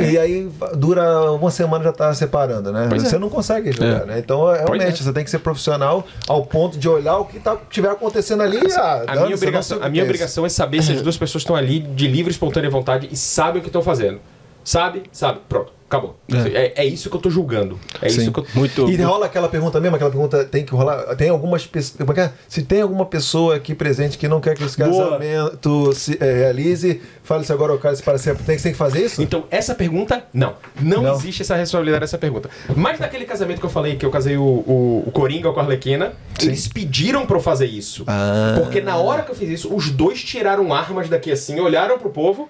[0.00, 2.86] E aí dura uma semana já tá separando, né?
[2.88, 3.08] Pois é.
[3.08, 4.04] você não consegue julgar, É.
[4.06, 4.18] né?
[4.18, 7.88] Então, realmente, você tem que ser profissional ao ponto de olhar o que tá, tiver
[7.90, 8.58] acontecendo ali.
[8.76, 11.42] ah, A minha, não obrigação, a minha é obrigação é saber se as duas pessoas
[11.42, 14.20] estão ali de livre, espontânea vontade e sabem o que estão fazendo.
[14.62, 15.04] Sabe?
[15.12, 15.40] Sabe.
[15.48, 15.72] Pronto.
[15.90, 16.14] Acabou.
[16.54, 17.76] É, é isso que eu tô julgando.
[18.00, 18.20] É Sim.
[18.20, 18.46] isso que eu.
[18.54, 18.88] Muito.
[18.88, 21.16] E rola aquela pergunta mesmo, aquela pergunta tem que rolar.
[21.16, 21.96] Tem algumas pessoas.
[21.98, 22.32] como é que é?
[22.48, 24.88] Se tem alguma pessoa aqui presente que não quer que esse Boa.
[25.18, 28.44] casamento se eh, realize, fale-se agora o caso para sempre.
[28.44, 29.20] Tem, tem que fazer isso?
[29.20, 30.54] Então, essa pergunta, não.
[30.80, 31.14] Não, Não.
[31.16, 32.48] existe essa responsabilidade dessa pergunta.
[32.76, 35.64] Mas naquele casamento que eu falei, que eu casei o, o, o Coringa com a
[35.64, 38.04] Arlequina, eles pediram pra eu fazer isso.
[38.06, 38.54] Ah.
[38.62, 42.10] Porque na hora que eu fiz isso, os dois tiraram armas daqui assim, olharam pro
[42.10, 42.48] povo.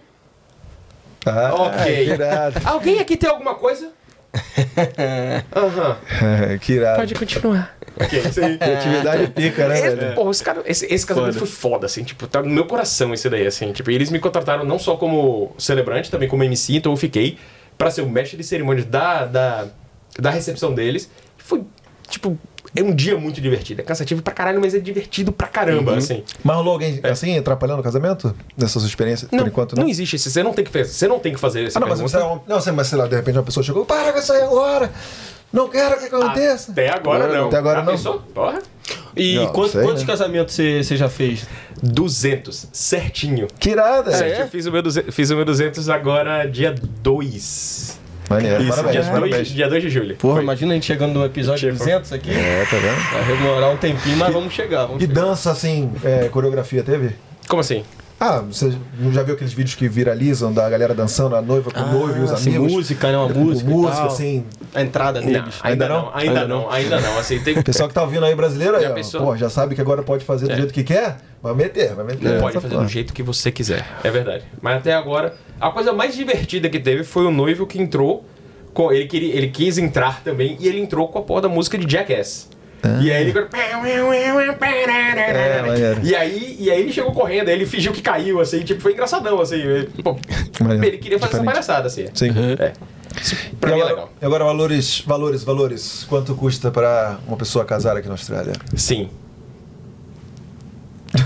[1.26, 1.84] Ah, Ok.
[1.84, 2.60] Que irado.
[2.64, 3.90] Alguém aqui tem alguma coisa?
[5.54, 6.58] Aham.
[6.60, 6.96] que irado.
[7.00, 7.76] Pode continuar.
[8.00, 8.56] Ok, isso aí.
[8.58, 10.14] Criatividade pica, né, Esse, velho?
[10.14, 11.46] porra, esse, cara, esse, esse casamento Foda.
[11.46, 13.72] foi foda, assim, tipo, tá no meu coração esse daí, assim.
[13.72, 17.38] Tipo, e eles me contrataram não só como celebrante, também como MC, então eu fiquei
[17.76, 19.66] pra ser o mestre de cerimônias da, da,
[20.18, 21.10] da recepção deles.
[21.36, 21.62] Foi,
[22.08, 22.38] tipo,
[22.74, 23.80] é um dia muito divertido.
[23.80, 26.22] É cansativo pra caralho, mas é divertido pra caramba, assim.
[26.44, 28.34] Mas rolou alguém assim atrapalhando o casamento?
[28.56, 29.28] Nessa sua experiência?
[29.32, 29.82] Não, Por enquanto não.
[29.84, 30.30] não existe isso.
[30.30, 32.18] Você não tem que fazer, você não tem que fazer essa Ah, não, mas pergunta.
[32.18, 34.32] você é Não, sei, mas sei lá, de repente uma pessoa chegou, para com isso
[34.32, 34.90] aí agora!
[35.52, 36.70] Não quero que aconteça!
[36.70, 37.48] Até agora Agora não.
[37.48, 37.92] Até agora Já não.
[37.92, 38.20] Pensou?
[38.32, 38.60] Porra.
[39.16, 40.06] E Não, quantos, sei, quantos né?
[40.06, 41.46] casamentos você você já fez?
[41.82, 43.48] 200, certinho.
[43.58, 44.12] Que irada!
[44.12, 46.72] Certinho, eu fiz o, meu 200, fiz o meu 200 agora dia
[47.02, 47.99] 2.
[48.30, 49.34] Maneiro, Isso, parabéns, dia, parabéns.
[49.34, 50.14] 2, dia 2 de julho.
[50.16, 50.42] Porra, Foi.
[50.44, 51.84] imagina a gente chegando no episódio Tipo.
[51.84, 52.30] 200 aqui.
[52.30, 53.26] É, tá vendo?
[53.26, 54.86] Vai demorar um tempinho, mas vamos chegar.
[54.86, 55.20] Vamos E chegar.
[55.22, 57.10] dança assim, é, coreografia teve?
[57.48, 57.82] Como assim?
[58.22, 61.80] Ah, você não já viu aqueles vídeos que viralizam da galera dançando, a noiva com
[61.80, 62.70] o noivo e os assim, amigos?
[62.74, 63.16] música, né?
[63.16, 63.70] Uma Com música.
[63.70, 64.06] música, tal.
[64.08, 64.44] assim.
[64.74, 65.54] A entrada Não, deles.
[65.62, 66.14] ainda, Ainda não, não?
[66.14, 67.18] ainda Ainda não, ainda não.
[67.18, 69.74] Assim, tem, O pessoal que tá ouvindo aí brasileiro aí, Já ó, pô, já sabe
[69.74, 70.56] que agora pode fazer do É.
[70.56, 72.38] jeito que quer, vai meter, vai meter.
[72.40, 72.82] pode fazer porra.
[72.84, 73.86] do jeito que você quiser.
[74.04, 74.44] É verdade.
[74.60, 78.26] Mas até agora, a coisa mais divertida que teve foi o noivo que entrou.
[78.74, 81.76] Com, ele, queria, ele quis entrar também e ele entrou com a porra da música
[81.78, 82.50] de Jackass.
[83.02, 83.38] E aí ele.
[85.78, 86.00] É.
[86.02, 88.92] E aí, e aí ele chegou correndo, aí ele fingiu que caiu, assim, tipo, foi
[88.92, 89.58] engraçadão, assim.
[90.60, 90.84] Maneiro.
[90.86, 91.44] ele queria fazer essa Diferente.
[91.44, 92.06] palhaçada, assim.
[92.14, 92.30] Sim.
[92.58, 92.72] É.
[93.20, 94.12] Isso pra e, mim é agora, legal.
[94.20, 96.04] e agora valores, valores, valores.
[96.08, 98.52] Quanto custa pra uma pessoa casar aqui na Austrália?
[98.76, 99.10] Sim.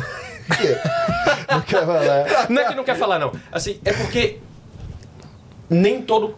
[1.48, 2.46] Não quer falar.
[2.48, 3.32] Não é que não quer falar, não.
[3.52, 4.38] Assim, é porque
[5.70, 6.36] nem todo.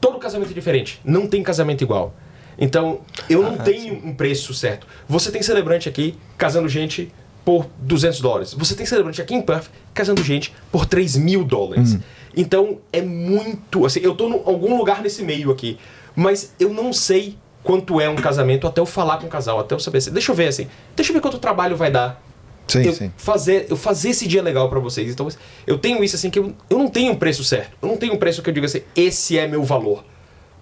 [0.00, 1.00] Todo casamento é diferente.
[1.04, 2.14] Não tem casamento igual.
[2.58, 4.86] Então, eu não tenho um preço certo.
[5.08, 7.12] Você tem celebrante aqui casando gente
[7.44, 8.54] por 200 dólares.
[8.54, 11.98] Você tem celebrante aqui em Perth casando gente por 3 mil dólares.
[12.36, 13.84] Então, é muito.
[13.84, 15.78] Assim, eu tô em algum lugar nesse meio aqui.
[16.14, 19.74] Mas eu não sei quanto é um casamento até eu falar com o casal, até
[19.74, 19.98] eu saber.
[19.98, 20.66] assim, Deixa eu ver assim.
[20.94, 22.22] Deixa eu ver quanto trabalho vai dar
[22.68, 23.12] Sim, eu sim.
[23.16, 25.10] fazer eu fazer esse dia legal pra vocês.
[25.10, 25.28] Então
[25.66, 27.72] eu tenho isso assim que eu, eu não tenho um preço certo.
[27.82, 30.04] Eu não tenho um preço que eu diga assim, esse é meu valor.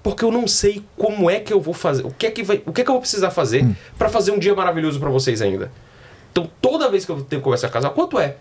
[0.03, 2.63] Porque eu não sei como é que eu vou fazer, o que é que vai,
[2.65, 3.75] o que é que eu vou precisar fazer Hum.
[3.99, 5.71] pra fazer um dia maravilhoso pra vocês ainda.
[6.33, 8.37] Então toda vez que eu tenho que conversar com casal, quanto é?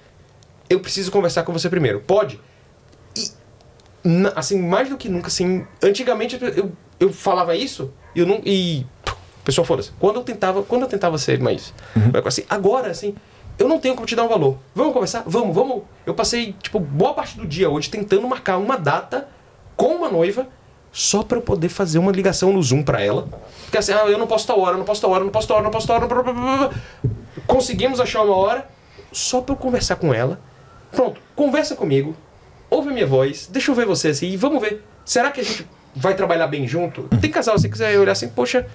[0.69, 1.99] Eu preciso conversar com você primeiro.
[1.99, 2.39] Pode?
[3.17, 3.27] E
[4.03, 8.39] na- assim, mais do que nunca assim, antigamente eu, eu, falava isso e eu não
[8.45, 8.85] e
[9.43, 9.91] pessoal foda-se.
[9.99, 11.73] Quando eu tentava, quando eu tentava ser mais
[12.25, 13.15] assim, agora assim,
[13.57, 14.57] eu não tenho como te dar um valor.
[14.73, 15.23] Vamos conversar?
[15.25, 15.83] Vamos, vamos.
[16.05, 19.27] Eu passei, tipo, boa parte do dia hoje tentando marcar uma data
[19.75, 20.47] com uma noiva
[20.91, 23.27] só pra eu poder fazer uma ligação no Zoom pra ela.
[23.63, 25.57] Porque assim, ah, eu não posso tal hora, não posso tal hora, não posso tal
[25.57, 26.07] hora, não posso tal hora.
[26.07, 26.69] blá, blá, blá, blá.
[27.45, 28.67] Conseguimos achar uma hora
[29.11, 30.39] só pra eu conversar com ela.
[30.91, 32.15] Pronto, conversa comigo,
[32.69, 34.83] ouve minha voz, deixa eu ver você assim e vamos ver.
[35.05, 37.03] Será que a gente vai trabalhar bem junto?
[37.21, 38.67] Tem casal, se você quiser olhar assim, poxa,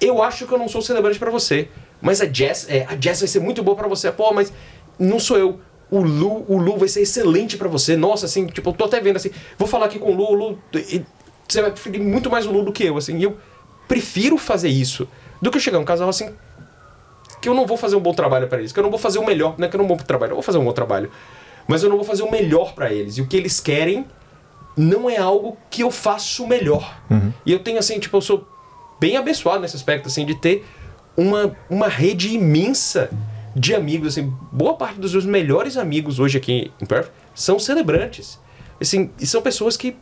[0.00, 1.68] eu acho que eu não sou celebrante pra você.
[2.00, 4.10] Mas a Jess, é, a Jess vai ser muito boa pra você.
[4.10, 4.52] Pô, mas
[4.98, 5.60] não sou eu.
[5.90, 7.96] O Lu, o Lu vai ser excelente pra você.
[7.96, 9.30] Nossa, assim, tipo, eu tô até vendo assim.
[9.58, 10.58] Vou falar aqui com o Lu, o Lu.
[11.50, 13.18] Você vai preferir muito mais o Lu do que eu, assim.
[13.18, 13.36] E eu
[13.88, 15.08] prefiro fazer isso
[15.42, 16.30] do que chegar um casal assim.
[17.40, 19.18] que eu não vou fazer um bom trabalho para eles, que eu não vou fazer
[19.18, 21.10] o melhor, não é que eu não vou trabalho, eu vou fazer um bom trabalho,
[21.66, 23.16] mas eu não vou fazer o melhor para eles.
[23.16, 24.06] E o que eles querem
[24.76, 27.00] não é algo que eu faço melhor.
[27.44, 28.46] E eu tenho assim, tipo, eu sou
[29.00, 30.64] bem abençoado nesse aspecto assim de ter
[31.16, 33.10] uma, uma rede imensa
[33.56, 38.38] de amigos, assim, boa parte dos meus melhores amigos hoje aqui em Perth são celebrantes.
[38.80, 39.96] Assim, e são pessoas que eu,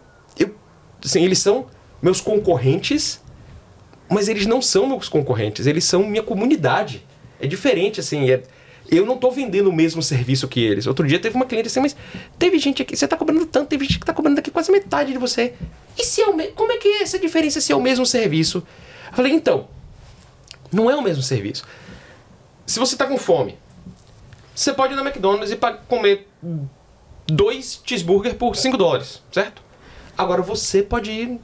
[1.04, 1.66] assim, eles são
[2.00, 3.20] meus concorrentes,
[4.08, 7.04] mas eles não são meus concorrentes, eles são minha comunidade.
[7.40, 8.42] É diferente, assim, é,
[8.90, 10.86] eu não tô vendendo o mesmo serviço que eles.
[10.86, 11.94] Outro dia teve uma cliente assim, mas
[12.38, 15.12] teve gente aqui, você tá cobrando tanto, teve gente que tá cobrando aqui quase metade
[15.12, 15.54] de você.
[15.96, 18.66] E se é o como é que é essa diferença se é o mesmo serviço?
[19.10, 19.68] Eu falei, então,
[20.72, 21.64] não é o mesmo serviço.
[22.66, 23.58] Se você tá com fome,
[24.54, 25.56] você pode ir na McDonald's e
[25.86, 26.28] comer
[27.26, 29.62] dois cheeseburger por 5 dólares, certo?
[30.18, 31.40] Agora você pode ir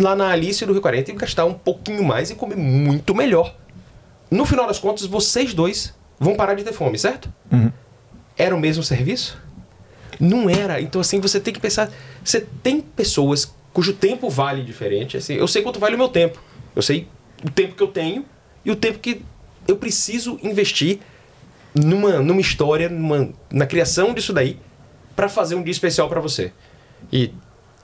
[0.00, 3.56] lá na Alice do Rio 40 e gastar um pouquinho mais e comer muito melhor.
[4.30, 7.32] No final das contas, vocês dois vão parar de ter fome, certo?
[8.36, 9.36] Era o mesmo serviço?
[10.20, 10.80] Não era.
[10.80, 11.90] Então, assim, você tem que pensar.
[12.24, 15.16] Você tem pessoas cujo tempo vale diferente.
[15.16, 16.40] Assim, eu sei quanto vale o meu tempo.
[16.76, 17.08] Eu sei
[17.44, 18.24] o tempo que eu tenho
[18.64, 19.22] e o tempo que
[19.66, 21.00] eu preciso investir
[21.74, 24.58] numa, numa história, numa, na criação disso daí,
[25.16, 26.52] para fazer um dia especial para você.
[27.12, 27.32] E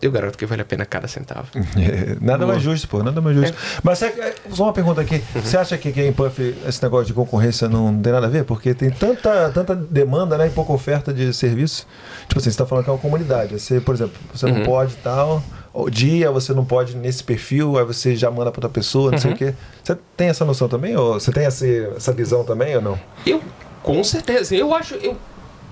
[0.06, 1.48] eu garanto que vale a pena cada centavo.
[1.54, 3.56] É, nada mais justo, pô, nada mais justo.
[3.82, 5.22] Mas você, é, só uma pergunta aqui.
[5.34, 8.44] Você acha que aqui em Puff esse negócio de concorrência não tem nada a ver?
[8.44, 11.86] Porque tem tanta, tanta demanda né, e pouca oferta de serviço.
[12.28, 13.58] Tipo assim, você está falando que é uma comunidade.
[13.58, 17.84] Você, por exemplo, você não pode tal, o dia você não pode nesse perfil, aí
[17.84, 19.54] você já manda para outra pessoa, não sei o quê.
[19.82, 20.94] Você tem essa noção também?
[20.96, 23.00] Ou você tem essa, essa visão também ou não?
[23.26, 23.42] Eu,
[23.82, 24.94] com certeza, eu acho.
[24.96, 25.16] Eu,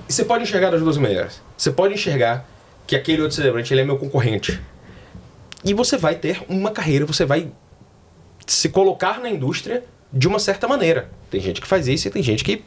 [0.08, 1.40] você pode enxergar das duas maneiras.
[1.56, 2.46] Você pode enxergar
[2.86, 4.60] que aquele outro celebrante ele é meu concorrente.
[5.64, 7.50] E você vai ter uma carreira, você vai
[8.46, 11.10] se colocar na indústria de uma certa maneira.
[11.30, 12.64] Tem gente que faz isso e tem gente que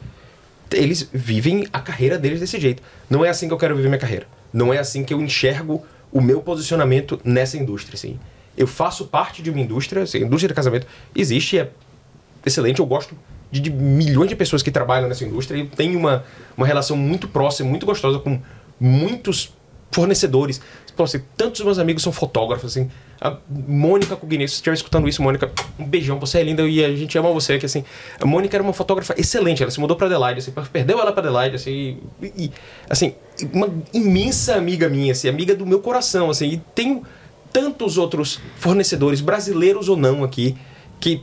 [0.72, 2.82] eles vivem a carreira deles desse jeito.
[3.08, 4.26] Não é assim que eu quero viver minha carreira.
[4.52, 8.18] Não é assim que eu enxergo o meu posicionamento nessa indústria, assim.
[8.56, 11.70] Eu faço parte de uma indústria, assim, a indústria de casamento existe, é
[12.44, 13.14] excelente, eu gosto
[13.50, 16.24] de, de milhões de pessoas que trabalham nessa indústria e tenho uma,
[16.56, 18.40] uma relação muito próxima, muito gostosa com
[18.80, 19.52] muitos
[19.90, 20.60] fornecedores.
[20.96, 22.90] Pô, assim, tantos meus amigos são fotógrafos, assim.
[23.20, 26.84] A Mônica Cugnet, se você estiver escutando isso, Mônica, um beijão, você é linda e
[26.84, 27.84] a gente ama você, que assim,
[28.20, 31.22] a Mônica era uma fotógrafa excelente, ela se mudou pra Adelaide, assim, perdeu ela pra
[31.22, 32.52] Adelaide, assim, e, e,
[32.90, 33.14] assim,
[33.52, 37.02] uma imensa amiga minha, assim, amiga do meu coração, assim, e tenho
[37.52, 40.54] tantos outros fornecedores, brasileiros ou não aqui,
[41.00, 41.22] que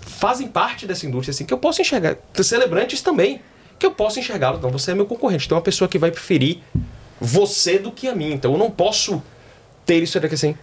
[0.00, 2.16] fazem parte dessa indústria, assim, que eu posso enxergar.
[2.42, 3.40] Celebrantes também,
[3.78, 4.58] que eu posso enxergá-lo.
[4.58, 5.46] Então, você é meu concorrente.
[5.46, 6.60] Então, é uma pessoa que vai preferir
[7.20, 8.32] você do que a mim.
[8.32, 9.22] Então, eu não posso
[9.84, 10.56] ter isso daqui assim.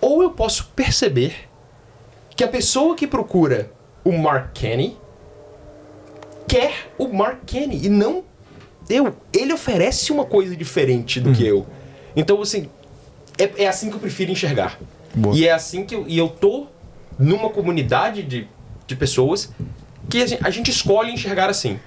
[0.00, 1.48] Ou eu posso perceber
[2.36, 3.70] que a pessoa que procura
[4.04, 4.96] o Mark Kenny
[6.46, 8.24] quer o Mark Kenny e não
[8.88, 9.14] eu.
[9.32, 11.66] Ele oferece uma coisa diferente do que eu.
[12.16, 12.68] Então, assim,
[13.36, 14.78] é, é assim que eu prefiro enxergar.
[15.14, 15.36] Boa.
[15.36, 16.66] E é assim que eu, e eu tô
[17.18, 18.48] numa comunidade de,
[18.86, 19.52] de pessoas
[20.08, 21.78] que a gente, a gente escolhe enxergar assim.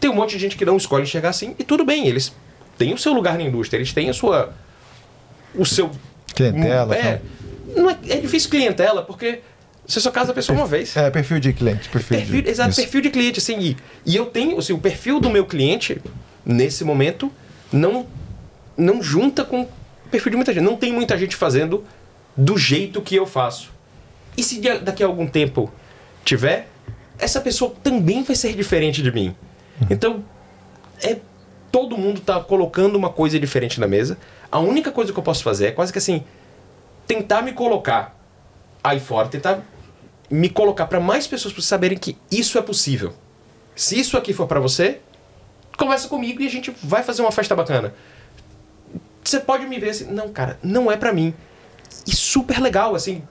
[0.00, 2.34] Tem um monte de gente que não escolhe enxergar assim, e tudo bem, eles
[2.78, 4.54] têm o seu lugar na indústria, eles têm a sua.
[5.54, 5.90] o seu.
[6.34, 7.20] Clientela, É,
[7.76, 9.40] não é, é difícil clientela, porque
[9.86, 10.96] você só casa a pessoa uma vez.
[10.96, 11.88] É, perfil de cliente.
[11.88, 12.80] Perfil, Perfil, de, exato, isso.
[12.80, 13.58] perfil de cliente, assim.
[13.58, 13.76] E,
[14.06, 16.00] e eu tenho, assim, o perfil do meu cliente,
[16.46, 17.32] nesse momento,
[17.72, 18.06] não,
[18.76, 19.68] não junta com o
[20.10, 20.62] perfil de muita gente.
[20.62, 21.84] Não tem muita gente fazendo
[22.36, 23.70] do jeito que eu faço.
[24.36, 25.72] E se da- daqui a algum tempo
[26.24, 26.68] tiver,
[27.18, 29.34] essa pessoa também vai ser diferente de mim.
[29.90, 30.22] Então,
[31.02, 31.16] é
[31.70, 34.18] todo mundo tá colocando uma coisa diferente na mesa.
[34.50, 36.24] A única coisa que eu posso fazer é quase que assim,
[37.06, 38.16] tentar me colocar
[38.82, 39.60] aí fora, tentar
[40.30, 43.14] me colocar para mais pessoas pra saberem que isso é possível.
[43.74, 45.00] Se isso aqui for para você,
[45.76, 47.94] conversa comigo e a gente vai fazer uma festa bacana.
[49.22, 51.34] Você pode me ver assim, não, cara, não é para mim.
[52.06, 53.22] E super legal, assim,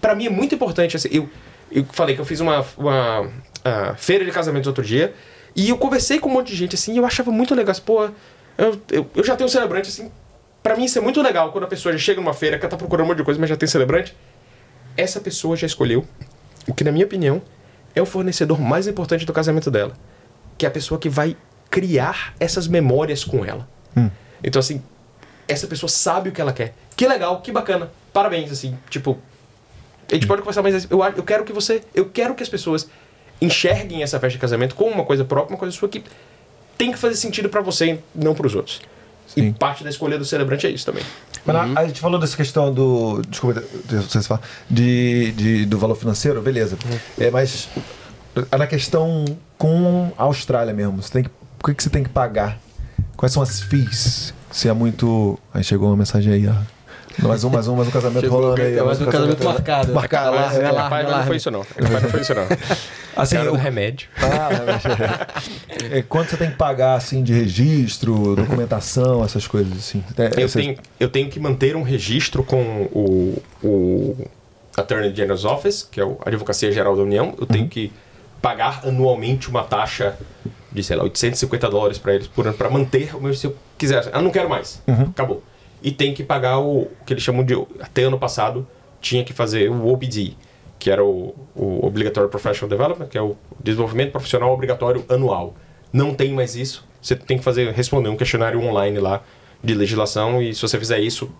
[0.00, 0.96] para mim é muito importante.
[0.96, 1.28] Assim, eu,
[1.70, 3.30] eu falei que eu fiz uma, uma
[3.64, 5.14] ah, feira de casamentos outro dia
[5.56, 7.72] e eu conversei com um monte de gente assim e eu achava muito legal.
[7.72, 8.10] assim, Pô,
[8.58, 10.10] eu, eu, eu já tenho um celebrante assim.
[10.62, 12.76] Pra mim isso é muito legal quando a pessoa já chega numa feira que tá
[12.76, 14.14] procurando um monte de coisa, mas já tem celebrante.
[14.96, 16.04] Essa pessoa já escolheu
[16.68, 17.40] o que, na minha opinião,
[17.94, 19.94] é o fornecedor mais importante do casamento dela.
[20.58, 21.36] Que é a pessoa que vai
[21.70, 23.68] criar essas memórias com ela.
[24.42, 24.82] Então, assim,
[25.48, 26.74] essa pessoa sabe o que ela quer.
[26.96, 27.90] Que legal, que bacana.
[28.12, 29.18] Parabéns, assim, tipo.
[30.10, 31.82] A gente pode conversar, mas eu, eu quero que você.
[31.94, 32.88] Eu quero que as pessoas
[33.40, 36.02] enxerguem essa festa de casamento como uma coisa própria, uma coisa sua que
[36.78, 38.80] tem que fazer sentido pra você e não pros outros.
[39.36, 39.52] E Sim.
[39.52, 41.02] parte da escolha do celebrante é isso também.
[41.44, 43.22] Mas na- a gente falou dessa questão do.
[43.28, 44.40] Desculpa, de- não sei se fala.
[44.70, 46.76] De, de- do valor financeiro, beleza.
[47.18, 47.68] É, mas
[48.58, 49.24] Na questão
[49.56, 51.30] com a Austrália mesmo, você tem que,
[51.60, 52.58] o que, que você tem que pagar?
[53.16, 54.34] Quais são as fees?
[54.50, 55.38] Se é muito.
[55.54, 56.52] Aí chegou uma mensagem aí, ó.
[57.18, 58.80] Mais um, mais um, mais um casamento Chegou, rolando aí.
[58.80, 59.92] Mais um casamento marcado.
[59.92, 61.18] Marcado, Vai lá, é, lá, vai lá.
[61.18, 61.60] não foi isso não.
[61.60, 62.46] Rapaz, não foi isso não.
[63.16, 64.08] Assim, do o- remédio.
[64.18, 70.04] Ah, mas- é, quanto você tem que pagar assim de registro, documentação, essas coisas assim?
[70.18, 72.60] É, Eu você- tenho, eu tenho que manter um registro com
[72.92, 74.28] o, o
[74.76, 77.34] Attorney General's Office, que é a Advocacia Geral da União.
[77.40, 77.90] Eu tenho que
[78.42, 80.14] pagar anualmente uma taxa
[80.70, 83.32] de, sei lá, 850 dólares para eles por ano, para manter o meu.
[83.32, 84.82] Se eu quiser, ah, não quero mais.
[85.08, 85.42] Acabou.
[85.86, 87.54] E tem que pagar o, o que eles chamam de.
[87.80, 88.66] Até ano passado,
[89.00, 90.34] tinha que fazer o OBD,
[90.80, 95.54] que era o, o Obligatory Professional Development, que é o desenvolvimento profissional obrigatório anual.
[95.92, 96.84] Não tem mais isso.
[97.00, 99.22] Você tem que fazer, responder um questionário online lá
[99.62, 101.30] de legislação e se você fizer isso,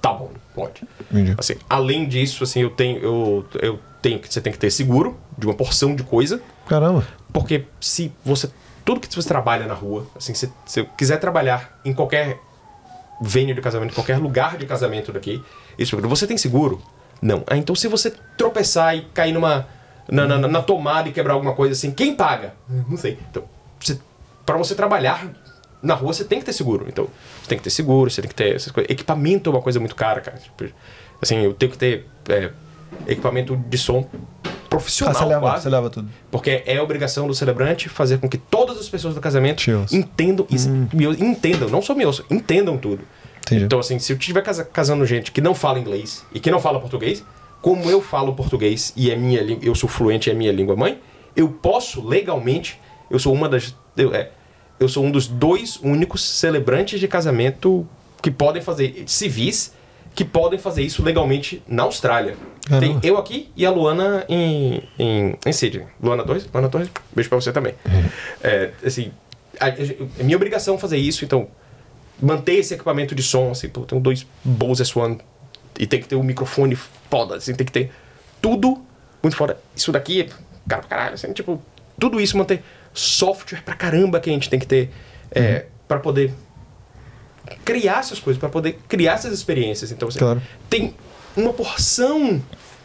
[0.00, 0.82] tá bom, pode.
[1.08, 1.36] Entendi.
[1.38, 5.16] Assim, além disso, assim, eu tenho, eu, eu tenho que você tem que ter seguro
[5.38, 7.06] de uma porção de coisa, Caramba.
[7.32, 8.50] porque se você
[8.84, 12.40] tudo que você trabalha na rua, assim, se, se eu quiser trabalhar em qualquer
[13.22, 15.42] venue de casamento, qualquer lugar de casamento daqui,
[15.78, 16.82] isso, você tem seguro?
[17.20, 17.44] Não.
[17.46, 19.66] Ah, então se você tropeçar e cair numa
[20.10, 22.54] na, na, na tomada e quebrar alguma coisa assim, quem paga?
[22.68, 23.18] Não sei.
[23.30, 23.44] Então,
[24.44, 25.30] para você trabalhar
[25.82, 26.86] na rua, você tem que ter seguro.
[26.88, 27.08] Então,
[27.40, 28.90] você tem que ter seguro, você tem que ter essas coisas.
[28.90, 30.38] Equipamento é uma coisa muito cara, cara.
[30.38, 30.72] Tipo,
[31.20, 32.50] assim, eu tenho que ter é,
[33.06, 34.08] equipamento de som
[34.72, 36.08] Ah, profissional você leva, você leva tudo.
[36.30, 39.60] Porque é obrigação do celebrante fazer com que todas as pessoas do casamento
[39.92, 43.02] entendam ou- entendam, não só me ouçam, entendam tudo.
[43.46, 43.64] Entendi.
[43.64, 46.60] Então, assim, se eu estiver casa- casando gente que não fala inglês e que não
[46.60, 47.24] fala português,
[47.60, 51.00] como eu falo português e é minha eu sou fluente e é minha língua mãe,
[51.36, 52.80] eu posso legalmente,
[53.10, 53.74] eu sou uma das.
[53.96, 54.30] Eu, é,
[54.80, 57.86] eu sou um dos dois únicos celebrantes de casamento
[58.22, 59.72] que podem fazer civis
[60.14, 62.36] que podem fazer isso legalmente na Austrália.
[62.68, 63.00] Caramba.
[63.00, 65.86] Tem eu aqui e a Luana em, em, em Sydney.
[66.02, 67.74] Luana Torres, Luana Torres, beijo pra você também.
[68.42, 69.10] É, assim,
[69.58, 71.48] a- é minha obrigação fazer isso, então
[72.20, 75.18] manter esse equipamento de som, assim, pô, tem dois Bose S1
[75.78, 76.76] e tem que ter um microfone
[77.10, 77.90] foda, assim, tem que ter
[78.40, 78.80] tudo
[79.22, 79.58] muito foda.
[79.74, 80.24] Isso daqui é
[80.68, 81.60] cara pra caralho, assim, tipo,
[81.98, 82.62] tudo isso manter
[82.92, 84.90] software pra caramba que a gente tem que ter
[85.30, 86.32] é, pra poder
[87.64, 89.90] criar essas coisas, pra poder criar essas experiências.
[89.92, 90.42] Então, assim, Claro.
[90.70, 90.94] tem
[91.36, 92.42] uma porção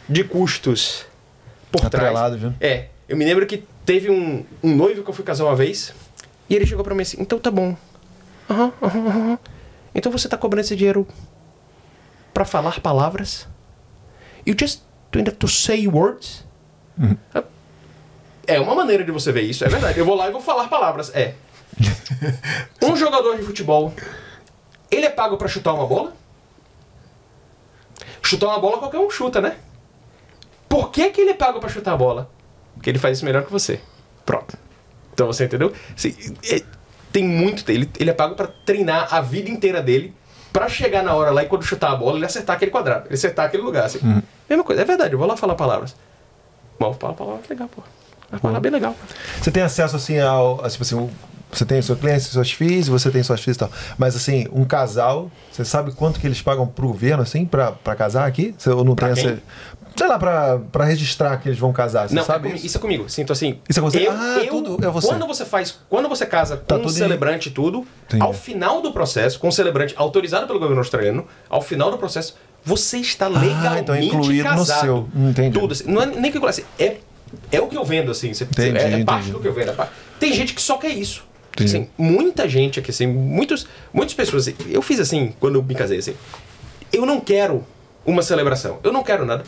[0.08, 1.04] de custos
[1.70, 2.40] por Atrelado, trás.
[2.40, 2.54] viu?
[2.60, 5.92] É, eu me lembro que teve um, um noivo que eu fui casar uma vez
[6.48, 7.76] e ele chegou pra mim assim, então tá bom.
[8.50, 9.38] Aham, aham, aham.
[9.94, 11.06] Então você tá cobrando esse dinheiro
[12.32, 13.46] pra falar palavras?
[14.46, 14.80] You just
[15.14, 16.44] have to say words?
[18.46, 19.98] É uma maneira de você ver isso, é verdade.
[19.98, 21.10] Eu vou lá e vou falar palavras.
[21.14, 21.34] É.
[22.82, 23.92] Um jogador de futebol,
[24.90, 26.12] ele é pago pra chutar uma bola?
[28.22, 29.56] Chutar uma bola qualquer um chuta, né?
[30.68, 32.30] Por que, que ele é pago pra chutar a bola?
[32.74, 33.80] Porque ele faz isso melhor que você.
[34.26, 34.56] Pronto.
[35.12, 35.72] Então você entendeu?
[35.96, 36.14] Assim,
[36.50, 36.62] é-
[37.10, 37.68] tem muito.
[37.70, 40.14] Ele, ele é pago pra treinar a vida inteira dele
[40.52, 43.14] pra chegar na hora lá e quando chutar a bola ele acertar aquele quadrado, ele
[43.14, 43.84] acertar aquele lugar.
[43.86, 43.98] Assim.
[44.48, 45.96] Mesma coisa, é verdade, eu vou lá falar palavras.
[46.78, 47.82] Bom, fala palavras legal, pô.
[48.30, 48.94] Uma palavra bem legal.
[49.40, 50.58] Você tem acesso assim ao.
[50.68, 51.10] Tipo assim,
[51.50, 53.70] você tem sua cliente, suas filhas, você tem suas filhas e tal.
[53.96, 57.94] Mas assim, um casal, você sabe quanto que eles pagam pro governo, assim, pra, pra
[57.94, 58.54] casar aqui?
[58.56, 59.32] Você, ou não Pra tem quem?
[59.34, 59.42] essa.
[59.96, 62.08] Sei lá, pra, pra registrar que eles vão casar.
[62.08, 62.76] Você Não, sabe é comi- isso?
[62.76, 63.08] é comigo.
[63.08, 63.58] Sim, então assim.
[63.68, 64.06] Isso é você?
[64.06, 65.08] Eu, Ah, eu- tudo é você.
[65.08, 65.76] Quando você faz.
[65.88, 68.22] Quando você casa com Tá um tudo em- celebrante e tudo, Entendi.
[68.22, 72.36] ao final do processo, com um celebrante autorizado pelo governo australiano, ao final do processo,
[72.64, 74.80] você está legalmente então é incluído no casado.
[74.82, 75.08] seu.
[75.16, 75.58] Entendi.
[75.58, 75.72] Tudo.
[75.72, 76.98] assim, não é nem que assim, é,
[77.50, 78.32] é o que eu vendo, assim.
[78.32, 79.70] Você, Entendi, é, é parte do que eu vendo.
[79.70, 81.24] é parte- Tem gente que só quer isso.
[81.62, 81.76] Entendi.
[81.76, 84.46] Assim, muita gente aqui, assim, muitos, muitas pessoas.
[84.48, 86.14] assim, eu fiz assim quando eu me casei, assim.
[86.92, 87.64] Eu não quero
[88.06, 88.78] uma celebração.
[88.82, 89.44] Eu não quero nada.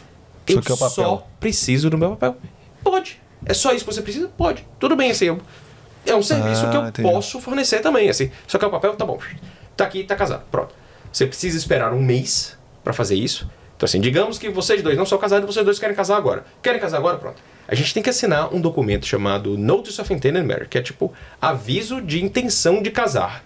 [0.48, 0.90] Só Eu o papel.
[0.90, 2.36] só preciso do meu papel.
[2.82, 3.20] Pode.
[3.46, 4.28] É só isso que você precisa?
[4.36, 4.66] Pode.
[4.78, 5.26] Tudo bem, assim.
[5.26, 5.40] eu-
[6.06, 7.08] é um serviço Ah, que eu entendi.
[7.10, 8.30] posso fornecer também, assim.
[8.46, 9.18] Só que o papel, tá bom.
[9.76, 10.42] Tá aqui, tá casado.
[10.50, 10.74] Pronto.
[11.12, 13.48] Você precisa esperar um mês pra fazer isso.
[13.76, 16.44] Então, assim, digamos que vocês dois não são casados, vocês dois querem casar agora.
[16.62, 17.16] Querem casar agora?
[17.18, 17.40] Pronto.
[17.70, 20.82] A gente tem que assinar um documento chamado Notice of Intent and Marriage, que é
[20.82, 23.44] tipo aviso de intenção de casar.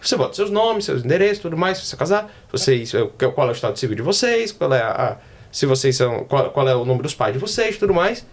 [0.00, 3.50] Você bota seus nomes, seus endereços, tudo mais, se você casar, vocês, eh, qual é
[3.50, 5.18] o estado civil de vocês, qual é a,
[5.52, 8.24] se vocês são, qual, qual é o nome dos pais de vocês, tudo mais.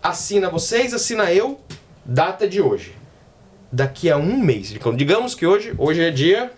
[0.00, 1.58] Assina vocês, assina eu,
[2.04, 2.94] data de hoje.
[3.72, 4.70] Daqui a um mês.
[4.70, 6.52] Então, digamos que hoje, hoje é dia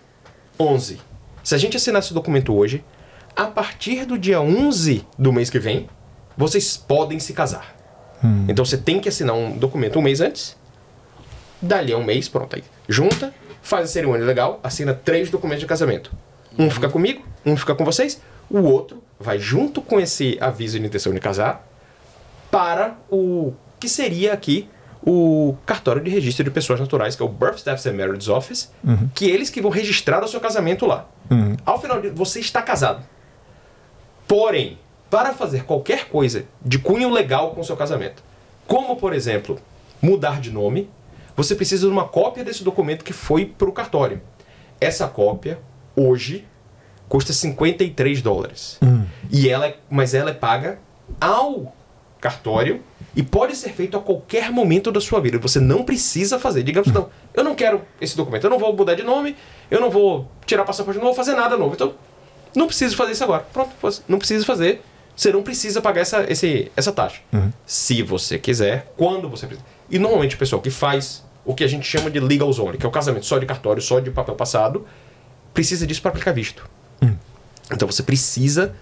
[0.59, 0.99] 11.
[1.43, 2.85] Se a gente assinar esse documento hoje,
[3.35, 5.89] a partir do dia 11 do mês que vem,
[6.37, 7.76] vocês podem se casar.
[8.47, 10.55] Então você tem que assinar um documento um mês antes.
[11.61, 12.55] Dali a um mês, pronto.
[12.55, 16.11] Aí junta, faz a cerimônia legal, assina três documentos de casamento.
[16.57, 20.85] Um fica comigo, um fica com vocês, o outro vai junto com esse aviso de
[20.85, 21.67] intenção de casar
[22.49, 24.69] para o que seria aqui
[25.05, 28.71] o cartório de registro de pessoas naturais, que é o Birth, Deaths and Marriages Office,
[29.13, 31.07] que eles que vão registrar o seu casamento lá.
[31.65, 33.03] Ao final, de- você está casado.
[34.27, 34.77] Porém,
[35.09, 38.23] para fazer qualquer coisa de cunho legal com o seu casamento,
[38.65, 39.59] como por exemplo,
[40.01, 40.89] mudar de nome,
[41.35, 44.21] você precisa de uma cópia desse documento que foi para o cartório.
[44.81, 45.59] Essa cópia,
[45.95, 46.45] hoje,
[47.07, 48.77] custa 53 dólares.
[49.31, 50.79] E ela é, mas ela é paga
[51.21, 51.73] ao
[52.19, 52.81] cartório
[53.15, 55.37] e pode ser feito a qualquer momento da sua vida.
[55.39, 56.63] Você não precisa fazer.
[56.63, 59.35] Digamos, não, eu não quero esse documento, eu não vou mudar de nome,
[59.71, 61.75] eu não vou tirar passaporte, não vou fazer nada novo.
[61.75, 61.93] Então,
[62.55, 63.45] não preciso fazer isso agora.
[63.53, 63.71] Pronto,
[64.07, 64.81] não precisa fazer.
[65.17, 67.21] Você não precisa pagar essa, esse, essa taxa.
[67.65, 69.67] Se você quiser, quando você precisa.
[69.89, 72.85] E normalmente o pessoal que faz o que a gente chama de legal only, que
[72.85, 74.85] é o casamento só de cartório, só de papel passado,
[75.55, 76.69] precisa disso para aplicar visto.
[77.71, 78.75] Então você precisa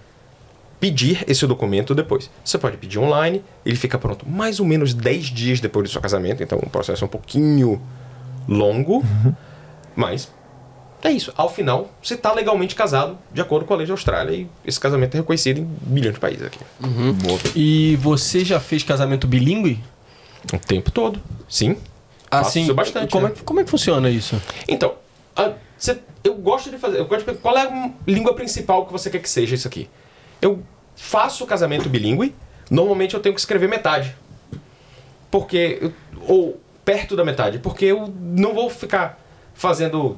[0.78, 2.30] pedir esse documento depois.
[2.44, 6.02] Você pode pedir online, ele fica pronto mais ou menos 10 dias depois do seu
[6.02, 7.80] casamento, então o processo é um pouquinho
[8.46, 9.02] longo,
[9.94, 10.30] mas
[11.02, 11.32] é isso.
[11.36, 14.78] Ao final, você está legalmente casado de acordo com a lei da Austrália e esse
[14.80, 16.58] casamento é reconhecido em milhões de países aqui.
[17.54, 19.82] E você já fez casamento bilíngue?
[20.52, 21.20] O tempo todo.
[21.48, 21.76] Sim.
[22.30, 23.10] Faço isso bastante.
[23.12, 23.34] Como, né?
[23.36, 24.40] é, como é que funciona isso?
[24.68, 24.94] Então,
[25.34, 26.98] a- cê- eu gosto de fazer.
[26.98, 29.88] Eu gosto de, qual é a língua principal que você quer que seja isso aqui?
[30.42, 30.62] Eu
[30.96, 32.34] faço o casamento bilíngue.
[32.70, 34.14] Normalmente eu tenho que escrever metade.
[35.30, 35.78] Porque.
[35.80, 35.92] eu-
[36.28, 37.58] ou perto da metade.
[37.58, 39.20] Porque eu não vou ficar
[39.54, 40.16] fazendo.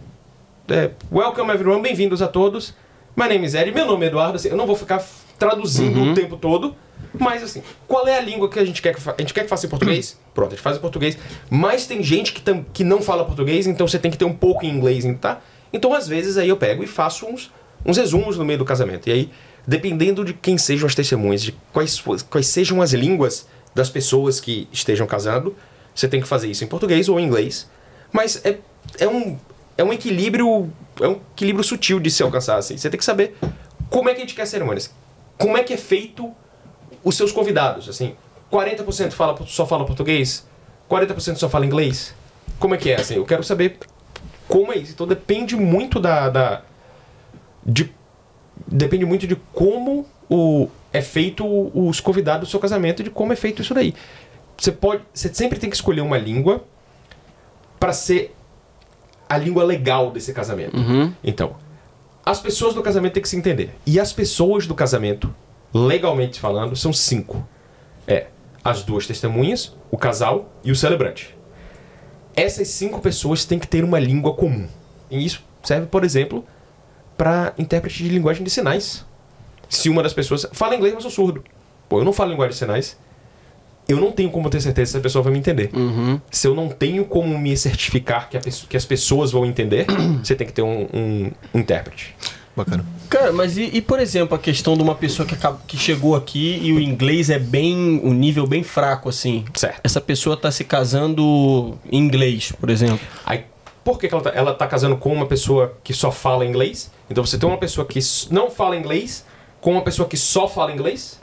[0.69, 2.74] É, Welcome everyone, bem-vindos a todos.
[3.16, 4.36] My name is Ed, meu nome é Eduardo.
[4.36, 5.05] assim, eu não vou ficar
[5.39, 6.74] traduzindo o tempo todo.
[7.19, 9.43] Mas assim, qual é a língua que a gente quer que fa- A gente quer
[9.43, 10.19] que faça em português?
[10.35, 11.16] Pronto, a gente faz em português.
[11.49, 14.32] Mas tem gente que, tam- que não fala português, então você tem que ter um
[14.35, 15.40] pouco em inglês, tá?
[15.73, 17.51] Então às vezes aí eu pego e faço uns,
[17.85, 19.09] uns resumos no meio do casamento.
[19.09, 19.31] E aí,
[19.66, 24.69] dependendo de quem sejam as testemunhas, de quais, quais sejam as línguas das pessoas que
[24.73, 25.57] estejam casando,
[25.95, 27.69] você tem que fazer isso em português ou em inglês.
[28.12, 28.59] Mas é,
[28.99, 29.39] é, um,
[29.79, 30.71] é um equilíbrio.
[31.01, 32.59] É um equilíbrio sutil de se alcançar.
[32.59, 32.77] Assim.
[32.77, 33.37] Você tem que saber
[33.89, 34.93] como é que a gente quer cerimônias.
[35.39, 36.35] Como é que é feito
[37.05, 38.17] os seus convidados, assim,
[38.53, 40.47] 40% fala, só fala português,
[40.91, 42.13] 40% só fala inglês.
[42.59, 43.15] Como é que é, assim?
[43.15, 43.79] Eu quero saber
[44.49, 44.93] como é isso.
[44.93, 46.29] Então depende muito da...
[46.29, 46.63] da
[47.65, 47.93] de,
[48.67, 53.33] depende muito de como o, é feito os convidados do seu casamento e de como
[53.33, 53.95] é feito isso daí.
[54.57, 55.03] Você pode...
[55.15, 56.65] Você sempre tem que escolher uma língua
[57.79, 58.35] para ser
[59.29, 60.77] a língua legal desse casamento.
[61.23, 61.57] Então,
[62.25, 63.75] as pessoas do casamento têm que se entender.
[63.87, 65.35] E as pessoas do casamento,
[65.73, 67.47] legalmente falando, são cinco.
[68.07, 68.27] É
[68.65, 71.37] as duas testemunhas, o casal e o celebrante.
[72.37, 74.69] Essas cinco pessoas têm que ter uma língua comum.
[75.11, 76.45] E isso serve, por exemplo,
[77.17, 79.05] para intérprete de linguagem de sinais.
[79.69, 81.45] Se uma das pessoas fala inglês, mas eu sou surdo.
[81.89, 82.99] Pô, eu não falo linguagem de sinais.
[83.89, 85.70] Eu não tenho como ter certeza se a pessoa vai me entender.
[86.31, 89.86] Se eu não tenho como me certificar que, pessoa- que as pessoas vão entender,
[90.23, 92.15] você tem que ter um, um intérprete.
[92.55, 92.85] Bacana.
[93.09, 96.16] Cara, mas e, e, por exemplo, a questão de uma pessoa que, acaba- que chegou
[96.16, 98.01] aqui e o inglês é bem.
[98.02, 99.44] um nível bem fraco, assim.
[99.55, 99.81] Certo.
[99.85, 102.98] Essa pessoa tá se casando em inglês, por exemplo.
[103.24, 103.44] Aí,
[103.85, 106.90] por que, que ela, tá, ela tá casando com uma pessoa que só fala inglês?
[107.09, 108.01] Então você tem uma pessoa que
[108.31, 109.24] não fala inglês
[109.60, 111.19] com uma pessoa que só fala inglês?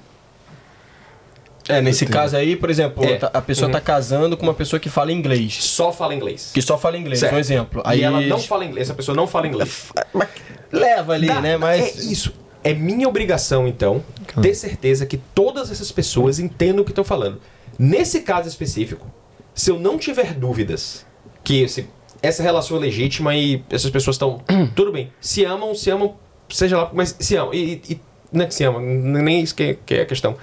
[1.68, 3.18] É, nesse caso aí, por exemplo, É.
[3.18, 5.58] tá- a pessoa tá casando com uma pessoa que fala inglês.
[5.62, 6.52] Só fala inglês.
[6.54, 7.34] Que só fala inglês, Certo.
[7.36, 7.82] um exemplo.
[7.84, 9.92] Aí Aí ela não fala inglês, essa pessoa não fala inglês.
[10.72, 11.58] Leva ali, Dá- né?
[11.58, 11.82] Mas.
[11.82, 12.34] É isso.
[12.64, 14.04] É minha obrigação, então,
[14.42, 17.40] ter certeza que todas essas pessoas entendam o que estão falando.
[17.78, 19.06] Nesse caso específico,
[19.54, 21.06] se eu não tiver dúvidas
[21.44, 21.88] que esse-
[22.24, 24.42] essa relação é legítima e essas pessoas estão.
[24.76, 25.12] tudo bem.
[25.22, 26.16] Se amam, se amam,
[26.50, 27.54] seja lá, mas se amam.
[27.54, 28.00] E, e-
[28.32, 30.36] não é que se amam, nem isso que é, que é a questão.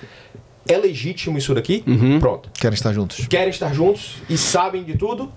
[0.69, 1.85] É legítimo isso daqui?
[2.21, 3.27] Pronto Querem estar juntos.
[3.27, 5.33] querem estar juntos e sabem de tudo,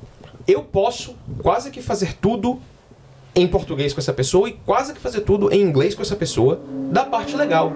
[0.47, 2.59] eu posso quase que fazer tudo
[3.35, 6.61] em português com essa pessoa e quase que fazer tudo em inglês com essa pessoa
[6.91, 7.73] da parte legal.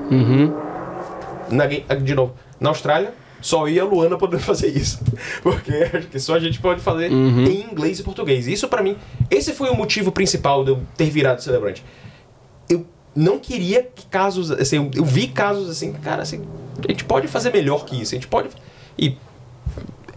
[1.50, 5.00] Na, de novo, na Austrália, só eu e a Luana podemos fazer isso.
[5.42, 8.48] Porque acho que só a gente pode fazer em inglês e português.
[8.48, 8.96] Isso pra mim,
[9.30, 11.84] esse foi o motivo principal de eu ter virado celebrante.
[12.70, 16.42] Eu não queria que casos, assim, eu, eu vi casos assim, cara, assim,
[16.88, 18.50] a gente pode fazer melhor que isso, a gente pode.
[18.98, 19.16] E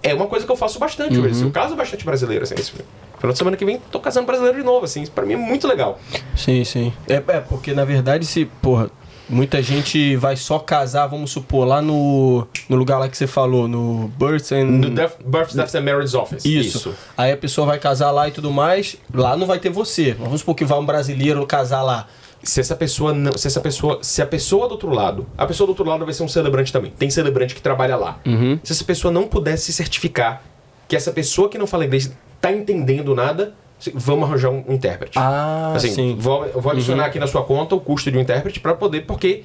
[0.02, 1.30] é uma coisa que eu faço bastante hoje.
[1.30, 2.54] assim, Eu caso bastante brasileiro, assim.
[2.54, 5.02] Esse final de semana que vem tô casando brasileiro de novo, assim.
[5.02, 6.00] Isso pra mim é muito legal.
[6.36, 6.92] Sim, sim.
[7.08, 8.90] É, é, porque na verdade, se, porra,
[9.28, 13.68] muita gente vai só casar, vamos supor, lá no, no lugar lá que você falou,
[13.68, 14.64] no Birth and.
[14.64, 16.44] No Death, Birth, Death and Marriage Office.
[16.44, 16.94] Isso.
[17.16, 20.12] Aí a pessoa vai casar lá e tudo mais, lá não vai ter você.
[20.12, 22.08] Vamos supor que vai um brasileiro casar lá.
[22.42, 23.32] Se essa pessoa não.
[23.36, 23.98] Se essa pessoa.
[24.02, 25.26] Se a pessoa do outro lado.
[25.38, 26.90] A pessoa do outro lado vai ser um celebrante também.
[26.90, 28.18] Tem celebrante que trabalha lá.
[28.64, 30.42] Se essa pessoa não puder se certificar
[30.88, 33.54] que essa pessoa que não fala inglês tá entendendo nada,
[33.94, 35.18] vamos arranjar um intérprete.
[35.18, 36.16] Ah, assim, sim.
[36.18, 39.44] Vou, vou adicionar aqui na sua conta o custo de um intérprete para poder, porque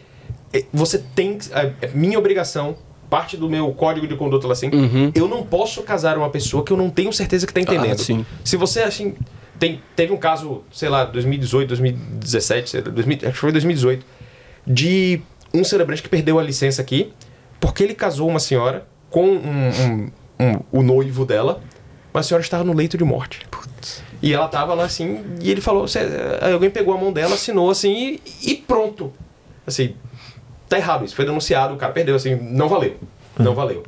[0.51, 1.37] eh, você tem.
[1.81, 2.75] É minha obrigação,
[3.09, 5.11] parte do meu código de conduta assim, Uhum.
[5.15, 7.99] eu não posso casar uma pessoa que eu não tenho certeza que tá entendendo.
[7.99, 8.25] Ah, sim.
[8.43, 9.15] Se você assim.
[9.59, 14.05] Tem, teve um caso, sei lá, 2018, 2017, sei lá, 2000, acho que foi 2018,
[14.65, 15.21] de
[15.53, 17.11] um celebrante que perdeu a licença aqui
[17.59, 21.59] porque ele casou uma senhora com um, um- um- o noivo dela,
[22.13, 23.39] mas a senhora estava no leito de morte.
[24.21, 25.99] E ela tava lá assim, e ele falou: "Cê-
[26.41, 29.11] aí alguém pegou a mão dela, assinou assim e, e pronto.
[29.65, 29.95] Assim,
[30.67, 32.97] tá errado isso, foi denunciado, o cara perdeu, assim, não valeu.
[33.39, 33.83] Não valeu.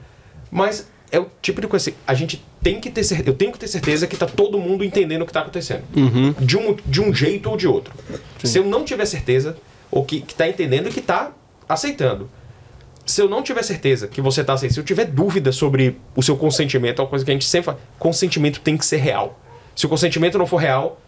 [0.52, 3.52] Mas é o tipo de coisa assim, a gente tem que ter certeza, eu tenho
[3.52, 5.84] que ter certeza que tá todo mundo entendendo o que tá acontecendo.
[5.96, 6.34] Uhum.
[6.40, 7.94] De, um, de um jeito ou de outro.
[8.44, 9.58] Se eu não tiver certeza,
[9.92, 11.32] ou que, que tá entendendo e que tá
[11.68, 12.30] aceitando.
[13.06, 16.22] Se eu não tiver certeza que você tá aceitando, se eu tiver dúvida sobre o
[16.22, 19.40] seu consentimento, é uma coisa que a gente sempre fala, consentimento tem que ser real.
[19.76, 21.02] Se o consentimento não for real,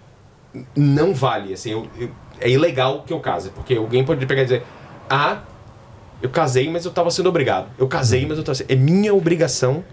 [0.75, 4.45] não vale, assim, eu- eu- é ilegal que eu case, porque alguém pode pegar e
[4.45, 4.63] dizer,
[5.09, 5.43] ah,
[6.21, 7.67] eu casei, mas eu tava sendo obrigado.
[7.77, 8.71] Eu casei, mas eu tava sendo...
[8.71, 9.83] É minha obrigação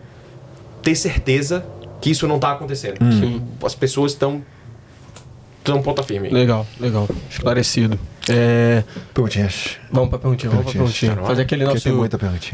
[0.82, 1.65] ter certeza
[2.00, 2.98] que isso não tá acontecendo.
[2.98, 4.42] Que as pessoas estão
[5.58, 6.31] estão ponta firme.
[6.31, 7.08] Legal, legal.
[7.31, 7.98] Esclarecido.
[8.31, 8.84] É,
[9.15, 9.78] Perguntinhas.
[9.90, 11.16] vamos pra perguntinha, vamos pra perguntinha.
[11.16, 11.89] Tá Fazer aquele nosso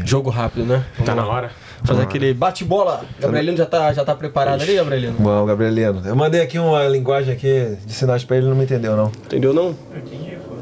[0.05, 0.85] jogo rápido, né?
[0.95, 1.51] Vamos Tá na hora?
[1.83, 3.05] Fazer aquele bate-bola.
[3.21, 5.17] Gabrielino já tá, já tá preparado ali, Gabrielino?
[5.19, 8.97] Bom, Gabrielino, eu mandei aqui uma linguagem aqui de sinais pra ele, não me entendeu,
[8.97, 9.11] não.
[9.27, 9.77] Entendeu não?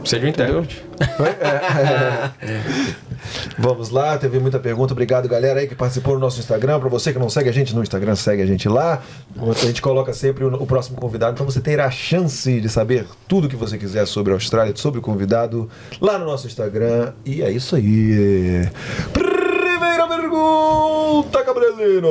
[0.02, 0.84] Precisa de um intérprete.
[3.56, 4.92] Vamos lá, teve muita pergunta.
[4.92, 6.80] Obrigado, galera aí que participou no nosso Instagram.
[6.80, 9.00] Pra você que não segue a gente no Instagram, segue a gente lá.
[9.38, 11.34] A gente coloca sempre o, o próximo convidado.
[11.34, 14.98] Então você terá a chance de saber tudo que você quiser sobre a Austrália, sobre
[14.98, 17.12] o convidado, lá no nosso Instagram.
[17.24, 18.68] E é isso aí.
[19.12, 22.10] Primeira pergunta, Gabrielino.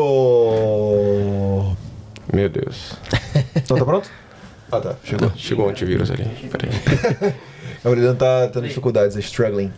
[2.34, 2.94] Meu Deus.
[3.54, 4.10] Então tá pronto?
[4.72, 4.96] Ah, tá.
[5.04, 5.30] Chegou.
[5.36, 6.24] Chegou o antivírus ali.
[6.50, 6.72] Peraí.
[7.84, 9.72] Gabrielino tá tendo dificuldades, é struggling.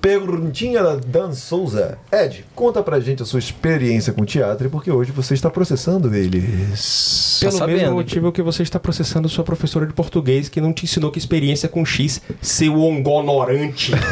[0.00, 1.96] Perguntinha da Dan Souza.
[2.10, 6.12] Ed, conta pra gente a sua experiência com teatro e porque hoje você está processando
[6.12, 7.38] eles.
[7.40, 7.78] Tá Pelo sabendo.
[7.78, 11.18] mesmo motivo que você está processando sua professora de português que não te ensinou que
[11.20, 13.92] experiência com X, seu ongonorante.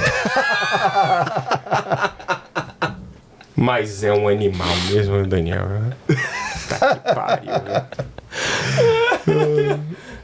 [3.56, 5.66] Mas é um animal mesmo, Daniel.
[6.68, 7.50] Tá que pariu.
[7.50, 7.86] né?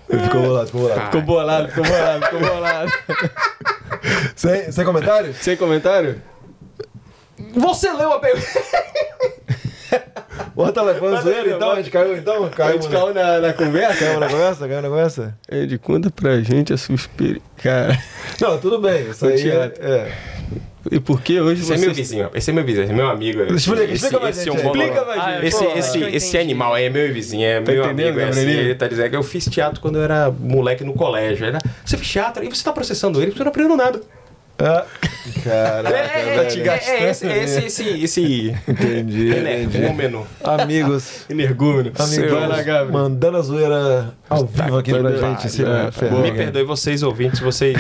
[0.09, 1.05] Ficou bolado, ficou bolado.
[1.07, 2.93] Ficou bolado, ficou bolado, ficou bolado.
[4.37, 5.37] Sem, sem comentários?
[5.39, 6.23] Sem comentário?
[7.55, 8.47] Você leu a pergunta.
[10.55, 11.73] Bota Manda zoeira então?
[11.73, 12.45] A gente caiu então?
[12.45, 12.99] A Caiu, gente né?
[12.99, 13.99] caiu na, na conversa?
[14.05, 14.69] Caiu na conversa?
[14.69, 15.39] Caiu na conversa?
[15.51, 17.43] Ed, conta pra gente a sua experiência.
[17.63, 17.99] Cara,
[18.41, 19.11] Não, tudo bem.
[19.11, 20.13] Isso O aí é, é.
[20.91, 21.85] E por que hoje Esse é você...
[21.87, 23.43] meu vizinho, esse é meu vizinho, esse é meu amigo.
[23.55, 24.61] Explica, esse, explica esse gente aí.
[24.67, 24.91] ongonorante.
[24.99, 25.47] Explica pra gente.
[25.47, 28.21] Esse, Pô, esse, esse animal aí é meu vizinho, é Tá meu amigo.
[28.21, 31.47] É assim, ele tá dizendo que eu fiz teatro quando eu era moleque no colégio.
[31.47, 34.01] Ele, você fez teatro e você tá processando ele porque você não aprendeu nada.
[34.59, 34.87] Ah,
[35.45, 40.27] caraca, É, é, é, é, esse, esse, esse, esse Entendi, energúmeno.
[40.43, 41.93] Amigos, Energúmeno.
[41.99, 45.63] amigos, mandando a zoeira ao vivo aqui pra gente.
[45.63, 46.21] vai, ferrar.
[46.21, 47.77] Me perdoe vocês ouvintes, vocês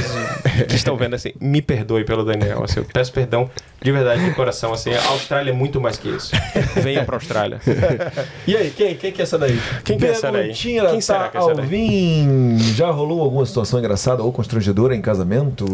[0.64, 2.62] que estão vendo assim, me perdoe pelo Daniel.
[2.64, 3.50] Assim, eu peço perdão
[3.82, 4.72] de verdade de coração.
[4.72, 6.32] Assim, a Austrália é muito mais que isso.
[6.82, 7.60] Venha pra Austrália.
[8.46, 9.60] E aí, quem, quem que é essa daí?
[9.84, 10.52] Quem que é essa daí?
[10.54, 11.64] Quem será Tá que é essa daí?
[11.64, 12.58] Alvin.
[12.74, 15.64] Já rolou alguma situação engraçada ou constrangedora em casamento?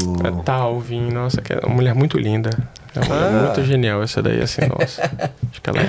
[0.44, 2.50] Tá, Alvin, nossa, que é uma mulher muito linda.
[2.94, 3.42] É uma mulher Ah.
[3.46, 5.02] muito genial essa daí, assim, nossa.
[5.50, 5.88] Acho que ela é.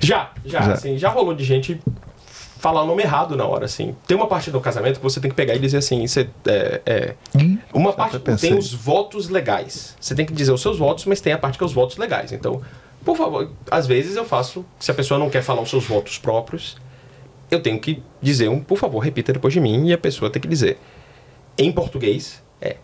[0.00, 0.72] Já, já, Já.
[0.72, 1.80] assim, já rolou de gente
[2.64, 3.94] falar o nome errado na hora, assim.
[4.06, 6.80] Tem uma parte do casamento que você tem que pegar e dizer assim, isso é.
[6.86, 7.14] é-
[7.74, 9.94] uma parte tem os votos legais.
[10.00, 11.98] Você tem que dizer os seus votos, mas tem a parte que é os votos
[11.98, 12.32] legais.
[12.32, 12.62] Então,
[13.04, 16.16] por favor, às vezes eu faço, se a pessoa não quer falar os seus votos
[16.16, 16.78] próprios,
[17.50, 20.40] eu tenho que dizer um, por favor, repita depois de mim, e a pessoa tem
[20.40, 20.78] que dizer.
[21.58, 22.76] Em português, é.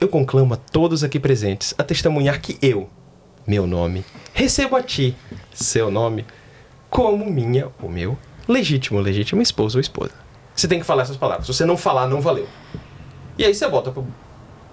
[0.00, 2.88] Eu conclamo a todos aqui presentes a testemunhar que eu,
[3.44, 5.16] meu nome, recebo a ti,
[5.52, 6.24] seu nome,
[6.88, 8.16] como minha ou meu
[8.48, 10.12] legítimo, legítima esposa ou esposa.
[10.54, 11.46] Você tem que falar essas palavras.
[11.46, 12.46] Se você não falar, não valeu.
[13.36, 14.06] E aí você bota pro,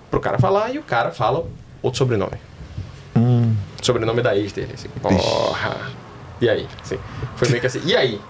[0.10, 1.46] pro cara falar e o cara fala
[1.82, 2.38] outro sobrenome.
[3.82, 4.90] Sobrenome da ex dele, assim.
[5.02, 5.92] Porra.
[6.40, 6.68] E aí?
[6.82, 6.98] Assim,
[7.36, 7.82] foi meio que assim.
[7.84, 8.22] E aí?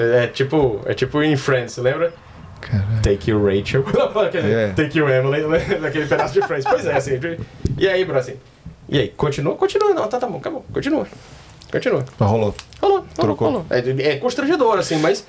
[0.00, 2.12] É tipo, é tipo em Friends, lembra?
[2.60, 3.02] Caralho.
[3.02, 3.84] Take you Rachel.
[4.32, 4.72] Dizer, É.
[4.72, 5.78] Take you Emily, né?
[5.80, 6.64] naquele pedaço de Friends.
[6.68, 7.18] Pois é, assim.
[7.76, 8.34] E aí, bro, assim.
[8.88, 9.54] E aí, continua?
[9.56, 9.94] Continua.
[9.94, 10.64] Não, tá, tá bom, acabou.
[10.72, 11.06] Continua.
[11.70, 12.04] Continua.
[12.18, 12.54] Mas rolou.
[12.80, 13.48] Rolou, rolou, Trocou.
[13.48, 13.66] rolou.
[13.70, 13.78] É,
[14.12, 15.24] é constrangedor, assim, mas.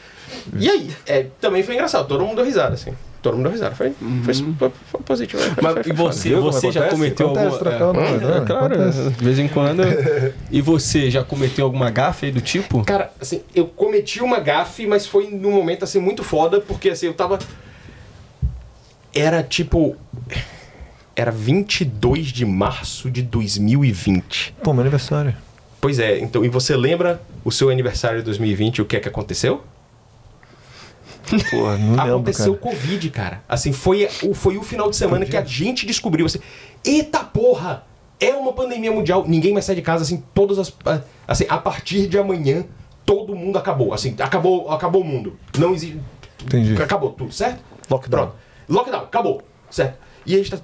[0.58, 0.90] E aí?
[1.06, 2.94] É, também foi engraçado, todo mundo deu risada, assim.
[3.22, 3.76] todo mundo deu risada.
[3.76, 3.94] Foi,
[4.24, 5.42] foi, foi, foi positivo.
[5.42, 7.70] Foi, Mas foi- e você, Viu você já cometeu Acontece, alguma...
[7.72, 8.38] trocar o nome, é, né?
[8.38, 9.10] é, claro, Acontece.
[9.10, 9.82] de vez em quando.
[10.52, 12.84] e você já cometeu alguma gafe aí do tipo?
[12.86, 17.08] Cara, assim, eu cometi uma gafe, mas foi num momento assim muito foda, porque assim,
[17.08, 17.38] eu tava.
[19.14, 19.96] Era tipo.
[21.16, 24.56] Era 22 de março de 2020.
[24.64, 25.36] Pô, meu aniversário.
[25.82, 29.00] Pois é, então, e você lembra o seu aniversário de 2020 e o que é
[29.00, 29.64] que aconteceu?
[31.50, 32.58] Pô, não lembro, aconteceu o.
[32.58, 33.44] Covid, cara.
[33.48, 36.40] Assim, foi o, foi o final de semana que a gente descobriu assim,
[36.84, 37.84] eita porra,
[38.20, 40.74] é uma pandemia mundial, ninguém mais sai de casa, assim, todas as
[41.28, 42.66] assim, a partir de amanhã
[43.06, 45.38] todo mundo acabou, assim, acabou, acabou o mundo.
[45.58, 46.00] Não existe
[46.44, 46.82] Entendi.
[46.82, 47.60] acabou tudo, certo?
[47.90, 48.28] Lockdown.
[48.28, 48.36] Pronto.
[48.68, 49.98] Lockdown, acabou, certo?
[50.26, 50.58] E a gente tá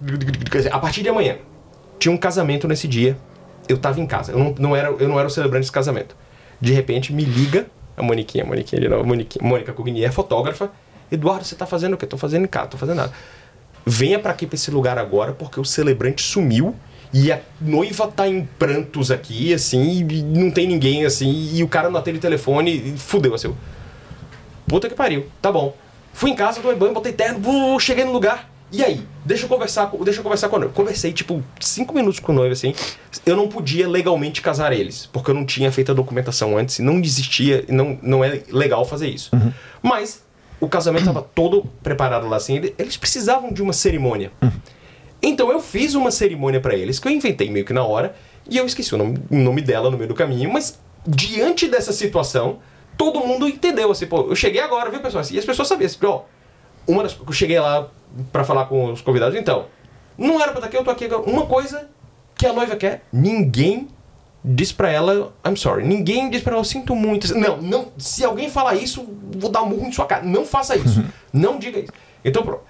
[0.51, 1.37] dizer, a partir de amanhã
[1.97, 3.17] tinha um casamento nesse dia.
[3.67, 6.15] Eu tava em casa, eu não, não era, eu não era o celebrante desse casamento.
[6.59, 10.69] De repente me liga a Moniquinha, a Moniquinha de novo, a Mônica Cogni é fotógrafa.
[11.11, 12.05] Eduardo, você tá fazendo o quê?
[12.05, 13.13] Tô fazendo em casa, tô fazendo nada.
[13.85, 16.75] Venha pra aqui, pra esse lugar agora, porque o celebrante sumiu
[17.13, 21.67] e a noiva tá em prantos aqui, assim, e não tem ninguém, assim, e o
[21.67, 23.55] cara não atende o telefone e fudeu, assim.
[24.67, 25.75] Puta que pariu, tá bom.
[26.11, 28.49] Fui em casa, tomei banho, botei terno, cheguei no lugar.
[28.71, 29.01] E aí?
[29.23, 30.73] Deixa eu conversar com, deixa eu conversar com a noiva.
[30.73, 32.73] Conversei, tipo, cinco minutos com o noivo, assim.
[33.25, 36.99] Eu não podia legalmente casar eles, porque eu não tinha feito a documentação antes, não
[36.99, 39.31] existia, não, não é legal fazer isso.
[39.81, 40.23] Mas
[40.59, 42.55] o casamento estava todo preparado lá, assim.
[42.57, 44.31] ele- Eles precisavam de uma cerimônia.
[45.21, 48.15] Então eu fiz uma cerimônia pra eles, que eu inventei meio que na hora,
[48.49, 50.77] e eu esqueci o nome, o nome dela no meio do caminho, mas
[51.07, 52.59] diante dessa situação,
[52.97, 55.23] todo mundo entendeu, assim, pô, eu cheguei agora, viu, pessoal?
[55.31, 56.21] E as pessoas sabiam, assim, ó,
[56.87, 57.89] uma das eu cheguei lá
[58.31, 59.65] pra falar com os convidados, então,
[60.17, 61.07] não era pra estar aqui, eu tô aqui.
[61.29, 61.89] Uma coisa
[62.35, 63.87] que a noiva quer, ninguém
[64.43, 67.35] diz pra ela, I'm sorry, ninguém diz pra ela, eu sinto muito.
[67.37, 70.23] Não, não, se alguém falar isso, vou dar um murro em sua cara.
[70.23, 71.03] Não faça isso.
[71.33, 71.91] não diga isso.
[72.23, 72.61] Então, pronto.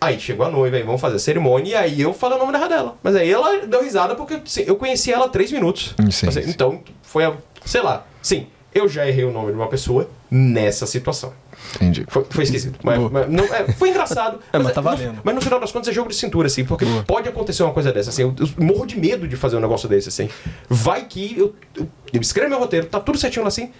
[0.00, 2.52] Aí chegou a noiva, aí vamos fazer a cerimônia, e aí eu falei o nome
[2.52, 2.96] da dela.
[3.02, 5.94] Mas aí ela deu risada porque assim, eu conheci ela há três minutos.
[6.10, 6.50] Sim, Assim, sim.
[6.50, 7.34] Então, foi a.
[7.64, 8.06] Sei lá.
[8.22, 11.32] Sim, eu já errei o nome de uma pessoa nessa situação.
[11.76, 12.04] Entendi.
[12.08, 12.78] Foi, foi esquisito.
[12.82, 13.10] Mas, Boa.
[13.10, 14.38] mas não, é, foi engraçado.
[14.52, 15.20] É, mas tá no- valendo.
[15.24, 17.92] mas no final das contas é jogo de cintura, assim, porque pode acontecer uma coisa
[17.92, 18.22] dessa, assim.
[18.22, 20.28] Eu, eu morro de medo de fazer um negócio desse, assim.
[20.68, 23.70] Vai que eu, eu, eu escrevo meu roteiro, tá tudo certinho lá assim.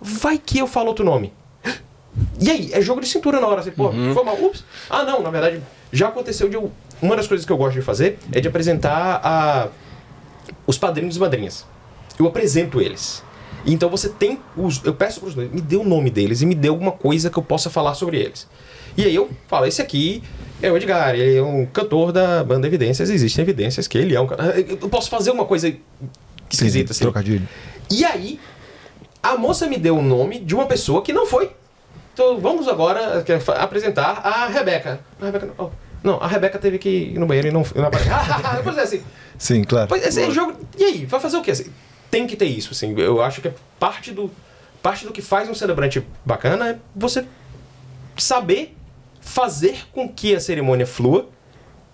[0.00, 1.32] Vai que eu falo outro nome.
[2.40, 4.14] E aí, é jogo de cintura na hora, assim, pô, Uhum.
[4.14, 4.36] foi mal.
[4.36, 4.64] Ups.
[4.88, 5.60] Ah, não, na verdade,
[5.92, 6.70] já aconteceu de eu.
[7.02, 9.68] Uma das coisas que eu gosto de fazer é de apresentar a,
[10.66, 11.66] os padrinhos e madrinhas.
[12.18, 13.22] Eu apresento eles.
[13.66, 14.82] Então você tem os.
[14.84, 17.30] Eu peço para os dois, me dê o nome deles e me dê alguma coisa
[17.30, 18.46] que eu possa falar sobre eles.
[18.96, 20.22] E aí eu falo, esse aqui
[20.62, 24.20] é o Edgar, ele é um cantor da banda Evidências, existem evidências que ele é
[24.20, 24.60] um cara.
[24.60, 25.74] Eu posso fazer uma coisa
[26.50, 27.02] esquisita assim.
[27.02, 27.48] Trocadilho.
[27.90, 28.38] E aí,
[29.22, 31.50] a moça me deu o nome de uma pessoa que não foi.
[32.12, 33.24] Então vamos agora
[33.58, 35.00] apresentar a Rebeca.
[35.20, 35.70] A Rebeca não, oh,
[36.02, 38.12] não, a Rebeca teve que ir no banheiro e não, não apareceu.
[38.62, 39.02] pois é, assim.
[39.36, 39.88] Sim, claro.
[39.88, 40.54] Pois é, é jogo.
[40.78, 41.50] E aí, vai fazer o quê?
[41.50, 41.66] Assim,
[42.14, 42.94] tem que ter isso, assim.
[42.96, 44.30] Eu acho que é parte do.
[44.80, 47.24] Parte do que faz um celebrante bacana é você
[48.16, 48.76] saber
[49.20, 51.28] fazer com que a cerimônia flua,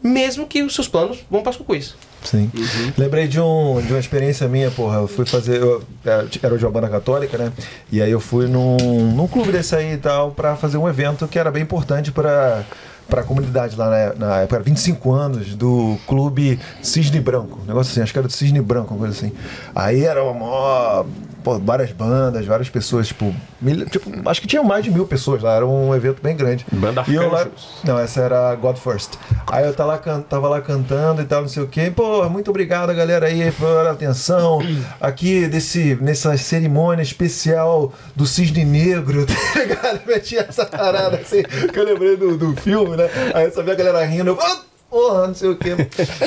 [0.03, 1.95] mesmo que os seus planos vão para as cucuis.
[2.23, 2.51] Sim.
[2.99, 4.99] Lembrei de, um, de uma experiência minha, porra.
[4.99, 5.59] Eu fui fazer.
[5.59, 7.51] Eu, é, era de uma banda católica, né?
[7.91, 11.27] E aí eu fui num, num clube desse aí e tal, pra fazer um evento
[11.27, 12.63] que era bem importante pra,
[13.11, 14.57] pra comunidade lá na, na época.
[14.57, 17.59] Era 25 anos do clube Cisne Branco.
[17.63, 19.33] Um negócio assim, acho que era do Cisne Branco, uma coisa assim.
[19.75, 21.05] Aí era uma mó.
[21.43, 25.43] Pô, várias bandas, várias pessoas, tipo, mil, tipo, acho que tinha mais de mil pessoas
[25.43, 26.67] lá, era um evento bem grande.
[26.71, 27.69] Banda E eu lá, Arcanjos.
[27.85, 29.15] não, essa era God First.
[29.47, 31.91] Aí eu tava lá, can- tava lá cantando e tal, não sei o quê.
[31.95, 34.59] Pô, muito obrigado, galera, aí, por atenção.
[35.01, 40.01] Aqui, desse, nessa cerimônia especial do Cisne Negro, tá ligado?
[40.07, 43.09] Meti essa parada assim, que eu lembrei do, do filme, né?
[43.35, 44.39] Aí eu só vi a galera rindo, eu.
[44.41, 44.61] "Ah,
[44.91, 45.77] Porra, não sei o quê.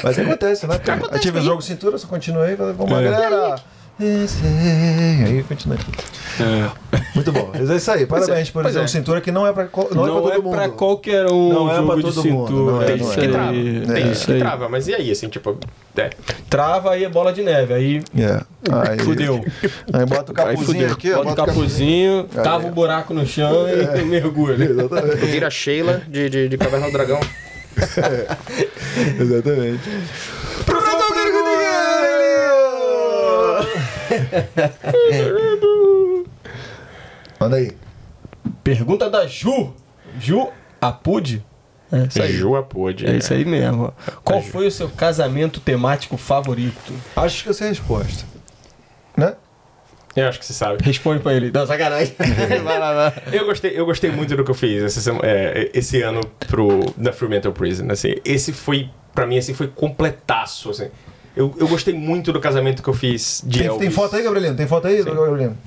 [0.01, 0.79] Mas acontece, né?
[1.11, 3.11] Aí tive o jogo cintura, só continuei, falei, vamos lá, É.
[3.11, 3.55] galera.
[3.99, 5.77] Aí continuei.
[7.13, 7.51] Muito bom.
[7.53, 8.05] Mas é isso aí.
[8.07, 8.87] Parabéns por dizer é.
[8.87, 10.55] cintura que não é pra, co- não é pra todo mundo.
[10.55, 12.71] pra qualquer um Não é de todo mundo, cintura.
[12.71, 13.21] não é, Tem não gente é.
[13.21, 13.51] que trava.
[13.53, 13.61] Tem
[13.93, 15.57] é gente isso que trava, mas e aí, assim, tipo.
[15.95, 16.09] É.
[16.49, 17.73] Trava aí é bola de neve.
[17.73, 18.41] Aí É.
[18.89, 19.45] Aí, fudeu.
[19.93, 23.13] Aí bota o capuzinho aqui, ó, Bota o bota o capu- capuzinho, cava um buraco
[23.13, 24.63] no chão e mergulha.
[24.65, 25.17] Exatamente.
[25.17, 27.19] Vira Sheila de, de, de Caverna do Dragão.
[29.19, 29.81] Exatamente.
[30.65, 31.53] Próxima pergunta!
[37.39, 37.71] Manda aí.
[38.63, 39.73] Pergunta da Ju.
[40.19, 40.47] Ju
[40.81, 41.45] Apude?
[41.91, 42.33] É isso aí.
[42.33, 43.05] Jua pôde.
[43.05, 43.93] É isso aí mesmo.
[44.23, 46.91] Qual foi o seu casamento temático favorito?
[47.15, 48.25] Acho que eu sei a resposta.
[49.15, 49.35] Né?
[50.15, 50.83] Eu acho que você sabe.
[50.83, 51.51] Responde pra ele.
[51.51, 52.15] Não, sacanagem.
[52.63, 53.23] vai lá, vai.
[53.31, 56.79] Eu gostei, eu gostei muito do que eu fiz essa sema- é, esse ano pro,
[56.97, 57.85] da Fremantle Prison.
[57.91, 60.71] Assim, esse foi, pra mim, assim, foi completaço.
[60.71, 60.89] Assim.
[61.35, 63.81] Eu, eu gostei muito do casamento que eu fiz de Tem, Elvis.
[63.81, 64.55] tem foto aí, Gabrielino?
[64.55, 65.57] Tem foto aí, Gabrielino?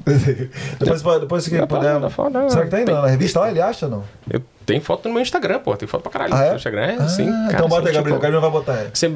[0.80, 2.00] depois, depois se puder.
[2.48, 3.50] Será que tem na revista lá?
[3.50, 4.04] Ele acha ou não?
[4.30, 5.76] Eu tenho foto no meu Instagram, pô.
[5.76, 6.50] Tem foto pra caralho Ah, é?
[6.50, 6.82] no Instagram.
[6.82, 7.26] É, Ah, sim.
[7.26, 8.00] cara, então bota aí, assim, Gabriel.
[8.00, 8.88] O tipo, Gabriel vai botar aí.
[8.92, 9.10] Você,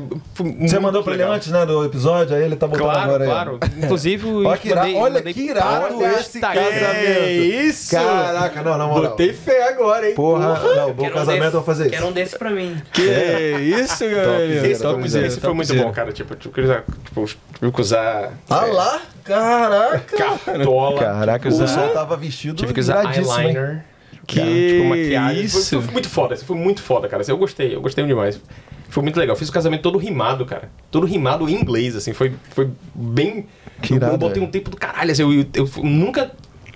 [0.60, 3.31] Você mandou pra ele antes, né, do episódio, aí ele tá botando Claro, agora aí.
[3.31, 3.60] claro.
[3.83, 7.31] Inclusive, Olha que irado, mandei- olha mandei que irado o esse casamento.
[7.31, 7.91] isso?
[7.91, 9.10] Caraca, não, na moral.
[9.10, 10.15] Botei fé agora, hein?
[10.15, 12.10] Porra, não, bom Quero um casamento eu desse- vou fazer Quero isso.
[12.10, 12.76] um desse pra mim.
[12.92, 14.44] Que isso, galera?
[14.66, 16.12] Esse, foi, muito bom, cara.
[16.12, 16.74] Tipo, tipo, tive
[17.05, 18.33] tipo, que usar.
[18.50, 19.00] Ah é, lá?
[19.24, 20.16] Caraca!
[20.44, 20.99] Cartola.
[21.00, 23.84] Caraca, o tive que pessoal usar, tava vestido tive que usar eyeliner.
[24.26, 25.36] Que tipo, maquiagem.
[25.48, 25.80] Foi- isso?
[25.82, 27.22] Foi, muito foda, foi muito foda, cara.
[27.26, 28.40] Eu gostei, eu gostei demais.
[28.88, 29.34] Foi muito legal.
[29.34, 30.70] Fiz o casamento todo rimado, cara.
[30.90, 32.12] Todo rimado em inglês, assim.
[32.12, 33.46] Foi, foi bem.
[33.82, 34.46] Que eu, irado, eu botei velho.
[34.46, 35.22] um tempo do caralho, assim.
[35.22, 35.46] Eu, eu,
[35.76, 36.30] eu nunca.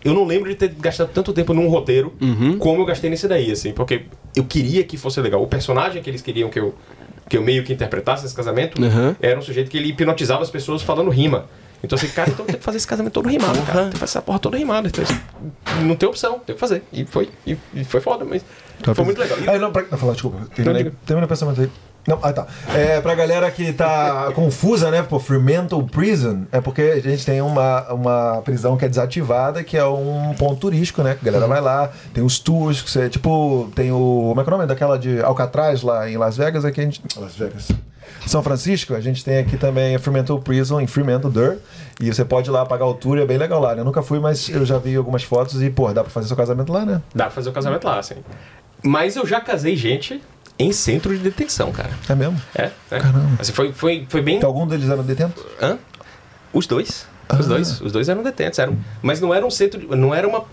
[0.05, 2.57] Eu não lembro de ter gastado tanto tempo num roteiro Uhum.
[2.59, 3.73] como eu gastei nesse daí, assim.
[3.73, 4.03] Porque
[4.35, 5.43] eu queria que fosse legal.
[5.43, 6.75] O personagem que eles queriam que eu,
[7.29, 9.15] que eu meio que interpretasse esse casamento Uhum.
[9.21, 11.47] era um sujeito que ele hipnotizava as pessoas falando rima.
[11.83, 13.83] Então, assim, cara, então tem que fazer esse casamento todo rimado, cara.
[13.83, 14.89] Tem que fazer essa porra toda rimada.
[14.89, 15.19] Então, assim,
[15.85, 16.83] não tem opção, tem que fazer.
[16.93, 18.45] E foi, e, e foi foda, mas
[18.95, 19.39] foi muito legal.
[19.41, 20.39] E- Aí, não, pra, não, fala, desculpa.
[20.57, 20.93] Diga.
[21.07, 21.71] termina o pensamento aí.
[22.07, 22.47] Não, ah, tá.
[22.75, 27.43] É, pra galera que tá confusa, né, por Fremantle Prison, é porque a gente tem
[27.43, 31.15] uma, uma prisão que é desativada, que é um ponto turístico, né?
[31.21, 34.25] Que a galera vai lá, tem os tours, que você, tipo, tem o.
[34.31, 34.67] Como é que é o nome?
[34.67, 37.03] Daquela de Alcatraz lá em Las Vegas, aqui a gente.
[37.19, 37.69] Las Vegas.
[38.27, 41.57] São Francisco, a gente tem aqui também a Fremantle Prison em Fremantle, Dur.
[42.01, 43.81] E você pode ir lá pagar o tour, é bem legal lá, né?
[43.81, 46.37] Eu nunca fui, mas eu já vi algumas fotos e, pô, dá pra fazer seu
[46.37, 47.03] casamento lá, né?
[47.15, 48.17] Dá pra fazer o casamento lá, assim.
[48.83, 50.23] Mas eu já casei gente
[50.59, 51.91] em centro de detenção, cara.
[52.09, 52.41] É mesmo?
[52.55, 52.99] É, é.
[52.99, 53.31] Caramba.
[53.39, 54.37] Assim, foi, foi, foi bem.
[54.37, 55.43] Então algum deles eram detentos?
[55.61, 55.79] Hã?
[56.53, 57.07] Os dois.
[57.33, 57.49] Os Ah.
[57.49, 57.81] dois.
[57.81, 58.59] Os dois eram detentos.
[58.59, 59.79] Eram, mas não era um centro.
[59.81, 60.45] de- não era uma,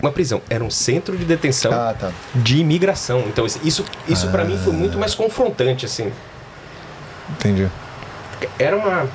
[0.00, 0.42] uma prisão.
[0.50, 2.10] Era um centro de detenção Ah, tá.
[2.34, 3.20] de imigração.
[3.28, 6.12] Então, isso, isso, isso pra mim foi muito mais confrontante, assim.
[7.30, 7.68] Entendi.
[8.58, 9.08] Era uma.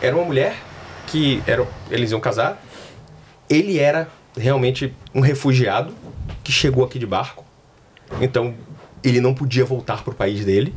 [0.00, 0.56] Era uma mulher
[1.06, 1.42] que.
[1.46, 2.62] Era, eles iam casar.
[3.48, 5.94] Ele era realmente um refugiado
[6.42, 7.44] que chegou aqui de barco.
[8.20, 8.54] Então,
[9.02, 10.74] ele não podia voltar pro país dele.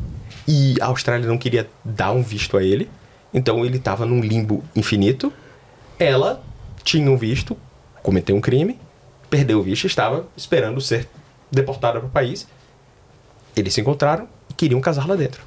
[0.48, 2.90] E a Austrália não queria dar um visto a ele.
[3.34, 5.32] Então, ele estava num limbo infinito.
[6.00, 6.44] Ela
[6.84, 7.58] tinha um visto,
[8.02, 8.80] cometeu um crime,
[9.30, 11.08] perdeu o visto estava esperando ser
[11.52, 12.48] deportada para o país.
[13.56, 15.42] Eles se encontraram e queriam casar lá dentro.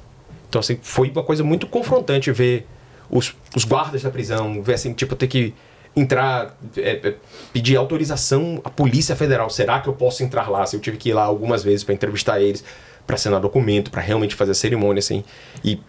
[0.51, 2.67] Então, assim, foi uma coisa muito confrontante ver
[3.09, 5.53] os, os guardas da prisão, ver assim, tipo, ter que
[5.95, 7.15] entrar, é, é,
[7.53, 9.49] pedir autorização à Polícia Federal.
[9.49, 10.63] Será que eu posso entrar lá?
[10.63, 12.65] Assim, eu tive que ir lá algumas vezes para entrevistar eles,
[13.07, 15.23] para assinar documento, para realmente fazer a cerimônia, assim.
[15.63, 15.79] E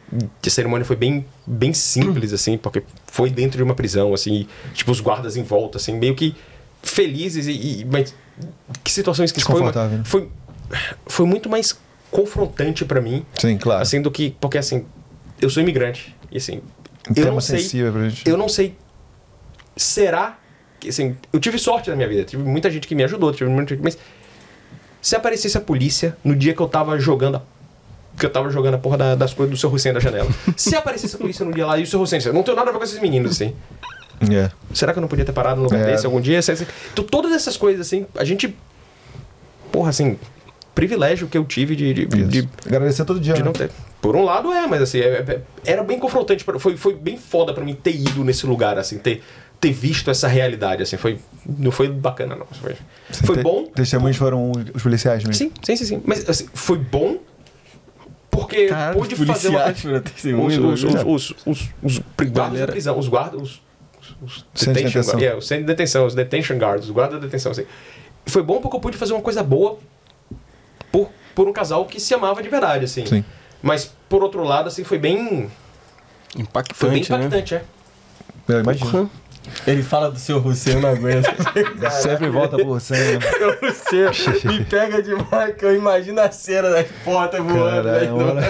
[0.47, 4.49] a cerimônia foi bem, bem simples, assim, porque foi dentro de uma prisão, assim, e,
[4.75, 6.37] tipo, os guardas em volta, assim, meio que
[6.85, 7.81] felizes e...
[7.81, 8.15] e- mas
[8.85, 9.53] que situação esquisita.
[9.53, 10.03] Foi, né?
[10.05, 10.29] foi,
[11.07, 11.77] foi muito mais
[12.13, 13.83] confrontante para mim Sim, claro.
[13.83, 14.37] Assim, do que.
[14.41, 14.85] Porque assim,
[15.41, 16.15] eu sou imigrante.
[16.31, 16.61] E assim,
[17.11, 17.59] um eu não sei.
[17.59, 18.29] sensível pra gente.
[18.31, 18.77] Eu não sei.
[19.77, 20.39] Será
[20.79, 20.89] que.
[20.91, 22.23] Assim, eu tive sorte na minha vida.
[22.25, 23.33] Tive muita gente que me ajudou.
[23.33, 23.99] Tive muita gente, mas.
[25.01, 27.43] Se aparecesse a polícia no dia que eu tava jogando a.
[28.17, 30.29] Que eu tava jogando a porra da- das coisas do seu Hussein da janela.
[30.57, 32.73] Se aparecesse a polícia no dia lá e o seu Hussein, não tenho nada a
[32.73, 33.55] ver com esses meninos, assim.
[34.31, 34.51] É.
[34.73, 35.93] Será que eu não podia ter parado no lugar É.
[35.93, 36.39] desse algum dia?
[36.93, 38.55] Então, todas essas coisas, assim, a gente.
[39.73, 40.19] Porra, assim.
[40.75, 42.49] Privilégio que eu tive de- de- de.
[42.67, 43.35] Agradecer todo dia.
[43.35, 43.47] de né?
[43.47, 43.71] não ter.
[44.01, 46.45] Por um lado é, mas assim, é- é- era bem confrontante.
[46.45, 49.23] pra- Foi, foi bem foda pra mim ter ido nesse lugar, assim, ter,
[49.61, 50.97] ter visto essa realidade, assim.
[50.97, 52.47] Foi, não foi bacana, não.
[52.47, 52.75] Foi,
[53.25, 53.67] foi Te- bom.
[53.67, 55.35] Testemunhos foram os policiais mesmo.
[55.35, 56.03] Sim, sim, sim, sim.
[56.07, 57.19] Mas assim, foi bom
[58.31, 59.67] porque Caralho, pude fazer uma.
[59.69, 61.03] Os, né?
[61.05, 62.73] os, os, os, guardas da Galera.
[62.73, 63.61] prisão, os guardas.
[64.23, 67.65] Os, detention é, de detenção, os detention guards, os guardas da detenção, assim.
[68.27, 69.79] Foi bom porque eu pude fazer uma coisa boa
[70.93, 73.05] por, por um casal que se amava de verdade, assim.
[73.07, 73.25] Sim.
[73.63, 75.51] Mas, por outro lado, assim, foi bem.
[76.37, 77.05] Impactante, Foi bem né?
[77.05, 77.63] impactante, é.
[78.49, 79.11] Eu imagino.
[79.67, 81.27] Ele fala do seu eu não aguento.
[82.01, 82.95] Sempre volta por você.
[82.95, 83.19] né?
[83.61, 87.89] o Hussein me pega demais, que eu imagino a cena das portas voando.
[87.89, 88.45] Né?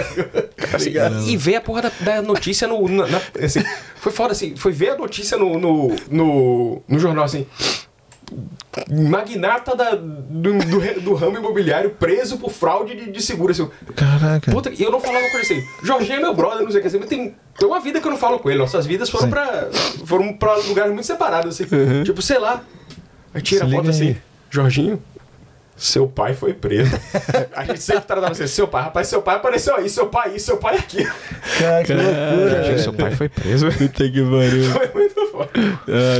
[0.71, 0.91] é Assim,
[1.27, 2.87] e ver a porra da, da notícia no.
[2.87, 3.63] na- na- assim,
[3.97, 4.55] foi foda, assim.
[4.55, 7.45] Foi ver a notícia no, no, no, no jornal, assim.
[8.89, 13.51] Magnata da, do, do, do ramo imobiliário preso por fraude de, de seguro.
[13.51, 14.51] Assim, Caraca.
[14.51, 15.63] Puta, e eu não falava com ele assim.
[15.83, 18.07] Jorginho é meu brother, não sei o que assim, mas tem, tem uma vida que
[18.07, 18.59] eu não falo com ele.
[18.59, 19.69] Nossas vidas foram pra.
[20.05, 22.03] foram pra lugares muito separados, assim.
[22.03, 22.63] Tipo, sei lá.
[23.33, 24.17] Aí tira a Se foto liga assim, aí.
[24.49, 25.01] Jorginho.
[25.75, 26.91] Seu pai foi preso.
[27.55, 30.39] a gente sempre tratava assim, seu pai, rapaz, seu pai apareceu aí, seu pai aí,
[30.39, 31.03] seu pai aqui.
[31.59, 32.49] Cara, que loucura.
[32.49, 33.71] Jorginho, seu pai foi preso.
[33.71, 34.71] Puta que pariu.
[35.33, 35.39] Pô.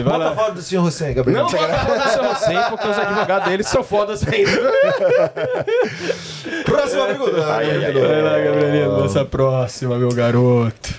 [0.03, 1.43] Bota fora do senhor Hussein, Gabriel.
[1.43, 4.73] Não, vou falar do seu Hussein, porque os advogados deles são fodas ainda.
[6.65, 7.45] Próxima pergunta.
[7.45, 7.93] Ai, ai, ai.
[7.93, 10.95] Vai lá, Gabrielino, nossa próxima, meu garoto.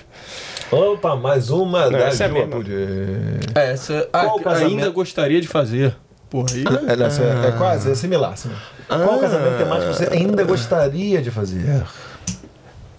[0.71, 2.51] Opa, mais uma da essa é mesmo.
[2.51, 3.39] Puder.
[3.53, 4.71] Essa Qual ah, casamento?
[4.71, 5.93] ainda gostaria de fazer.
[6.29, 6.63] Porra, aí.
[6.87, 8.37] É, nessa- é quase, é similar.
[8.37, 8.63] similar.
[8.87, 11.83] Qual casamento temático você ainda gostaria de fazer?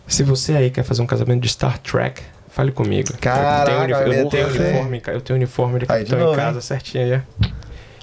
[0.07, 2.23] Se você aí quer fazer um casamento de Star Trek,
[2.57, 3.12] fale comigo.
[3.20, 5.17] Caraca, eu tenho, uni- eu tenho uniforme, cara.
[5.18, 6.60] Eu tenho uniforme de capitão em casa hein?
[6.62, 7.51] certinho aí.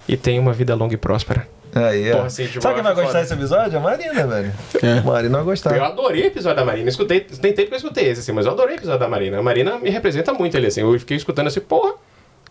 [0.07, 1.47] E tenho uma vida longa e próspera.
[1.73, 2.17] Aí, ó.
[2.17, 3.77] Porra, assim, tipo, Sabe quem vai eu gostar desse episódio?
[3.79, 4.53] A Marina, velho.
[4.83, 5.01] É.
[5.01, 5.75] Marina vai gostar.
[5.75, 6.87] Eu adorei o episódio da Marina.
[6.87, 9.39] Escutei, tem tempo que eu escutei esse, assim, mas eu adorei o episódio da Marina.
[9.39, 10.81] A Marina me representa muito ele, assim.
[10.81, 11.95] Eu fiquei escutando assim, porra,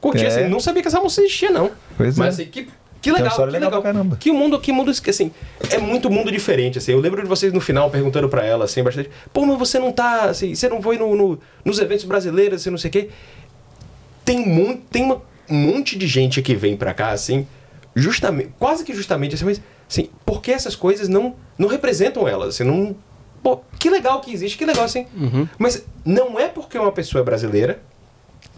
[0.00, 0.26] curti É.
[0.26, 0.48] assim.
[0.48, 1.70] Não sabia que essa música existia, não.
[1.96, 2.42] Pois mas é.
[2.42, 2.68] assim, que,
[3.02, 3.82] que legal, que legal legal.
[3.82, 4.16] caramba.
[4.16, 5.30] Que mundo, que mundo, assim,
[5.70, 6.92] é muito mundo diferente, assim.
[6.92, 9.92] Eu lembro de vocês no final perguntando pra ela, assim, bastante, pô, mas você não
[9.92, 13.10] tá, assim, você não foi no, no- nos eventos brasileiros, assim, não sei o quê.
[14.24, 17.46] Tem muito, tem uma, um monte de gente que vem pra cá, assim,
[17.94, 22.64] justamente, quase que justamente, assim, mas, assim, porque essas coisas não, não representam elas, assim,
[22.64, 22.94] não...
[23.42, 25.04] Pô, que legal que existe, que legal, assim.
[25.58, 27.82] Mas não é porque uma pessoa é brasileira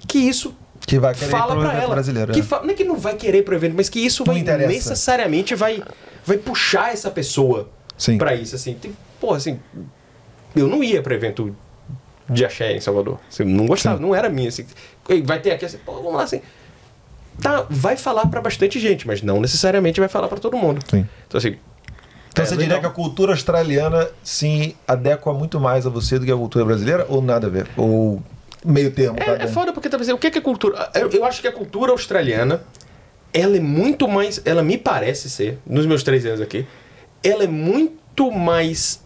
[0.07, 0.55] que isso
[0.87, 1.95] Que vai querer fala pro pra evento ela.
[1.95, 2.33] brasileiro.
[2.33, 5.55] que fa- Não é que não vai querer pro evento, mas que isso vai necessariamente
[5.55, 5.83] vai,
[6.25, 7.69] vai puxar essa pessoa
[8.19, 8.75] pra isso, assim.
[8.75, 9.59] Tem, pô, assim,
[10.55, 11.57] eu não ia pro evento
[12.29, 13.19] de axé em Salvador.
[13.31, 14.03] Assim, não gostava, Sim.
[14.03, 14.67] não era minha, assim.
[15.25, 16.41] Vai ter aqui, assim, pô, vamos lá, assim.
[17.41, 20.81] Tá, vai falar pra bastante gente, mas não necessariamente vai falar pra todo mundo.
[20.89, 21.07] Sim.
[21.27, 21.57] Então, assim,
[22.31, 22.67] Então É, você legal.
[22.69, 26.65] diria que a cultura australiana se adequa muito mais a você do que a cultura
[26.65, 27.67] brasileira ou nada a ver?
[27.77, 28.21] Ou
[28.65, 29.17] meio termo?
[29.19, 30.91] É, cada- é foda porque talvez o que que é cultura?
[30.95, 32.63] Eu, eu acho que a cultura australiana
[33.33, 36.67] ela é muito mais, ela me parece ser, nos meus três anos aqui,
[37.23, 39.03] ela é muito mais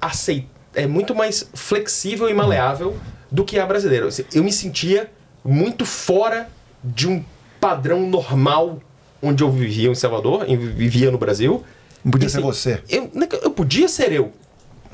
[0.00, 2.96] aceit, é muito mais flexível e maleável
[3.30, 4.06] do que a brasileira.
[4.06, 5.10] Assim, Eu me sentia
[5.44, 6.48] muito fora
[6.82, 7.24] de um
[7.60, 8.78] padrão normal
[9.20, 11.64] onde eu vivia em Salvador, vivia no Brasil.
[12.04, 12.82] Não podia E, ser assim, você.
[12.88, 14.30] Eu, é eu podia ser eu,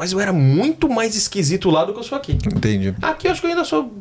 [0.01, 2.33] mas eu era muito mais esquisito lá do que eu sou aqui.
[2.33, 2.95] Entendi.
[3.03, 3.93] Aqui eu acho que eu ainda sou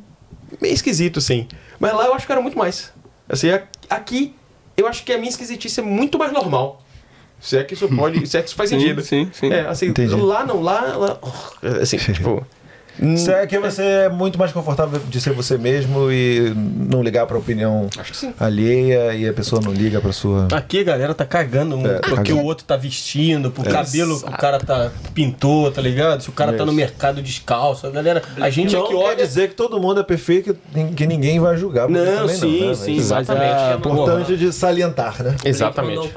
[0.61, 1.45] meio esquisito, sim.
[1.77, 2.93] Mas lá eu acho que era muito mais.
[3.27, 3.49] Assim,
[3.89, 4.33] aqui
[4.77, 6.81] eu acho que a minha esquisitice é muito mais normal.
[7.37, 8.25] Se é que isso pode.
[8.25, 9.01] se é que isso faz Sim, sentido.
[9.01, 9.51] sim, sim.
[9.51, 10.15] É, assim, Entendi.
[10.15, 10.79] lá não, lá.
[10.95, 11.19] lá
[11.81, 12.47] assim, tipo.
[13.01, 17.25] Hum, Será que você é muito mais confortável de ser você mesmo e não ligar
[17.27, 17.87] pra opinião
[18.39, 20.47] alheia e a pessoa não liga pra sua.
[20.53, 22.39] Aqui a galera tá cagando muito É, pro que cagando.
[22.39, 26.21] o outro tá vestindo, pro cabelo que o cara tá pintou, tá ligado?
[26.21, 28.21] Se o cara tá no mercado descalço, a galera.
[28.39, 29.15] A gente não aqui quer olha.
[29.27, 31.87] dizer que todo mundo é perfeito que que ninguém vai julgar.
[31.87, 32.73] porque Não, sim, né?
[32.75, 33.61] sim, Mas Exatamente.
[33.71, 35.35] É importante de salientar, né?
[35.45, 36.09] Exatamente.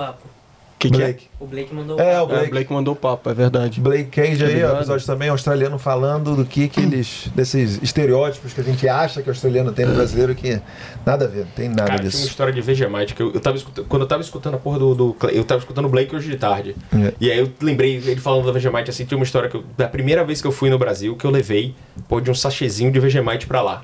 [0.88, 0.90] Mandou o papo.
[0.90, 1.06] que, que é?
[1.06, 1.26] Blake.
[1.40, 2.32] O Blake mandou É, o papo.
[2.32, 2.46] É, Blake.
[2.46, 3.80] o Blake mandou o papo, é verdade.
[3.80, 4.76] Blake Cage aí, Obrigado.
[4.76, 9.28] episódio também australiano falando do que que eles desses estereótipos que a gente acha que
[9.28, 10.60] o australiano tem no brasileiro que
[11.06, 12.26] nada a ver, não tem nada Cara, tinha uma disso.
[12.26, 13.86] história de Vegemite que eu, eu tava escutando.
[13.86, 14.94] Quando eu tava escutando a porra do.
[14.94, 16.74] do eu tava escutando o Blake hoje de tarde.
[16.94, 17.12] É.
[17.20, 19.88] E aí eu lembrei ele falando da Vegemite assim, tinha uma história que eu, da
[19.88, 21.74] primeira vez que eu fui no Brasil, que eu levei,
[22.08, 23.82] pô, de um sachêzinho de Vegemite pra lá.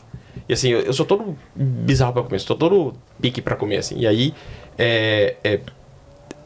[0.48, 3.98] E assim, eu, eu sou todo bizarro pra comer, sou todo pique pra comer, assim.
[3.98, 4.32] E aí,
[4.78, 5.60] é, é,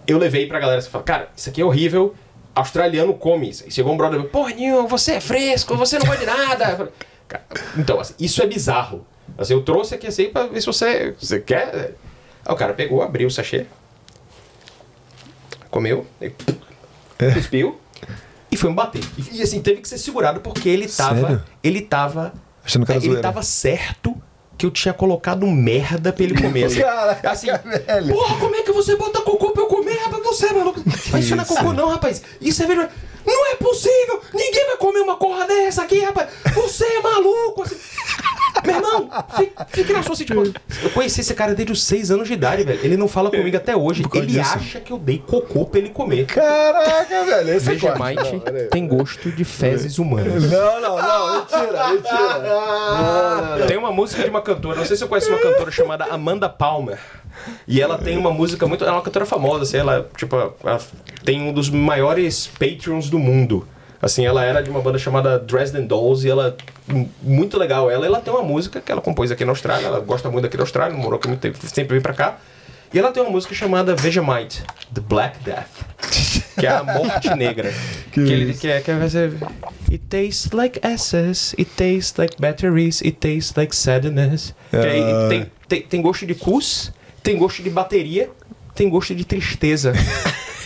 [0.07, 2.15] eu levei pra galera assim, falar, cara, isso aqui é horrível,
[2.55, 3.65] australiano come isso.
[3.67, 6.77] E chegou um brother, porra, Nil, você é fresco, você não pode nada.
[6.77, 6.93] Falei,
[7.29, 7.45] "Cara,
[7.77, 9.07] então, assim, isso é bizarro.
[9.39, 11.95] Assim, eu trouxe aqui assim pra ver se você, você quer.
[12.45, 13.67] Aí o cara pegou, abriu o sachê,
[15.71, 16.35] comeu, aí,
[17.35, 17.81] cuspiu
[18.51, 19.03] e foi me bater.
[19.17, 21.21] E, e, assim, teve que ser segurado porque ele tava.
[21.21, 21.43] Sério?
[21.63, 22.35] Ele tava.
[22.65, 23.23] Achando que era ele zoeira.
[23.23, 24.21] tava certo
[24.63, 26.67] que eu tinha colocado merda pra ele comer.
[26.67, 28.15] Assim, Caraca, assim, velho.
[28.15, 30.23] porra, como é que você bota cocô pra eu comer, rapaz?
[30.23, 30.81] Você é maluco?
[31.11, 32.23] Mas isso não é cocô, não, rapaz.
[32.41, 32.93] Isso é verdade.
[33.27, 34.21] Não é possível!
[34.33, 36.29] Ninguém vai comer uma corra dessa aqui, rapaz!
[36.55, 37.63] Você é maluco!
[37.63, 37.77] Assim.
[38.65, 39.09] Meu irmão,
[39.73, 40.43] fique, na sua assim, tipo.
[40.83, 42.81] Eu conheci esse cara desde os 6 anos de idade, velho.
[42.83, 44.05] Ele não fala comigo até hoje.
[44.15, 44.55] Ele disso.
[44.55, 46.27] acha que eu dei cocô pra ele comer.
[46.27, 47.75] Caraca, velho, esse é.
[47.75, 48.69] Vegemite Não, peraí.
[48.69, 50.51] tem gosto de fezes humanas.
[50.51, 52.39] Não, não, não, mentira, mentira.
[52.39, 53.67] Não, não, não.
[53.67, 56.49] Tem uma música de uma cantora, não sei se você conhece uma cantora chamada Amanda
[56.49, 56.99] Palmer.
[57.67, 58.85] E ela tem uma música muito.
[58.85, 60.81] Ela é uma cantora famosa, assim, ela, tipo, ela
[61.25, 63.67] tem um dos maiores Patreons do mundo.
[64.03, 66.57] Assim, ela era de uma banda chamada Dresden Dolls e ela.
[67.23, 68.05] Muito legal ela.
[68.05, 70.65] Ela tem uma música que ela compôs aqui na Austrália, ela gosta muito aqui da
[70.65, 72.39] Austrália, morou aqui muito tempo, sempre vem pra cá.
[72.93, 75.87] E ela tem uma música chamada Vegemite, The Black Death.
[76.59, 77.73] Que é a morte negra.
[78.13, 78.95] que, ele que é, que é,
[79.91, 84.55] It tastes like asses, it tastes like batteries, it tastes like sadness.
[84.71, 85.29] Que aí Ah.
[85.29, 88.29] tem, tem, tem gosto de cus, tem gosto de bateria,
[88.75, 89.93] tem gosto de tristeza.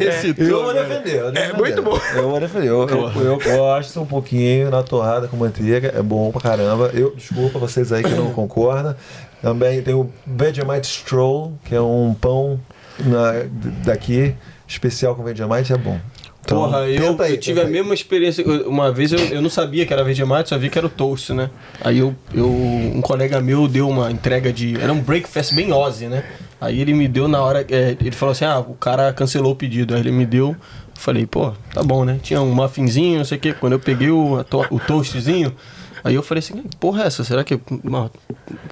[0.00, 1.14] Esse Eu vou defender.
[1.16, 1.56] Eu vou defender.
[1.58, 1.98] muito bom.
[2.14, 2.68] Eu vou defender.
[2.68, 5.92] Eu, eu, eu gosto um pouquinho na torrada com manteiga.
[5.96, 6.90] É bom pra caramba.
[6.94, 8.94] Eu, desculpa vocês aí que não concordam.
[9.42, 12.60] Também tem o Vegemite Stroll, que é um pão
[12.98, 13.44] na-
[13.84, 14.34] daqui
[14.68, 15.72] especial com Vegemite.
[15.72, 15.98] É bom.
[16.42, 17.70] Então, Porra, eu, aí, eu tive a aí.
[17.70, 18.44] mesma experiência.
[18.66, 21.32] Uma vez eu, eu não sabia que era Vegemite, só vi que era o toast,
[21.32, 21.50] né?
[21.84, 24.80] Aí eu, eu, um colega meu deu uma entrega de.
[24.80, 26.24] Era um breakfast bem Ozzy, né?
[26.60, 27.64] Aí ele me deu na hora.
[27.70, 29.94] é, ele falou assim: ah, o cara cancelou o pedido.
[29.94, 30.48] Aí ele me deu.
[30.50, 30.56] Eu
[31.02, 32.18] falei, pô, tá bom, né?
[32.22, 33.52] Tinha um muffinzinho, não sei o quê.
[33.52, 35.54] Quando eu peguei o, to- o toastzinho.
[36.02, 37.22] Aí eu falei assim, porra é essa?
[37.22, 37.60] Será que.
[37.84, 38.10] uma-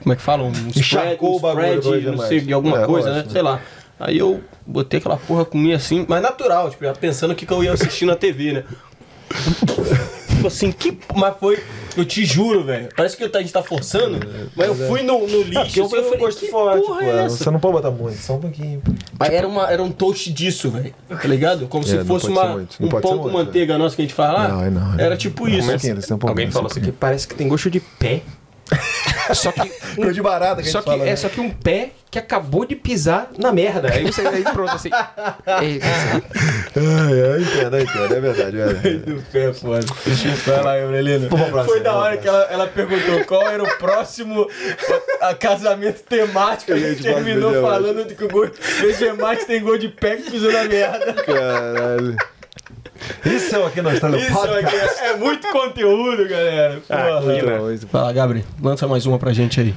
[0.03, 0.43] como é que fala?
[0.43, 3.25] Um spread, um o bagulho spread, não sei, de alguma É, coisa, né?
[3.31, 3.61] Sei lá.
[3.99, 7.53] Aí eu botei aquela porra, comi assim, mas natural, tipo, já pensando o que, que
[7.53, 8.65] eu ia assistir na TV, né?
[10.39, 10.99] tipo assim, que.
[11.15, 11.59] Mas foi.
[11.97, 12.89] Eu te juro, velho.
[12.97, 14.21] Parece que a gente tá forçando,
[14.55, 15.59] mas eu fui no, no lixo.
[15.59, 17.37] É, porque eu assim, eu um falei, gosto forte, porra é essa?
[17.37, 18.83] Você não pode botar muito, só um pouquinho.
[19.19, 20.95] Aí era, uma, era um toast disso, velho.
[21.09, 21.67] Tá ligado?
[21.67, 24.15] Como É, se não fosse uma, não um pão com manteiga nossa que a gente
[24.15, 24.49] faz lá.
[24.49, 25.17] Não, é não, é Era não.
[25.17, 26.19] tipo É isso.
[26.21, 28.23] Alguém falou um assim que parece que tem gosto de pé.
[29.35, 29.69] Só que.
[29.97, 31.03] Coisa de barata que a Só que, fala.
[31.05, 31.17] é né?
[31.17, 33.93] só que um pé que acabou de pisar na merda.
[33.93, 34.91] Aí você aí pronto assim.
[35.47, 35.81] É,
[36.77, 38.15] Ai, eu entendo, eu entendo.
[38.15, 38.97] É verdade, é verdade.
[38.99, 39.81] do pé, foda.
[40.63, 44.49] Vai lá, Foi da vamos hora que ela, ela perguntou qual era o próximo
[45.21, 46.73] a casamento temático.
[46.73, 50.53] A gente terminou falando de que o gosto Vegemite tem gosto de pé que pisou
[50.53, 51.13] na merda.
[51.15, 52.17] Caralho.
[53.25, 54.77] Isso é o aqui na Austrália Isso Podcast.
[54.77, 56.83] aqui é, é muito conteúdo, galera.
[56.89, 57.35] Ah, Porra.
[57.35, 57.79] que né?
[57.91, 58.45] Fala, Gabriel.
[58.63, 59.75] Lança mais uma pra gente aí.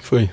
[0.00, 0.30] Foi.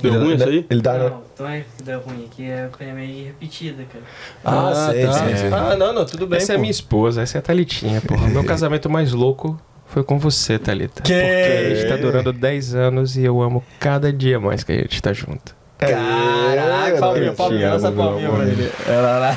[0.00, 0.66] Deu ruim essa aí?
[0.70, 1.10] Ele dá, né?
[1.10, 4.04] Não, então é que deu ruim aqui, é é meio repetida, cara.
[4.44, 5.52] Ah, sei, sei, sei.
[5.52, 6.60] Ah, não, não, tudo bem, essa é pô.
[6.60, 8.28] minha esposa, essa é a Thalitinha, porra.
[8.28, 11.02] Meu casamento mais louco foi com você, Thalita.
[11.02, 11.12] Que?
[11.12, 14.76] Porque a gente tá durando 10 anos e eu amo cada dia mais que a
[14.76, 15.56] gente tá junto.
[15.78, 18.72] Caraca, É, palminha, palminha, essa palminha pra ele.
[18.86, 19.36] Ela lá.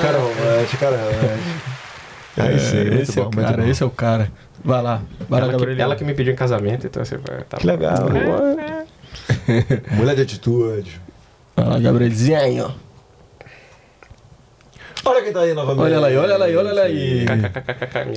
[0.00, 1.70] Cara romântico, cara romântico.
[2.36, 4.30] Aí sim, muito esse é bom, o cara, esse é o cara.
[4.64, 5.80] Vai lá, vai lá, Ela que, Gabriel.
[5.84, 7.42] ela que me pediu em casamento, então você vai.
[7.48, 8.08] Tá Que legal.
[9.92, 11.00] Mulher de atitude.
[11.56, 12.72] Vai lá, Gabrielzinho.
[15.04, 15.84] Olha quem tá aí novamente.
[15.84, 17.24] Olha ela aí, olha ela aí, olha ela aí.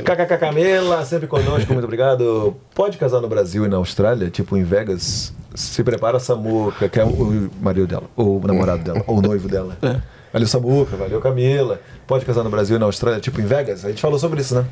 [0.04, 2.56] KKK Camila, sempre conosco, muito obrigado.
[2.76, 5.34] Pode casar no Brasil e na Austrália, tipo em Vegas?
[5.56, 9.22] Se prepara a Samuca, que é o marido dela, ou o namorado dela, ou o
[9.22, 9.78] noivo dela.
[9.82, 10.02] É.
[10.34, 11.80] Valeu Samuca, valeu Camila.
[12.08, 13.86] Pode casar no Brasil e na Austrália, tipo em Vegas?
[13.86, 14.66] A gente falou sobre isso, né?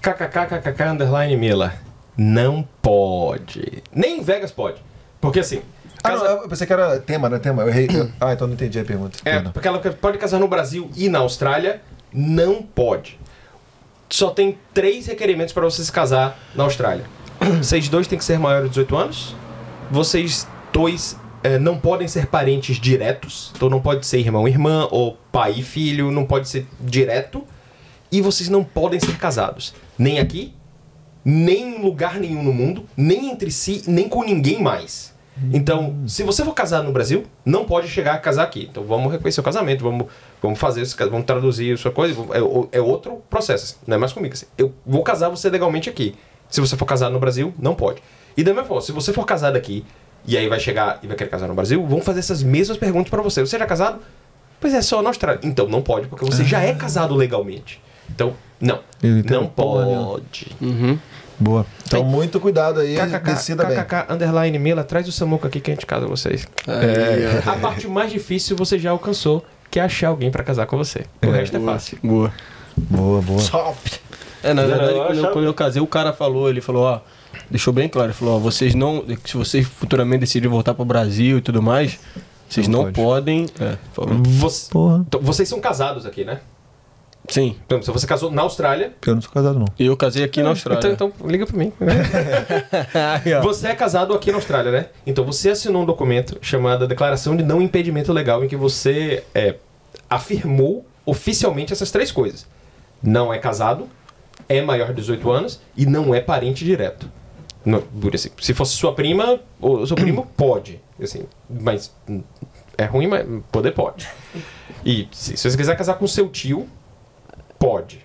[0.00, 1.72] KKKKK underline Mila.
[2.16, 3.82] Não pode.
[3.94, 4.82] Nem em Vegas pode.
[5.20, 5.62] Porque assim.
[6.02, 7.38] Ah, casa- não, eu pensei que era tema, né?
[7.38, 7.62] Tema.
[7.62, 7.88] Eu errei.
[8.20, 9.18] Ah, então não entendi a pergunta.
[9.24, 11.80] É, porque ela pode casar no Brasil e na Austrália,
[12.12, 13.18] não pode.
[14.10, 17.04] Só tem três requerimentos para você se casar na Austrália.
[17.62, 19.34] Vocês dois têm que ser maiores de 18 anos.
[19.90, 23.50] Vocês dois eh, não podem ser parentes diretos.
[23.56, 27.44] Então não pode ser irmão e irmã, ou pai e filho, não pode ser direto.
[28.10, 29.74] E vocês não podem ser casados.
[29.98, 30.54] Nem aqui,
[31.24, 35.11] nem em lugar nenhum no mundo, nem entre si, nem com ninguém mais.
[35.52, 38.68] Então, se você for casar no Brasil, não pode chegar a casar aqui.
[38.70, 40.06] Então, vamos reconhecer o casamento, vamos,
[40.42, 42.14] vamos fazer isso, vamos traduzir a sua coisa.
[42.70, 44.34] É, é outro processo, assim, não é mais comigo.
[44.34, 44.46] assim.
[44.58, 46.14] Eu vou casar você legalmente aqui.
[46.50, 48.02] Se você for casado no Brasil, não pode.
[48.36, 49.84] E da mesma forma, se você for casado aqui
[50.26, 53.08] e aí vai chegar e vai querer casar no Brasil, vão fazer essas mesmas perguntas
[53.10, 53.40] para você.
[53.40, 54.00] Você já é casado?
[54.60, 55.40] Pois é, só na Austrália.
[55.42, 57.80] Então, não pode, porque você já é casado legalmente.
[58.08, 58.80] Então, não.
[59.28, 60.54] Não pode.
[60.60, 60.98] Uhum.
[61.38, 61.66] Boa.
[61.86, 63.76] Então, muito cuidado aí, KKK, decida bem.
[63.76, 66.46] KKK, underline Mila, traz o Samuca aqui que a gente casa vocês.
[66.66, 67.42] É.
[67.48, 71.04] A parte mais difícil você já alcançou, que é achar alguém pra casar com você.
[71.26, 71.98] O resto é fácil.
[72.02, 72.32] Boa.
[72.76, 73.40] Boa, boa.
[74.42, 77.00] É, na verdade, quando, eu, quando eu casei, o cara falou, ele falou, ó,
[77.50, 81.38] deixou bem claro, ele falou, ó, vocês não, se vocês futuramente decidirem voltar pro Brasil
[81.38, 81.98] e tudo mais,
[82.48, 82.94] vocês Não não, pode.
[82.96, 83.46] podem.
[83.60, 83.76] É.
[84.38, 85.04] Você- Porra.
[85.06, 86.40] então, vocês são casados aqui, né?
[87.28, 89.66] Sim, Então, se você casou na Austrália, Eu não sou casado, não.
[89.78, 90.92] eu casei aqui na Austrália.
[90.92, 91.72] então, então liga pra mim.
[93.38, 93.42] Ó.
[93.42, 94.86] Você é casado aqui na Austrália, né?
[95.06, 99.54] Então você assinou um documento chamado Declaração de Não Impedimento Legal, em que você é,
[100.10, 102.46] afirmou oficialmente essas três coisas:
[103.02, 103.88] não é casado,
[104.48, 107.08] é maior de 18 anos e não é parente direto.
[107.64, 110.80] Não, assim, se fosse sua prima ou seu primo, pode.
[111.00, 112.22] Assim, mas hum,
[112.76, 114.08] é ruim, mas poder pode.
[114.84, 116.68] E se, se você quiser casar com seu tio,
[117.62, 118.00] pode.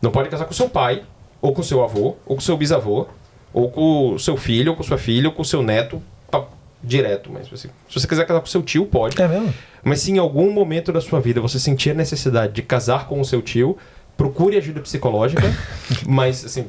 [0.00, 1.02] Não pode casar com seu pai,
[1.40, 3.06] ou com seu avô, ou com seu bisavô,
[3.52, 6.46] ou com seu filho, ou com sua filha, ou com seu neto, pa-
[6.82, 7.30] direto.
[7.32, 9.20] Mas assim, se você quiser casar com seu tio, pode.
[9.20, 9.52] É mesmo?
[9.82, 13.20] Mas se em algum momento da sua vida você sentir a necessidade de casar com
[13.20, 13.76] o seu tio,
[14.16, 15.42] procure ajuda psicológica.
[16.06, 16.66] mas, assim,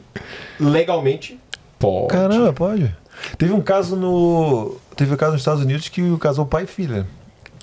[0.60, 1.40] legalmente,
[1.80, 2.08] pode.
[2.10, 2.94] Caramba, pode.
[3.38, 4.78] Teve um caso no.
[4.96, 7.08] Teve um caso nos Estados Unidos que casou pai e filha.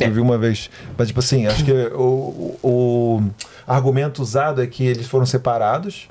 [0.04, 0.70] Eu vi uma vez.
[0.96, 3.22] Mas, tipo assim, acho que o, o,
[3.66, 6.08] argumento usado é que eles foram separados.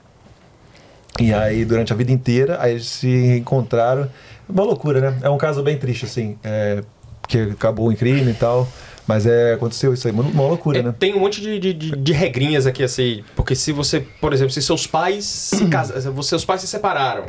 [1.19, 4.09] E aí, durante a vida inteira, aí eles se encontraram.
[4.47, 5.19] Uma loucura, né?
[5.21, 6.37] É um caso bem triste, assim.
[6.43, 6.83] É,
[7.27, 8.67] que acabou em crime e tal.
[9.07, 10.13] Mas é, aconteceu isso aí.
[10.13, 10.95] Uma, uma loucura, É, né?
[10.97, 13.23] Tem um monte de, de, de- de regrinhas aqui, assim.
[13.35, 17.25] Porque se você, por exemplo, se seus pais se casam, se seus pais se separaram,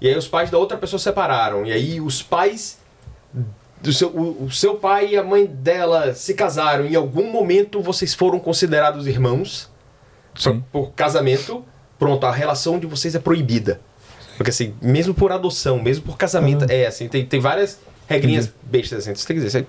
[0.00, 2.78] e aí os pais da outra pessoa se separaram, e aí os pais
[3.84, 7.80] do seu, o, o seu pai e a mãe dela se casaram, em algum momento
[7.82, 9.70] vocês foram considerados irmãos
[10.72, 11.62] por, casamento,
[11.98, 13.80] pronto, a relação de vocês é proibida.
[14.36, 19.00] Porque assim, mesmo por adoção, mesmo por casamento, é assim, tem, tem várias regrinhas bestas
[19.00, 19.14] assim.
[19.14, 19.66] Você tem que dizer,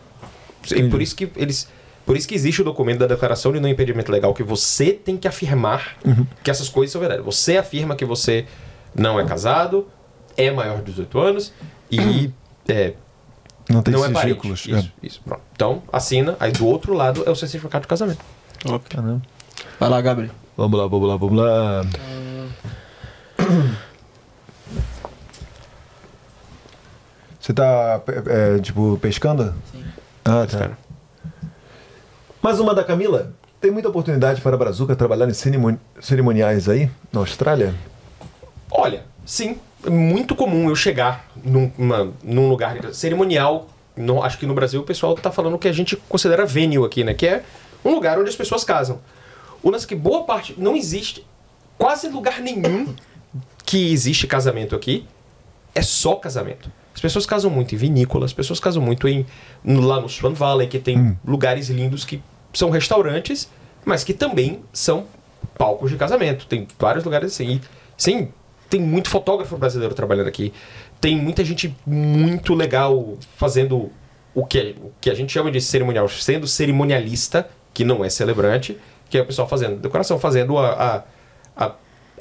[0.64, 1.68] você- por isso que eles.
[2.06, 5.18] Por isso que existe o documento da declaração de não impedimento legal, que você tem
[5.18, 5.98] que afirmar
[6.44, 7.22] que essas coisas são verdade.
[7.24, 8.46] Você afirma que você
[8.94, 9.88] não é casado,
[10.38, 11.52] é maior de 18 anos
[11.92, 12.30] e
[12.70, 12.94] é,
[13.70, 14.28] Não tem não é parente.
[14.28, 14.66] ridículos.
[14.68, 15.22] Isso, isso.
[15.26, 15.42] Pronto.
[15.54, 16.36] Então, assina.
[16.40, 18.24] Aí do outro lado é o certificado de casamento.
[18.90, 19.22] Caramba.
[19.80, 20.32] Vai lá, Gabriel.
[20.56, 21.82] Vamos lá, vamos lá, vamos lá.
[27.40, 29.54] Você tá, é, tipo, pescando?
[29.72, 29.84] Sim.
[30.24, 30.72] Ah, tá.
[32.42, 33.34] Mais uma da Camila.
[33.62, 37.74] Tem muita oportunidade para a Brazuca trabalhar em cerimoni- cerimoniais aí, na Austrália?
[38.72, 43.68] Olha, sim, é muito comum eu chegar num, uma- num lugar cerimonial.
[43.98, 47.02] no- acho que no Brasil o pessoal tá falando que a gente considera venue aqui,
[47.04, 47.14] né?
[47.14, 47.44] Que é
[47.84, 49.00] um lugar onde as pessoas casam.
[49.64, 51.26] O lance é que boa parte não existe,
[51.78, 52.94] quase lugar nenhum
[53.66, 55.08] que existe casamento aqui
[55.74, 56.70] é só casamento.
[56.94, 59.26] As pessoas casam muito em vinícolas, as pessoas casam muito em
[59.66, 62.22] lá no Swan Valley, que tem lugares lindos que
[62.54, 63.50] são restaurantes,
[63.86, 65.06] mas que também são
[65.58, 66.48] palcos de casamento.
[66.48, 67.48] Tem vários lugares assim.
[67.56, 67.62] E,
[67.98, 68.28] sim,
[68.70, 70.54] tem muito fotógrafo brasileiro trabalhando aqui.
[71.00, 73.92] Tem muita gente muito legal fazendo
[74.34, 78.78] o que, o que a gente chama de cerimonial, sendo cerimonialista, que não é celebrante,
[79.10, 81.04] que é o pessoal fazendo decoração, fazendo a,
[81.58, 81.72] a, a,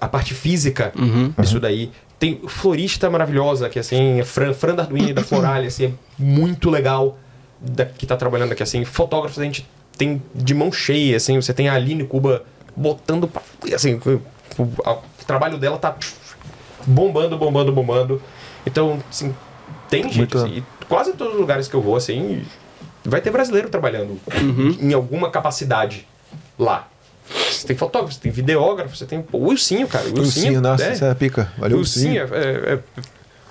[0.01, 0.93] a parte física
[1.41, 1.91] disso daí.
[2.19, 7.19] Tem florista maravilhosa, que assim, é Fran, Fran Darduini da Floralha, assim, é muito legal
[7.61, 8.85] da, que tá trabalhando aqui, assim.
[8.85, 9.67] Fotógrafos a gente
[9.97, 12.45] tem de mão cheia, assim, você tem a Aline Cuba
[12.77, 13.31] botando
[13.75, 15.95] assim, o, o- a- o trabalho dela tá
[16.87, 18.23] bombando, bombando, bombando.
[18.67, 19.35] Então, assim,
[19.89, 22.43] tem gente, Muito- assim, e quase todos os lugares que eu vou, assim,
[23.05, 24.19] vai ter brasileiro trabalhando
[24.81, 26.07] em alguma capacidade
[26.59, 26.89] lá.
[27.51, 29.23] Você tem fotógrafo, você tem videógrafo, você tem.
[29.23, 30.05] Pô, o Wilsinho, cara.
[30.05, 31.51] O Wilsinho, Wilsinho, nossa, é, isso é pica.
[31.57, 32.37] Valeu, o Wilsinho Wilsinho.
[32.37, 32.79] é, é, é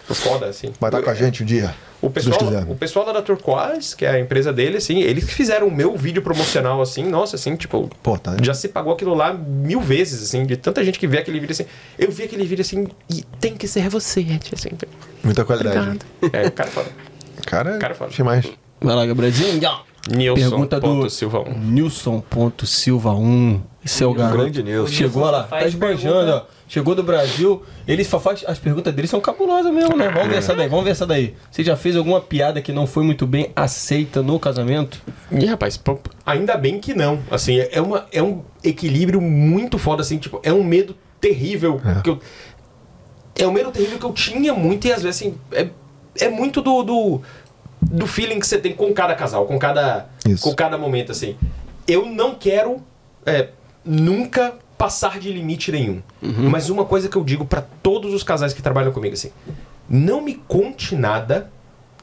[0.08, 0.74] foda, assim.
[0.80, 1.74] Vai estar com a gente um dia.
[2.02, 5.34] O pessoal, o pessoal lá da Turquoise, que é a empresa dele, assim, eles que
[5.34, 8.36] fizeram o meu vídeo promocional, assim, nossa, assim, tipo, Pô, tá.
[8.42, 11.54] já se pagou aquilo lá mil vezes, assim, de tanta gente que vê aquele vídeo
[11.54, 11.66] assim.
[11.98, 14.72] Eu vi aquele vídeo assim, e tem que ser você, gente, assim.
[15.24, 15.78] Muita qualidade.
[15.78, 16.06] Obrigado.
[16.34, 16.88] É, o cara fala.
[17.46, 18.12] Cara, Cara, fala.
[18.12, 18.52] achei mais.
[18.82, 19.62] Vai lá, Gabrielzinho.
[20.10, 20.36] Nilson.
[20.36, 21.58] Pergunta do ponto Silva um.
[21.58, 23.62] Nilson.silva1.
[23.86, 24.38] Esse é o garoto.
[24.38, 24.94] Grande Nilson.
[24.94, 26.42] Chegou lá, tá esbanjando, ó.
[26.74, 27.62] Chegou do Brasil.
[27.88, 28.44] Ele só faz.
[28.48, 30.10] As perguntas dele são cabulosas mesmo, né?
[30.10, 31.36] Vamos ver essa daí, vamos ver essa daí.
[31.52, 35.00] Você já fez alguma piada que não foi muito bem aceita no casamento?
[35.32, 37.20] Ih, rapaz, pô, ainda bem que não.
[37.30, 42.10] Assim, é, uma, é um equilíbrio muito foda, assim, tipo, é um medo terrível que
[42.10, 42.20] eu.
[43.38, 45.68] É um medo terrível que eu tinha muito, e às vezes, assim, é,
[46.20, 47.22] é muito do, do,
[47.84, 50.44] do feeling que você tem com cada casal, com cada, Isso.
[50.44, 51.36] com cada momento, assim.
[51.88, 52.82] Eu não quero
[53.28, 53.50] é,
[53.86, 56.02] nunca passar de limite nenhum.
[56.50, 59.32] Mas uma coisa que eu digo pra todos os casais que trabalham comigo, assim,
[59.88, 61.50] não me conte nada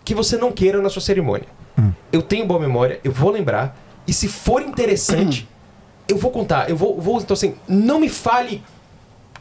[0.02, 1.47] que você não queira na sua cerimônia.
[2.10, 3.78] Eu tenho boa memória, eu vou lembrar.
[4.07, 5.47] E se for interessante,
[6.09, 6.70] eu vou contar.
[6.70, 7.20] Eu vou, vou.
[7.20, 8.62] Então, assim, não me fale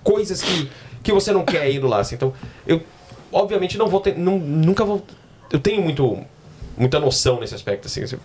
[0.03, 0.69] coisas que,
[1.01, 1.99] que você não quer indo lá.
[1.99, 2.15] Assim.
[2.15, 2.33] Então,
[2.67, 2.83] eu
[3.31, 4.17] obviamente não vou ter.
[4.17, 5.01] Não, nunca vou.
[5.49, 6.21] Eu tenho muito,
[6.77, 7.87] muita noção nesse aspecto.
[7.87, 8.17] Assim, assim,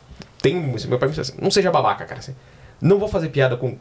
[0.75, 2.18] assim, meu pai me disse assim, não seja babaca, cara.
[2.18, 2.34] Assim.
[2.81, 3.78] Não vou fazer piada com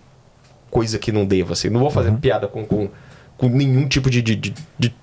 [0.74, 1.70] coisa que não devo, assim.
[1.70, 2.90] Não vou fazer piada com, com,
[3.38, 4.94] com nenhum tipo de, de, de- de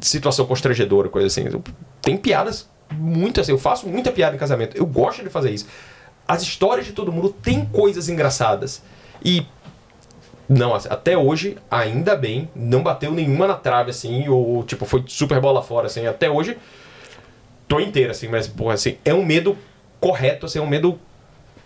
[0.00, 1.44] situação constrangedora, coisa assim.
[1.52, 1.62] Eu-
[2.00, 4.76] Tem piadas muito assim, eu faço muita piada em casamento.
[4.76, 5.66] Eu gosto de fazer isso.
[6.26, 8.82] As histórias de todo mundo tem coisas engraçadas.
[9.22, 9.46] E
[10.48, 15.04] não, assim, até hoje, ainda bem, não bateu nenhuma na trave assim, ou tipo, foi
[15.06, 16.06] super bola fora assim.
[16.06, 16.56] Até hoje
[17.68, 19.56] tô inteiro assim, mas porra, assim, é um medo
[20.00, 20.98] correto, assim, é um medo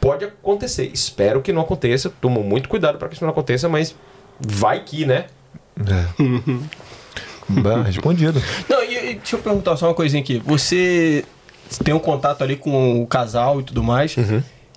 [0.05, 0.91] pode acontecer.
[0.93, 2.13] Espero que não aconteça.
[2.21, 3.97] Tomo muito cuidado para que isso não aconteça, mas
[4.39, 5.25] vai que, né?
[7.49, 8.43] Bah, respondido.
[8.69, 10.43] Não, e, e deixa eu perguntar só uma coisinha aqui.
[10.45, 11.25] Você
[11.83, 14.15] tem um contato ali com o casal e tudo mais.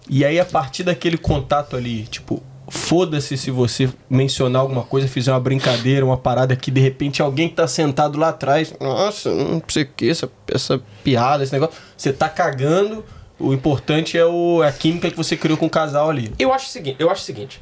[0.10, 5.34] E aí, a partir daquele contato ali, tipo, foda-se se você mencionar alguma coisa, fizer
[5.34, 9.62] uma brincadeira, uma parada que de repente alguém que tá sentado lá atrás, nossa, não
[9.68, 13.04] sei o que, essa, essa piada, esse negócio, você tá cagando.
[13.40, 16.34] O importante é o, a química que você criou com o casal ali.
[16.40, 17.62] Eu acho o seguinte, eu acho o seguinte.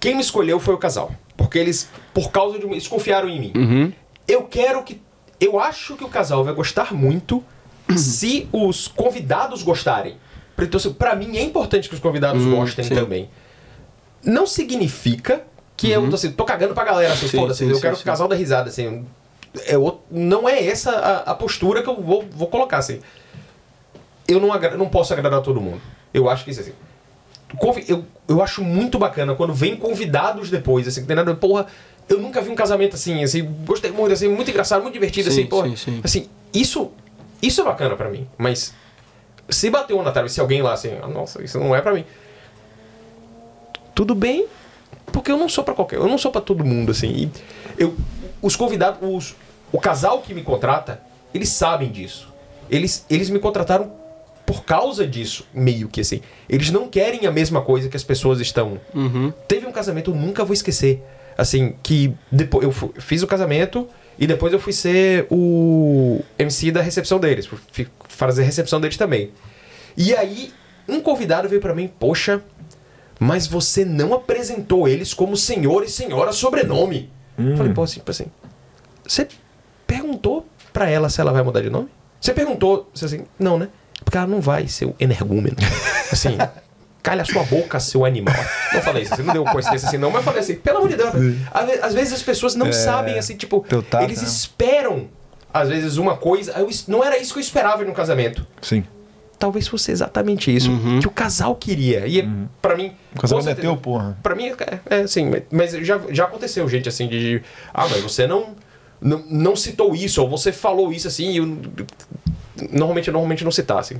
[0.00, 1.12] Quem me escolheu foi o casal.
[1.36, 2.66] Porque eles, por causa de.
[2.66, 3.94] Eles confiaram em mim.
[4.28, 5.00] Eu quero que.
[5.40, 7.42] Eu acho que o casal vai gostar muito
[7.96, 10.16] se os convidados gostarem.
[10.56, 12.94] Então, assim, pra mim é importante que os convidados gostem sim.
[12.94, 13.28] também.
[14.22, 15.42] Não significa
[15.76, 17.64] que eu tô assim, tô cagando pra galera, assim, Sim, foda-se.
[17.64, 18.02] sim, Eu sim, quero sim.
[18.02, 19.04] que o casal dê risada, assim.
[19.66, 23.00] É outro- não é essa a, a postura que eu vou, vou colocar, assim.
[24.26, 25.80] Eu não, não posso agradar todo mundo.
[26.12, 26.72] Eu acho que isso assim.
[27.88, 31.66] Eu, eu acho muito bacana quando vem convidados depois, assim, que tem nada porra,
[32.08, 35.40] eu nunca vi um casamento assim, assim, gostei muito, assim, muito engraçado, muito divertido, Sim,
[35.40, 35.68] assim, porra.
[35.68, 36.00] sim, sim.
[36.02, 36.90] Assim, isso,
[37.40, 38.74] isso é bacana pra mim, mas
[39.48, 41.92] se bater uma na trave, se alguém lá assim, ah, nossa, isso não é pra
[41.94, 42.04] mim.
[43.94, 44.46] Tudo bem,
[45.12, 47.30] porque eu não sou pra qualquer, eu não sou pra todo mundo, assim.
[47.78, 47.94] Eu,
[48.42, 49.36] os convidados, os,
[49.72, 51.00] o casal que me contrata,
[51.32, 52.32] eles sabem disso.
[52.68, 53.92] Eles, eles me contrataram
[54.46, 56.20] por causa disso, meio que assim.
[56.48, 58.80] Eles não querem a mesma coisa que as pessoas estão.
[59.48, 61.02] Teve um casamento, eu nunca vou esquecer.
[61.36, 66.80] Assim, que depois eu fiz o casamento e depois eu fui ser o MC da
[66.80, 67.46] recepção deles.
[67.46, 69.32] Fui fazer a recepção deles também.
[69.96, 70.52] E aí,
[70.88, 72.42] um convidado veio pra mim, poxa,
[73.18, 77.10] mas você não apresentou eles como senhor e senhora sobrenome.
[77.36, 78.26] Eu Falei, pô, assim, tipo assim,
[79.06, 79.26] você
[79.86, 81.88] perguntou pra ela se ela vai mudar de nome?
[82.20, 83.68] Você perguntou, você assim, não, né?
[84.04, 85.56] Porque ela não vai ser o energúmeno.
[86.12, 86.36] Assim,
[87.02, 88.34] calha a sua boca, seu animal.
[88.72, 90.96] Não falei isso, você não deu coincidência assim, não, mas falei assim, pelo amor de
[90.96, 91.12] Deus.
[91.52, 94.28] Às ve- Às vezes as pessoas não sabem, assim, tipo, Teu tato, eles né?
[94.28, 95.08] esperam,
[95.52, 96.52] às vezes, uma coisa.
[96.52, 98.46] eu não era isso que eu esperava um casamento.
[98.60, 98.84] Sim.
[99.38, 102.06] Talvez fosse exatamente isso que o casal queria.
[102.06, 102.28] E é,
[102.62, 102.92] pra mim.
[103.14, 104.16] O casal certeza- meteu, porra.
[104.22, 107.42] Pra mim, é, é assim, mas- mas já, já aconteceu, gente, assim, de.
[107.72, 108.54] Ah, mas você não,
[109.00, 111.58] não, não citou isso, ou você falou isso assim, e eu,
[112.70, 113.96] normalmente, normalmente não citar, assim,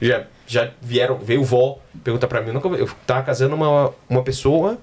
[0.00, 4.22] já, já, vieram, veio vó, pergunta pra mim, eu, nunca, eu tava casando uma, uma
[4.22, 4.78] pessoa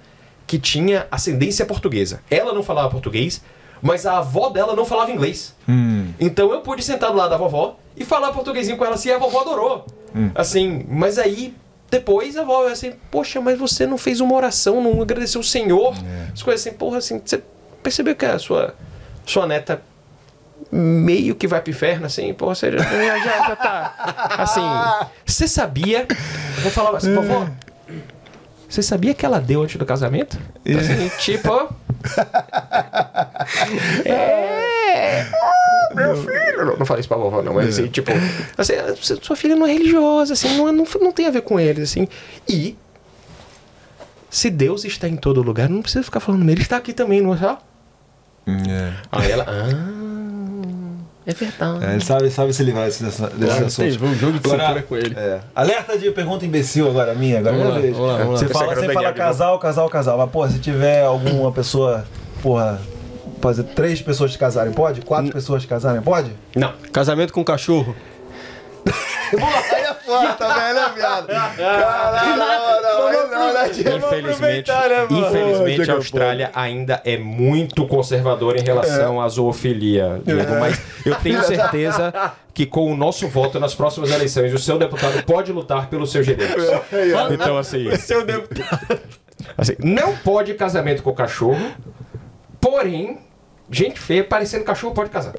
[0.48, 2.22] que tinha ascendência portuguesa.
[2.30, 3.43] Ela não falava português,
[3.81, 5.56] mas a avó dela não falava inglês.
[5.67, 6.11] Hum.
[6.19, 9.17] Então eu pude sentar do lado da vovó e falar portuguesinho com ela assim, a
[9.17, 9.85] vovó adorou.
[10.33, 11.53] Assim, mas aí
[11.89, 15.93] depois a vovó assim, poxa, mas você não fez uma oração, não agradeceu o Senhor.
[16.33, 17.43] As coisas assim, porra, assim, você
[17.83, 18.73] percebeu que a sua,
[19.25, 19.81] sua neta
[20.71, 23.93] meio que vai pro inferno, assim, porra, você já, já, já tá.
[24.38, 24.61] Assim,
[25.25, 26.05] você sabia?
[26.09, 27.47] Eu vou falar assim, vovó.
[28.67, 30.38] Você sabia que ela deu antes do casamento?
[30.65, 31.49] Assim, tipo.
[34.05, 35.25] É.
[35.25, 36.65] Oh, meu filho.
[36.65, 38.11] Não, não falei isso pra vovó, não, mas assim, tipo.
[38.57, 38.73] Assim,
[39.21, 42.07] sua filha não é religiosa, assim, não, não, não tem a ver com eles, assim.
[42.47, 42.77] E.
[44.29, 47.21] Se Deus está em todo lugar, não precisa ficar falando nele, ele está aqui também,
[47.21, 47.59] não é só?
[48.47, 48.93] É.
[49.11, 49.45] Aí ela.
[49.47, 50.08] Ah.
[51.30, 51.85] É verdade.
[51.85, 53.85] É, ele sabe, sabe se livrar desse, desse, Claro, assunto.
[53.91, 55.16] teve um jogo de Agora- cintura com ele.
[55.16, 55.40] É.
[55.56, 57.95] Alerta de pergunta imbecil agora, minha, agora Vamos minha lá, vez.
[57.95, 58.38] vamos lá, vamos lá.
[58.40, 59.14] Você Essa fala, você fala guia de novo.
[59.17, 60.17] casal, casal, casal.
[60.17, 62.03] Mas, pô, se tiver alguma pessoa,
[62.41, 62.82] porra,
[63.41, 65.01] fazer três pessoas se casarem, pode?
[65.01, 66.32] Quatro pessoas se casarem, pode?
[66.56, 66.74] Não.
[66.91, 67.95] Casamento com cachorro.
[69.71, 71.27] Aí é foda, velho, é viado.
[71.27, 78.63] Caralho, não, não, não, não, Infelizmente, né, infelizmente a Austrália ainda é muito conservadora em
[78.63, 82.13] relação à zoofilia, Diego, mas eu tenho certeza
[82.53, 86.25] que com o nosso voto nas próximas eleições, o seu deputado pode lutar pelos seus
[86.25, 86.65] direitos.
[87.31, 88.99] Então, assim, Seu deputado.
[89.57, 91.71] assim, não pode casamento com cachorro,
[92.59, 93.19] porém,
[93.72, 95.33] gente feia parecendo cachorro pode casar.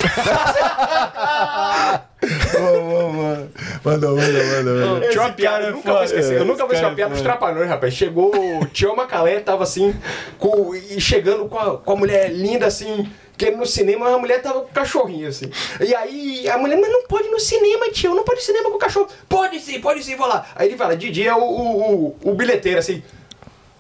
[3.85, 5.09] Manda, manda, manda, manda.
[5.09, 6.37] Tinha uma piada, eu nunca vou esquecer.
[6.37, 7.95] Eu nunca vou esquecer uma piada dos trapalhões, rapaz.
[7.95, 9.95] Chegou, o Tio Macalé tava assim,
[10.39, 13.11] com, e chegando com a, com a mulher linda assim.
[13.31, 15.51] Porque no cinema a mulher tava com o cachorrinho, assim.
[15.81, 18.47] E aí a mulher, mas não pode ir no cinema, tio, não pode ir no
[18.47, 19.09] cinema com o cachorro.
[19.27, 20.47] Pode sim, pode sim, vou lá.
[20.55, 23.03] Aí ele fala, Didi é o, o, o, o bilheteiro, assim.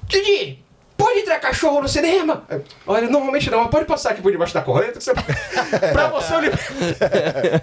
[0.09, 0.65] Didi,
[1.05, 2.45] pode entrar cachorro no cinema?
[2.87, 4.93] Olha, normalmente não, mas pode passar aqui por debaixo da corrente.
[4.93, 5.13] que Você...
[5.93, 6.51] pra você eu li-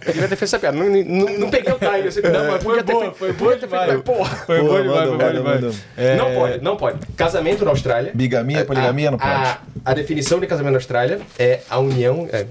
[0.06, 0.78] Devia ter feito essa piada.
[0.78, 2.22] Não, não, não peguei o time, assim.
[2.22, 3.18] Não, mas podia ter boa, feito.
[3.18, 4.36] foi podia ter boa feito, mas, porra.
[4.46, 5.62] Foi Boa, demais, foi manda, demais.
[5.62, 5.76] manda.
[5.98, 7.00] É, Não pode, não pode.
[7.16, 8.12] Casamento na Austrália.
[8.14, 9.32] Bigamia, poligamia, não pode.
[9.32, 12.28] A, a definição de casamento na Austrália é a união.
[12.32, 12.46] É,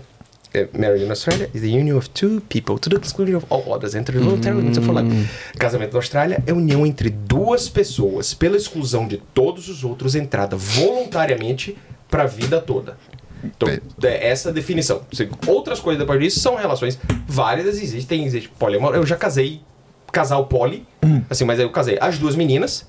[0.56, 3.72] é, marriage in Australia is the union of two people to the exclusion of all
[3.72, 4.72] others entre voluntarily.
[4.72, 5.04] Você fala,
[5.58, 10.56] casamento na Austrália é união entre duas pessoas pela exclusão de todos os outros, entrada
[10.56, 11.76] voluntariamente
[12.08, 12.96] para a vida toda.
[13.44, 15.02] Então, é essa definição.
[15.46, 18.94] Outras coisas depois disso são relações válidas, existem, existe poliamor.
[18.94, 19.60] Eu já casei
[20.10, 20.86] casal poli,
[21.28, 22.88] assim, mas aí eu casei as duas meninas,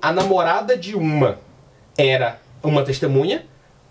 [0.00, 1.38] a namorada de uma
[1.96, 3.44] era uma testemunha,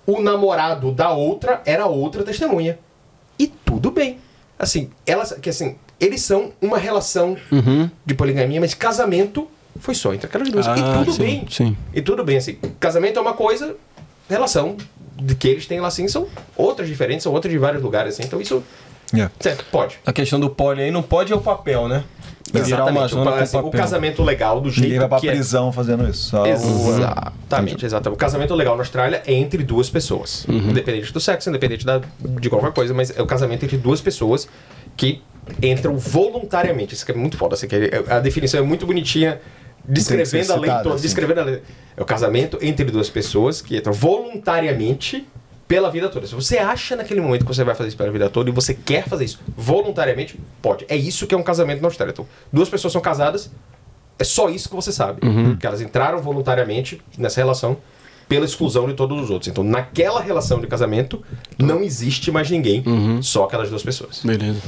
[0.05, 2.77] o namorado da outra era outra testemunha.
[3.37, 4.19] E tudo bem.
[4.57, 7.35] Assim, elas, que assim, eles são uma relação
[8.05, 9.47] de poligamia, mas casamento
[9.79, 10.67] foi só entre aquelas duas.
[10.67, 11.45] Ah, e tudo sim, bem.
[11.49, 11.77] sim.
[11.93, 12.57] E tudo bem, assim.
[12.79, 13.75] Casamento é uma coisa,
[14.29, 14.75] relação
[15.17, 18.23] de que eles têm lá assim são outras diferentes, são outras de vários lugares, assim.
[18.23, 18.63] Então isso,
[19.13, 19.29] Yeah.
[19.41, 19.99] certo, pode.
[20.05, 22.03] A questão do poli aí não pode é o papel, né?
[22.51, 23.09] Virar uma Exatamente.
[23.11, 25.31] zona o, assim, casamento legal do jeito Ninguém vai pra que é.
[25.31, 26.29] prisão fazendo isso.
[26.29, 28.15] Só o- Exatamente, exatamente.
[28.17, 30.45] O casamento legal na Austrália é entre duas pessoas.
[30.49, 34.47] Independente do sexo, independente da, de qualquer coisa, mas é o casamento entre duas pessoas
[34.97, 35.21] que
[35.61, 36.93] entram voluntariamente.
[36.93, 37.55] Isso que é muito foda.
[37.55, 39.39] Assim, que é- a definição é muito bonitinha,
[39.85, 40.95] descrevendo a lei toda.
[40.95, 41.01] assim.
[41.03, 41.61] Descrevendo a lei.
[41.95, 45.25] É o casamento entre duas pessoas que entram voluntariamente
[45.71, 46.27] pela vida toda.
[46.27, 48.73] Se você acha naquele momento que você vai fazer isso pela vida toda e você
[48.73, 50.85] quer fazer isso voluntariamente, pode.
[50.89, 52.11] É isso que é um casamento na Austrália.
[52.11, 53.49] Então, duas pessoas são casadas,
[54.19, 55.21] é só isso que você sabe.
[55.57, 57.77] Que elas entraram voluntariamente nessa relação
[58.27, 59.47] pela exclusão de todos os outros.
[59.47, 61.23] Então, naquela relação de casamento,
[61.57, 62.83] não existe mais ninguém,
[63.21, 64.19] só aquelas duas pessoas.
[64.25, 64.59] Beleza.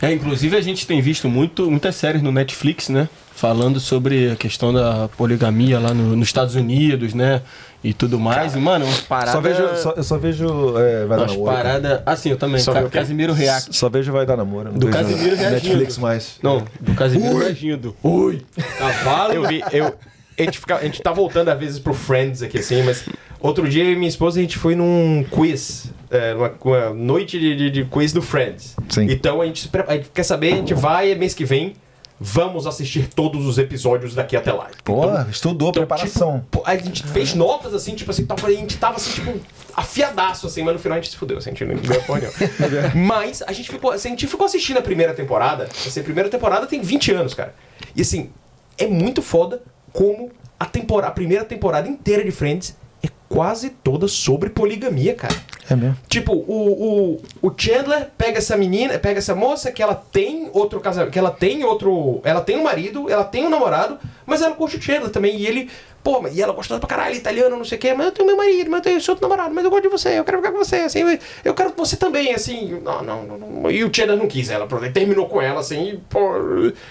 [0.00, 3.08] É, inclusive a gente tem visto muito, muitas séries no Netflix, né?
[3.34, 7.42] Falando sobre a questão da poligamia lá no- nos Estados Unidos, né?
[7.82, 8.54] E tudo mais.
[8.54, 9.32] e, mano, umas paradas.
[9.32, 11.52] Só vejo, só, eu só vejo é, Vai Dar umas Namoro.
[11.52, 12.00] paradas.
[12.04, 12.60] Assim, eu também.
[12.60, 12.88] Só Ca-?
[12.90, 13.74] Casimiro React.
[13.74, 14.70] Só vejo Vai Dar Namoro.
[14.72, 15.50] Do Casimiro reagindo.
[15.74, 16.36] Netflix mais.
[16.42, 17.96] Não, do Casimiro reagindo.
[18.02, 18.42] Oi!
[18.78, 19.32] Cavalo.
[19.32, 19.94] Eu vi, eu.
[20.38, 23.04] A gente, fica, a gente tá voltando às vezes pro Friends aqui, assim, mas
[23.38, 27.38] outro dia eu e minha esposa a gente foi num quiz, é, numa, uma noite
[27.38, 28.74] de, de- de quiz do Friends.
[28.88, 29.06] Sim.
[29.10, 31.74] Então a gente, a gente quer saber, a gente vai mês que vem,
[32.20, 34.68] vamos assistir todos os episódios daqui até lá.
[34.84, 36.40] Pô, Então, estudou, então, preparação.
[36.40, 39.40] tipo, a gente fez notas assim, tipo assim, tal, a gente tava assim, tipo,
[39.74, 42.20] afiadaço, assim, mas no final a gente se fudeu, assim, a gente não ganhou porra
[42.20, 42.92] nenhuma.
[42.94, 45.64] Mas a gente ficou, assim, a gente ficou assistindo a primeira temporada.
[45.64, 47.54] Assim, a primeira temporada tem 20 anos, cara.
[47.96, 48.30] E assim,
[48.76, 54.06] é muito foda como a, tempora, a primeira temporada inteira de Friends é quase toda
[54.06, 55.34] sobre poligamia, cara.
[55.70, 55.96] É mesmo.
[56.08, 60.80] Tipo, o, o, o Chandler pega essa menina, pega essa moça que ela tem outro
[60.80, 62.20] casamento, que ela tem outro.
[62.24, 65.36] Ela tem um marido, ela tem um namorado, mas ela curte o Chandler também.
[65.36, 65.70] E ele,
[66.02, 68.36] pô, e ela gostosa pra caralho, italiano, não sei o quê, mas eu tenho meu
[68.36, 70.52] marido, mas eu tenho esse outro namorado, mas eu gosto de você, eu quero ficar
[70.52, 72.80] com você, assim, eu quero você também, assim.
[72.82, 73.70] Não, não, não.
[73.70, 76.32] E o Chandler não quis ela, pronto, ele terminou com ela, assim, e, pô,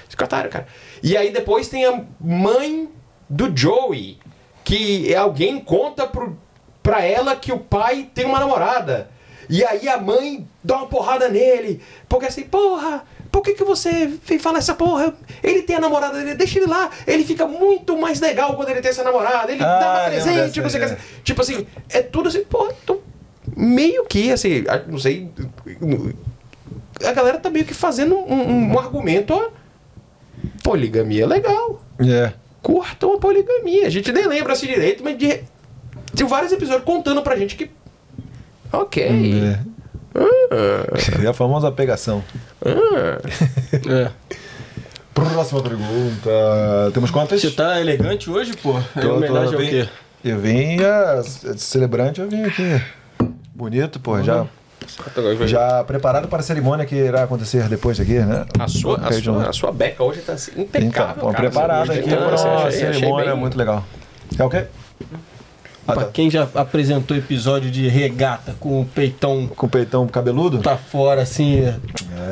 [0.08, 0.68] escataram, cara.
[1.04, 2.88] E aí depois tem a mãe
[3.30, 4.18] do Joey,
[4.64, 6.38] que alguém conta pro,
[6.90, 9.10] pra ela que o pai tem uma namorada.
[9.48, 11.82] E aí a mãe dá uma porrada nele.
[12.08, 15.14] Porque assim, porra, por que, que você vem falar essa porra?
[15.44, 16.90] Ele tem a namorada dele, deixa ele lá.
[17.06, 19.52] Ele fica muito mais legal quando ele tem essa namorada.
[19.52, 20.90] Ele Ah, dá uma presente, dessa não sei o que.
[20.90, 21.22] aí, assim.
[21.24, 22.74] Tipo assim, é tudo assim, porra,
[23.56, 25.30] meio que assim, não sei.
[27.06, 29.50] A galera tá meio que fazendo um, um- um argumento, ó.
[30.64, 32.34] Poligamia é legal É.
[32.62, 33.88] curtam a poligamia.
[33.88, 35.42] A gente nem lembra assim direito, mas de...
[36.16, 37.70] tem vários episódios contando pra gente que.
[38.72, 39.04] Ok.
[40.14, 41.28] É.
[41.28, 42.24] a famosa pegação.
[42.66, 44.10] É.
[45.14, 46.30] Próxima pergunta.
[46.94, 47.42] Temos quantas?
[47.42, 48.78] Você tá elegante hoje, pô?
[48.96, 49.88] É Tô- homenagem ao quê?
[50.24, 51.24] Eu vim, a,
[51.58, 52.82] celebrante, eu vim aqui.
[53.54, 54.46] Bonito, pô, já,
[55.46, 58.46] já preparado para a cerimônia que irá acontecer depois daqui, né?
[58.58, 61.24] A sua, a, sua, a sua beca hoje tá assim, Então, impecável.
[61.24, 63.84] pô, preparado Você aqui para uma cerimônia bem- muito legal.
[64.38, 64.66] É o quê?
[65.90, 66.12] Ah, Pra tá.
[66.12, 70.60] quem já apresentou episódio de regata com o peitão Com o peitão cabeludo?
[70.60, 71.64] pra fora, assim.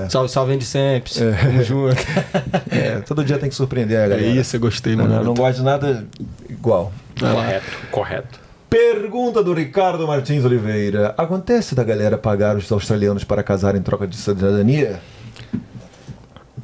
[0.09, 1.11] Salve, salve, Andy sempre.
[1.13, 1.95] Tamo junto.
[2.69, 4.27] É, todo dia tem que surpreender a É galera.
[4.27, 5.23] isso, eu gostei, Não, mano.
[5.23, 6.05] não gosto de nada
[6.49, 6.91] igual.
[7.19, 8.39] Correto, correto.
[8.69, 11.15] Pergunta do Ricardo Martins Oliveira.
[11.17, 14.99] Acontece da galera pagar os australianos para casar em troca de cidadania?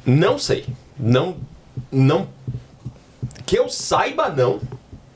[0.06, 0.66] Não sei.
[0.98, 1.36] Não.
[1.90, 2.28] Não.
[3.46, 4.60] Que eu saiba, não.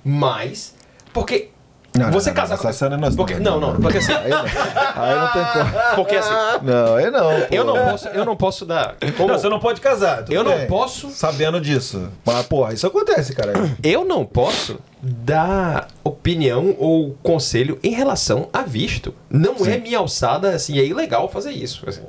[0.05, 0.75] Mas.
[1.13, 1.51] Porque.
[1.99, 4.13] Não, você não, não, casar essa não é- porque, não, não, porque assim.
[4.13, 5.79] Aí não, aí não tem como.
[5.97, 6.33] Porque assim.
[6.63, 7.41] Não, aí não.
[7.41, 7.47] pô.
[7.55, 8.97] Eu não posso, eu não posso dar.
[9.17, 10.19] como- Não, você não pode casar.
[10.25, 12.09] tudo Eu não bem, posso- Sabendo disso.
[12.25, 13.53] Mas, porra, isso acontece, cara.
[13.83, 19.15] Eu não posso dar opinião ou conselho em relação a visto.
[19.31, 21.85] Não é minha alçada, assim, é ilegal fazer isso.
[21.89, 22.03] assim.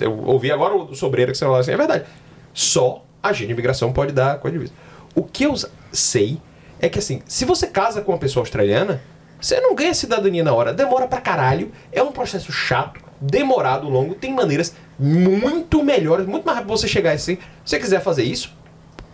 [0.00, 2.04] Eu ouvi agora o sobreiro que você falou assim, é verdade.
[2.52, 4.74] Só a agente de imigração pode dar coisa de visto.
[5.14, 5.54] O que eu
[5.92, 6.38] sei
[6.80, 9.00] é que, assim, se você casa com uma pessoa australiana,
[9.40, 10.72] você não ganha cidadania na hora.
[10.72, 16.58] Demora pra caralho, é um processo chato, demorado, longo, tem maneiras muito melhores, muito mais
[16.58, 17.36] rápido você chegar assim.
[17.36, 17.40] Se
[17.70, 18.52] você quiser fazer isso,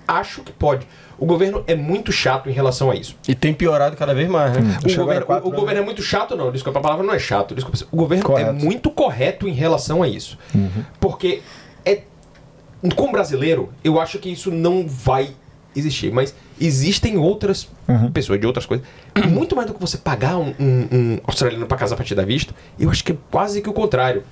[0.06, 0.86] acho que pode.
[1.18, 3.16] O governo é muito chato em relação a isso.
[3.28, 4.60] E tem piorado cada vez mais, né?
[4.84, 6.50] O, Chegou governo, quatro o- o governo é muito chato, não.
[6.50, 7.54] Desculpa, a palavra não é chato.
[7.54, 7.78] Desculpa.
[7.92, 8.52] O governo é Correto.
[8.54, 10.36] muito correto em relação a isso.
[10.98, 11.42] Porque
[11.84, 12.02] é,
[12.96, 15.30] com o brasileiro, eu acho que isso não vai
[15.74, 16.12] existir.
[16.12, 17.68] Mas existem outras
[18.12, 18.86] pessoas de outras coisas.
[19.28, 22.24] Muito mais do que você pagar um, um- um australiano pra casar a partir da
[22.24, 24.22] vista, eu acho que é quase que o contrário.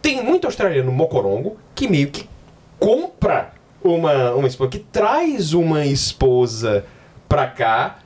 [0.00, 2.28] Tem muito australiano mocorongo que meio que
[2.78, 3.52] compra
[3.82, 6.84] uma, uma esposa, que traz uma esposa
[7.28, 7.98] pra cá,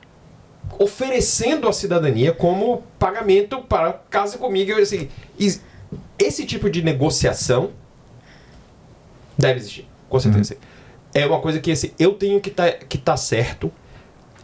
[0.79, 4.71] oferecendo a cidadania como pagamento para casa comigo.
[4.79, 5.07] Assim,
[6.17, 7.71] esse tipo de negociação
[9.37, 10.57] deve existir, com certeza.
[11.13, 13.71] É uma coisa que assim, eu tenho que tá, que tá certo.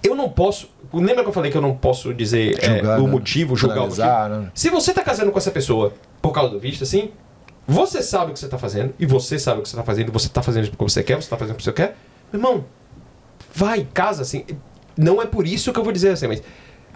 [0.04, 0.70] Eu não posso.
[0.94, 3.12] Lembra que eu falei que eu não posso dizer é, Julgar, o né?
[3.12, 4.06] motivo, julgar o motivo?
[4.30, 4.52] né?
[4.54, 7.12] Se você tá casando com essa pessoa por causa do visto, assim,
[7.68, 10.12] você sabe o que você tá fazendo, e você sabe o que você tá fazendo,
[10.12, 11.96] você tá fazendo isso porque você quer, você tá fazendo porque você quer,
[12.32, 12.66] meu irmão,
[13.54, 14.46] vai, casa, assim.
[14.98, 16.42] Não é por isso que eu vou dizer assim, mas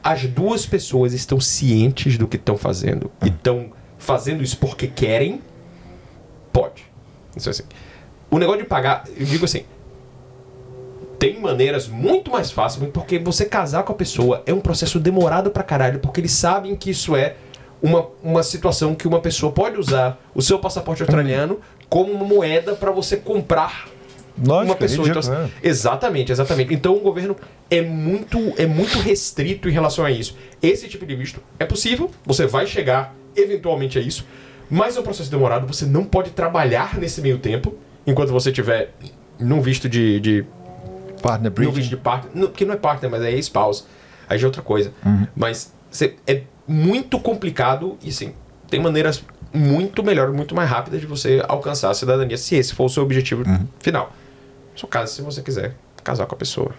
[0.04, 5.42] as duas pessoas estão cientes do que estão fazendo e estão fazendo isso porque querem,
[6.52, 6.84] pode.
[7.36, 7.64] Isso é assim.
[8.34, 9.64] O negócio de pagar, eu digo assim,
[11.20, 15.52] tem maneiras muito mais fáceis, porque você casar com a pessoa é um processo demorado
[15.52, 17.36] pra caralho, porque eles sabem que isso é
[17.80, 22.74] uma, uma situação que uma pessoa pode usar o seu passaporte australiano como uma moeda
[22.74, 23.88] pra você comprar
[24.36, 25.08] Lógico, uma pessoa.
[25.08, 26.74] é Então, ridículo, assim, Exatamente, exatamente.
[26.74, 27.36] Então o governo
[27.70, 30.36] é muito, é muito restrito em relação a isso.
[30.60, 34.26] Esse tipo de visto é possível, você vai chegar eventualmente a isso,
[34.72, 38.94] mas é um processo demorado, você não pode trabalhar nesse meio tempo, enquanto você tiver
[39.40, 40.20] num visto de.
[40.20, 40.46] de.
[41.22, 42.32] Partner num visto de partner.
[42.36, 43.86] não, Porque não é partner, mas é spouse.
[44.28, 44.92] Aí já é outra coisa.
[45.06, 45.26] Uhum.
[45.36, 48.34] Mas você- é muito complicado e assim,
[48.70, 49.24] tem maneiras
[49.54, 53.04] muito melhores, muito mais rápidas de você alcançar a cidadania, se esse for o seu
[53.04, 53.68] objetivo Uhum.
[53.80, 54.12] final.
[54.76, 56.72] Só caso se você quiser casar com a pessoa.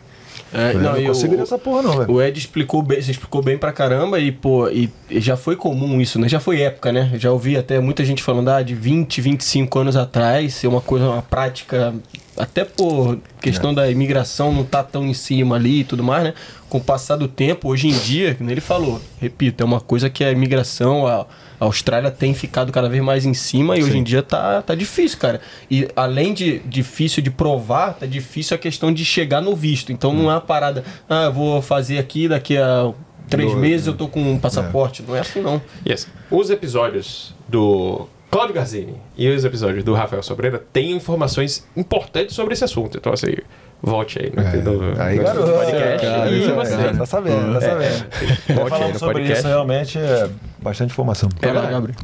[0.52, 2.12] É, Eu não, não e consigo nessa porra, não, velho.
[2.12, 5.56] O Ed explicou bem, você explicou bem pra caramba e, pô, e, e já foi
[5.56, 6.28] comum isso, né?
[6.28, 7.10] Já foi época, né?
[7.16, 11.06] Já ouvi até muita gente falando, ah, de 20, 25 anos atrás, ser uma coisa,
[11.08, 11.94] uma prática,
[12.36, 16.34] até por questão da imigração não tá tão em cima ali e tudo mais, né?
[16.68, 20.08] Com o passar do tempo, hoje em dia, como ele falou, repito, é uma coisa
[20.10, 21.26] que a imigração, a,
[21.64, 24.74] a Austrália tem ficado cada vez mais em cima e hoje em dia tá, tá
[24.74, 25.40] difícil, cara.
[25.70, 29.90] E além de difícil de provar, tá difícil a questão de chegar no visto.
[29.90, 32.92] Então não é uma parada, ah, eu vou fazer aqui, daqui a
[33.30, 33.92] três meses né?
[33.92, 35.02] eu tô com um passaporte.
[35.02, 35.60] Não é assim, não.
[35.88, 36.06] Yes.
[36.30, 42.52] Os episódios do Claudio Garzini e os episódios do Rafael Sobreira têm informações importantes sobre
[42.52, 42.98] esse assunto.
[42.98, 43.36] Então, assim,
[43.82, 45.52] volte aí no, no, Aí, no garoto.
[45.52, 46.06] podcast.
[46.06, 46.98] Cara, e é- você.
[46.98, 48.06] Tá sabendo, tá sabendo.
[48.50, 49.38] É, volte aí no sobre podcast.
[49.38, 50.28] isso, realmente é
[50.64, 51.28] bastante informação.
[51.42, 51.94] É, Gabriel.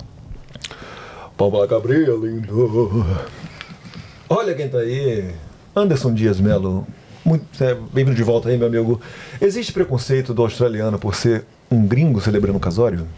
[1.37, 3.07] Paula Gabriel, lindo.
[4.29, 5.35] Olha quem tá aí.
[5.75, 6.87] Anderson Dias Melo.
[7.25, 9.01] Muito, é, Bem-vindo de volta aí, meu amigo.
[9.41, 13.09] Existe preconceito do australiano por ser um gringo celebrando o casório?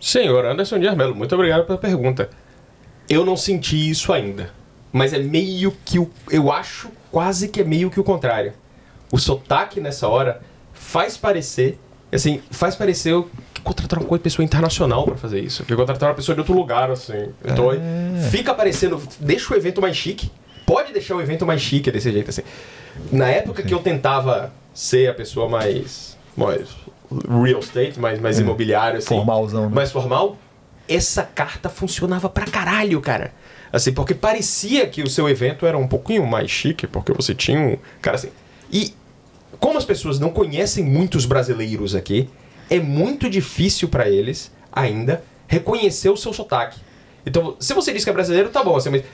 [0.00, 2.30] Senhor Anderson Dias Melo, muito obrigado pela pergunta.
[3.08, 4.50] Eu não senti isso ainda.
[4.90, 6.10] Mas é meio que o.
[6.30, 8.54] Eu acho quase que é meio que o contrário.
[9.10, 10.40] O sotaque nessa hora
[10.72, 11.78] faz parecer.
[12.10, 13.22] Assim, faz parecer
[13.62, 15.64] contrataram uma pessoa internacional pra fazer isso.
[15.64, 17.28] Que contrataram uma pessoa de outro lugar, assim.
[17.44, 17.70] Então
[18.30, 19.00] fica parecendo.
[19.20, 20.30] Deixa o evento mais chique.
[20.66, 22.42] Pode deixar o evento mais chique desse jeito, assim.
[23.10, 26.16] Na época que eu tentava ser a pessoa mais.
[26.36, 26.68] mais
[27.44, 29.74] real estate, mais, mais imobiliário, assim Formalzão, né?
[29.74, 30.38] mais formal,
[30.88, 33.32] essa carta funcionava pra caralho, cara.
[33.72, 37.58] Assim, porque parecia que o seu evento era um pouquinho mais chique, porque você tinha
[37.58, 37.76] um.
[38.00, 38.28] Cara, assim.
[38.70, 38.94] E
[39.58, 42.28] como as pessoas não conhecem muitos brasileiros aqui,
[42.72, 46.80] é muito difícil pra eles ainda reconhecer o seu sotaque.
[47.26, 49.04] Então, se você diz que é brasileiro, tá bom, assim, mas.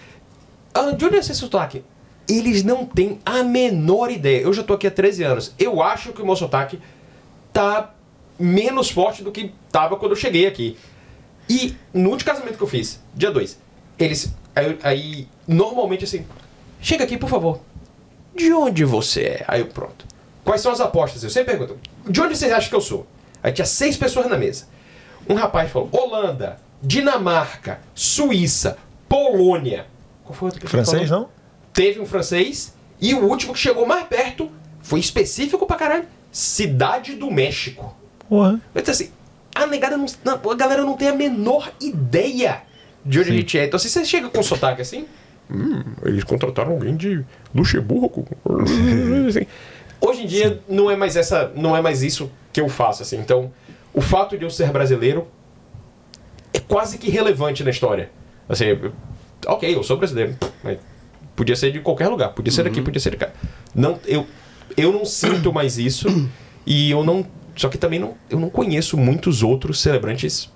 [0.73, 1.83] Ah, de onde é esse sotaque?
[2.29, 4.43] Eles não têm a menor ideia.
[4.43, 5.55] Eu já tô aqui há 13 anos.
[5.59, 6.79] Eu acho que o meu sotaque
[7.53, 7.93] tá
[8.39, 10.77] menos forte do que tava quando eu cheguei aqui.
[11.49, 13.59] E no último casamento que eu fiz, dia 2,
[13.99, 14.33] eles.
[14.55, 16.25] Aí, aí, normalmente assim,
[16.81, 17.61] chega aqui, por favor.
[18.37, 19.45] De onde você é?
[19.49, 20.07] Aí eu, pronto.
[20.45, 21.25] Quais são as apostas?
[21.25, 21.77] Eu sempre pergunto,
[22.09, 23.07] de onde vocês acham que eu sou?
[23.43, 24.67] Aí tinha seis pessoas na mesa.
[25.29, 29.87] Um rapaz falou: Holanda, Dinamarca, Suíça, Polônia.
[30.25, 31.25] Qual foi o outro que Francês, falou?
[31.25, 31.31] não?
[31.73, 32.75] Teve um francês.
[33.01, 34.51] E o último que chegou mais perto
[34.81, 36.05] foi específico pra caralho.
[36.33, 37.97] Cidade do México.
[38.29, 38.61] Porra.
[38.75, 39.13] Eu disse assim,
[39.55, 40.07] a negada não,
[40.51, 42.63] a galera não tem a menor ideia
[43.05, 43.67] de onde a gente é.
[43.67, 45.07] Então se você chega com sotaque assim,
[45.51, 48.27] hum, eles contrataram alguém de Luxemburgo.
[49.29, 49.47] Assim.
[50.01, 53.19] Hoje em dia não é mais essa, não é mais isso que eu faço assim.
[53.19, 53.53] Então,
[53.93, 55.27] o fato de eu ser brasileiro
[56.53, 58.11] é quase que relevante na história.
[58.49, 58.65] Assim,
[59.47, 60.79] OK, eu sou brasileiro, mas
[61.37, 63.31] podia ser de qualquer lugar, podia ser daqui, podia ser de cá.
[63.75, 64.27] Não, eu
[64.77, 66.09] eu não sinto mais isso
[66.67, 70.51] e eu não, só que também não, eu não conheço muitos outros celebrantes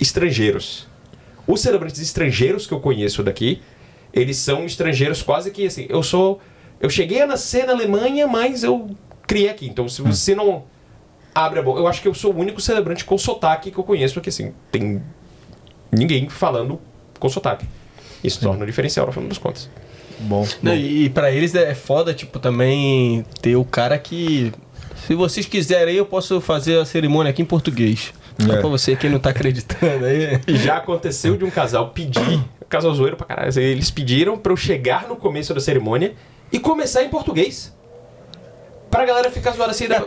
[0.00, 0.86] estrangeiros.
[1.46, 3.62] Os celebrantes estrangeiros que eu conheço daqui,
[4.12, 6.40] eles são estrangeiros quase que assim, eu sou
[6.80, 8.90] Eu cheguei a nascer na Alemanha, mas eu
[9.26, 9.66] criei aqui.
[9.66, 10.64] Então, se você não
[11.34, 11.80] abre a boca.
[11.80, 14.52] Eu acho que eu sou o único celebrante com sotaque que eu conheço, porque assim,
[14.72, 15.02] tem
[15.92, 16.80] ninguém falando
[17.18, 17.66] com sotaque.
[18.22, 19.70] Isso torna um diferencial no final das contas.
[20.20, 20.46] Bom.
[20.62, 24.52] Não, e e pra eles é foda, tipo, também ter o cara que.
[25.06, 28.12] Se vocês quiserem, eu posso fazer a cerimônia aqui em português.
[28.40, 28.56] Só É.
[28.60, 30.40] pra você que não tá acreditando aí.
[30.56, 35.08] Já aconteceu de um casal pedir, casal zoeiro pra caralho, eles pediram pra eu chegar
[35.08, 36.14] no começo da cerimônia
[36.52, 37.76] e começar em português.
[38.90, 39.86] Pra galera ficar zoada assim.
[39.86, 40.02] da-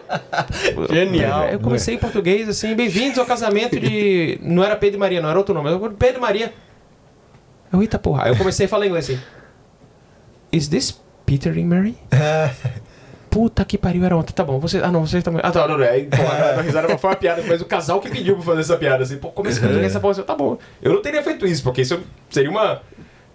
[0.90, 1.48] Genial.
[1.50, 4.40] Eu comecei em português, assim, bem-vindos ao casamento de.
[4.42, 6.54] Não era Pedro e Maria, não era outro nome, era Pedro e Maria.
[7.72, 8.24] Eu, eita porra.
[8.26, 9.20] Aí eu comecei a falar inglês assim.
[10.52, 11.96] Is this Peter and Mary?
[13.30, 14.34] Puta que pariu, era ontem.
[14.34, 14.80] Tá bom, você.
[14.80, 15.40] Ah, não, você também.
[15.42, 15.86] Ah, tá, não, não.
[15.86, 18.60] Aí, pô, a a risada foi uma piada, mas o casal que pediu pra fazer
[18.62, 20.58] essa piada, assim, pô, comecei a fazer essa porra, assim, tá bom.
[20.82, 22.82] Eu não teria feito isso, porque isso seria uma.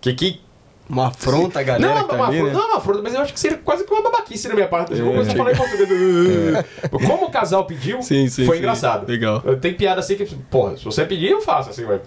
[0.02, 0.40] Que, que
[0.88, 2.58] Uma afronta galera não, que tá uma, ali, afronta, né?
[2.58, 4.68] não é uma afronta, mas eu acho que seria quase que uma babaquice na minha
[4.68, 4.92] parte.
[4.92, 6.64] Eu vou começar a falar em português.
[7.06, 8.62] Como o casal pediu, Sim, sim, foi sim.
[8.62, 9.08] engraçado.
[9.08, 9.40] Legal.
[9.60, 12.00] Tem piada assim que, porra, se você pedir, eu faço, assim, mas.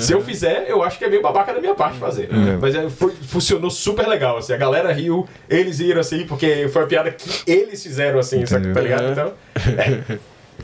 [0.00, 2.28] Se eu fizer, eu acho que é meio babaca da minha parte fazer.
[2.60, 4.52] Mas é, foi, funcionou super legal, assim.
[4.52, 8.72] A galera riu, eles riram assim, porque foi a piada que eles fizeram, assim, sabe,
[8.72, 9.04] tá ligado?
[9.04, 9.10] É.
[9.12, 9.32] Então.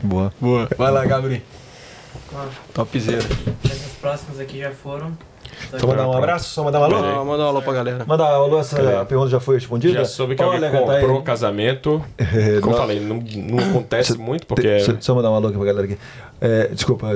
[0.03, 0.33] Boa.
[0.39, 0.69] Boa.
[0.77, 1.41] Vai lá, Gabriel.
[2.73, 3.19] Topzera.
[3.65, 5.17] Esses próximos aqui já foram.
[5.77, 6.95] Só mandar um abraço, só mandar um alô?
[6.97, 8.05] Ah, manda um alô pra galera.
[8.05, 9.99] Manda um alô, essa pergunta já foi respondida?
[9.99, 12.03] Já soube que Olha, alguém tá comprou casamento.
[12.61, 14.67] Como eu falei, não, não acontece muito, porque.
[15.07, 15.97] Eu mandar um alô aqui pra galera aqui.
[16.43, 17.15] É, desculpa,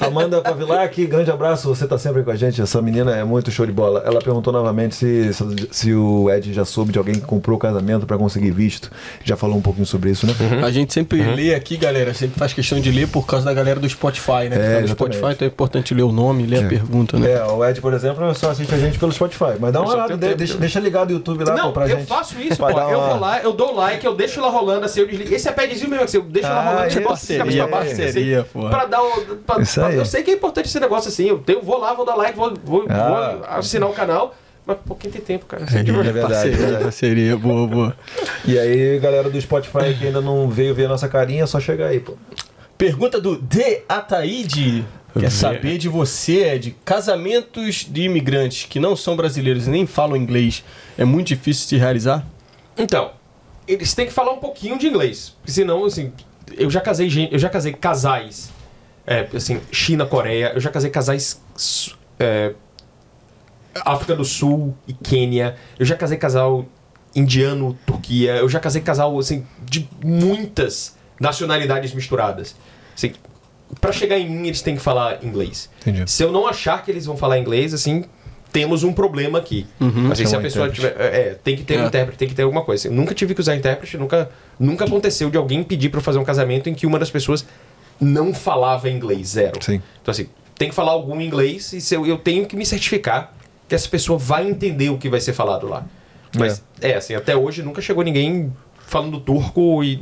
[0.00, 2.60] Amanda Pavilac, grande abraço, você tá sempre com a gente.
[2.60, 4.02] Essa menina é muito show de bola.
[4.04, 7.60] Ela perguntou novamente se, se, se o Ed já soube de alguém que comprou o
[7.60, 8.90] casamento pra conseguir visto.
[9.22, 10.34] Já falou um pouquinho sobre isso, né?
[10.64, 12.12] A gente sempre lê aqui, galera.
[12.12, 14.56] Sempre faz questão de ler por causa da galera do Spotify, né?
[14.56, 14.88] É, tá no.
[14.88, 17.30] Spotify, então é importante ler o nome, ler a pergunta, né?
[17.32, 19.54] É, o Ed, por exemplo, só assiste a gente pelo Spotify.
[19.60, 21.98] Mas dá uma olhada, de- deixa, eu- deixa ligado o YouTube lá Não, pra eu
[21.98, 22.06] gente.
[22.08, 22.72] faço isso, pô.
[22.72, 25.32] dar Eu uma- vou lá, eu dou like, eu deixo lá rolando assim, eu desligo.
[25.32, 26.86] Esse é padzinho mesmo, assim, eu deixo lá Ah, rolando.
[26.88, 28.68] isso, tipo, parceria, cabeça pra baixo, parceria, pô.
[28.68, 29.36] Pra dar o.
[29.46, 29.96] pra- Isso pra- aí.
[29.96, 31.24] eu sei que é importante esse negócio assim.
[31.28, 33.36] Eu tenho, vou lá, vou dar like, vou, vou, Ah.
[33.38, 34.34] vou assinar o canal.
[34.66, 35.64] Mas pô, quem tem tempo, cara?
[35.64, 37.96] Assim, É tipo, verdade, parceria, é parceria, boa, boa.
[38.46, 41.60] E aí, galera do Spotify que ainda não veio ver a nossa carinha, é só
[41.60, 42.14] chegar aí, pô.
[42.78, 44.84] Pergunta do De Ataíde.
[45.18, 46.74] Quer saber de você, Ed?
[46.84, 50.64] Casamentos de imigrantes que não são brasileiros e nem falam inglês
[50.98, 52.26] é muito difícil de realizar?
[52.76, 53.12] Então,
[53.68, 55.34] eles têm que falar um pouquinho de inglês.
[55.38, 56.10] Porque senão, assim,
[56.58, 58.50] eu já casei eu já casei casais.
[59.06, 61.40] É, assim, China, Coreia, eu já casei casais.
[62.18, 62.54] é,
[63.84, 65.56] África do Sul e Quênia.
[65.78, 66.66] Eu já casei casal
[67.14, 68.36] indiano, Turquia.
[68.36, 72.56] Eu já casei casal, assim, de muitas nacionalidades misturadas.
[72.94, 73.12] Assim,
[73.80, 75.70] pra chegar em mim, eles têm que falar inglês.
[75.80, 76.10] Entendi.
[76.10, 78.04] Se eu não achar que eles vão falar inglês, assim,
[78.54, 79.66] temos um problema aqui.
[80.12, 80.94] Assim, se a pessoa intérprete.
[80.96, 81.14] tiver.
[81.14, 81.86] É, tem que ter um É.
[81.88, 82.86] intérprete, tem que ter alguma coisa.
[82.86, 86.20] Eu nunca tive que usar intérprete, nunca, nunca aconteceu de alguém pedir pra eu fazer
[86.20, 87.44] um casamento em que uma das pessoas
[88.00, 89.60] não falava inglês, zero.
[89.60, 89.82] Sim.
[90.00, 93.32] Então, assim, tem que falar algum inglês e se eu, eu tenho que me certificar
[93.68, 95.84] que essa pessoa vai entender o que vai ser falado lá.
[96.38, 98.52] Mas, é, assim, até hoje nunca chegou ninguém
[98.86, 100.00] falando turco e.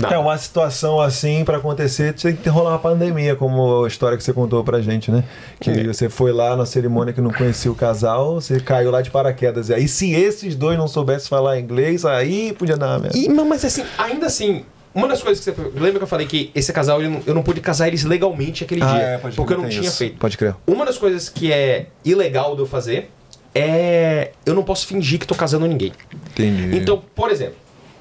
[0.00, 0.14] Nada.
[0.14, 4.22] É uma situação assim pra acontecer, tem que rolar uma pandemia, como a história que
[4.24, 5.24] você contou pra gente, né?
[5.60, 5.84] Que É.
[5.84, 9.68] você foi lá na cerimônia que não conhecia o casal, você caiu lá de paraquedas.
[9.68, 13.16] E aí, se esses dois não soubessem falar inglês, aí podia dar merda.
[13.18, 15.70] E, mas, assim, ainda assim, uma das coisas que você.
[15.74, 18.64] Lembra que eu falei que esse casal eu não, eu não pude casar eles legalmente
[18.64, 19.02] aquele Ah, dia?
[19.02, 19.98] é, pode porque eu não tinha isso.
[19.98, 20.16] feito.
[20.18, 20.54] Pode crer.
[20.66, 23.10] Uma das coisas que é ilegal de eu fazer
[23.54, 24.30] é.
[24.44, 25.92] Eu não posso fingir que tô casando ninguém.
[26.32, 26.76] Entendi.
[26.76, 27.54] Então, por exemplo,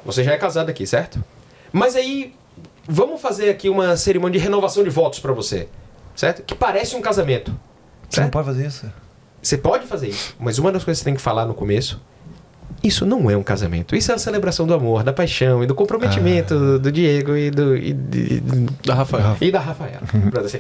[0.05, 1.23] você já é casado aqui, certo?
[1.77, 2.33] Mas aí,
[2.87, 5.67] vamos fazer aqui uma cerimônia de renovação de votos pra você,
[6.15, 6.43] certo?
[6.43, 7.51] Que parece um casamento.
[8.09, 8.31] você não Certo?
[8.33, 8.91] pode fazer isso?
[9.41, 12.01] Você pode fazer isso, mas uma das coisas que você tem que falar no começo.
[12.83, 13.95] Isso não é um casamento.
[13.95, 17.49] Isso é a celebração do amor, da paixão e do comprometimento do, do Diego e
[17.49, 17.75] do.
[17.75, 18.39] E, de-
[18.85, 19.35] Da Rafael.
[19.41, 20.01] e da Rafaela.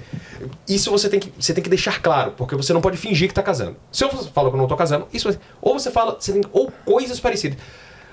[0.67, 3.33] Isso você tem, que, você tem que deixar claro, porque você não pode fingir que
[3.33, 3.75] tá casando.
[3.91, 5.29] Se eu falo que eu não tô casando, isso
[5.61, 7.57] ou você fala, você tem, ou coisas parecidas.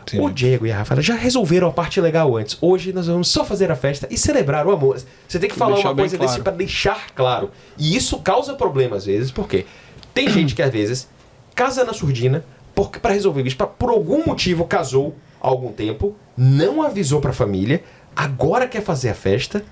[0.07, 0.21] Sim.
[0.21, 2.57] O Diego e a Rafaela já resolveram a parte legal antes.
[2.61, 5.01] Hoje nós vamos só fazer a festa e celebrar o amor.
[5.27, 6.31] Você tem que falar Deixar uma coisa claro.
[6.33, 7.51] desse pra deixar claro.
[7.79, 9.65] E isso causa problema às vezes, porque
[10.13, 11.09] tem gente que às vezes
[11.55, 16.15] casa na surdina porque para resolver isso, pra, por algum motivo casou há algum tempo,
[16.37, 17.83] não avisou pra família,
[18.17, 19.63] agora quer fazer a festa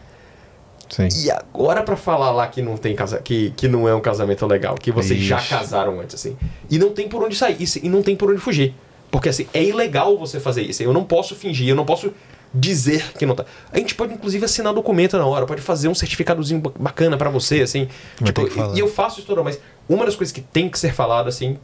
[0.88, 1.08] Sim.
[1.24, 4.46] e agora pra falar lá que não tem casa, que, que não é um casamento
[4.46, 5.48] legal, que vocês já Ixi.
[5.48, 6.36] casaram antes assim.
[6.70, 8.74] E não tem por onde sair, isso- e não tem por onde fugir.
[9.12, 10.82] Porque assim, é ilegal você fazer isso.
[10.82, 12.12] Eu não posso fingir, eu não posso
[12.52, 13.44] dizer que não tá.
[13.70, 17.31] A gente pode inclusive assinar documento na hora, pode fazer um certificadozinho ba- bacana pra
[17.31, 17.86] você assim.
[18.24, 18.42] Tipo,
[18.74, 21.28] e, e eu faço isso toda, mas uma das coisas que tem que ser falado
[21.28, 21.58] assim,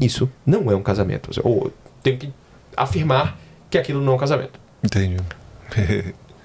[0.00, 1.30] isso não é um casamento.
[1.44, 2.32] Ou tenho que
[2.76, 3.38] afirmar
[3.70, 4.58] que aquilo não é um casamento.
[4.84, 5.16] Entendi.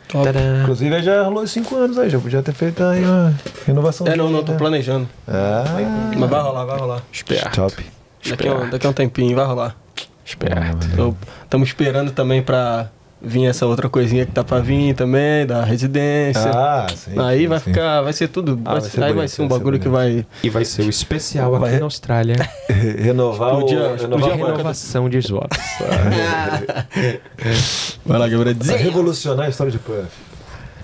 [0.09, 0.29] Top.
[0.61, 3.33] Inclusive, já rolou cinco anos aí, já podia ter feito aí uma
[3.65, 4.05] renovação.
[4.07, 5.09] É, não, não, tô planejando.
[5.27, 5.63] Ah,
[6.15, 7.03] Mas vai rolar, vai rolar.
[7.11, 7.55] Esperto.
[7.55, 7.83] top.
[8.29, 9.75] Daqui a, um, daqui a um tempinho, vai rolar.
[10.25, 11.15] Esperto.
[11.43, 12.87] Estamos esperando também pra
[13.21, 16.51] vir essa outra coisinha que tá pra vir também, da residência.
[16.53, 17.17] Ah, sim.
[17.19, 17.65] aí sim, vai sim.
[17.65, 18.59] ficar, vai ser tudo.
[18.65, 20.25] Ah, vai vai ser- aí vai bonito, ser um vai ser bagulho que vai.
[20.43, 22.35] E vai ser o especial aqui Vai- na Austrália.
[22.69, 23.95] Re- Renovar Explodir o...
[23.95, 24.51] explodir Renovar a.
[24.51, 25.57] Renovação de votos.
[28.05, 28.55] Vai lá, Gabriel.
[28.59, 30.05] Vai revolucionar a história de Puff.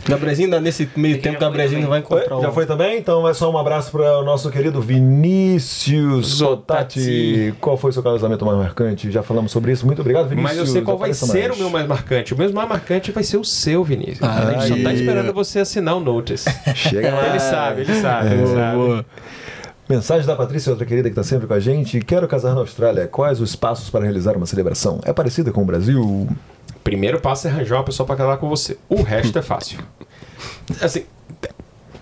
[0.08, 2.98] Gabrielzinho, nesse meio tempo, Gabrielzinho vai encontrar Oi, já foi também?
[2.98, 7.00] Então é só um abraço para o nosso querido Vinícius Zotati.
[7.00, 7.54] Zotati.
[7.60, 9.12] Qual foi o seu casamento mais marcante?
[9.12, 9.86] Já falamos sobre isso.
[9.86, 10.58] Muito obrigado, Vinícius.
[10.58, 11.56] Mas eu sei qual vai ser mais.
[11.56, 12.34] o meu mais marcante.
[12.34, 14.24] O meu mais marcante vai ser o seu, Vinícius.
[14.24, 14.96] Ah, a gente só tá aí.
[15.00, 16.50] esperando você assinar o notice.
[16.76, 17.28] Chega lá.
[17.28, 18.28] ele sabe, ele sabe.
[18.34, 18.78] ele Boa, sabe.
[18.78, 19.06] boa.
[19.90, 22.00] Mensagem da Patrícia, outra querida que está sempre com a gente.
[22.00, 23.08] Quero casar na Austrália.
[23.08, 25.02] Quais os passos para realizar uma celebração?
[25.04, 26.30] É parecida com o Brasil?
[26.84, 28.78] Primeiro passo é arranjar uma pessoa pra casar com você.
[28.90, 29.80] O resto é fácil.
[30.82, 31.06] Assim,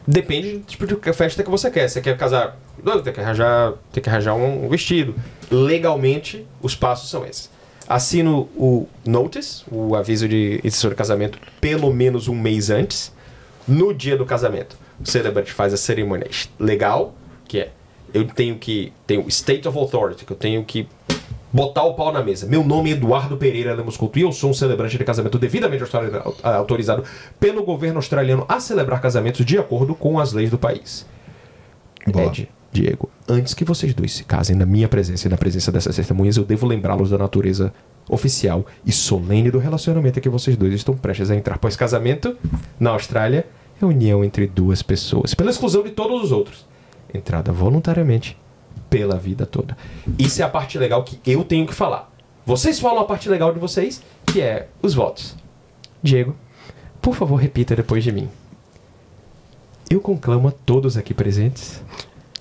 [0.08, 1.90] depende do tipo de festa que você quer.
[1.90, 2.58] Você quer casar,
[3.04, 5.16] tem que arranjar, tem que arranjar um vestido.
[5.52, 7.50] Legalmente, os passos são esses.
[7.88, 13.12] Assino o notice, o aviso de intenção de casamento, pelo menos um mês antes.
[13.68, 16.28] No dia do casamento, o celebrante faz a cerimônia
[16.60, 17.16] legal,
[17.48, 17.72] que é
[18.14, 20.88] eu tenho que tenho state of authority, que eu tenho que
[21.52, 22.46] botar o pau na mesa.
[22.46, 25.84] Meu nome é Eduardo Pereira Lemos Couto e eu sou um celebrante de casamento devidamente
[26.44, 27.04] autorizado
[27.40, 31.06] pelo governo australiano a celebrar casamentos de acordo com as leis do país.
[32.08, 32.26] Boa.
[32.26, 35.96] Ed, Diego, antes que vocês dois se casem na minha presença e na presença dessas
[35.96, 37.74] testemunhas, eu devo lembrá-los da natureza
[38.08, 41.58] oficial e solene do relacionamento que vocês dois estão prestes a entrar.
[41.58, 42.36] Pois casamento,
[42.80, 43.46] na Austrália,
[43.82, 46.68] é união entre duas pessoas, pela exclusão de todos os outros.
[47.14, 48.38] Entrada voluntariamente
[48.90, 49.78] pela vida toda.
[50.18, 52.12] Isso é a parte legal que eu tenho que falar.
[52.46, 55.36] Vocês falam a parte legal de vocês, que é os votos.
[56.02, 56.36] Diego,
[57.02, 58.28] por favor, repita depois de mim.
[59.90, 61.82] Eu conclamo a todos aqui presentes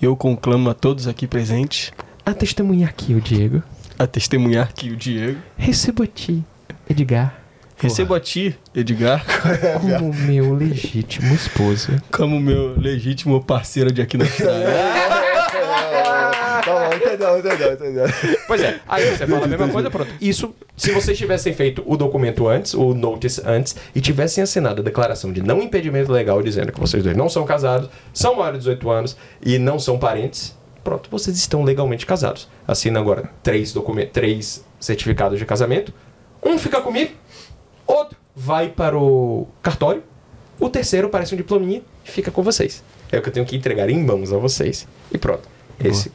[0.01, 1.93] Eu conclamo a todos aqui presentes
[2.25, 3.63] a testemunhar aqui o Diego.
[3.99, 5.39] a testemunhar que o Diego.
[5.57, 6.45] Recebo a ti,
[6.89, 7.41] Edgar,
[7.79, 9.25] Recebo a ti, Edgar,
[9.81, 11.93] como meu legítimo esposo.
[12.11, 14.69] como meu legítimo parceiro de aqui na Austrália.
[17.15, 18.05] Entendeu, entendeu, entendeu.
[18.47, 20.11] Pois é, aí você fala a mesma coisa, pronto.
[20.21, 24.85] Isso, se vocês tivessem feito o documento antes, o notice antes, e tivessem assinado a
[24.85, 28.71] declaração de não impedimento legal dizendo que vocês dois não são casados, são maiores de
[28.71, 32.49] 18 anos e não são parentes, pronto, vocês estão legalmente casados.
[32.67, 33.75] Assina agora três,
[34.13, 35.93] três certificados de casamento.
[36.45, 37.13] Um fica comigo,
[37.87, 40.03] outro vai para o cartório,
[40.61, 42.83] o terceiro parece um diplominha e fica com vocês.
[43.11, 44.87] É o que eu tenho que entregar em mãos a vocês.
[45.11, 45.49] E pronto.
[45.83, 46.13] Esse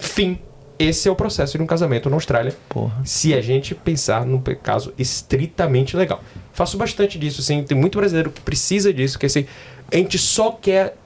[0.00, 0.38] fim.
[0.78, 2.56] Esse é o processo de um casamento na Austrália.
[2.68, 3.02] Porra.
[3.04, 6.22] Se a gente pensar num caso estritamente legal.
[6.54, 7.62] Faço bastante disso, assim.
[7.62, 9.44] Tem muito brasileiro que precisa disso, que assim,
[9.92, 10.96] a gente só quer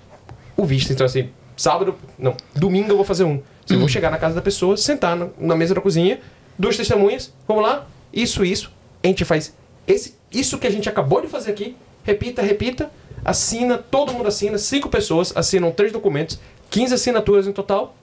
[0.57, 0.93] o visto.
[0.93, 3.43] Então, assim, sábado, não, domingo eu vou fazer um.
[3.65, 6.21] Assim, eu vou chegar na casa da pessoa, sentar na, na mesa da cozinha,
[6.59, 8.71] duas testemunhas, vamos lá, isso, isso.
[9.03, 9.55] A gente faz
[9.87, 12.91] esse, isso que a gente acabou de fazer aqui, repita, repita,
[13.25, 16.39] assina, todo mundo assina, cinco pessoas assinam três documentos,
[16.71, 17.97] 15 assinaturas em total.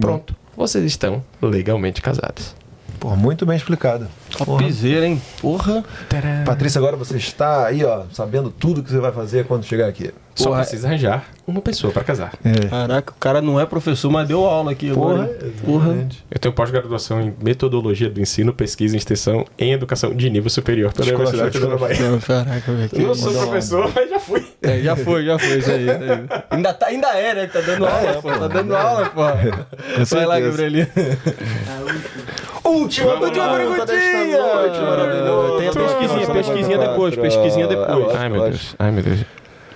[0.00, 2.56] Pronto, vocês estão legalmente casados.
[2.98, 4.08] Pô, muito bem explicado.
[4.44, 4.64] Porra.
[4.64, 5.22] Topzera, hein?
[5.40, 5.84] Porra.
[6.44, 10.12] Patrícia, agora você está aí, ó, sabendo tudo que você vai fazer quando chegar aqui.
[10.34, 10.60] Só Porra.
[10.60, 12.32] precisa arranjar uma pessoa para casar.
[12.68, 15.38] Caraca, o cara não é professor, mas deu aula aqui Porra, agora.
[15.64, 16.08] Porra.
[16.30, 20.92] Eu tenho pós-graduação em metodologia do ensino, pesquisa e extensão em educação de nível superior
[20.92, 22.10] pela Escola Universidade chefe, Federal da Bahia.
[22.10, 22.90] Não, caraca, velho.
[22.92, 24.44] Eu não sou professor, mas já fui.
[24.60, 25.84] É, já foi, já foi isso aí.
[25.84, 26.44] isso aí.
[26.50, 27.46] Ainda, tá, ainda é, né?
[27.46, 28.28] Que tá dando aula, pô.
[28.28, 29.22] Tá dando aula, pô.
[30.10, 30.40] Vai lá, certeza.
[30.40, 30.88] Gabrielinho.
[32.64, 33.20] Última, lá.
[33.20, 35.58] pergunta desta noite, maravilhoso.
[35.58, 38.16] Tem a pesquisinha, pesquisinha depois, pesquisinha depois.
[38.16, 38.74] Ai, meu Deus.
[38.78, 39.20] Ai, meu Deus.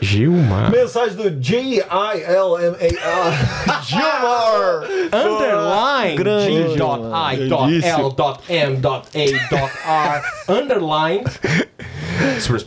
[0.00, 0.70] Gilmar.
[0.72, 1.92] Mensagem do J-I-L-M-A-R.
[3.84, 4.82] Gilmar!
[5.14, 11.22] Underline Grande G dot I dot L dot M dot A dot R Underline.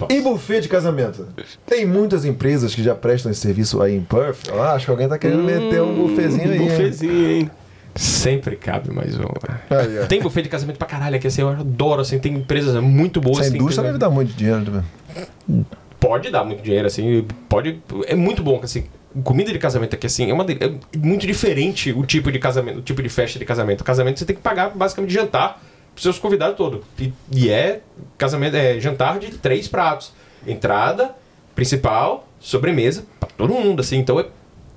[0.10, 1.28] E buffet de casamento?
[1.66, 4.50] Tem muitas empresas que já prestam esse serviço aí em Perth.
[4.54, 6.60] Ah, acho que alguém tá querendo meter um buffetzinho aí.
[6.60, 6.68] hein?
[6.68, 7.52] Bufezinho, hein?
[7.96, 9.32] Sempre cabe mais uma.
[9.70, 10.06] Aí, ó.
[10.06, 13.40] Tem buffet de casamento pra caralho aqui, assim, eu adoro, assim, tem empresas muito boas.
[13.40, 14.66] Essa tem indústria deve dar muito dinheiro.
[14.66, 15.66] também.
[15.98, 17.82] pode dar muito dinheiro, assim, pode.
[18.08, 18.86] É muito bom, assim.
[19.24, 22.82] Comida de casamento aqui, assim, é, uma, é muito diferente o tipo de casamento, o
[22.82, 23.82] tipo de festa de casamento.
[23.82, 25.62] Casamento você tem que pagar basicamente jantar
[25.96, 26.82] seus convidados todos.
[27.00, 27.82] E, e é
[28.18, 30.14] casamento, é jantar de três pratos.
[30.46, 31.16] Entrada,
[31.56, 33.98] principal, sobremesa, pra todo mundo, assim.
[33.98, 34.28] Então é,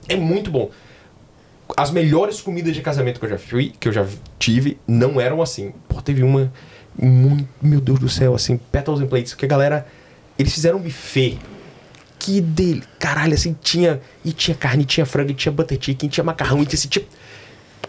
[0.09, 0.71] é muito bom.
[1.77, 4.07] as melhores comidas de casamento que eu já fui, que eu já
[4.39, 5.73] tive, não eram assim.
[5.89, 6.53] Pô, teve uma
[7.01, 9.87] muito, meu Deus do céu, assim, petals and plates, que a galera
[10.39, 11.39] eles fizeram um buffet.
[12.19, 16.61] Que dele, caralho, assim, tinha e tinha carne, tinha frango, tinha butter chicken, tinha macarrão,
[16.63, 17.07] e tinha esse tipo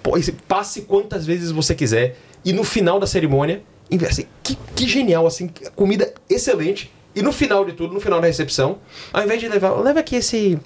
[0.02, 0.14] Pô,
[0.48, 2.18] passe quantas vezes você quiser.
[2.46, 3.62] E no final da cerimônia,
[3.92, 6.92] inve- assim, que, que genial, assim, comida excelente.
[7.16, 8.78] E no final de tudo, no final da recepção,
[9.12, 10.60] ao invés de levar, leva aqui esse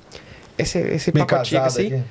[0.57, 2.03] esse, esse Bem pacotinho assim, aqui.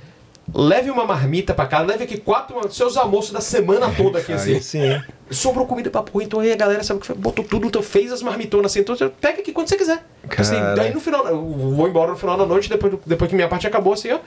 [0.52, 4.58] leve uma marmita pra casa, leve aqui quatro seus almoços da semana toda aqui assim.
[4.60, 5.00] Sim.
[5.31, 7.82] Sobrou comida pra porra, então aí a galera sabe o que foi, botou tudo, então
[7.82, 10.02] fez as marmitonas assim, então pega aqui quando você quiser.
[10.36, 10.74] Assim, Cara.
[10.74, 13.66] daí no final, eu vou embora no final da noite, depois, depois que minha parte
[13.66, 14.18] acabou, assim, ó.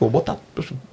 [0.00, 0.38] Vou botar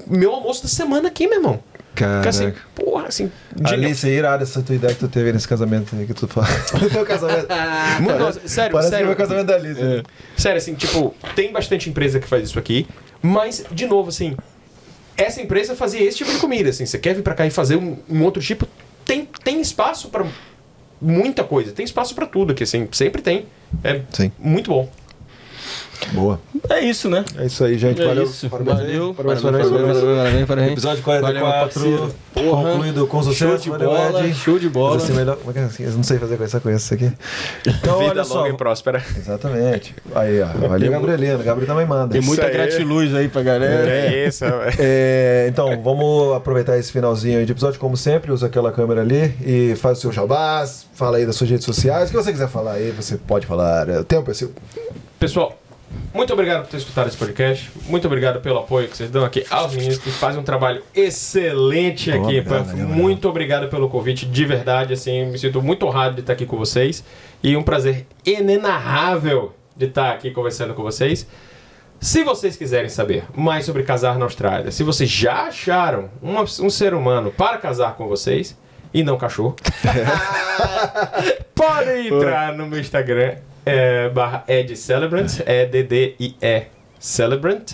[0.05, 1.59] meu almoço da semana aqui, meu irmão.
[1.95, 3.29] Fica assim, porra, assim.
[3.65, 6.47] Alice, é irada essa tua ideia que tu teve nesse casamento aí que tu fala.
[6.81, 7.47] No teu casamento.
[7.99, 9.07] Muito- nossa, sério, Parece sério.
[9.07, 9.81] que foi o casamento da Alice.
[9.81, 10.03] É.
[10.37, 12.87] Sério, assim, tipo, tem bastante empresa que faz isso aqui,
[13.21, 14.35] mas, de novo, assim,
[15.17, 17.75] essa empresa fazia esse tipo de comida, assim, você quer vir pra cá e fazer
[17.75, 18.65] um, um outro tipo,
[19.03, 20.25] tem, tem espaço pra
[21.01, 23.45] muita coisa, tem espaço pra tudo aqui, assim, sempre tem.
[23.83, 24.31] É Sim.
[24.39, 24.89] muito bom.
[26.13, 26.39] Boa.
[26.69, 27.23] É isso, né?
[27.37, 28.01] É isso aí, gente.
[28.01, 28.23] É valeu.
[28.23, 28.47] isso.
[28.49, 29.13] Valeu.
[29.13, 30.17] Parabéns, Parabéns, parabéns, parabéns, parabéns.
[30.17, 30.71] parabéns, parabéns.
[30.71, 31.81] Episódio Valeu, meu 44.
[31.81, 32.15] parceiro.
[32.33, 32.71] Porra.
[32.71, 33.63] Concluído com Show sucesso.
[33.63, 34.33] de Valeu, bola, Ed.
[34.35, 34.93] show de bola.
[34.95, 35.83] Mas assim, melhor, como é que é assim?
[35.83, 37.11] Eu não sei fazer com essa com isso aqui.
[37.67, 38.51] Então, olha só.
[38.53, 39.03] próspera.
[39.17, 39.95] Exatamente.
[40.15, 40.47] Aí, ó.
[40.67, 41.43] Valeu, Gabrielino.
[41.43, 42.13] Gabriel também manda.
[42.13, 43.89] Tem muita gratiluz aí pra galera.
[43.89, 44.45] É isso,
[44.79, 49.33] É, então, vamos aproveitar esse finalzinho aí de episódio, como sempre, usa aquela câmera ali
[49.45, 52.47] e faz o seu jabás, fala aí das suas redes sociais, o que você quiser
[52.47, 54.51] falar aí, você pode falar, é, o tempo é seu.
[55.19, 55.58] Pessoal,
[56.13, 57.71] muito obrigado por ter escutado esse podcast.
[57.87, 62.11] Muito obrigado pelo apoio que vocês dão aqui aos meninos que fazem um trabalho excelente
[62.11, 62.39] aqui.
[62.39, 64.93] Obrigado, muito obrigado pelo convite, de verdade.
[64.93, 67.03] Assim, me sinto muito honrado de estar aqui com vocês
[67.43, 71.27] e um prazer inenarrável de estar aqui conversando com vocês.
[72.01, 76.69] Se vocês quiserem saber mais sobre casar na Austrália, se vocês já acharam uma- um
[76.69, 78.57] ser humano para casar com vocês
[78.93, 79.55] e não cachorro,
[81.53, 83.35] podem entrar no meu Instagram,
[83.65, 86.67] é, barra Ed Celebrant, é D-D-I-E
[86.99, 87.73] Celebrant,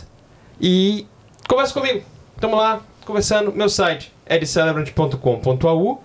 [0.60, 1.06] e
[1.48, 2.04] conversa comigo.
[2.40, 3.52] Tamo lá, conversando.
[3.52, 6.04] Meu site, edcelebrant.com.au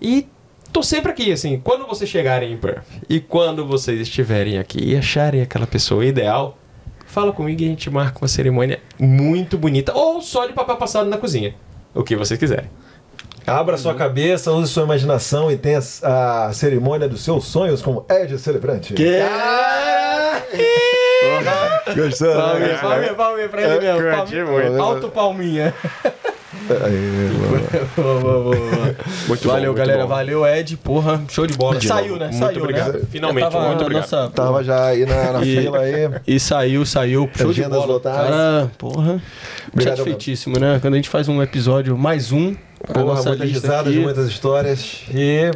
[0.00, 0.26] e
[0.72, 4.96] tô sempre aqui, assim, quando vocês chegarem em Perth e quando vocês estiverem aqui e
[4.96, 6.56] acharem aquela pessoa ideal,
[7.06, 11.08] fala comigo e a gente marca uma cerimônia muito bonita, ou só de papel passado
[11.08, 11.54] na cozinha,
[11.94, 12.70] o que vocês quiserem.
[13.50, 18.38] Abra sua cabeça, use sua imaginação e tenha a cerimônia dos seus sonhos como Ed
[18.38, 18.94] Celebrante.
[21.96, 22.34] Gostou?
[22.34, 22.78] Palminha, né?
[22.78, 24.00] palminha, palminha pra ele mesmo.
[24.00, 24.44] curti Palminha.
[24.70, 24.82] muito.
[24.82, 25.74] Alto palminha.
[26.70, 27.60] Aí, boa.
[27.96, 28.96] Boa, boa, boa, boa.
[29.26, 30.02] Muito Valeu, bom, muito galera.
[30.02, 30.08] bom.
[30.08, 30.76] Valeu, Ed.
[30.76, 31.78] Porra, show de bola.
[31.78, 32.26] De saiu, né?
[32.28, 32.92] muito saiu, obrigado.
[32.94, 33.00] né?
[33.10, 34.02] Finalmente, tava muito obrigado.
[34.02, 36.10] nossa- Tava já aí na, na E- fila aí.
[36.26, 37.28] E saiu, saiu.
[37.36, 37.86] Show de bola.
[37.86, 38.30] lotadas.
[38.30, 39.20] Cara, porra.
[39.72, 40.78] Obrigado, Satisfeitíssimo, né?
[40.80, 42.54] Quando a gente faz um episódio, mais um,
[42.86, 43.98] Porra, muitas aqui.
[43.98, 45.02] muitas histórias.
[45.12, 45.50] E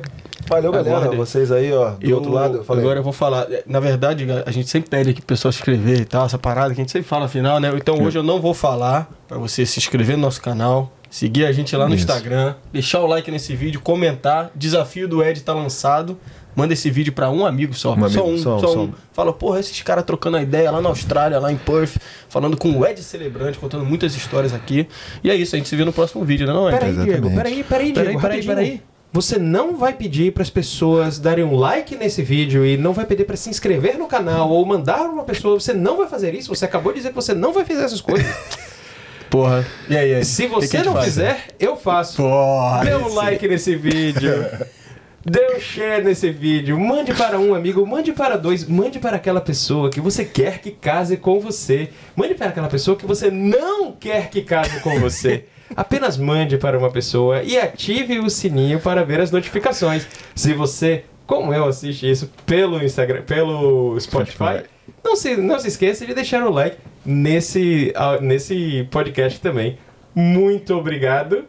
[0.49, 0.97] valeu, galera.
[0.97, 1.19] Aguardem.
[1.19, 2.65] Vocês aí, ó, do Eu, outro lado.
[2.69, 3.47] Eu agora eu vou falar.
[3.67, 6.75] Na verdade, a gente sempre pede aqui pro pessoal se inscrever e tal, essa parada
[6.75, 7.73] que a gente sempre fala no final, né?
[7.75, 11.53] Então hoje eu não vou falar pra você se inscrever no nosso canal, seguir a
[11.53, 12.05] gente lá no Isso.
[12.05, 14.51] Instagram, deixar o like nesse vídeo, comentar.
[14.55, 16.19] Desafio do Ed tá lançado.
[16.57, 17.94] Manda esse vídeo pra um amigo só.
[17.94, 18.83] Um só amigo, um, só um, só só um.
[18.84, 18.92] um.
[19.12, 21.97] Fala, porra, esses caras trocando a ideia lá na Austrália, lá em Perth,
[22.28, 24.86] falando com o Ed Celebrante, contando muitas histórias aqui.
[25.23, 26.73] E é isso, a gente se vê no próximo vídeo, né, não é?
[26.73, 27.20] Peraí, Exatamente.
[27.20, 28.83] Diego, peraí, peraí, Diego, Peraí, peraí, peraí.
[29.12, 33.07] Você não vai pedir para as pessoas darem um like nesse vídeo e não vai
[33.07, 35.58] pedir para se inscrever no canal ou mandar uma pessoa.
[35.60, 36.52] Você não vai fazer isso.
[36.52, 38.26] Você acabou de dizer que você não vai fazer essas coisas.
[39.31, 39.65] Porra.
[39.89, 40.24] E aí, Ed?
[40.24, 41.05] Se O que que você não faz?
[41.05, 42.16] fizer, eu faço.
[42.16, 42.84] Porra.
[42.84, 44.33] Dê um like nesse vídeo.
[45.27, 46.78] Dê um share nesse vídeo.
[46.78, 50.70] Mande para um amigo, mande para dois, mande para aquela pessoa que você quer que
[50.70, 51.89] case com você.
[52.15, 55.47] Mande para aquela pessoa que você não quer que case com você.
[55.75, 60.07] Apenas mande para uma pessoa e ative o sininho para ver as notificações.
[60.35, 64.65] Se você, como eu, assiste isso pelo Instagram, pelo Spotify,
[65.03, 69.78] não se, não se esqueça de deixar o like nesse, ah, nesse podcast também.
[70.15, 71.47] Muito obrigado.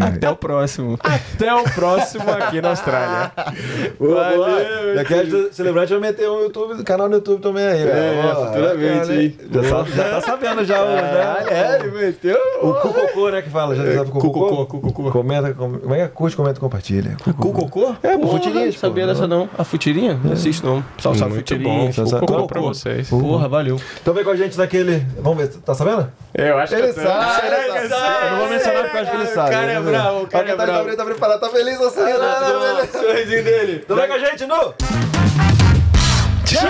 [0.00, 0.98] Até o próximo.
[1.02, 3.32] Até o próximo aqui na Austrália.
[3.98, 4.46] Boa, boa.
[4.50, 7.82] Valeu, Daqui a gente celebrante vai meter um YouTube, canal no YouTube também aí.
[7.82, 8.46] É, ó.
[8.46, 9.38] futuramente, hein?
[9.50, 10.82] Já, sabe- já tá sabendo já.
[10.82, 11.52] o- Caralho, né?
[11.52, 12.38] é, ele meteu.
[12.62, 13.74] O Cucocô, né, que fala.
[13.74, 14.80] Já sabe o Cucocô, Cucocô?
[14.80, 15.10] cucocô.
[15.10, 16.08] Comenta, com- como é que é?
[16.08, 17.16] Curte, comenta e compartilha.
[17.38, 17.94] Cucocô?
[18.02, 19.48] É, Porra, futirinhas, Não sabia dessa não.
[19.56, 20.18] A futirinha?
[20.22, 20.84] Não assisto não.
[20.98, 21.96] Só sabe Muito futirinhas.
[21.96, 22.10] bom.
[22.20, 22.46] Cucocô.
[22.46, 23.08] Pra vocês.
[23.08, 23.80] Porra, valeu.
[24.00, 25.04] Então vem com a gente naquele...
[25.18, 26.10] Vamos ver, tá sabendo?
[26.34, 27.40] Eu acho Ele que tô- sabe.
[27.40, 28.24] Será que ele sabe?
[28.26, 29.50] Eu não vou mencionar porque eu acho que ele sabe
[29.90, 30.96] bravo, o cara é bravo.
[30.96, 32.02] Tá, preparado, tá, tá feliz você.
[32.02, 32.12] Né?
[32.12, 33.84] Não, não, Sorrisinho dele.
[33.86, 34.74] Tamo com a gente no...
[36.44, 36.66] Tchau!